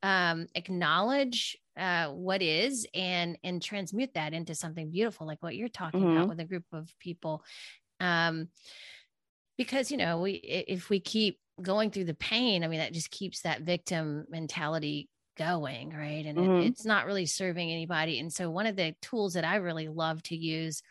um, 0.02 0.48
acknowledge 0.56 1.58
uh, 1.80 2.08
what 2.10 2.42
is 2.42 2.86
and 2.94 3.38
and 3.44 3.62
transmute 3.62 4.14
that 4.14 4.34
into 4.34 4.54
something 4.54 4.92
beautiful 4.92 5.26
like 5.26 5.42
what 5.42 5.56
you're 5.56 5.70
talking 5.70 6.02
mm-hmm. 6.02 6.18
about 6.18 6.30
with 6.30 6.40
a 6.40 6.46
group 6.46 6.66
of 6.74 6.92
people 7.00 7.44
um, 8.00 8.50
because 9.58 9.90
you 9.92 9.98
know 9.98 10.22
we 10.22 10.34
if 10.34 10.90
we 10.90 11.00
keep 11.00 11.40
going 11.62 11.92
through 11.92 12.06
the 12.06 12.14
pain 12.14 12.64
i 12.64 12.68
mean 12.68 12.80
that 12.80 12.94
just 12.94 13.12
keeps 13.12 13.42
that 13.42 13.62
victim 13.62 14.26
mentality 14.30 15.10
going 15.38 15.90
right 15.90 16.26
and 16.26 16.38
mm-hmm. 16.38 16.62
it, 16.62 16.68
it's 16.68 16.86
not 16.86 17.06
really 17.06 17.26
serving 17.26 17.72
anybody 17.72 18.20
and 18.20 18.32
so 18.32 18.50
one 18.50 18.66
of 18.66 18.76
the 18.76 18.94
tools 19.02 19.34
that 19.34 19.46
i 19.46 19.56
really 19.56 19.88
love 19.88 20.22
to 20.24 20.36
use 20.36 20.82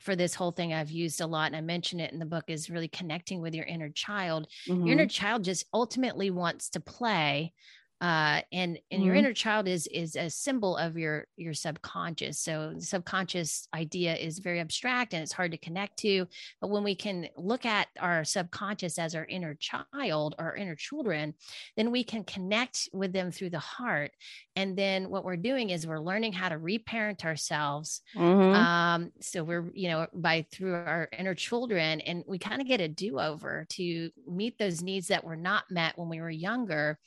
for 0.00 0.16
this 0.16 0.34
whole 0.34 0.50
thing 0.50 0.72
I've 0.72 0.90
used 0.90 1.20
a 1.20 1.26
lot 1.26 1.48
and 1.48 1.56
I 1.56 1.60
mention 1.60 2.00
it 2.00 2.12
in 2.12 2.18
the 2.18 2.24
book 2.24 2.44
is 2.48 2.70
really 2.70 2.88
connecting 2.88 3.42
with 3.42 3.54
your 3.54 3.66
inner 3.66 3.90
child. 3.90 4.46
Mm-hmm. 4.66 4.86
Your 4.86 4.92
inner 4.94 5.06
child 5.06 5.44
just 5.44 5.66
ultimately 5.74 6.30
wants 6.30 6.70
to 6.70 6.80
play 6.80 7.52
uh, 8.00 8.40
and 8.52 8.78
and 8.90 9.00
mm-hmm. 9.00 9.02
your 9.02 9.14
inner 9.14 9.34
child 9.34 9.68
is 9.68 9.86
is 9.88 10.16
a 10.16 10.30
symbol 10.30 10.76
of 10.76 10.96
your 10.96 11.26
your 11.36 11.52
subconscious. 11.52 12.38
So 12.38 12.72
the 12.74 12.80
subconscious 12.80 13.68
idea 13.74 14.14
is 14.14 14.38
very 14.38 14.60
abstract 14.60 15.12
and 15.12 15.22
it's 15.22 15.32
hard 15.32 15.50
to 15.52 15.58
connect 15.58 15.98
to. 15.98 16.26
But 16.60 16.70
when 16.70 16.82
we 16.82 16.94
can 16.94 17.28
look 17.36 17.66
at 17.66 17.88
our 17.98 18.24
subconscious 18.24 18.98
as 18.98 19.14
our 19.14 19.26
inner 19.26 19.54
child 19.54 20.34
or 20.38 20.56
inner 20.56 20.74
children 20.74 21.34
then 21.76 21.90
we 21.90 22.02
can 22.02 22.24
connect 22.24 22.88
with 22.92 23.12
them 23.12 23.30
through 23.30 23.50
the 23.50 23.58
heart. 23.58 24.12
And 24.56 24.76
then 24.76 25.10
what 25.10 25.24
we're 25.24 25.36
doing 25.36 25.70
is 25.70 25.86
we're 25.86 26.00
learning 26.00 26.32
how 26.32 26.48
to 26.48 26.58
reparent 26.58 27.24
ourselves. 27.24 28.02
Mm-hmm. 28.16 28.54
um, 28.54 29.12
so 29.20 29.44
we're 29.44 29.70
you 29.74 29.88
know 29.88 30.06
by 30.14 30.46
through 30.50 30.74
our 30.74 31.08
inner 31.18 31.34
children 31.34 32.00
and 32.00 32.24
we 32.26 32.38
kind 32.38 32.62
of 32.62 32.66
get 32.66 32.80
a 32.80 32.88
do-over 32.88 33.66
to 33.70 34.10
meet 34.26 34.58
those 34.58 34.82
needs 34.82 35.08
that 35.08 35.24
were 35.24 35.36
not 35.36 35.64
met 35.70 35.98
when 35.98 36.08
we 36.08 36.20
were 36.20 36.30
younger 36.30 36.98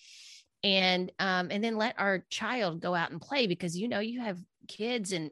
and 0.63 1.11
um 1.19 1.49
and 1.51 1.63
then 1.63 1.77
let 1.77 1.95
our 1.99 2.25
child 2.29 2.81
go 2.81 2.95
out 2.95 3.11
and 3.11 3.21
play 3.21 3.47
because 3.47 3.77
you 3.77 3.87
know 3.87 3.99
you 3.99 4.21
have 4.21 4.39
kids 4.67 5.11
and 5.11 5.29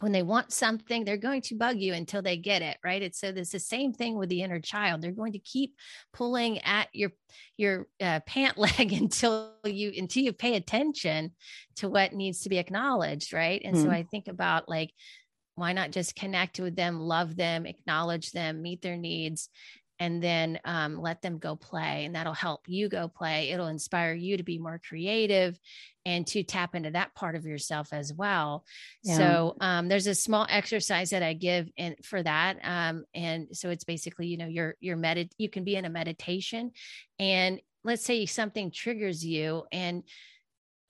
when 0.00 0.12
they 0.12 0.22
want 0.22 0.52
something, 0.52 1.04
they're 1.04 1.16
going 1.16 1.40
to 1.42 1.54
bug 1.54 1.78
you 1.78 1.94
until 1.94 2.20
they 2.20 2.36
get 2.36 2.62
it, 2.62 2.78
right? 2.84 3.00
It's 3.00 3.20
so 3.20 3.28
it's 3.28 3.52
the 3.52 3.60
same 3.60 3.92
thing 3.92 4.18
with 4.18 4.28
the 4.28 4.42
inner 4.42 4.60
child. 4.60 5.00
They're 5.00 5.12
going 5.12 5.32
to 5.32 5.38
keep 5.38 5.76
pulling 6.12 6.58
at 6.58 6.88
your 6.92 7.12
your 7.56 7.86
uh, 8.00 8.20
pant 8.26 8.58
leg 8.58 8.92
until 8.92 9.54
you 9.64 9.92
until 9.96 10.24
you 10.24 10.32
pay 10.32 10.56
attention 10.56 11.32
to 11.76 11.88
what 11.88 12.12
needs 12.12 12.40
to 12.40 12.48
be 12.48 12.58
acknowledged, 12.58 13.32
right? 13.32 13.62
And 13.64 13.76
mm-hmm. 13.76 13.84
so 13.84 13.90
I 13.90 14.02
think 14.02 14.26
about 14.26 14.68
like 14.68 14.90
why 15.54 15.72
not 15.72 15.92
just 15.92 16.16
connect 16.16 16.58
with 16.58 16.74
them, 16.74 16.98
love 16.98 17.36
them, 17.36 17.64
acknowledge 17.64 18.32
them, 18.32 18.60
meet 18.60 18.82
their 18.82 18.96
needs, 18.96 19.48
and 19.98 20.22
then 20.22 20.58
um, 20.64 21.00
let 21.00 21.22
them 21.22 21.38
go 21.38 21.54
play 21.56 22.04
and 22.04 22.14
that'll 22.14 22.32
help 22.32 22.62
you 22.66 22.88
go 22.88 23.08
play 23.08 23.50
it'll 23.50 23.68
inspire 23.68 24.14
you 24.14 24.36
to 24.36 24.42
be 24.42 24.58
more 24.58 24.80
creative 24.86 25.58
and 26.06 26.26
to 26.26 26.42
tap 26.42 26.74
into 26.74 26.90
that 26.90 27.14
part 27.14 27.36
of 27.36 27.46
yourself 27.46 27.92
as 27.92 28.12
well 28.12 28.64
yeah. 29.02 29.16
so 29.16 29.56
um, 29.60 29.88
there's 29.88 30.06
a 30.06 30.14
small 30.14 30.46
exercise 30.48 31.10
that 31.10 31.22
i 31.22 31.32
give 31.32 31.70
in 31.76 31.94
for 32.02 32.22
that 32.22 32.58
um, 32.62 33.04
and 33.14 33.48
so 33.52 33.70
it's 33.70 33.84
basically 33.84 34.26
you 34.26 34.36
know 34.36 34.48
your 34.48 34.76
your 34.80 34.96
medit 34.96 35.30
you 35.38 35.48
can 35.48 35.64
be 35.64 35.76
in 35.76 35.84
a 35.84 35.90
meditation 35.90 36.72
and 37.18 37.60
let's 37.84 38.04
say 38.04 38.26
something 38.26 38.70
triggers 38.70 39.24
you 39.24 39.64
and 39.70 40.02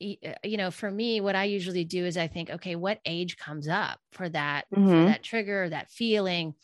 uh, 0.02 0.32
you 0.42 0.56
know 0.56 0.70
for 0.70 0.90
me 0.90 1.20
what 1.20 1.36
i 1.36 1.44
usually 1.44 1.84
do 1.84 2.04
is 2.04 2.16
i 2.16 2.26
think 2.26 2.50
okay 2.50 2.74
what 2.74 3.00
age 3.04 3.36
comes 3.36 3.68
up 3.68 3.98
for 4.12 4.28
that 4.28 4.64
mm-hmm. 4.74 4.88
for 4.88 5.04
that 5.04 5.22
trigger 5.22 5.68
that 5.68 5.90
feeling 5.90 6.54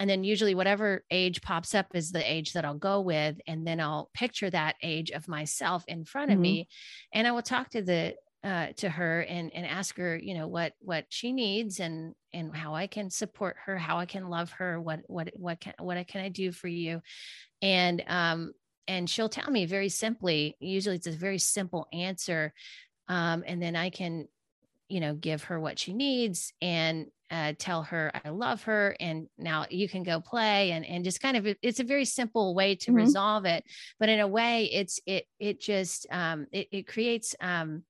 and 0.00 0.10
then 0.10 0.24
usually 0.24 0.54
whatever 0.54 1.04
age 1.10 1.40
pops 1.42 1.74
up 1.74 1.86
is 1.94 2.10
the 2.10 2.32
age 2.32 2.52
that 2.52 2.64
I'll 2.64 2.74
go 2.74 3.00
with 3.00 3.40
and 3.46 3.66
then 3.66 3.80
I'll 3.80 4.10
picture 4.14 4.50
that 4.50 4.76
age 4.82 5.10
of 5.10 5.28
myself 5.28 5.84
in 5.86 6.04
front 6.04 6.30
of 6.30 6.36
mm-hmm. 6.36 6.42
me 6.42 6.68
and 7.12 7.26
I 7.26 7.32
will 7.32 7.42
talk 7.42 7.70
to 7.70 7.82
the 7.82 8.14
uh, 8.42 8.68
to 8.76 8.90
her 8.90 9.20
and 9.22 9.50
and 9.54 9.64
ask 9.64 9.96
her 9.96 10.16
you 10.16 10.34
know 10.34 10.46
what 10.46 10.74
what 10.80 11.06
she 11.08 11.32
needs 11.32 11.80
and 11.80 12.14
and 12.34 12.54
how 12.54 12.74
I 12.74 12.86
can 12.86 13.08
support 13.08 13.56
her 13.64 13.78
how 13.78 13.98
I 13.98 14.04
can 14.04 14.28
love 14.28 14.50
her 14.52 14.78
what 14.78 15.00
what 15.06 15.30
what 15.34 15.60
can 15.60 15.72
what 15.78 16.06
can 16.06 16.20
I 16.20 16.28
do 16.28 16.52
for 16.52 16.68
you 16.68 17.00
and 17.62 18.04
um 18.06 18.52
and 18.86 19.08
she'll 19.08 19.30
tell 19.30 19.50
me 19.50 19.64
very 19.64 19.88
simply 19.88 20.56
usually 20.60 20.96
it's 20.96 21.06
a 21.06 21.12
very 21.12 21.38
simple 21.38 21.88
answer 21.90 22.52
um 23.08 23.44
and 23.46 23.62
then 23.62 23.76
I 23.76 23.88
can 23.88 24.28
you 24.88 25.00
know 25.00 25.14
give 25.14 25.44
her 25.44 25.58
what 25.58 25.78
she 25.78 25.92
needs 25.92 26.52
and 26.60 27.06
uh, 27.30 27.52
tell 27.58 27.82
her 27.82 28.12
I 28.24 28.28
love 28.28 28.64
her 28.64 28.94
and 29.00 29.28
now 29.38 29.66
you 29.70 29.88
can 29.88 30.02
go 30.02 30.20
play 30.20 30.72
and 30.72 30.84
and 30.84 31.04
just 31.04 31.20
kind 31.20 31.36
of 31.36 31.46
it's 31.62 31.80
a 31.80 31.84
very 31.84 32.04
simple 32.04 32.54
way 32.54 32.76
to 32.76 32.90
mm-hmm. 32.90 32.96
resolve 32.96 33.44
it 33.44 33.64
but 33.98 34.08
in 34.08 34.20
a 34.20 34.28
way 34.28 34.64
it's 34.66 35.00
it 35.06 35.26
it 35.40 35.60
just 35.60 36.06
um 36.10 36.46
it, 36.52 36.68
it 36.70 36.86
creates 36.86 37.34
um 37.40 37.82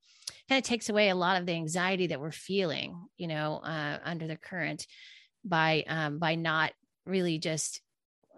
kind 0.49 0.59
of 0.59 0.65
takes 0.65 0.89
away 0.89 1.09
a 1.09 1.15
lot 1.15 1.39
of 1.39 1.47
the 1.47 1.53
anxiety 1.53 2.07
that 2.07 2.21
we're 2.21 2.31
feeling 2.31 2.97
you 3.17 3.27
know 3.27 3.61
uh, 3.63 3.99
under 4.05 4.27
the 4.27 4.37
current 4.37 4.87
by 5.45 5.85
um 5.89 6.19
by 6.19 6.37
not 6.37 6.73
really 7.05 7.39
just 7.39 7.83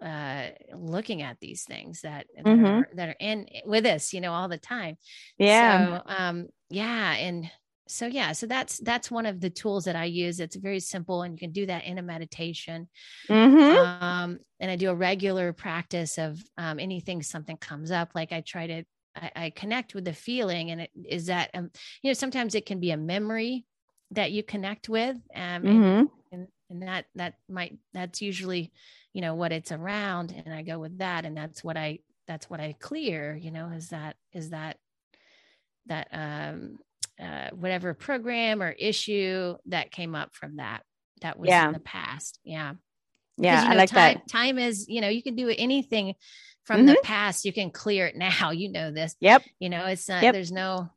uh 0.01 0.47
looking 0.73 1.21
at 1.21 1.39
these 1.39 1.63
things 1.63 2.01
that 2.01 2.25
that, 2.35 2.45
mm-hmm. 2.45 2.65
are, 2.65 2.89
that 2.95 3.09
are 3.09 3.15
in 3.19 3.47
with 3.65 3.85
us 3.85 4.13
you 4.13 4.19
know 4.21 4.33
all 4.33 4.47
the 4.47 4.57
time 4.57 4.97
yeah 5.37 5.99
so 5.99 6.03
um 6.05 6.47
yeah 6.69 7.13
and 7.13 7.49
so 7.89 8.05
yeah 8.05 8.31
so 8.31 8.45
that's 8.45 8.77
that's 8.79 9.11
one 9.11 9.25
of 9.25 9.39
the 9.39 9.49
tools 9.49 9.85
that 9.85 9.95
i 9.95 10.05
use 10.05 10.39
it's 10.39 10.55
very 10.55 10.79
simple 10.79 11.23
and 11.23 11.33
you 11.33 11.39
can 11.39 11.51
do 11.51 11.65
that 11.65 11.83
in 11.85 11.97
a 11.97 12.01
meditation 12.01 12.87
mm-hmm. 13.29 14.03
um, 14.03 14.39
and 14.59 14.71
i 14.71 14.75
do 14.75 14.89
a 14.89 14.95
regular 14.95 15.53
practice 15.53 16.17
of 16.17 16.41
um, 16.57 16.79
anything 16.79 17.21
something 17.21 17.57
comes 17.57 17.91
up 17.91 18.11
like 18.15 18.31
i 18.31 18.41
try 18.41 18.67
to 18.67 18.83
I, 19.15 19.31
I 19.35 19.49
connect 19.49 19.95
with 19.95 20.05
the 20.05 20.13
feeling 20.13 20.71
and 20.71 20.81
it 20.81 20.91
is 21.07 21.27
that 21.27 21.49
um, 21.53 21.71
you 22.01 22.09
know 22.09 22.13
sometimes 22.13 22.55
it 22.55 22.65
can 22.65 22.79
be 22.79 22.91
a 22.91 22.97
memory 22.97 23.65
that 24.11 24.31
you 24.31 24.43
connect 24.43 24.89
with 24.89 25.17
um, 25.35 25.63
mm-hmm. 25.63 25.73
and, 25.73 26.09
and, 26.31 26.47
and 26.69 26.81
that 26.83 27.05
that 27.15 27.35
might 27.49 27.77
that's 27.93 28.21
usually 28.21 28.71
you 29.13 29.21
know 29.21 29.35
what 29.35 29.51
it's 29.51 29.71
around 29.71 30.31
and 30.31 30.53
i 30.53 30.61
go 30.61 30.79
with 30.79 30.97
that 30.99 31.25
and 31.25 31.35
that's 31.35 31.63
what 31.63 31.77
i 31.77 31.99
that's 32.27 32.49
what 32.49 32.59
i 32.59 32.75
clear 32.79 33.35
you 33.35 33.51
know 33.51 33.69
is 33.69 33.89
that 33.89 34.15
is 34.33 34.51
that 34.51 34.77
that 35.87 36.07
um 36.11 36.77
uh, 37.21 37.49
whatever 37.51 37.93
program 37.93 38.61
or 38.61 38.71
issue 38.71 39.55
that 39.67 39.91
came 39.91 40.15
up 40.15 40.35
from 40.35 40.57
that 40.57 40.83
that 41.21 41.39
was 41.39 41.49
yeah. 41.49 41.67
in 41.67 41.73
the 41.73 41.79
past 41.79 42.39
yeah. 42.43 42.73
Yeah 43.37 43.61
you 43.61 43.67
know, 43.67 43.73
i 43.73 43.75
like 43.75 43.89
time, 43.89 44.15
that 44.15 44.27
time 44.27 44.57
is 44.57 44.87
you 44.87 45.01
know 45.01 45.09
you 45.09 45.21
can 45.21 45.35
do 45.35 45.53
anything 45.55 46.15
from 46.63 46.77
mm-hmm. 46.77 46.87
the 46.87 46.99
past 47.03 47.45
you 47.45 47.53
can 47.53 47.71
clear 47.71 48.07
it 48.07 48.15
now 48.15 48.51
you 48.51 48.71
know 48.71 48.91
this. 48.91 49.15
Yep. 49.19 49.43
You 49.59 49.69
know 49.69 49.85
it's 49.85 50.07
not 50.09 50.23
yep. 50.23 50.33
there's 50.33 50.51
no 50.51 50.89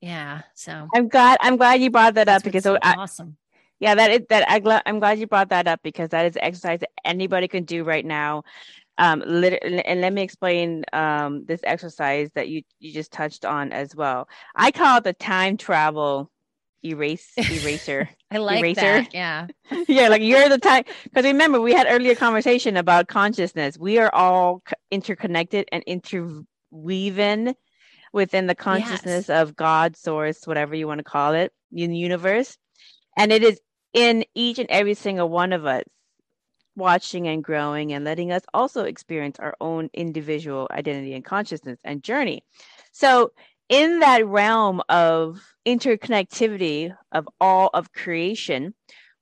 yeah 0.00 0.42
so. 0.54 0.88
I'm 0.94 1.08
glad 1.08 1.38
i'm 1.40 1.56
glad 1.56 1.80
you 1.80 1.90
brought 1.90 2.14
that 2.14 2.28
up 2.28 2.42
because 2.42 2.64
so 2.64 2.78
I, 2.82 2.94
awesome. 2.94 3.36
Yeah 3.80 3.94
that 3.94 4.10
is 4.10 4.20
that 4.28 4.48
I, 4.48 4.82
i'm 4.86 4.98
glad 4.98 5.18
you 5.18 5.26
brought 5.26 5.48
that 5.50 5.66
up 5.66 5.80
because 5.82 6.10
that 6.10 6.26
is 6.26 6.36
exercise 6.40 6.80
that 6.80 6.90
anybody 7.04 7.48
can 7.48 7.64
do 7.64 7.82
right 7.82 8.04
now 8.04 8.44
um, 8.98 9.22
lit- 9.26 9.62
and 9.62 10.00
let 10.00 10.12
me 10.12 10.22
explain 10.22 10.84
um, 10.92 11.44
this 11.44 11.60
exercise 11.64 12.30
that 12.34 12.48
you 12.48 12.62
you 12.78 12.92
just 12.92 13.12
touched 13.12 13.44
on 13.44 13.72
as 13.72 13.94
well. 13.94 14.28
I 14.54 14.70
call 14.70 14.98
it 14.98 15.04
the 15.04 15.12
time 15.12 15.56
travel 15.56 16.30
erase 16.84 17.32
eraser. 17.36 18.08
I 18.30 18.38
like 18.38 18.60
eraser. 18.60 18.80
that. 18.80 19.14
Yeah. 19.14 19.46
yeah, 19.88 20.08
like 20.08 20.22
you're 20.22 20.48
the 20.48 20.58
time 20.58 20.84
because 21.04 21.24
remember 21.24 21.60
we 21.60 21.74
had 21.74 21.86
earlier 21.88 22.14
conversation 22.14 22.76
about 22.76 23.08
consciousness. 23.08 23.78
We 23.78 23.98
are 23.98 24.12
all 24.14 24.62
interconnected 24.90 25.68
and 25.72 25.82
interweaving 25.84 27.54
within 28.12 28.46
the 28.46 28.54
consciousness 28.54 29.28
yes. 29.28 29.42
of 29.42 29.56
God, 29.56 29.96
source, 29.96 30.46
whatever 30.46 30.74
you 30.74 30.86
want 30.86 30.98
to 30.98 31.04
call 31.04 31.34
it, 31.34 31.52
in 31.72 31.90
the 31.90 31.98
universe. 31.98 32.56
And 33.16 33.30
it 33.30 33.42
is 33.42 33.60
in 33.92 34.24
each 34.34 34.58
and 34.58 34.70
every 34.70 34.94
single 34.94 35.28
one 35.28 35.52
of 35.52 35.66
us 35.66 35.84
watching 36.76 37.26
and 37.26 37.42
growing 37.42 37.92
and 37.92 38.04
letting 38.04 38.30
us 38.30 38.42
also 38.54 38.84
experience 38.84 39.38
our 39.38 39.56
own 39.60 39.88
individual 39.94 40.68
identity 40.70 41.14
and 41.14 41.24
consciousness 41.24 41.78
and 41.82 42.02
journey. 42.02 42.44
So, 42.92 43.32
in 43.68 43.98
that 43.98 44.24
realm 44.26 44.80
of 44.88 45.42
interconnectivity 45.66 46.94
of 47.10 47.28
all 47.40 47.70
of 47.74 47.92
creation, 47.92 48.74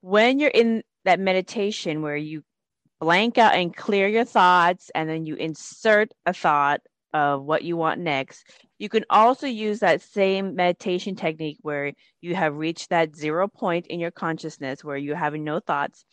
when 0.03 0.39
you're 0.39 0.51
in 0.51 0.83
that 1.07 1.19
meditation 1.19 2.03
where 2.03 2.17
you 2.17 2.43
blank 3.01 3.39
out 3.39 3.55
and 3.55 3.75
clear 3.75 4.07
your 4.07 4.25
thoughts, 4.25 4.91
and 4.95 5.09
then 5.09 5.25
you 5.25 5.35
insert 5.37 6.13
a 6.27 6.35
thought 6.35 6.81
of 7.15 7.43
what 7.43 7.63
you 7.63 7.77
want 7.77 8.01
next, 8.01 8.45
you 8.79 8.89
can 8.89 9.05
also 9.09 9.47
use 9.47 9.79
that 9.79 10.03
same 10.03 10.57
meditation 10.57 11.15
technique 11.15 11.59
where 11.63 11.93
you 12.21 12.35
have 12.35 12.57
reached 12.57 12.91
that 12.91 13.15
zero 13.17 13.47
point 13.49 13.87
in 13.87 14.01
your 14.01 14.11
consciousness 14.11 14.83
where 14.83 14.97
you 14.97 15.15
have 15.15 15.33
no 15.35 15.61
thoughts. 15.61 16.05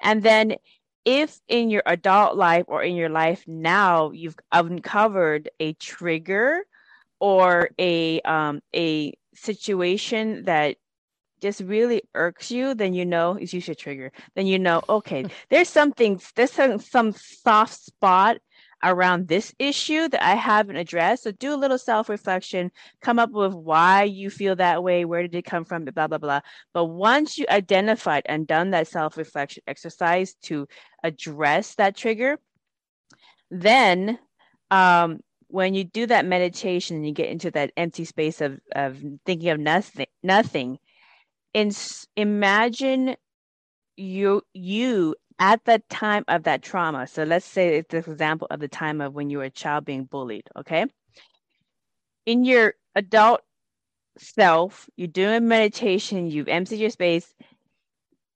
And 0.00 0.22
then 0.22 0.56
if 1.06 1.40
in 1.48 1.70
your 1.70 1.82
adult 1.86 2.36
life 2.36 2.64
or 2.68 2.82
in 2.82 2.96
your 2.96 3.08
life 3.08 3.44
now 3.46 4.10
you've 4.10 4.36
uncovered 4.52 5.48
a 5.60 5.72
trigger 5.74 6.64
or 7.20 7.70
a 7.78 8.20
um, 8.22 8.60
a 8.74 9.14
situation 9.34 10.44
that 10.44 10.76
just 11.40 11.60
really 11.60 12.02
irks 12.14 12.50
you, 12.50 12.74
then 12.74 12.94
you 12.94 13.04
know 13.04 13.32
it's 13.32 13.52
usually 13.52 13.72
a 13.72 13.76
trigger. 13.76 14.12
Then 14.34 14.46
you 14.46 14.58
know, 14.58 14.82
okay, 14.88 15.26
there's 15.50 15.68
something, 15.68 16.20
there's 16.34 16.52
some, 16.52 16.78
some 16.78 17.12
soft 17.12 17.74
spot 17.74 18.38
around 18.84 19.28
this 19.28 19.54
issue 19.58 20.08
that 20.08 20.22
I 20.22 20.34
haven't 20.34 20.76
addressed. 20.76 21.24
So 21.24 21.32
do 21.32 21.54
a 21.54 21.56
little 21.56 21.78
self 21.78 22.08
reflection, 22.08 22.70
come 23.00 23.18
up 23.18 23.30
with 23.30 23.54
why 23.54 24.04
you 24.04 24.30
feel 24.30 24.56
that 24.56 24.82
way, 24.82 25.04
where 25.04 25.22
did 25.22 25.34
it 25.34 25.44
come 25.44 25.64
from, 25.64 25.84
blah, 25.84 26.06
blah, 26.06 26.18
blah. 26.18 26.40
But 26.72 26.86
once 26.86 27.38
you 27.38 27.46
identified 27.48 28.22
and 28.26 28.46
done 28.46 28.70
that 28.70 28.88
self 28.88 29.16
reflection 29.16 29.62
exercise 29.66 30.34
to 30.44 30.66
address 31.02 31.74
that 31.76 31.96
trigger, 31.96 32.38
then 33.50 34.18
um, 34.70 35.20
when 35.48 35.74
you 35.74 35.84
do 35.84 36.06
that 36.06 36.26
meditation 36.26 36.96
and 36.96 37.06
you 37.06 37.12
get 37.12 37.30
into 37.30 37.50
that 37.52 37.72
empty 37.76 38.04
space 38.04 38.40
of, 38.40 38.58
of 38.74 39.02
thinking 39.24 39.50
of 39.50 39.60
nothing, 39.60 40.06
nothing, 40.22 40.78
in, 41.54 41.70
imagine 42.16 43.16
you 43.96 44.42
you 44.52 45.14
at 45.38 45.64
the 45.64 45.82
time 45.90 46.24
of 46.28 46.44
that 46.44 46.62
trauma, 46.62 47.06
so 47.06 47.24
let's 47.24 47.44
say 47.44 47.76
it's 47.76 47.90
the 47.90 47.98
example 47.98 48.46
of 48.50 48.60
the 48.60 48.68
time 48.68 49.00
of 49.00 49.14
when 49.14 49.30
you 49.30 49.38
were 49.38 49.44
a 49.44 49.50
child 49.50 49.84
being 49.84 50.04
bullied, 50.04 50.48
okay? 50.56 50.86
In 52.24 52.44
your 52.44 52.74
adult 52.94 53.42
self, 54.18 54.88
you're 54.96 55.08
doing 55.08 55.46
meditation, 55.46 56.30
you've 56.30 56.48
emptied 56.48 56.80
your 56.80 56.90
space, 56.90 57.34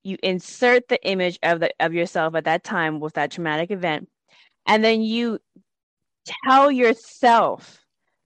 you 0.03 0.17
insert 0.23 0.87
the 0.87 1.03
image 1.07 1.39
of 1.43 1.59
the 1.59 1.71
of 1.79 1.93
yourself 1.93 2.35
at 2.35 2.45
that 2.45 2.63
time 2.63 2.99
with 2.99 3.13
that 3.13 3.31
traumatic 3.31 3.71
event, 3.71 4.09
and 4.65 4.83
then 4.83 5.01
you 5.01 5.39
tell 6.45 6.71
yourself 6.71 7.79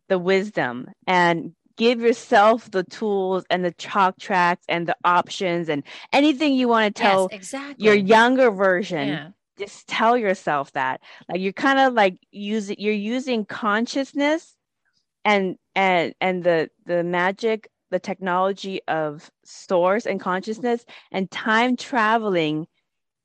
the 0.07 0.19
wisdom 0.19 0.88
and 1.07 1.53
give 1.77 2.02
yourself 2.02 2.69
the 2.72 2.84
tools 2.84 3.43
and 3.49 3.64
the 3.64 3.72
talk 3.72 4.18
tracks 4.19 4.65
and 4.69 4.88
the 4.88 4.95
options 5.03 5.69
and 5.69 5.84
anything 6.14 6.53
you 6.53 6.68
want 6.68 6.95
to 6.95 7.02
tell 7.02 7.27
yes, 7.31 7.39
exactly. 7.39 7.85
your 7.85 7.95
younger 7.95 8.52
version 8.52 9.07
yeah. 9.07 9.30
just 9.57 9.88
tell 9.88 10.18
yourself 10.18 10.72
that 10.73 11.02
like 11.30 11.39
you're 11.39 11.53
kind 11.53 11.80
of 11.80 11.93
like 11.93 12.18
using 12.31 12.76
you're 12.80 12.93
using 12.93 13.45
consciousness 13.45 14.56
and 15.23 15.57
and 15.76 16.14
and 16.22 16.43
the 16.43 16.69
the 16.85 17.03
magic 17.03 17.69
the 17.91 17.99
technology 17.99 18.81
of 18.88 19.30
source 19.43 20.06
and 20.06 20.19
consciousness 20.19 20.85
and 21.11 21.30
time 21.31 21.76
traveling 21.76 22.68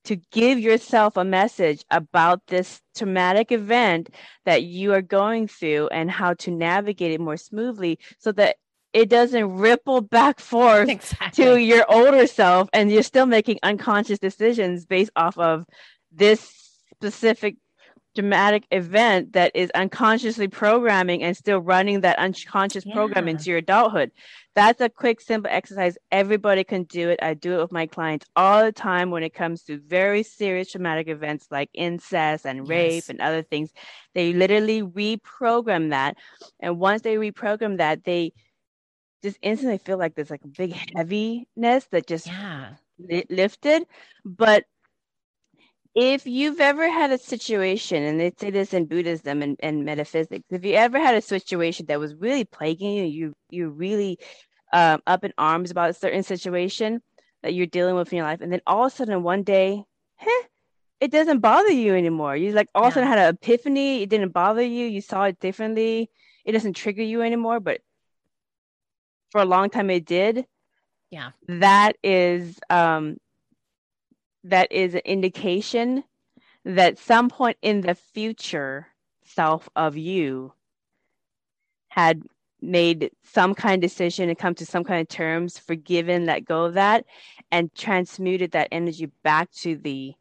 to 0.04 0.16
give 0.32 0.58
yourself 0.58 1.16
a 1.16 1.24
message 1.24 1.84
about 1.90 2.46
this 2.46 2.80
traumatic 2.96 3.52
event 3.52 4.10
that 4.44 4.62
you 4.62 4.92
are 4.92 5.02
going 5.02 5.46
through 5.46 5.88
and 5.88 6.10
how 6.10 6.34
to 6.34 6.50
navigate 6.50 7.12
it 7.12 7.20
more 7.20 7.36
smoothly 7.36 7.98
so 8.18 8.32
that 8.32 8.56
it 8.92 9.08
doesn't 9.08 9.56
ripple 9.56 10.00
back 10.00 10.40
forth 10.40 10.88
exactly. 10.88 11.44
to 11.44 11.60
your 11.60 11.84
older 11.90 12.26
self 12.26 12.68
and 12.72 12.90
you're 12.90 13.02
still 13.02 13.26
making 13.26 13.58
unconscious 13.62 14.18
decisions 14.18 14.86
based 14.86 15.12
off 15.16 15.38
of 15.38 15.64
this 16.12 16.80
specific 16.94 17.56
dramatic 18.14 18.66
event 18.70 19.32
that 19.34 19.52
is 19.54 19.70
unconsciously 19.70 20.48
programming 20.48 21.22
and 21.22 21.36
still 21.36 21.60
running 21.60 22.00
that 22.00 22.18
unconscious 22.18 22.84
yeah. 22.84 22.94
program 22.94 23.28
into 23.28 23.44
your 23.44 23.58
adulthood. 23.58 24.10
That's 24.56 24.80
a 24.80 24.88
quick, 24.88 25.20
simple 25.20 25.50
exercise. 25.50 25.96
Everybody 26.10 26.64
can 26.64 26.84
do 26.84 27.08
it. 27.10 27.20
I 27.22 27.34
do 27.34 27.54
it 27.54 27.62
with 27.62 27.72
my 27.72 27.86
clients 27.86 28.26
all 28.34 28.64
the 28.64 28.72
time 28.72 29.10
when 29.10 29.22
it 29.22 29.32
comes 29.32 29.62
to 29.64 29.78
very 29.78 30.22
serious 30.24 30.72
traumatic 30.72 31.08
events 31.08 31.46
like 31.50 31.70
incest 31.72 32.46
and 32.46 32.68
rape 32.68 32.92
yes. 32.94 33.08
and 33.08 33.20
other 33.20 33.42
things. 33.42 33.70
They 34.14 34.32
literally 34.32 34.82
reprogram 34.82 35.90
that. 35.90 36.16
And 36.58 36.78
once 36.78 37.02
they 37.02 37.14
reprogram 37.14 37.78
that, 37.78 38.04
they 38.04 38.32
just 39.22 39.38
instantly 39.42 39.78
feel 39.78 39.98
like 39.98 40.14
there's 40.14 40.30
like 40.30 40.44
a 40.44 40.48
big 40.48 40.72
heaviness 40.72 41.86
that 41.92 42.06
just 42.06 42.26
yeah. 42.26 42.70
li- 42.98 43.26
lifted. 43.30 43.84
But 44.24 44.64
if 45.94 46.26
you've 46.26 46.60
ever 46.60 46.88
had 46.88 47.10
a 47.10 47.18
situation, 47.18 48.02
and 48.02 48.20
they 48.20 48.32
say 48.38 48.50
this 48.50 48.72
in 48.72 48.86
Buddhism 48.86 49.42
and, 49.42 49.56
and 49.60 49.84
metaphysics, 49.84 50.44
if 50.50 50.64
you 50.64 50.74
ever 50.74 51.00
had 51.00 51.14
a 51.14 51.22
situation 51.22 51.86
that 51.86 51.98
was 51.98 52.14
really 52.14 52.44
plaguing 52.44 52.92
you, 52.92 53.04
you 53.04 53.34
you 53.50 53.68
really 53.70 54.18
um, 54.72 55.00
up 55.06 55.24
in 55.24 55.32
arms 55.36 55.70
about 55.70 55.90
a 55.90 55.94
certain 55.94 56.22
situation 56.22 57.02
that 57.42 57.54
you're 57.54 57.66
dealing 57.66 57.96
with 57.96 58.12
in 58.12 58.18
your 58.18 58.26
life, 58.26 58.40
and 58.40 58.52
then 58.52 58.60
all 58.66 58.86
of 58.86 58.92
a 58.92 58.96
sudden 58.96 59.22
one 59.22 59.42
day, 59.42 59.82
heh, 60.16 60.42
it 61.00 61.10
doesn't 61.10 61.40
bother 61.40 61.70
you 61.70 61.94
anymore. 61.94 62.36
You 62.36 62.52
like 62.52 62.68
all 62.74 62.84
of 62.84 62.90
a 62.90 62.94
sudden 62.94 63.08
had 63.08 63.18
an 63.18 63.34
epiphany. 63.34 64.02
It 64.02 64.10
didn't 64.10 64.32
bother 64.32 64.62
you. 64.62 64.86
You 64.86 65.00
saw 65.00 65.24
it 65.24 65.40
differently. 65.40 66.10
It 66.44 66.52
doesn't 66.52 66.74
trigger 66.74 67.02
you 67.02 67.22
anymore. 67.22 67.58
But 67.58 67.80
for 69.30 69.40
a 69.40 69.46
long 69.46 69.70
time, 69.70 69.90
it 69.90 70.04
did. 70.04 70.46
Yeah, 71.10 71.30
that 71.48 71.96
is 72.04 72.60
um, 72.68 73.16
that 74.44 74.70
is 74.72 74.94
an 74.94 75.02
indication 75.04 76.04
that 76.64 76.98
some 76.98 77.28
point 77.28 77.56
in 77.62 77.80
the 77.80 77.94
future 77.94 78.86
self 79.24 79.68
of 79.76 79.96
you 79.96 80.52
had 81.88 82.22
made 82.62 83.10
some 83.22 83.54
kind 83.54 83.82
of 83.82 83.88
decision 83.88 84.28
and 84.28 84.38
come 84.38 84.54
to 84.54 84.66
some 84.66 84.84
kind 84.84 85.00
of 85.00 85.08
terms, 85.08 85.58
forgiven, 85.58 86.26
let 86.26 86.44
go 86.44 86.66
of 86.66 86.74
that, 86.74 87.04
and 87.50 87.74
transmuted 87.74 88.52
that 88.52 88.68
energy 88.70 89.10
back 89.22 89.50
to 89.50 89.76
the 89.76 90.12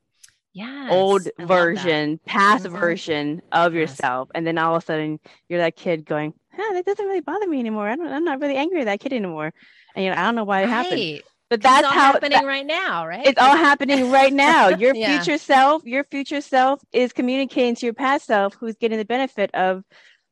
yes, 0.54 0.92
old 0.92 1.28
I 1.38 1.46
version, 1.46 2.20
past 2.26 2.66
mm-hmm. 2.66 2.78
version 2.78 3.42
of 3.52 3.74
yes. 3.74 3.82
yourself. 3.82 4.30
And 4.34 4.48
then 4.48 4.58
all 4.58 4.76
of 4.76 4.84
a 4.84 4.86
sudden 4.86 5.20
you're 5.48 5.60
that 5.60 5.76
kid 5.76 6.06
going, 6.06 6.34
huh, 6.56 6.74
that 6.74 6.86
doesn't 6.86 7.06
really 7.06 7.22
bother 7.22 7.48
me 7.48 7.60
anymore. 7.60 7.88
I 7.88 7.96
don't, 7.96 8.08
I'm 8.08 8.24
not 8.24 8.40
really 8.40 8.56
angry 8.56 8.82
at 8.82 8.86
that 8.86 9.00
kid 9.00 9.14
anymore. 9.14 9.54
And 9.96 10.06
you 10.06 10.12
know, 10.12 10.18
I 10.18 10.24
don't 10.24 10.36
know 10.36 10.44
why 10.44 10.62
it 10.62 10.66
right. 10.66 10.70
happened. 10.70 11.22
But 11.50 11.62
that's 11.62 11.88
how 11.88 11.94
happening 11.94 12.38
that, 12.38 12.46
right 12.46 12.66
now, 12.66 13.08
right? 13.08 13.26
It's 13.26 13.42
all 13.42 13.56
happening 13.56 14.12
right 14.12 14.32
now. 14.32 14.68
Your 14.80 14.96
yeah. 14.96 15.18
future 15.18 15.40
self, 15.40 15.84
your 15.84 16.04
future 16.04 16.42
self 16.42 16.80
is 16.94 17.12
communicating 17.12 17.76
to 17.76 17.88
your 17.88 17.94
past 17.94 18.28
self 18.28 18.54
who's 18.54 18.76
getting 18.76 19.00
the 19.00 19.06
benefit 19.06 19.50
of 19.56 19.84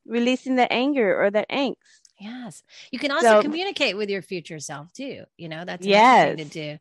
releasing 0.06 0.56
the 0.56 0.72
anger 0.72 1.20
or 1.20 1.32
that 1.32 1.50
angst. 1.50 1.76
Yes. 2.20 2.64
You 2.92 3.00
can 3.00 3.12
also 3.12 3.26
so, 3.26 3.42
communicate 3.42 3.98
with 3.98 4.10
your 4.10 4.22
future 4.22 4.60
self 4.60 4.92
too. 4.94 5.24
You 5.38 5.50
know, 5.50 5.66
that's 5.66 5.86
yes. 5.86 6.38
to 6.38 6.46
do. 6.46 6.78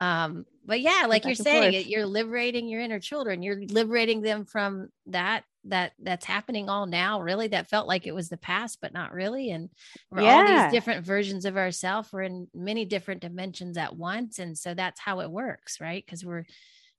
Um, 0.00 0.46
but 0.64 0.80
yeah, 0.80 1.06
like 1.08 1.24
you're 1.24 1.34
saying, 1.34 1.84
you're 1.88 2.06
liberating 2.06 2.68
your 2.68 2.80
inner 2.80 3.00
children. 3.00 3.42
You're 3.42 3.62
liberating 3.62 4.22
them 4.22 4.44
from 4.44 4.88
that 5.06 5.44
that 5.64 5.92
that's 6.02 6.24
happening 6.24 6.68
all 6.68 6.86
now 6.86 7.20
really 7.20 7.46
that 7.48 7.68
felt 7.68 7.86
like 7.86 8.06
it 8.06 8.14
was 8.14 8.28
the 8.28 8.36
past 8.36 8.78
but 8.80 8.92
not 8.92 9.12
really 9.12 9.50
and 9.50 9.70
we're 10.10 10.22
yeah. 10.22 10.34
all 10.34 10.46
these 10.46 10.72
different 10.72 11.06
versions 11.06 11.44
of 11.44 11.56
ourselves 11.56 12.12
we're 12.12 12.22
in 12.22 12.48
many 12.52 12.84
different 12.84 13.20
dimensions 13.20 13.76
at 13.76 13.94
once 13.94 14.38
and 14.38 14.58
so 14.58 14.74
that's 14.74 14.98
how 14.98 15.20
it 15.20 15.30
works 15.30 15.80
right 15.80 16.04
because 16.04 16.24
we're 16.24 16.44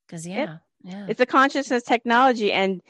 because 0.08 0.26
yeah, 0.26 0.58
yeah 0.84 1.06
it's 1.10 1.20
a 1.20 1.26
consciousness 1.26 1.84
technology 1.84 2.52
and 2.54 2.82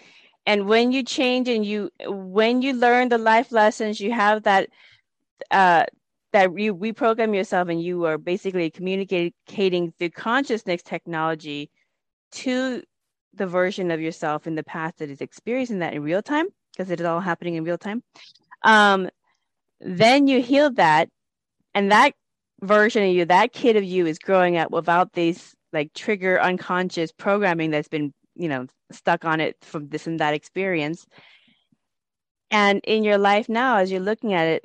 and 0.45 0.67
when 0.67 0.91
you 0.91 1.03
change 1.03 1.47
and 1.47 1.65
you 1.65 1.89
when 2.05 2.61
you 2.61 2.73
learn 2.73 3.09
the 3.09 3.17
life 3.17 3.51
lessons 3.51 3.99
you 3.99 4.11
have 4.11 4.43
that 4.43 4.69
uh 5.49 5.85
that 6.33 6.57
you 6.59 6.75
reprogram 6.75 7.35
yourself 7.35 7.69
and 7.69 7.81
you 7.81 8.05
are 8.05 8.17
basically 8.17 8.69
communicating 8.69 9.93
through 9.97 10.09
consciousness 10.09 10.81
technology 10.83 11.69
to 12.31 12.81
the 13.33 13.47
version 13.47 13.91
of 13.91 14.01
yourself 14.01 14.47
in 14.47 14.55
the 14.55 14.63
past 14.63 14.97
that 14.99 15.09
is 15.09 15.21
experiencing 15.21 15.79
that 15.79 15.93
in 15.93 16.03
real 16.03 16.21
time, 16.21 16.47
because 16.71 16.91
it 16.91 16.99
is 16.99 17.05
all 17.05 17.19
happening 17.19 17.55
in 17.55 17.63
real 17.63 17.77
time, 17.77 18.03
um, 18.63 19.09
then 19.79 20.27
you 20.27 20.41
heal 20.41 20.71
that, 20.71 21.09
and 21.73 21.91
that 21.91 22.13
version 22.61 23.03
of 23.03 23.09
you, 23.09 23.25
that 23.25 23.51
kid 23.51 23.75
of 23.75 23.83
you, 23.83 24.05
is 24.05 24.19
growing 24.19 24.57
up 24.57 24.71
without 24.71 25.13
these 25.13 25.55
like 25.73 25.93
trigger 25.93 26.39
unconscious 26.39 27.11
programming 27.11 27.71
that's 27.71 27.87
been 27.87 28.13
you 28.35 28.47
know 28.47 28.67
stuck 28.91 29.25
on 29.25 29.39
it 29.39 29.57
from 29.61 29.89
this 29.89 30.07
and 30.07 30.19
that 30.19 30.33
experience. 30.33 31.05
And 32.51 32.81
in 32.83 33.03
your 33.03 33.17
life 33.17 33.49
now, 33.49 33.77
as 33.77 33.91
you're 33.91 33.99
looking 33.99 34.33
at 34.33 34.47
it, 34.47 34.63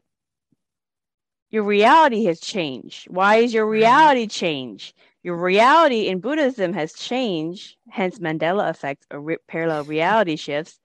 your 1.51 1.62
reality 1.62 2.24
has 2.24 2.39
changed. 2.39 3.09
Why 3.09 3.36
is 3.36 3.55
your 3.55 3.66
reality 3.66 4.27
change? 4.27 4.95
Your 5.23 5.36
reality 5.36 6.09
in 6.09 6.20
Buddhism 6.20 6.73
has 6.74 6.93
changed, 6.93 7.77
hence 7.89 8.19
Mandela 8.19 8.70
effect 8.70 9.07
or 9.11 9.20
re- 9.20 9.36
parallel 9.49 9.85
reality 9.85 10.36
shifts, 10.36 10.78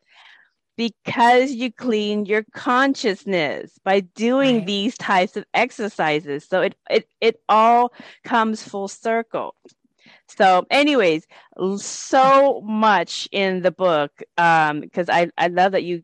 because 0.76 1.52
you 1.52 1.72
clean 1.72 2.26
your 2.26 2.44
consciousness 2.54 3.80
by 3.84 4.00
doing 4.00 4.58
right. 4.58 4.68
these 4.68 4.98
types 4.98 5.38
of 5.38 5.46
exercises. 5.54 6.46
So 6.46 6.62
it, 6.62 6.76
it 6.90 7.08
it 7.22 7.42
all 7.48 7.94
comes 8.24 8.64
full 8.64 8.88
circle. 8.88 9.56
So, 10.28 10.66
anyways, 10.72 11.28
so 11.78 12.62
much 12.62 13.28
in 13.32 13.62
the 13.62 13.72
book 13.72 14.12
because 14.36 15.10
um, 15.10 15.16
I 15.16 15.30
I 15.38 15.48
love 15.48 15.74
that 15.74 15.84
you 15.84 16.04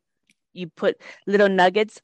you 0.53 0.67
put 0.67 1.01
little 1.25 1.49
nuggets 1.49 1.99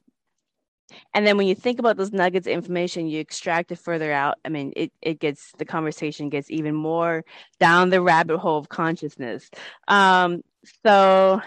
and 1.14 1.26
then 1.26 1.36
when 1.36 1.46
you 1.46 1.54
think 1.54 1.78
about 1.78 1.96
those 1.96 2.12
nuggets 2.12 2.46
of 2.46 2.52
information 2.52 3.08
you 3.08 3.18
extract 3.18 3.72
it 3.72 3.78
further 3.78 4.12
out 4.12 4.36
i 4.44 4.48
mean 4.48 4.72
it, 4.76 4.92
it 5.02 5.18
gets 5.18 5.52
the 5.58 5.64
conversation 5.64 6.28
gets 6.28 6.50
even 6.50 6.74
more 6.74 7.24
down 7.58 7.90
the 7.90 8.00
rabbit 8.00 8.38
hole 8.38 8.58
of 8.58 8.68
consciousness. 8.68 9.50
Um 9.88 10.42
so 10.84 11.40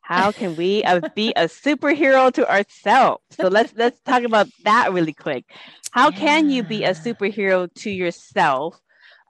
how 0.00 0.32
can 0.32 0.56
we 0.56 0.82
be 1.14 1.32
a 1.34 1.44
superhero 1.44 2.32
to 2.32 2.50
ourselves? 2.50 3.22
So 3.30 3.48
let's 3.48 3.72
let's 3.76 4.00
talk 4.00 4.22
about 4.22 4.48
that 4.64 4.92
really 4.92 5.14
quick. 5.14 5.44
How 5.92 6.10
yeah. 6.10 6.18
can 6.18 6.50
you 6.50 6.62
be 6.62 6.84
a 6.84 6.90
superhero 6.90 7.72
to 7.76 7.90
yourself 7.90 8.80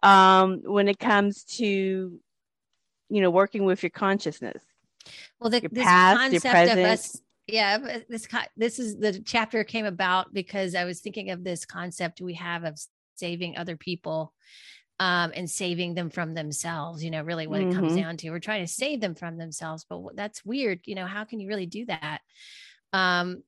um 0.03 0.61
when 0.65 0.89
it 0.89 0.99
comes 0.99 1.45
to 1.45 2.19
you 3.11 3.21
know 3.21 3.31
working 3.31 3.65
with 3.65 3.83
your 3.83 3.91
consciousness? 3.91 4.63
Well 5.39 5.51
the, 5.51 5.61
your 5.61 5.71
past, 5.71 6.33
your 6.33 6.41
concept 6.41 6.79
of 6.79 6.85
us 6.85 7.21
yeah 7.47 7.79
this 8.09 8.27
this 8.57 8.79
is 8.79 8.97
the 8.97 9.21
chapter 9.21 9.65
came 9.65 9.87
about 9.87 10.33
because 10.33 10.75
i 10.75 10.85
was 10.85 11.01
thinking 11.01 11.31
of 11.31 11.45
this 11.45 11.65
concept 11.65 12.21
we 12.21 12.35
have 12.35 12.65
of 12.65 12.79
saving 13.17 13.57
other 13.57 13.77
people 13.77 14.33
um, 15.01 15.33
and 15.35 15.51
saving 15.51 15.95
them 15.95 16.09
from 16.09 16.35
themselves 16.35 17.03
you 17.03 17.11
know 17.11 17.23
really 17.23 17.47
what 17.47 17.61
mm-hmm. 17.61 17.71
it 17.71 17.75
comes 17.75 17.93
mm-hmm. 17.93 18.03
down 18.03 18.17
to 18.17 18.31
we're 18.31 18.39
trying 18.39 18.65
to 18.65 18.73
save 18.73 19.01
them 19.01 19.15
from 19.15 19.37
themselves 19.37 19.85
but 19.89 20.01
that's 20.15 20.45
weird 20.45 20.81
you 20.85 20.95
know 20.95 21.07
how 21.07 21.25
can 21.25 21.41
you 21.41 21.49
really 21.49 21.67
do 21.67 21.85
that 21.87 22.21
um, 22.93 23.43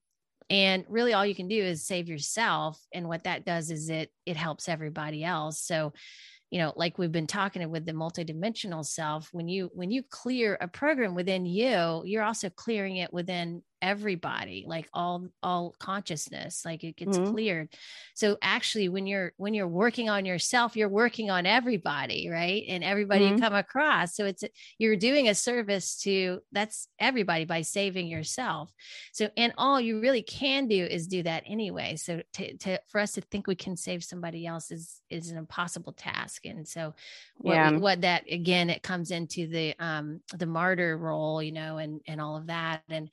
and 0.51 0.85
really 0.89 1.13
all 1.13 1.25
you 1.25 1.35
can 1.35 1.49
do 1.49 1.63
is 1.63 1.87
save 1.87 2.09
yourself 2.09 2.81
and 2.93 3.09
what 3.09 3.25
that 3.25 3.45
does 3.45 3.71
is 3.71 3.89
it 3.89 4.11
it 4.27 4.37
helps 4.37 4.69
everybody 4.69 5.25
else 5.25 5.61
so 5.61 5.93
you 6.51 6.59
know 6.59 6.73
like 6.77 6.99
we've 6.99 7.13
been 7.13 7.27
talking 7.27 7.69
with 7.71 7.85
the 7.85 7.93
multidimensional 7.93 8.85
self 8.85 9.29
when 9.33 9.49
you 9.49 9.71
when 9.75 9.91
you 9.91 10.03
clear 10.09 10.57
a 10.61 10.69
program 10.69 11.15
within 11.15 11.45
you 11.47 12.03
you're 12.05 12.23
also 12.23 12.51
clearing 12.51 12.97
it 12.97 13.13
within 13.13 13.63
everybody 13.83 14.65
like 14.67 14.89
all 14.93 15.29
all 15.43 15.75
consciousness 15.79 16.63
like 16.65 16.85
it 16.85 16.97
gets 16.97 17.17
mm-hmm. 17.17 17.33
cleared. 17.33 17.69
So 18.15 18.39
actually 18.43 18.89
when 18.89 19.07
you're 19.07 19.33
when 19.37 19.55
you're 19.55 19.69
working 19.69 20.09
on 20.09 20.25
yourself 20.25 20.77
you're 20.77 20.89
working 20.89 21.31
on 21.31 21.47
everybody 21.47 22.29
right? 22.31 22.65
And 22.69 22.83
everybody 22.83 23.25
mm-hmm. 23.25 23.37
you 23.37 23.41
come 23.41 23.55
across. 23.55 24.15
So 24.15 24.27
it's 24.27 24.45
you're 24.79 24.97
doing 24.97 25.29
a 25.29 25.35
service 25.35 25.97
to 26.03 26.41
that's 26.53 26.89
everybody 26.99 27.45
by 27.45 27.63
saving 27.63 28.09
yourself. 28.09 28.73
So 29.13 29.29
and 29.37 29.53
all 29.59 29.81
you 29.81 30.01
really 30.01 30.23
can 30.23 30.69
do 30.69 30.85
is 30.85 31.07
do 31.07 31.23
that 31.23 31.45
anyway. 31.47 31.97
So 31.97 32.23
to, 32.35 32.57
to 32.59 32.81
for 32.89 33.01
us 33.01 33.13
to 33.13 33.21
think 33.21 33.47
we 33.47 33.55
can 33.55 33.77
save 33.77 34.05
somebody 34.05 34.47
else 34.47 34.71
is 34.71 35.01
is 35.11 35.31
an 35.31 35.39
impossible 35.39 35.93
task. 35.93 36.47
And 36.47 36.67
so 36.67 36.95
what, 37.37 37.55
yeah. 37.55 37.71
we, 37.71 37.79
what 37.79 38.01
that 38.03 38.25
again 38.31 38.71
it 38.71 38.83
comes 38.83 39.11
into 39.11 39.47
the 39.47 39.75
um 39.79 40.21
the 40.37 40.47
martyr 40.47 40.97
role 40.97 41.43
you 41.43 41.53
know 41.53 41.79
and 41.79 42.01
and 42.07 42.21
all 42.21 42.37
of 42.37 42.47
that. 42.47 42.83
And 42.89 43.11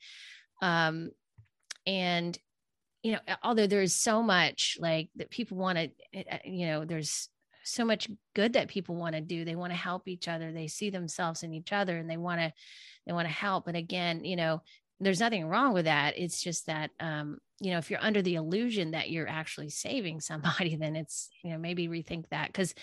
um, 0.62 1.10
and 1.86 2.38
you 3.02 3.12
know 3.12 3.18
although 3.42 3.66
there's 3.66 3.94
so 3.94 4.22
much 4.22 4.78
like 4.80 5.10
that 5.16 5.30
people 5.30 5.58
want 5.58 5.78
to 5.78 5.90
eh, 6.14 6.24
eh, 6.26 6.38
you 6.44 6.66
know 6.66 6.84
there's 6.84 7.28
so 7.64 7.84
much 7.84 8.08
good 8.34 8.54
that 8.54 8.68
people 8.68 8.94
want 8.94 9.14
to 9.14 9.20
do. 9.20 9.44
They 9.44 9.56
want 9.56 9.72
to 9.72 9.78
help 9.78 10.06
each 10.06 10.28
other. 10.28 10.52
They 10.52 10.66
see 10.66 10.90
themselves 10.90 11.42
in 11.42 11.54
each 11.54 11.72
other 11.72 11.96
and 11.96 12.08
they 12.08 12.16
want 12.16 12.40
to 12.40 12.52
they 13.06 13.12
want 13.12 13.26
to 13.26 13.34
help. 13.34 13.68
And 13.68 13.76
again 13.76 14.24
you 14.24 14.36
know 14.36 14.62
there's 15.00 15.20
nothing 15.20 15.46
wrong 15.46 15.72
with 15.74 15.86
that. 15.86 16.14
It's 16.16 16.42
just 16.42 16.66
that 16.66 16.90
um 17.00 17.38
you 17.60 17.72
know 17.72 17.78
if 17.78 17.90
you're 17.90 18.02
under 18.02 18.22
the 18.22 18.36
illusion 18.36 18.92
that 18.92 19.10
you're 19.10 19.28
actually 19.28 19.70
saving 19.70 20.20
somebody 20.20 20.76
then 20.80 20.96
it's 20.96 21.30
you 21.42 21.50
know 21.50 21.58
maybe 21.58 21.88
rethink 21.88 22.28
that. 22.30 22.48
Because 22.48 22.74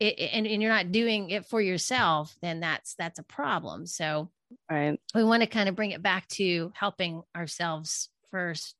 it, 0.00 0.18
and, 0.18 0.46
and 0.46 0.60
you're 0.60 0.72
not 0.72 0.90
doing 0.90 1.30
it 1.30 1.46
for 1.46 1.60
yourself 1.60 2.34
then 2.42 2.60
that's 2.60 2.94
that's 2.94 3.18
a 3.18 3.24
problem. 3.24 3.86
So 3.86 4.30
right. 4.70 4.98
We 5.14 5.24
want 5.24 5.42
to 5.42 5.48
kind 5.48 5.68
of 5.68 5.76
bring 5.76 5.90
it 5.90 6.02
back 6.02 6.28
to 6.28 6.72
helping 6.74 7.22
ourselves 7.36 8.08
first 8.30 8.76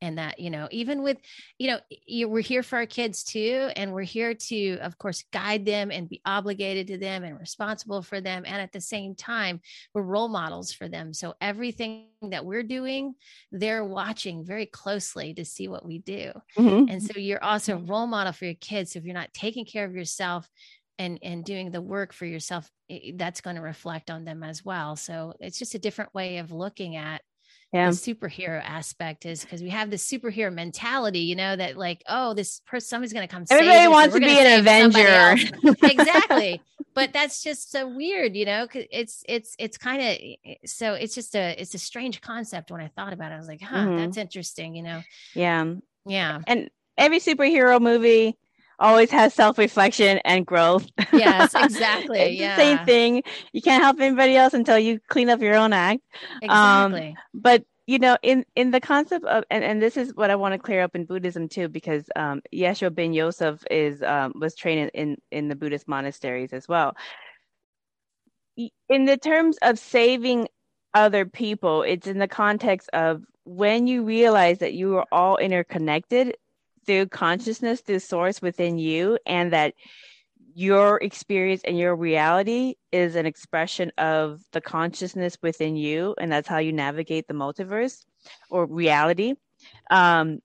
and 0.00 0.18
that 0.18 0.38
you 0.38 0.50
know 0.50 0.68
even 0.70 1.02
with 1.02 1.18
you 1.58 1.68
know 1.68 1.78
you, 2.06 2.28
we're 2.28 2.40
here 2.40 2.62
for 2.62 2.76
our 2.76 2.86
kids 2.86 3.24
too 3.24 3.70
and 3.76 3.92
we're 3.92 4.02
here 4.02 4.34
to 4.34 4.78
of 4.78 4.98
course 4.98 5.24
guide 5.32 5.64
them 5.64 5.90
and 5.90 6.08
be 6.08 6.20
obligated 6.24 6.86
to 6.88 6.98
them 6.98 7.24
and 7.24 7.38
responsible 7.38 8.02
for 8.02 8.20
them 8.20 8.44
and 8.46 8.60
at 8.60 8.72
the 8.72 8.80
same 8.80 9.14
time 9.14 9.60
we're 9.94 10.02
role 10.02 10.28
models 10.28 10.72
for 10.72 10.88
them. 10.88 11.12
So 11.12 11.34
everything 11.40 12.06
that 12.30 12.44
we're 12.44 12.62
doing 12.62 13.14
they're 13.52 13.84
watching 13.84 14.44
very 14.44 14.66
closely 14.66 15.34
to 15.34 15.44
see 15.44 15.68
what 15.68 15.84
we 15.84 15.98
do. 15.98 16.32
Mm-hmm. 16.58 16.90
and 16.90 17.02
so 17.02 17.18
you're 17.18 17.42
also 17.42 17.74
a 17.74 17.80
role 17.80 18.06
model 18.06 18.32
for 18.32 18.44
your 18.44 18.54
kids. 18.54 18.92
So 18.92 18.98
if 18.98 19.04
you're 19.04 19.14
not 19.14 19.32
taking 19.32 19.64
care 19.64 19.84
of 19.84 19.94
yourself 19.94 20.48
and 20.98 21.18
and 21.22 21.44
doing 21.44 21.70
the 21.70 21.80
work 21.80 22.12
for 22.12 22.26
yourself 22.26 22.70
that's 23.14 23.40
going 23.40 23.56
to 23.56 23.62
reflect 23.62 24.10
on 24.10 24.24
them 24.24 24.42
as 24.42 24.64
well 24.64 24.96
so 24.96 25.34
it's 25.40 25.58
just 25.58 25.74
a 25.74 25.78
different 25.78 26.14
way 26.14 26.38
of 26.38 26.52
looking 26.52 26.96
at 26.96 27.22
yeah. 27.72 27.90
the 27.90 27.96
superhero 27.96 28.62
aspect 28.64 29.26
is 29.26 29.42
because 29.42 29.62
we 29.62 29.70
have 29.70 29.90
this 29.90 30.08
superhero 30.08 30.52
mentality, 30.52 31.20
you 31.20 31.36
know, 31.36 31.56
that 31.56 31.76
like, 31.76 32.02
oh, 32.08 32.34
this 32.34 32.60
person, 32.60 32.88
somebody's 32.88 33.12
going 33.12 33.26
to 33.26 33.32
come. 33.32 33.44
Everybody 33.50 33.88
wants 33.88 34.14
to 34.14 34.20
be 34.20 34.38
an 34.38 34.60
Avenger. 34.60 35.36
exactly. 35.82 36.60
But 36.94 37.12
that's 37.12 37.42
just 37.42 37.70
so 37.70 37.86
weird, 37.86 38.34
you 38.34 38.46
know, 38.46 38.66
cause 38.66 38.84
it's, 38.90 39.22
it's, 39.28 39.54
it's 39.58 39.76
kind 39.76 40.02
of, 40.02 40.68
so 40.68 40.94
it's 40.94 41.14
just 41.14 41.34
a, 41.34 41.60
it's 41.60 41.74
a 41.74 41.78
strange 41.78 42.20
concept 42.20 42.70
when 42.70 42.80
I 42.80 42.88
thought 42.88 43.12
about 43.12 43.32
it. 43.32 43.34
I 43.34 43.38
was 43.38 43.48
like, 43.48 43.60
huh, 43.60 43.76
mm-hmm. 43.76 43.96
that's 43.96 44.16
interesting, 44.16 44.74
you 44.74 44.82
know? 44.82 45.02
Yeah. 45.34 45.74
Yeah. 46.06 46.40
And 46.46 46.70
every 46.96 47.18
superhero 47.18 47.80
movie, 47.80 48.38
always 48.78 49.10
has 49.10 49.34
self-reflection 49.34 50.18
and 50.24 50.46
growth. 50.46 50.86
Yes, 51.12 51.54
exactly. 51.56 52.38
yeah. 52.38 52.56
same 52.56 52.78
thing. 52.86 53.22
You 53.52 53.62
can't 53.62 53.82
help 53.82 54.00
anybody 54.00 54.36
else 54.36 54.54
until 54.54 54.78
you 54.78 55.00
clean 55.08 55.30
up 55.30 55.40
your 55.40 55.54
own 55.54 55.72
act. 55.72 56.02
Um, 56.48 56.94
exactly. 56.94 57.08
Um, 57.08 57.14
but 57.34 57.64
you 57.86 58.00
know, 58.00 58.16
in 58.22 58.44
in 58.56 58.72
the 58.72 58.80
concept 58.80 59.24
of 59.26 59.44
and, 59.50 59.62
and 59.62 59.80
this 59.80 59.96
is 59.96 60.14
what 60.14 60.30
I 60.30 60.36
want 60.36 60.52
to 60.52 60.58
clear 60.58 60.82
up 60.82 60.96
in 60.96 61.04
Buddhism 61.04 61.48
too, 61.48 61.68
because 61.68 62.04
um, 62.16 62.42
Yeshua 62.52 62.92
ben 62.92 63.12
Yosef 63.12 63.64
is 63.70 64.02
um, 64.02 64.32
was 64.40 64.56
trained 64.56 64.90
in 64.92 65.16
in 65.30 65.48
the 65.48 65.54
Buddhist 65.54 65.86
monasteries 65.86 66.52
as 66.52 66.66
well. 66.68 66.96
In 68.88 69.04
the 69.04 69.18
terms 69.18 69.58
of 69.62 69.78
saving 69.78 70.48
other 70.94 71.26
people, 71.26 71.82
it's 71.82 72.06
in 72.06 72.18
the 72.18 72.26
context 72.26 72.88
of 72.92 73.22
when 73.44 73.86
you 73.86 74.02
realize 74.02 74.58
that 74.58 74.72
you 74.72 74.96
are 74.96 75.06
all 75.12 75.36
interconnected 75.36 76.34
through 76.86 77.06
consciousness, 77.06 77.80
through 77.80 77.98
source 78.00 78.40
within 78.40 78.78
you, 78.78 79.18
and 79.26 79.52
that 79.52 79.74
your 80.54 80.98
experience 81.02 81.62
and 81.64 81.78
your 81.78 81.94
reality 81.94 82.74
is 82.90 83.14
an 83.14 83.26
expression 83.26 83.92
of 83.98 84.40
the 84.52 84.60
consciousness 84.60 85.36
within 85.42 85.76
you, 85.76 86.14
and 86.18 86.32
that's 86.32 86.48
how 86.48 86.58
you 86.58 86.72
navigate 86.72 87.28
the 87.28 87.34
multiverse 87.34 88.04
or 88.48 88.66
reality. 88.66 89.34
Um, 89.90 90.40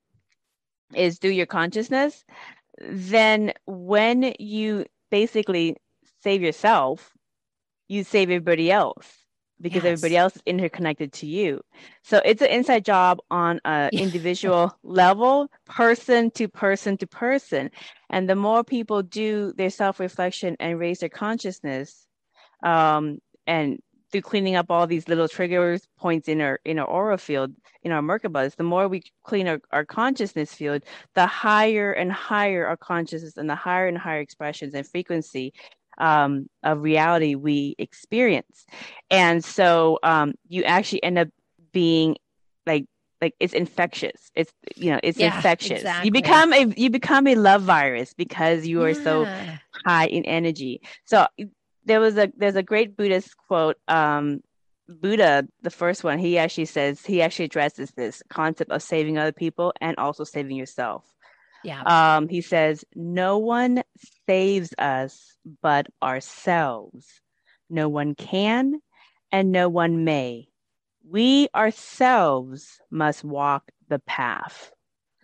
is 0.94 1.20
through 1.20 1.32
your 1.32 1.46
consciousness. 1.46 2.26
Then, 2.80 3.54
when 3.66 4.34
you 4.40 4.86
basically 5.10 5.78
save 6.24 6.42
yourself, 6.42 7.14
you 7.88 8.04
save 8.04 8.30
everybody 8.30 8.72
else 8.72 9.21
because 9.62 9.84
yes. 9.84 9.92
everybody 9.92 10.18
else 10.18 10.36
is 10.36 10.42
interconnected 10.46 11.14
to 11.14 11.28
you. 11.28 11.62
So 12.04 12.22
it's 12.26 12.42
an 12.42 12.50
inside 12.50 12.84
job 12.86 13.20
on 13.30 13.62
a 13.66 13.90
individual 13.94 14.78
level, 14.84 15.48
person 15.66 16.32
to 16.32 16.48
person 16.48 16.98
to 16.98 17.08
person. 17.08 17.72
And 18.10 18.30
the 18.30 18.36
more 18.36 18.64
people 18.64 19.04
do 19.04 19.54
their 19.56 19.70
self-reflection 19.70 20.58
and 20.60 20.80
raise 20.80 21.00
their 21.00 21.10
consciousness, 21.10 22.06
um, 22.64 23.20
and 23.48 23.80
through 24.12 24.22
cleaning 24.22 24.56
up 24.56 24.70
all 24.70 24.88
these 24.88 25.08
little 25.08 25.28
trigger 25.28 25.80
points 25.98 26.28
in 26.28 26.42
our 26.42 26.60
in 26.66 26.80
our 26.80 26.86
aura 26.86 27.18
field, 27.18 27.54
in 27.84 27.92
our 27.92 28.02
Merkabas, 28.02 28.56
the 28.56 28.64
more 28.64 28.88
we 28.88 29.04
clean 29.24 29.48
our, 29.48 29.62
our 29.72 29.86
consciousness 29.86 30.54
field, 30.54 30.84
the 31.16 31.26
higher 31.26 31.94
and 31.94 32.12
higher 32.12 32.68
our 32.68 32.78
consciousness 32.78 33.38
and 33.38 33.50
the 33.50 33.56
higher 33.56 33.88
and 33.88 33.98
higher 33.98 34.20
expressions 34.20 34.74
and 34.74 34.86
frequency 34.86 35.54
um, 36.02 36.50
of 36.64 36.82
reality 36.82 37.36
we 37.36 37.76
experience. 37.78 38.66
And 39.10 39.46
so 39.46 40.00
um, 40.04 40.34
you 40.50 40.64
actually 40.64 41.04
end 41.04 41.20
up 41.20 41.30
being 41.72 42.18
like 42.66 42.86
like 43.22 43.36
it's 43.40 43.54
infectious. 43.54 44.32
It's 44.36 44.52
you 44.76 44.92
know 44.92 45.00
it's 45.04 45.20
yeah, 45.20 45.36
infectious. 45.36 45.80
Exactly. 45.80 46.08
You 46.08 46.12
become 46.12 46.54
a 46.54 46.66
you 46.76 46.90
become 46.90 47.28
a 47.28 47.36
love 47.36 47.62
virus 47.62 48.14
because 48.14 48.68
you 48.68 48.82
are 48.84 48.90
yeah. 48.90 49.04
so 49.04 49.26
high 49.86 50.08
in 50.08 50.26
energy. 50.26 50.82
So 51.06 51.28
there 51.86 52.00
was 52.00 52.18
a 52.18 52.32
there's 52.36 52.56
a 52.56 52.64
great 52.64 52.98
Buddhist 52.98 53.38
quote. 53.38 53.78
Um, 53.88 54.42
Buddha, 54.90 55.48
the 55.62 55.70
first 55.70 56.04
one, 56.04 56.20
he 56.20 56.38
actually 56.38 56.66
says 56.66 57.06
he 57.06 57.22
actually 57.22 57.46
addresses 57.46 57.92
this 57.92 58.22
concept 58.30 58.72
of 58.72 58.84
saving 58.84 59.18
other 59.18 59.32
people 59.32 59.72
and 59.80 59.96
also 59.98 60.26
saving 60.26 60.58
yourself. 60.58 61.06
Yeah. 61.64 61.82
Um, 61.84 62.28
he 62.28 62.42
says, 62.42 62.84
No 62.96 63.38
one 63.38 63.84
saves 64.28 64.74
us 64.78 65.38
but 65.62 65.88
ourselves. 66.02 67.22
No 67.70 67.88
one 67.90 68.16
can 68.16 68.82
and 69.32 69.52
no 69.52 69.70
one 69.70 70.04
may. 70.04 70.48
We 71.10 71.48
ourselves 71.56 72.80
must 72.90 73.24
walk 73.24 73.72
the 73.88 74.00
path. 74.00 74.72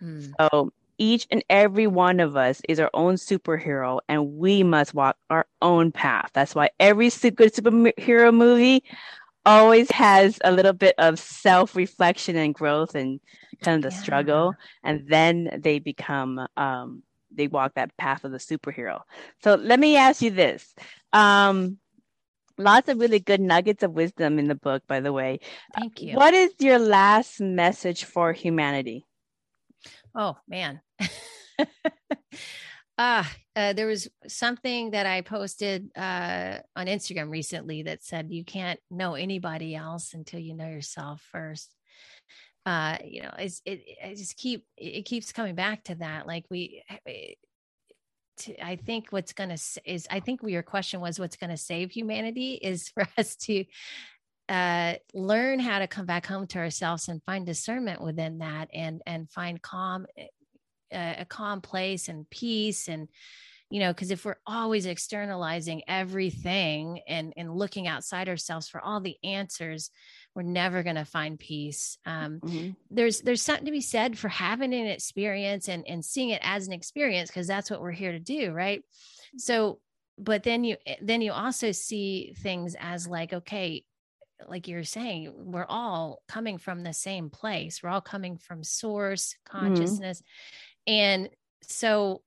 Mm. 0.02 0.32
So 0.38 0.72
each 0.98 1.26
and 1.30 1.44
every 1.48 1.86
one 1.86 2.20
of 2.20 2.36
us 2.36 2.60
is 2.68 2.80
our 2.80 2.90
own 2.92 3.14
superhero 3.14 4.00
and 4.08 4.36
we 4.36 4.62
must 4.62 4.94
walk 4.94 5.16
our 5.30 5.46
own 5.62 5.92
path. 5.92 6.30
That's 6.34 6.54
why 6.54 6.70
every 6.80 7.10
good 7.10 7.54
superhero 7.54 8.34
movie 8.34 8.82
always 9.48 9.90
has 9.90 10.38
a 10.44 10.52
little 10.52 10.72
bit 10.72 10.94
of 10.98 11.18
self 11.18 11.74
reflection 11.74 12.36
and 12.36 12.54
growth 12.54 12.94
and 12.94 13.20
kind 13.62 13.84
of 13.84 13.90
the 13.90 13.96
yeah. 13.96 14.02
struggle. 14.02 14.54
And 14.84 15.08
then 15.08 15.60
they 15.62 15.78
become, 15.78 16.46
um, 16.56 17.02
they 17.30 17.46
walk 17.46 17.74
that 17.74 17.96
path 17.96 18.24
of 18.24 18.32
the 18.32 18.38
superhero. 18.38 19.00
So 19.42 19.54
let 19.54 19.80
me 19.80 19.96
ask 19.96 20.22
you 20.22 20.30
this. 20.30 20.74
Um, 21.12 21.78
lots 22.58 22.88
of 22.88 22.98
really 22.98 23.20
good 23.20 23.40
nuggets 23.40 23.82
of 23.82 23.92
wisdom 23.92 24.38
in 24.38 24.48
the 24.48 24.54
book, 24.54 24.82
by 24.86 25.00
the 25.00 25.12
way. 25.12 25.40
Thank 25.74 26.02
you. 26.02 26.14
What 26.14 26.34
is 26.34 26.52
your 26.58 26.78
last 26.78 27.40
message 27.40 28.04
for 28.04 28.32
humanity? 28.32 29.06
Oh, 30.14 30.36
man. 30.48 30.80
Ah, 33.00 33.30
uh, 33.54 33.72
there 33.72 33.86
was 33.86 34.08
something 34.26 34.90
that 34.90 35.06
I 35.06 35.20
posted 35.20 35.90
uh, 35.96 36.58
on 36.74 36.86
Instagram 36.86 37.30
recently 37.30 37.84
that 37.84 38.02
said 38.02 38.32
you 38.32 38.44
can't 38.44 38.80
know 38.90 39.14
anybody 39.14 39.76
else 39.76 40.14
until 40.14 40.40
you 40.40 40.54
know 40.54 40.68
yourself 40.68 41.22
first. 41.30 41.72
Uh, 42.66 42.98
you 43.04 43.22
know, 43.22 43.32
it's, 43.38 43.62
it, 43.64 43.82
just 44.16 44.36
keep, 44.36 44.64
it 44.76 45.04
keeps 45.04 45.32
coming 45.32 45.54
back 45.54 45.84
to 45.84 45.94
that. 45.94 46.26
Like 46.26 46.44
we, 46.50 46.82
eh, 47.06 47.34
to, 48.38 48.64
I 48.64 48.76
think 48.76 49.06
what's 49.10 49.32
going 49.32 49.56
to 49.56 49.80
is, 49.84 50.06
I 50.10 50.20
think 50.20 50.40
your 50.42 50.62
question 50.62 51.00
was 51.00 51.20
what's 51.20 51.36
going 51.36 51.50
to 51.50 51.56
save 51.56 51.92
humanity 51.92 52.54
is 52.54 52.88
for 52.94 53.06
us 53.16 53.36
to 53.36 53.64
uh, 54.48 54.94
learn 55.14 55.60
how 55.60 55.78
to 55.78 55.86
come 55.86 56.04
back 56.04 56.26
home 56.26 56.46
to 56.48 56.58
ourselves 56.58 57.08
and 57.08 57.22
find 57.24 57.46
discernment 57.46 58.02
within 58.02 58.38
that 58.38 58.68
and, 58.74 59.02
and 59.06 59.30
find 59.30 59.62
calm 59.62 60.06
eh, 60.16 60.26
a, 60.92 61.16
a 61.20 61.24
calm 61.24 61.60
place 61.60 62.08
and 62.08 62.28
peace 62.30 62.88
and 62.88 63.08
you 63.70 63.80
know 63.80 63.92
because 63.92 64.10
if 64.10 64.24
we're 64.24 64.36
always 64.46 64.86
externalizing 64.86 65.82
everything 65.86 67.00
and 67.06 67.32
and 67.36 67.54
looking 67.54 67.86
outside 67.86 68.28
ourselves 68.28 68.68
for 68.68 68.80
all 68.80 69.00
the 69.00 69.16
answers 69.22 69.90
we're 70.34 70.42
never 70.42 70.82
going 70.82 70.96
to 70.96 71.04
find 71.04 71.38
peace 71.38 71.98
um, 72.06 72.40
mm-hmm. 72.40 72.70
there's 72.90 73.20
there's 73.20 73.42
something 73.42 73.66
to 73.66 73.72
be 73.72 73.80
said 73.80 74.16
for 74.16 74.28
having 74.28 74.72
an 74.72 74.86
experience 74.86 75.68
and 75.68 75.86
and 75.86 76.04
seeing 76.04 76.30
it 76.30 76.40
as 76.42 76.66
an 76.66 76.72
experience 76.72 77.30
because 77.30 77.46
that's 77.46 77.70
what 77.70 77.80
we're 77.80 77.90
here 77.92 78.12
to 78.12 78.20
do 78.20 78.52
right 78.52 78.82
so 79.36 79.78
but 80.18 80.42
then 80.42 80.64
you 80.64 80.76
eh, 80.86 80.96
then 81.02 81.20
you 81.20 81.32
also 81.32 81.72
see 81.72 82.34
things 82.38 82.74
as 82.78 83.06
like 83.06 83.32
okay 83.32 83.84
like 84.48 84.68
you're 84.68 84.84
saying 84.84 85.32
we're 85.36 85.66
all 85.68 86.22
coming 86.28 86.58
from 86.58 86.84
the 86.84 86.92
same 86.92 87.28
place 87.28 87.82
we're 87.82 87.90
all 87.90 88.00
coming 88.00 88.38
from 88.38 88.64
source 88.64 89.34
mm-hmm. 89.34 89.58
consciousness 89.58 90.20
mm-hmm 90.20 90.64
and 90.88 91.28
so 91.62 92.22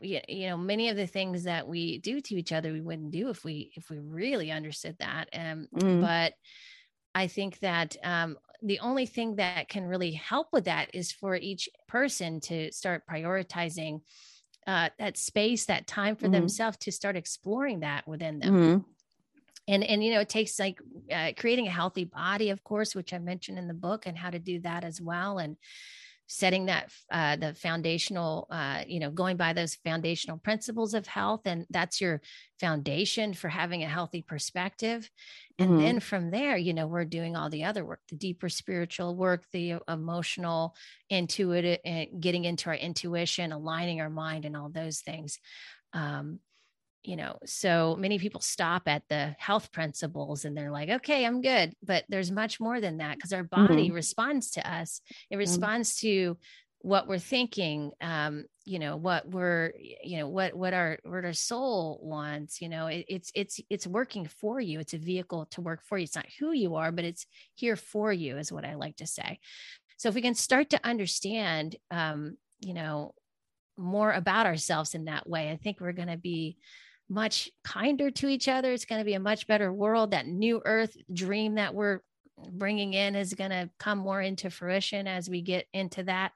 you 0.00 0.48
know 0.48 0.56
many 0.56 0.88
of 0.88 0.96
the 0.96 1.06
things 1.06 1.44
that 1.44 1.68
we 1.68 1.98
do 1.98 2.20
to 2.20 2.36
each 2.36 2.52
other 2.52 2.72
we 2.72 2.80
wouldn't 2.80 3.10
do 3.10 3.28
if 3.28 3.44
we 3.44 3.72
if 3.76 3.90
we 3.90 3.98
really 3.98 4.50
understood 4.50 4.96
that 4.98 5.28
um 5.34 5.66
mm. 5.76 6.00
but 6.00 6.32
i 7.14 7.26
think 7.26 7.58
that 7.58 7.96
um 8.04 8.36
the 8.62 8.80
only 8.80 9.04
thing 9.04 9.36
that 9.36 9.68
can 9.68 9.84
really 9.84 10.12
help 10.12 10.48
with 10.52 10.64
that 10.64 10.94
is 10.94 11.12
for 11.12 11.36
each 11.36 11.68
person 11.86 12.40
to 12.40 12.72
start 12.72 13.02
prioritizing 13.06 14.00
uh, 14.66 14.88
that 14.98 15.18
space, 15.18 15.66
that 15.66 15.86
time 15.86 16.16
for 16.16 16.24
mm-hmm. 16.24 16.32
themselves 16.32 16.78
to 16.78 16.90
start 16.90 17.16
exploring 17.16 17.80
that 17.80 18.08
within 18.08 18.38
them. 18.38 18.54
Mm-hmm. 18.54 18.78
And 19.66 19.84
and 19.84 20.04
you 20.04 20.12
know, 20.12 20.20
it 20.20 20.28
takes 20.28 20.58
like 20.58 20.78
uh, 21.12 21.32
creating 21.36 21.66
a 21.66 21.70
healthy 21.70 22.04
body, 22.04 22.50
of 22.50 22.62
course, 22.64 22.94
which 22.94 23.12
I 23.12 23.18
mentioned 23.18 23.58
in 23.58 23.68
the 23.68 23.74
book, 23.74 24.06
and 24.06 24.16
how 24.16 24.30
to 24.30 24.38
do 24.38 24.60
that 24.60 24.84
as 24.84 25.00
well. 25.00 25.38
And 25.38 25.56
setting 26.26 26.66
that 26.66 26.90
uh, 27.10 27.36
the 27.36 27.54
foundational 27.54 28.46
uh, 28.50 28.82
you 28.86 28.98
know 28.98 29.10
going 29.10 29.36
by 29.36 29.52
those 29.52 29.74
foundational 29.74 30.38
principles 30.38 30.94
of 30.94 31.06
health 31.06 31.42
and 31.44 31.66
that's 31.70 32.00
your 32.00 32.20
foundation 32.60 33.34
for 33.34 33.48
having 33.48 33.82
a 33.82 33.88
healthy 33.88 34.22
perspective 34.22 35.10
and 35.58 35.70
mm-hmm. 35.70 35.80
then 35.80 36.00
from 36.00 36.30
there 36.30 36.56
you 36.56 36.72
know 36.72 36.86
we're 36.86 37.04
doing 37.04 37.36
all 37.36 37.50
the 37.50 37.64
other 37.64 37.84
work 37.84 38.00
the 38.08 38.16
deeper 38.16 38.48
spiritual 38.48 39.14
work 39.14 39.44
the 39.52 39.74
emotional 39.88 40.74
intuitive 41.10 41.78
eh, 41.84 42.06
getting 42.18 42.44
into 42.44 42.70
our 42.70 42.76
intuition 42.76 43.52
aligning 43.52 44.00
our 44.00 44.10
mind 44.10 44.44
and 44.44 44.56
all 44.56 44.70
those 44.70 45.00
things 45.00 45.38
um, 45.92 46.40
you 47.04 47.16
know 47.16 47.38
so 47.44 47.96
many 47.98 48.18
people 48.18 48.40
stop 48.40 48.82
at 48.86 49.02
the 49.08 49.36
health 49.38 49.70
principles 49.70 50.44
and 50.44 50.56
they're 50.56 50.70
like 50.70 50.88
okay 50.88 51.24
i'm 51.24 51.42
good 51.42 51.74
but 51.82 52.04
there's 52.08 52.30
much 52.30 52.58
more 52.58 52.80
than 52.80 52.98
that 52.98 53.16
because 53.16 53.32
our 53.32 53.44
body 53.44 53.86
mm-hmm. 53.86 53.94
responds 53.94 54.52
to 54.52 54.70
us 54.70 55.00
it 55.30 55.34
mm-hmm. 55.34 55.40
responds 55.40 55.94
mm-hmm. 55.94 56.08
to 56.08 56.38
what 56.80 57.08
we're 57.08 57.18
thinking 57.18 57.92
um 58.00 58.44
you 58.64 58.78
know 58.78 58.96
what 58.96 59.28
we're 59.28 59.72
you 60.02 60.18
know 60.18 60.28
what 60.28 60.54
what 60.54 60.74
our 60.74 60.98
what 61.04 61.24
our 61.24 61.32
soul 61.32 61.98
wants 62.02 62.60
you 62.60 62.68
know 62.68 62.86
it, 62.86 63.04
it's 63.08 63.30
it's 63.34 63.60
it's 63.70 63.86
working 63.86 64.26
for 64.26 64.60
you 64.60 64.80
it's 64.80 64.94
a 64.94 64.98
vehicle 64.98 65.46
to 65.46 65.60
work 65.60 65.80
for 65.84 65.96
you 65.98 66.04
it's 66.04 66.16
not 66.16 66.26
who 66.38 66.52
you 66.52 66.74
are 66.76 66.92
but 66.92 67.04
it's 67.04 67.26
here 67.54 67.76
for 67.76 68.12
you 68.12 68.36
is 68.36 68.52
what 68.52 68.64
i 68.64 68.74
like 68.74 68.96
to 68.96 69.06
say 69.06 69.38
so 69.96 70.08
if 70.08 70.14
we 70.14 70.22
can 70.22 70.34
start 70.34 70.70
to 70.70 70.80
understand 70.84 71.76
um 71.90 72.36
you 72.60 72.74
know 72.74 73.14
more 73.76 74.12
about 74.12 74.46
ourselves 74.46 74.94
in 74.94 75.06
that 75.06 75.28
way 75.28 75.50
i 75.50 75.56
think 75.56 75.80
we're 75.80 75.92
going 75.92 76.08
to 76.08 76.18
be 76.18 76.56
much 77.08 77.50
kinder 77.62 78.10
to 78.10 78.28
each 78.28 78.48
other. 78.48 78.72
It's 78.72 78.84
going 78.84 79.00
to 79.00 79.04
be 79.04 79.14
a 79.14 79.20
much 79.20 79.46
better 79.46 79.72
world. 79.72 80.12
That 80.12 80.26
new 80.26 80.62
earth 80.64 80.96
dream 81.12 81.56
that 81.56 81.74
we're 81.74 82.00
bringing 82.50 82.94
in 82.94 83.14
is 83.14 83.34
going 83.34 83.50
to 83.50 83.70
come 83.78 83.98
more 83.98 84.20
into 84.20 84.50
fruition 84.50 85.06
as 85.06 85.28
we 85.28 85.42
get 85.42 85.66
into 85.72 86.02
that. 86.04 86.32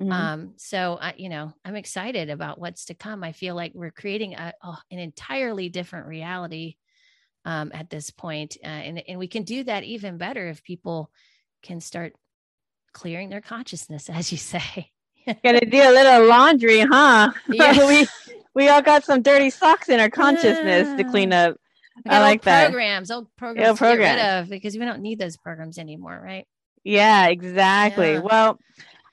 Mm-hmm. 0.00 0.12
Um, 0.12 0.52
so, 0.56 0.98
I, 1.00 1.14
you 1.16 1.28
know, 1.28 1.52
I'm 1.64 1.76
excited 1.76 2.30
about 2.30 2.58
what's 2.58 2.86
to 2.86 2.94
come. 2.94 3.22
I 3.22 3.32
feel 3.32 3.54
like 3.54 3.72
we're 3.74 3.90
creating 3.90 4.34
a, 4.34 4.52
oh, 4.62 4.78
an 4.90 4.98
entirely 4.98 5.68
different 5.68 6.06
reality 6.06 6.76
um, 7.44 7.70
at 7.72 7.88
this 7.88 8.10
point. 8.10 8.56
Uh, 8.62 8.66
and, 8.66 9.02
and 9.08 9.18
we 9.18 9.28
can 9.28 9.44
do 9.44 9.64
that 9.64 9.84
even 9.84 10.18
better 10.18 10.48
if 10.48 10.62
people 10.62 11.10
can 11.62 11.80
start 11.80 12.14
clearing 12.92 13.30
their 13.30 13.40
consciousness, 13.40 14.10
as 14.12 14.32
you 14.32 14.38
say. 14.38 14.90
Gotta 15.42 15.66
do 15.66 15.78
a 15.78 15.90
little 15.90 16.26
laundry, 16.28 16.80
huh? 16.80 17.32
Yeah. 17.48 17.86
we 17.86 18.06
we 18.56 18.70
all 18.70 18.80
got 18.80 19.04
some 19.04 19.20
dirty 19.20 19.50
socks 19.50 19.90
in 19.90 20.00
our 20.00 20.08
consciousness 20.08 20.88
yeah. 20.88 20.96
to 20.96 21.04
clean 21.04 21.32
up. 21.32 21.58
I 22.06 22.20
like 22.20 22.42
that. 22.42 22.70
Programs, 22.70 23.10
old 23.10 23.28
programs, 23.36 23.68
old 23.68 23.78
programs. 23.78 24.16
Get 24.16 24.24
rid 24.24 24.40
of 24.40 24.48
because 24.48 24.76
we 24.78 24.84
don't 24.84 25.02
need 25.02 25.18
those 25.18 25.36
programs 25.36 25.78
anymore, 25.78 26.18
right? 26.24 26.46
Yeah, 26.82 27.28
exactly. 27.28 28.14
Yeah. 28.14 28.20
Well, 28.20 28.58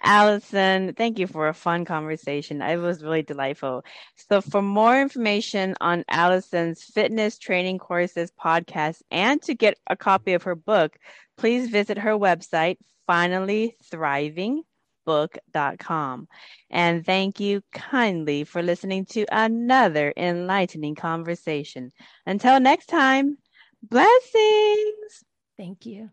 Allison, 0.01 0.93
thank 0.93 1.19
you 1.19 1.27
for 1.27 1.49
a 1.49 1.53
fun 1.53 1.83
conversation. 1.83 2.61
It 2.61 2.77
was 2.77 3.03
really 3.03 3.21
delightful. 3.21 3.83
So, 4.29 4.39
for 4.39 4.61
more 4.61 4.99
information 5.01 5.75
on 5.81 6.05
Allison's 6.09 6.83
fitness 6.83 7.37
training 7.37 7.79
courses, 7.79 8.31
podcast, 8.31 9.01
and 9.11 9.41
to 9.43 9.55
get 9.55 9.77
a 9.89 9.97
copy 9.97 10.33
of 10.33 10.43
her 10.43 10.55
book, 10.55 10.97
please 11.37 11.69
visit 11.69 11.97
her 11.97 12.13
website, 12.13 12.77
Finally 13.07 13.75
Thriving 13.91 14.63
book.com. 15.05 16.27
And 16.69 17.05
thank 17.05 17.39
you 17.39 17.61
kindly 17.71 18.43
for 18.43 18.61
listening 18.61 19.05
to 19.07 19.25
another 19.31 20.13
enlightening 20.17 20.95
conversation. 20.95 21.91
Until 22.25 22.59
next 22.59 22.87
time, 22.87 23.37
blessings. 23.81 25.23
Thank 25.57 25.85
you. 25.85 26.09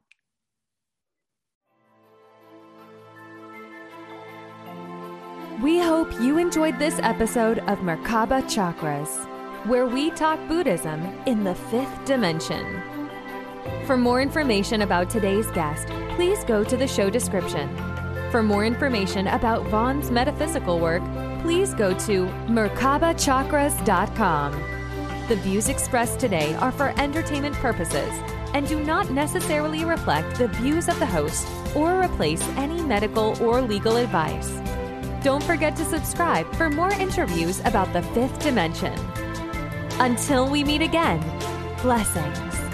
We 5.62 5.79
hope 5.79 6.11
you 6.21 6.39
enjoyed 6.39 6.79
this 6.79 6.99
episode 7.03 7.59
of 7.61 7.81
Merkaba 7.81 8.43
Chakras, 8.45 9.27
where 9.67 9.87
we 9.87 10.11
talk 10.12 10.39
Buddhism 10.49 11.03
in 11.27 11.45
the 11.45 11.55
fifth 11.55 12.05
dimension. 12.07 12.83
For 13.85 13.97
more 13.97 14.23
information 14.23 14.81
about 14.81 15.11
today's 15.11 15.51
guest, 15.51 15.89
please 16.17 16.45
go 16.45 16.65
to 16.65 16.77
the 16.79 16.89
show 16.89 17.11
description 17.11 17.69
for 18.31 18.43
more 18.43 18.65
information 18.65 19.27
about 19.27 19.66
Vaughn's 19.66 20.11
metaphysical 20.11 20.78
work, 20.78 21.02
please 21.43 21.74
go 21.74 21.93
to 22.07 22.24
merkabachakras.com. 22.47 24.52
The 25.28 25.36
views 25.36 25.69
expressed 25.69 26.19
today 26.20 26.55
are 26.55 26.73
for 26.73 26.98
entertainment 26.98 27.57
purposes 27.57 28.11
and 28.55 28.66
do 28.66 28.82
not 28.82 29.11
necessarily 29.11 29.85
reflect 29.85 30.39
the 30.39 30.48
views 30.48 30.89
of 30.89 30.98
the 30.98 31.05
host 31.07 31.47
or 31.74 32.02
replace 32.02 32.43
any 32.57 32.81
medical 32.82 33.40
or 33.43 33.61
legal 33.61 33.97
advice. 33.97 34.51
Don't 35.23 35.43
forget 35.43 35.77
to 35.77 35.85
subscribe 35.85 36.52
for 36.55 36.70
more 36.70 36.93
interviews 36.93 37.61
about 37.65 37.93
the 37.93 38.02
fifth 38.02 38.39
dimension. 38.40 38.98
Until 40.01 40.48
we 40.48 40.65
meet 40.65 40.82
again, 40.82 41.20
blessings. 41.82 42.70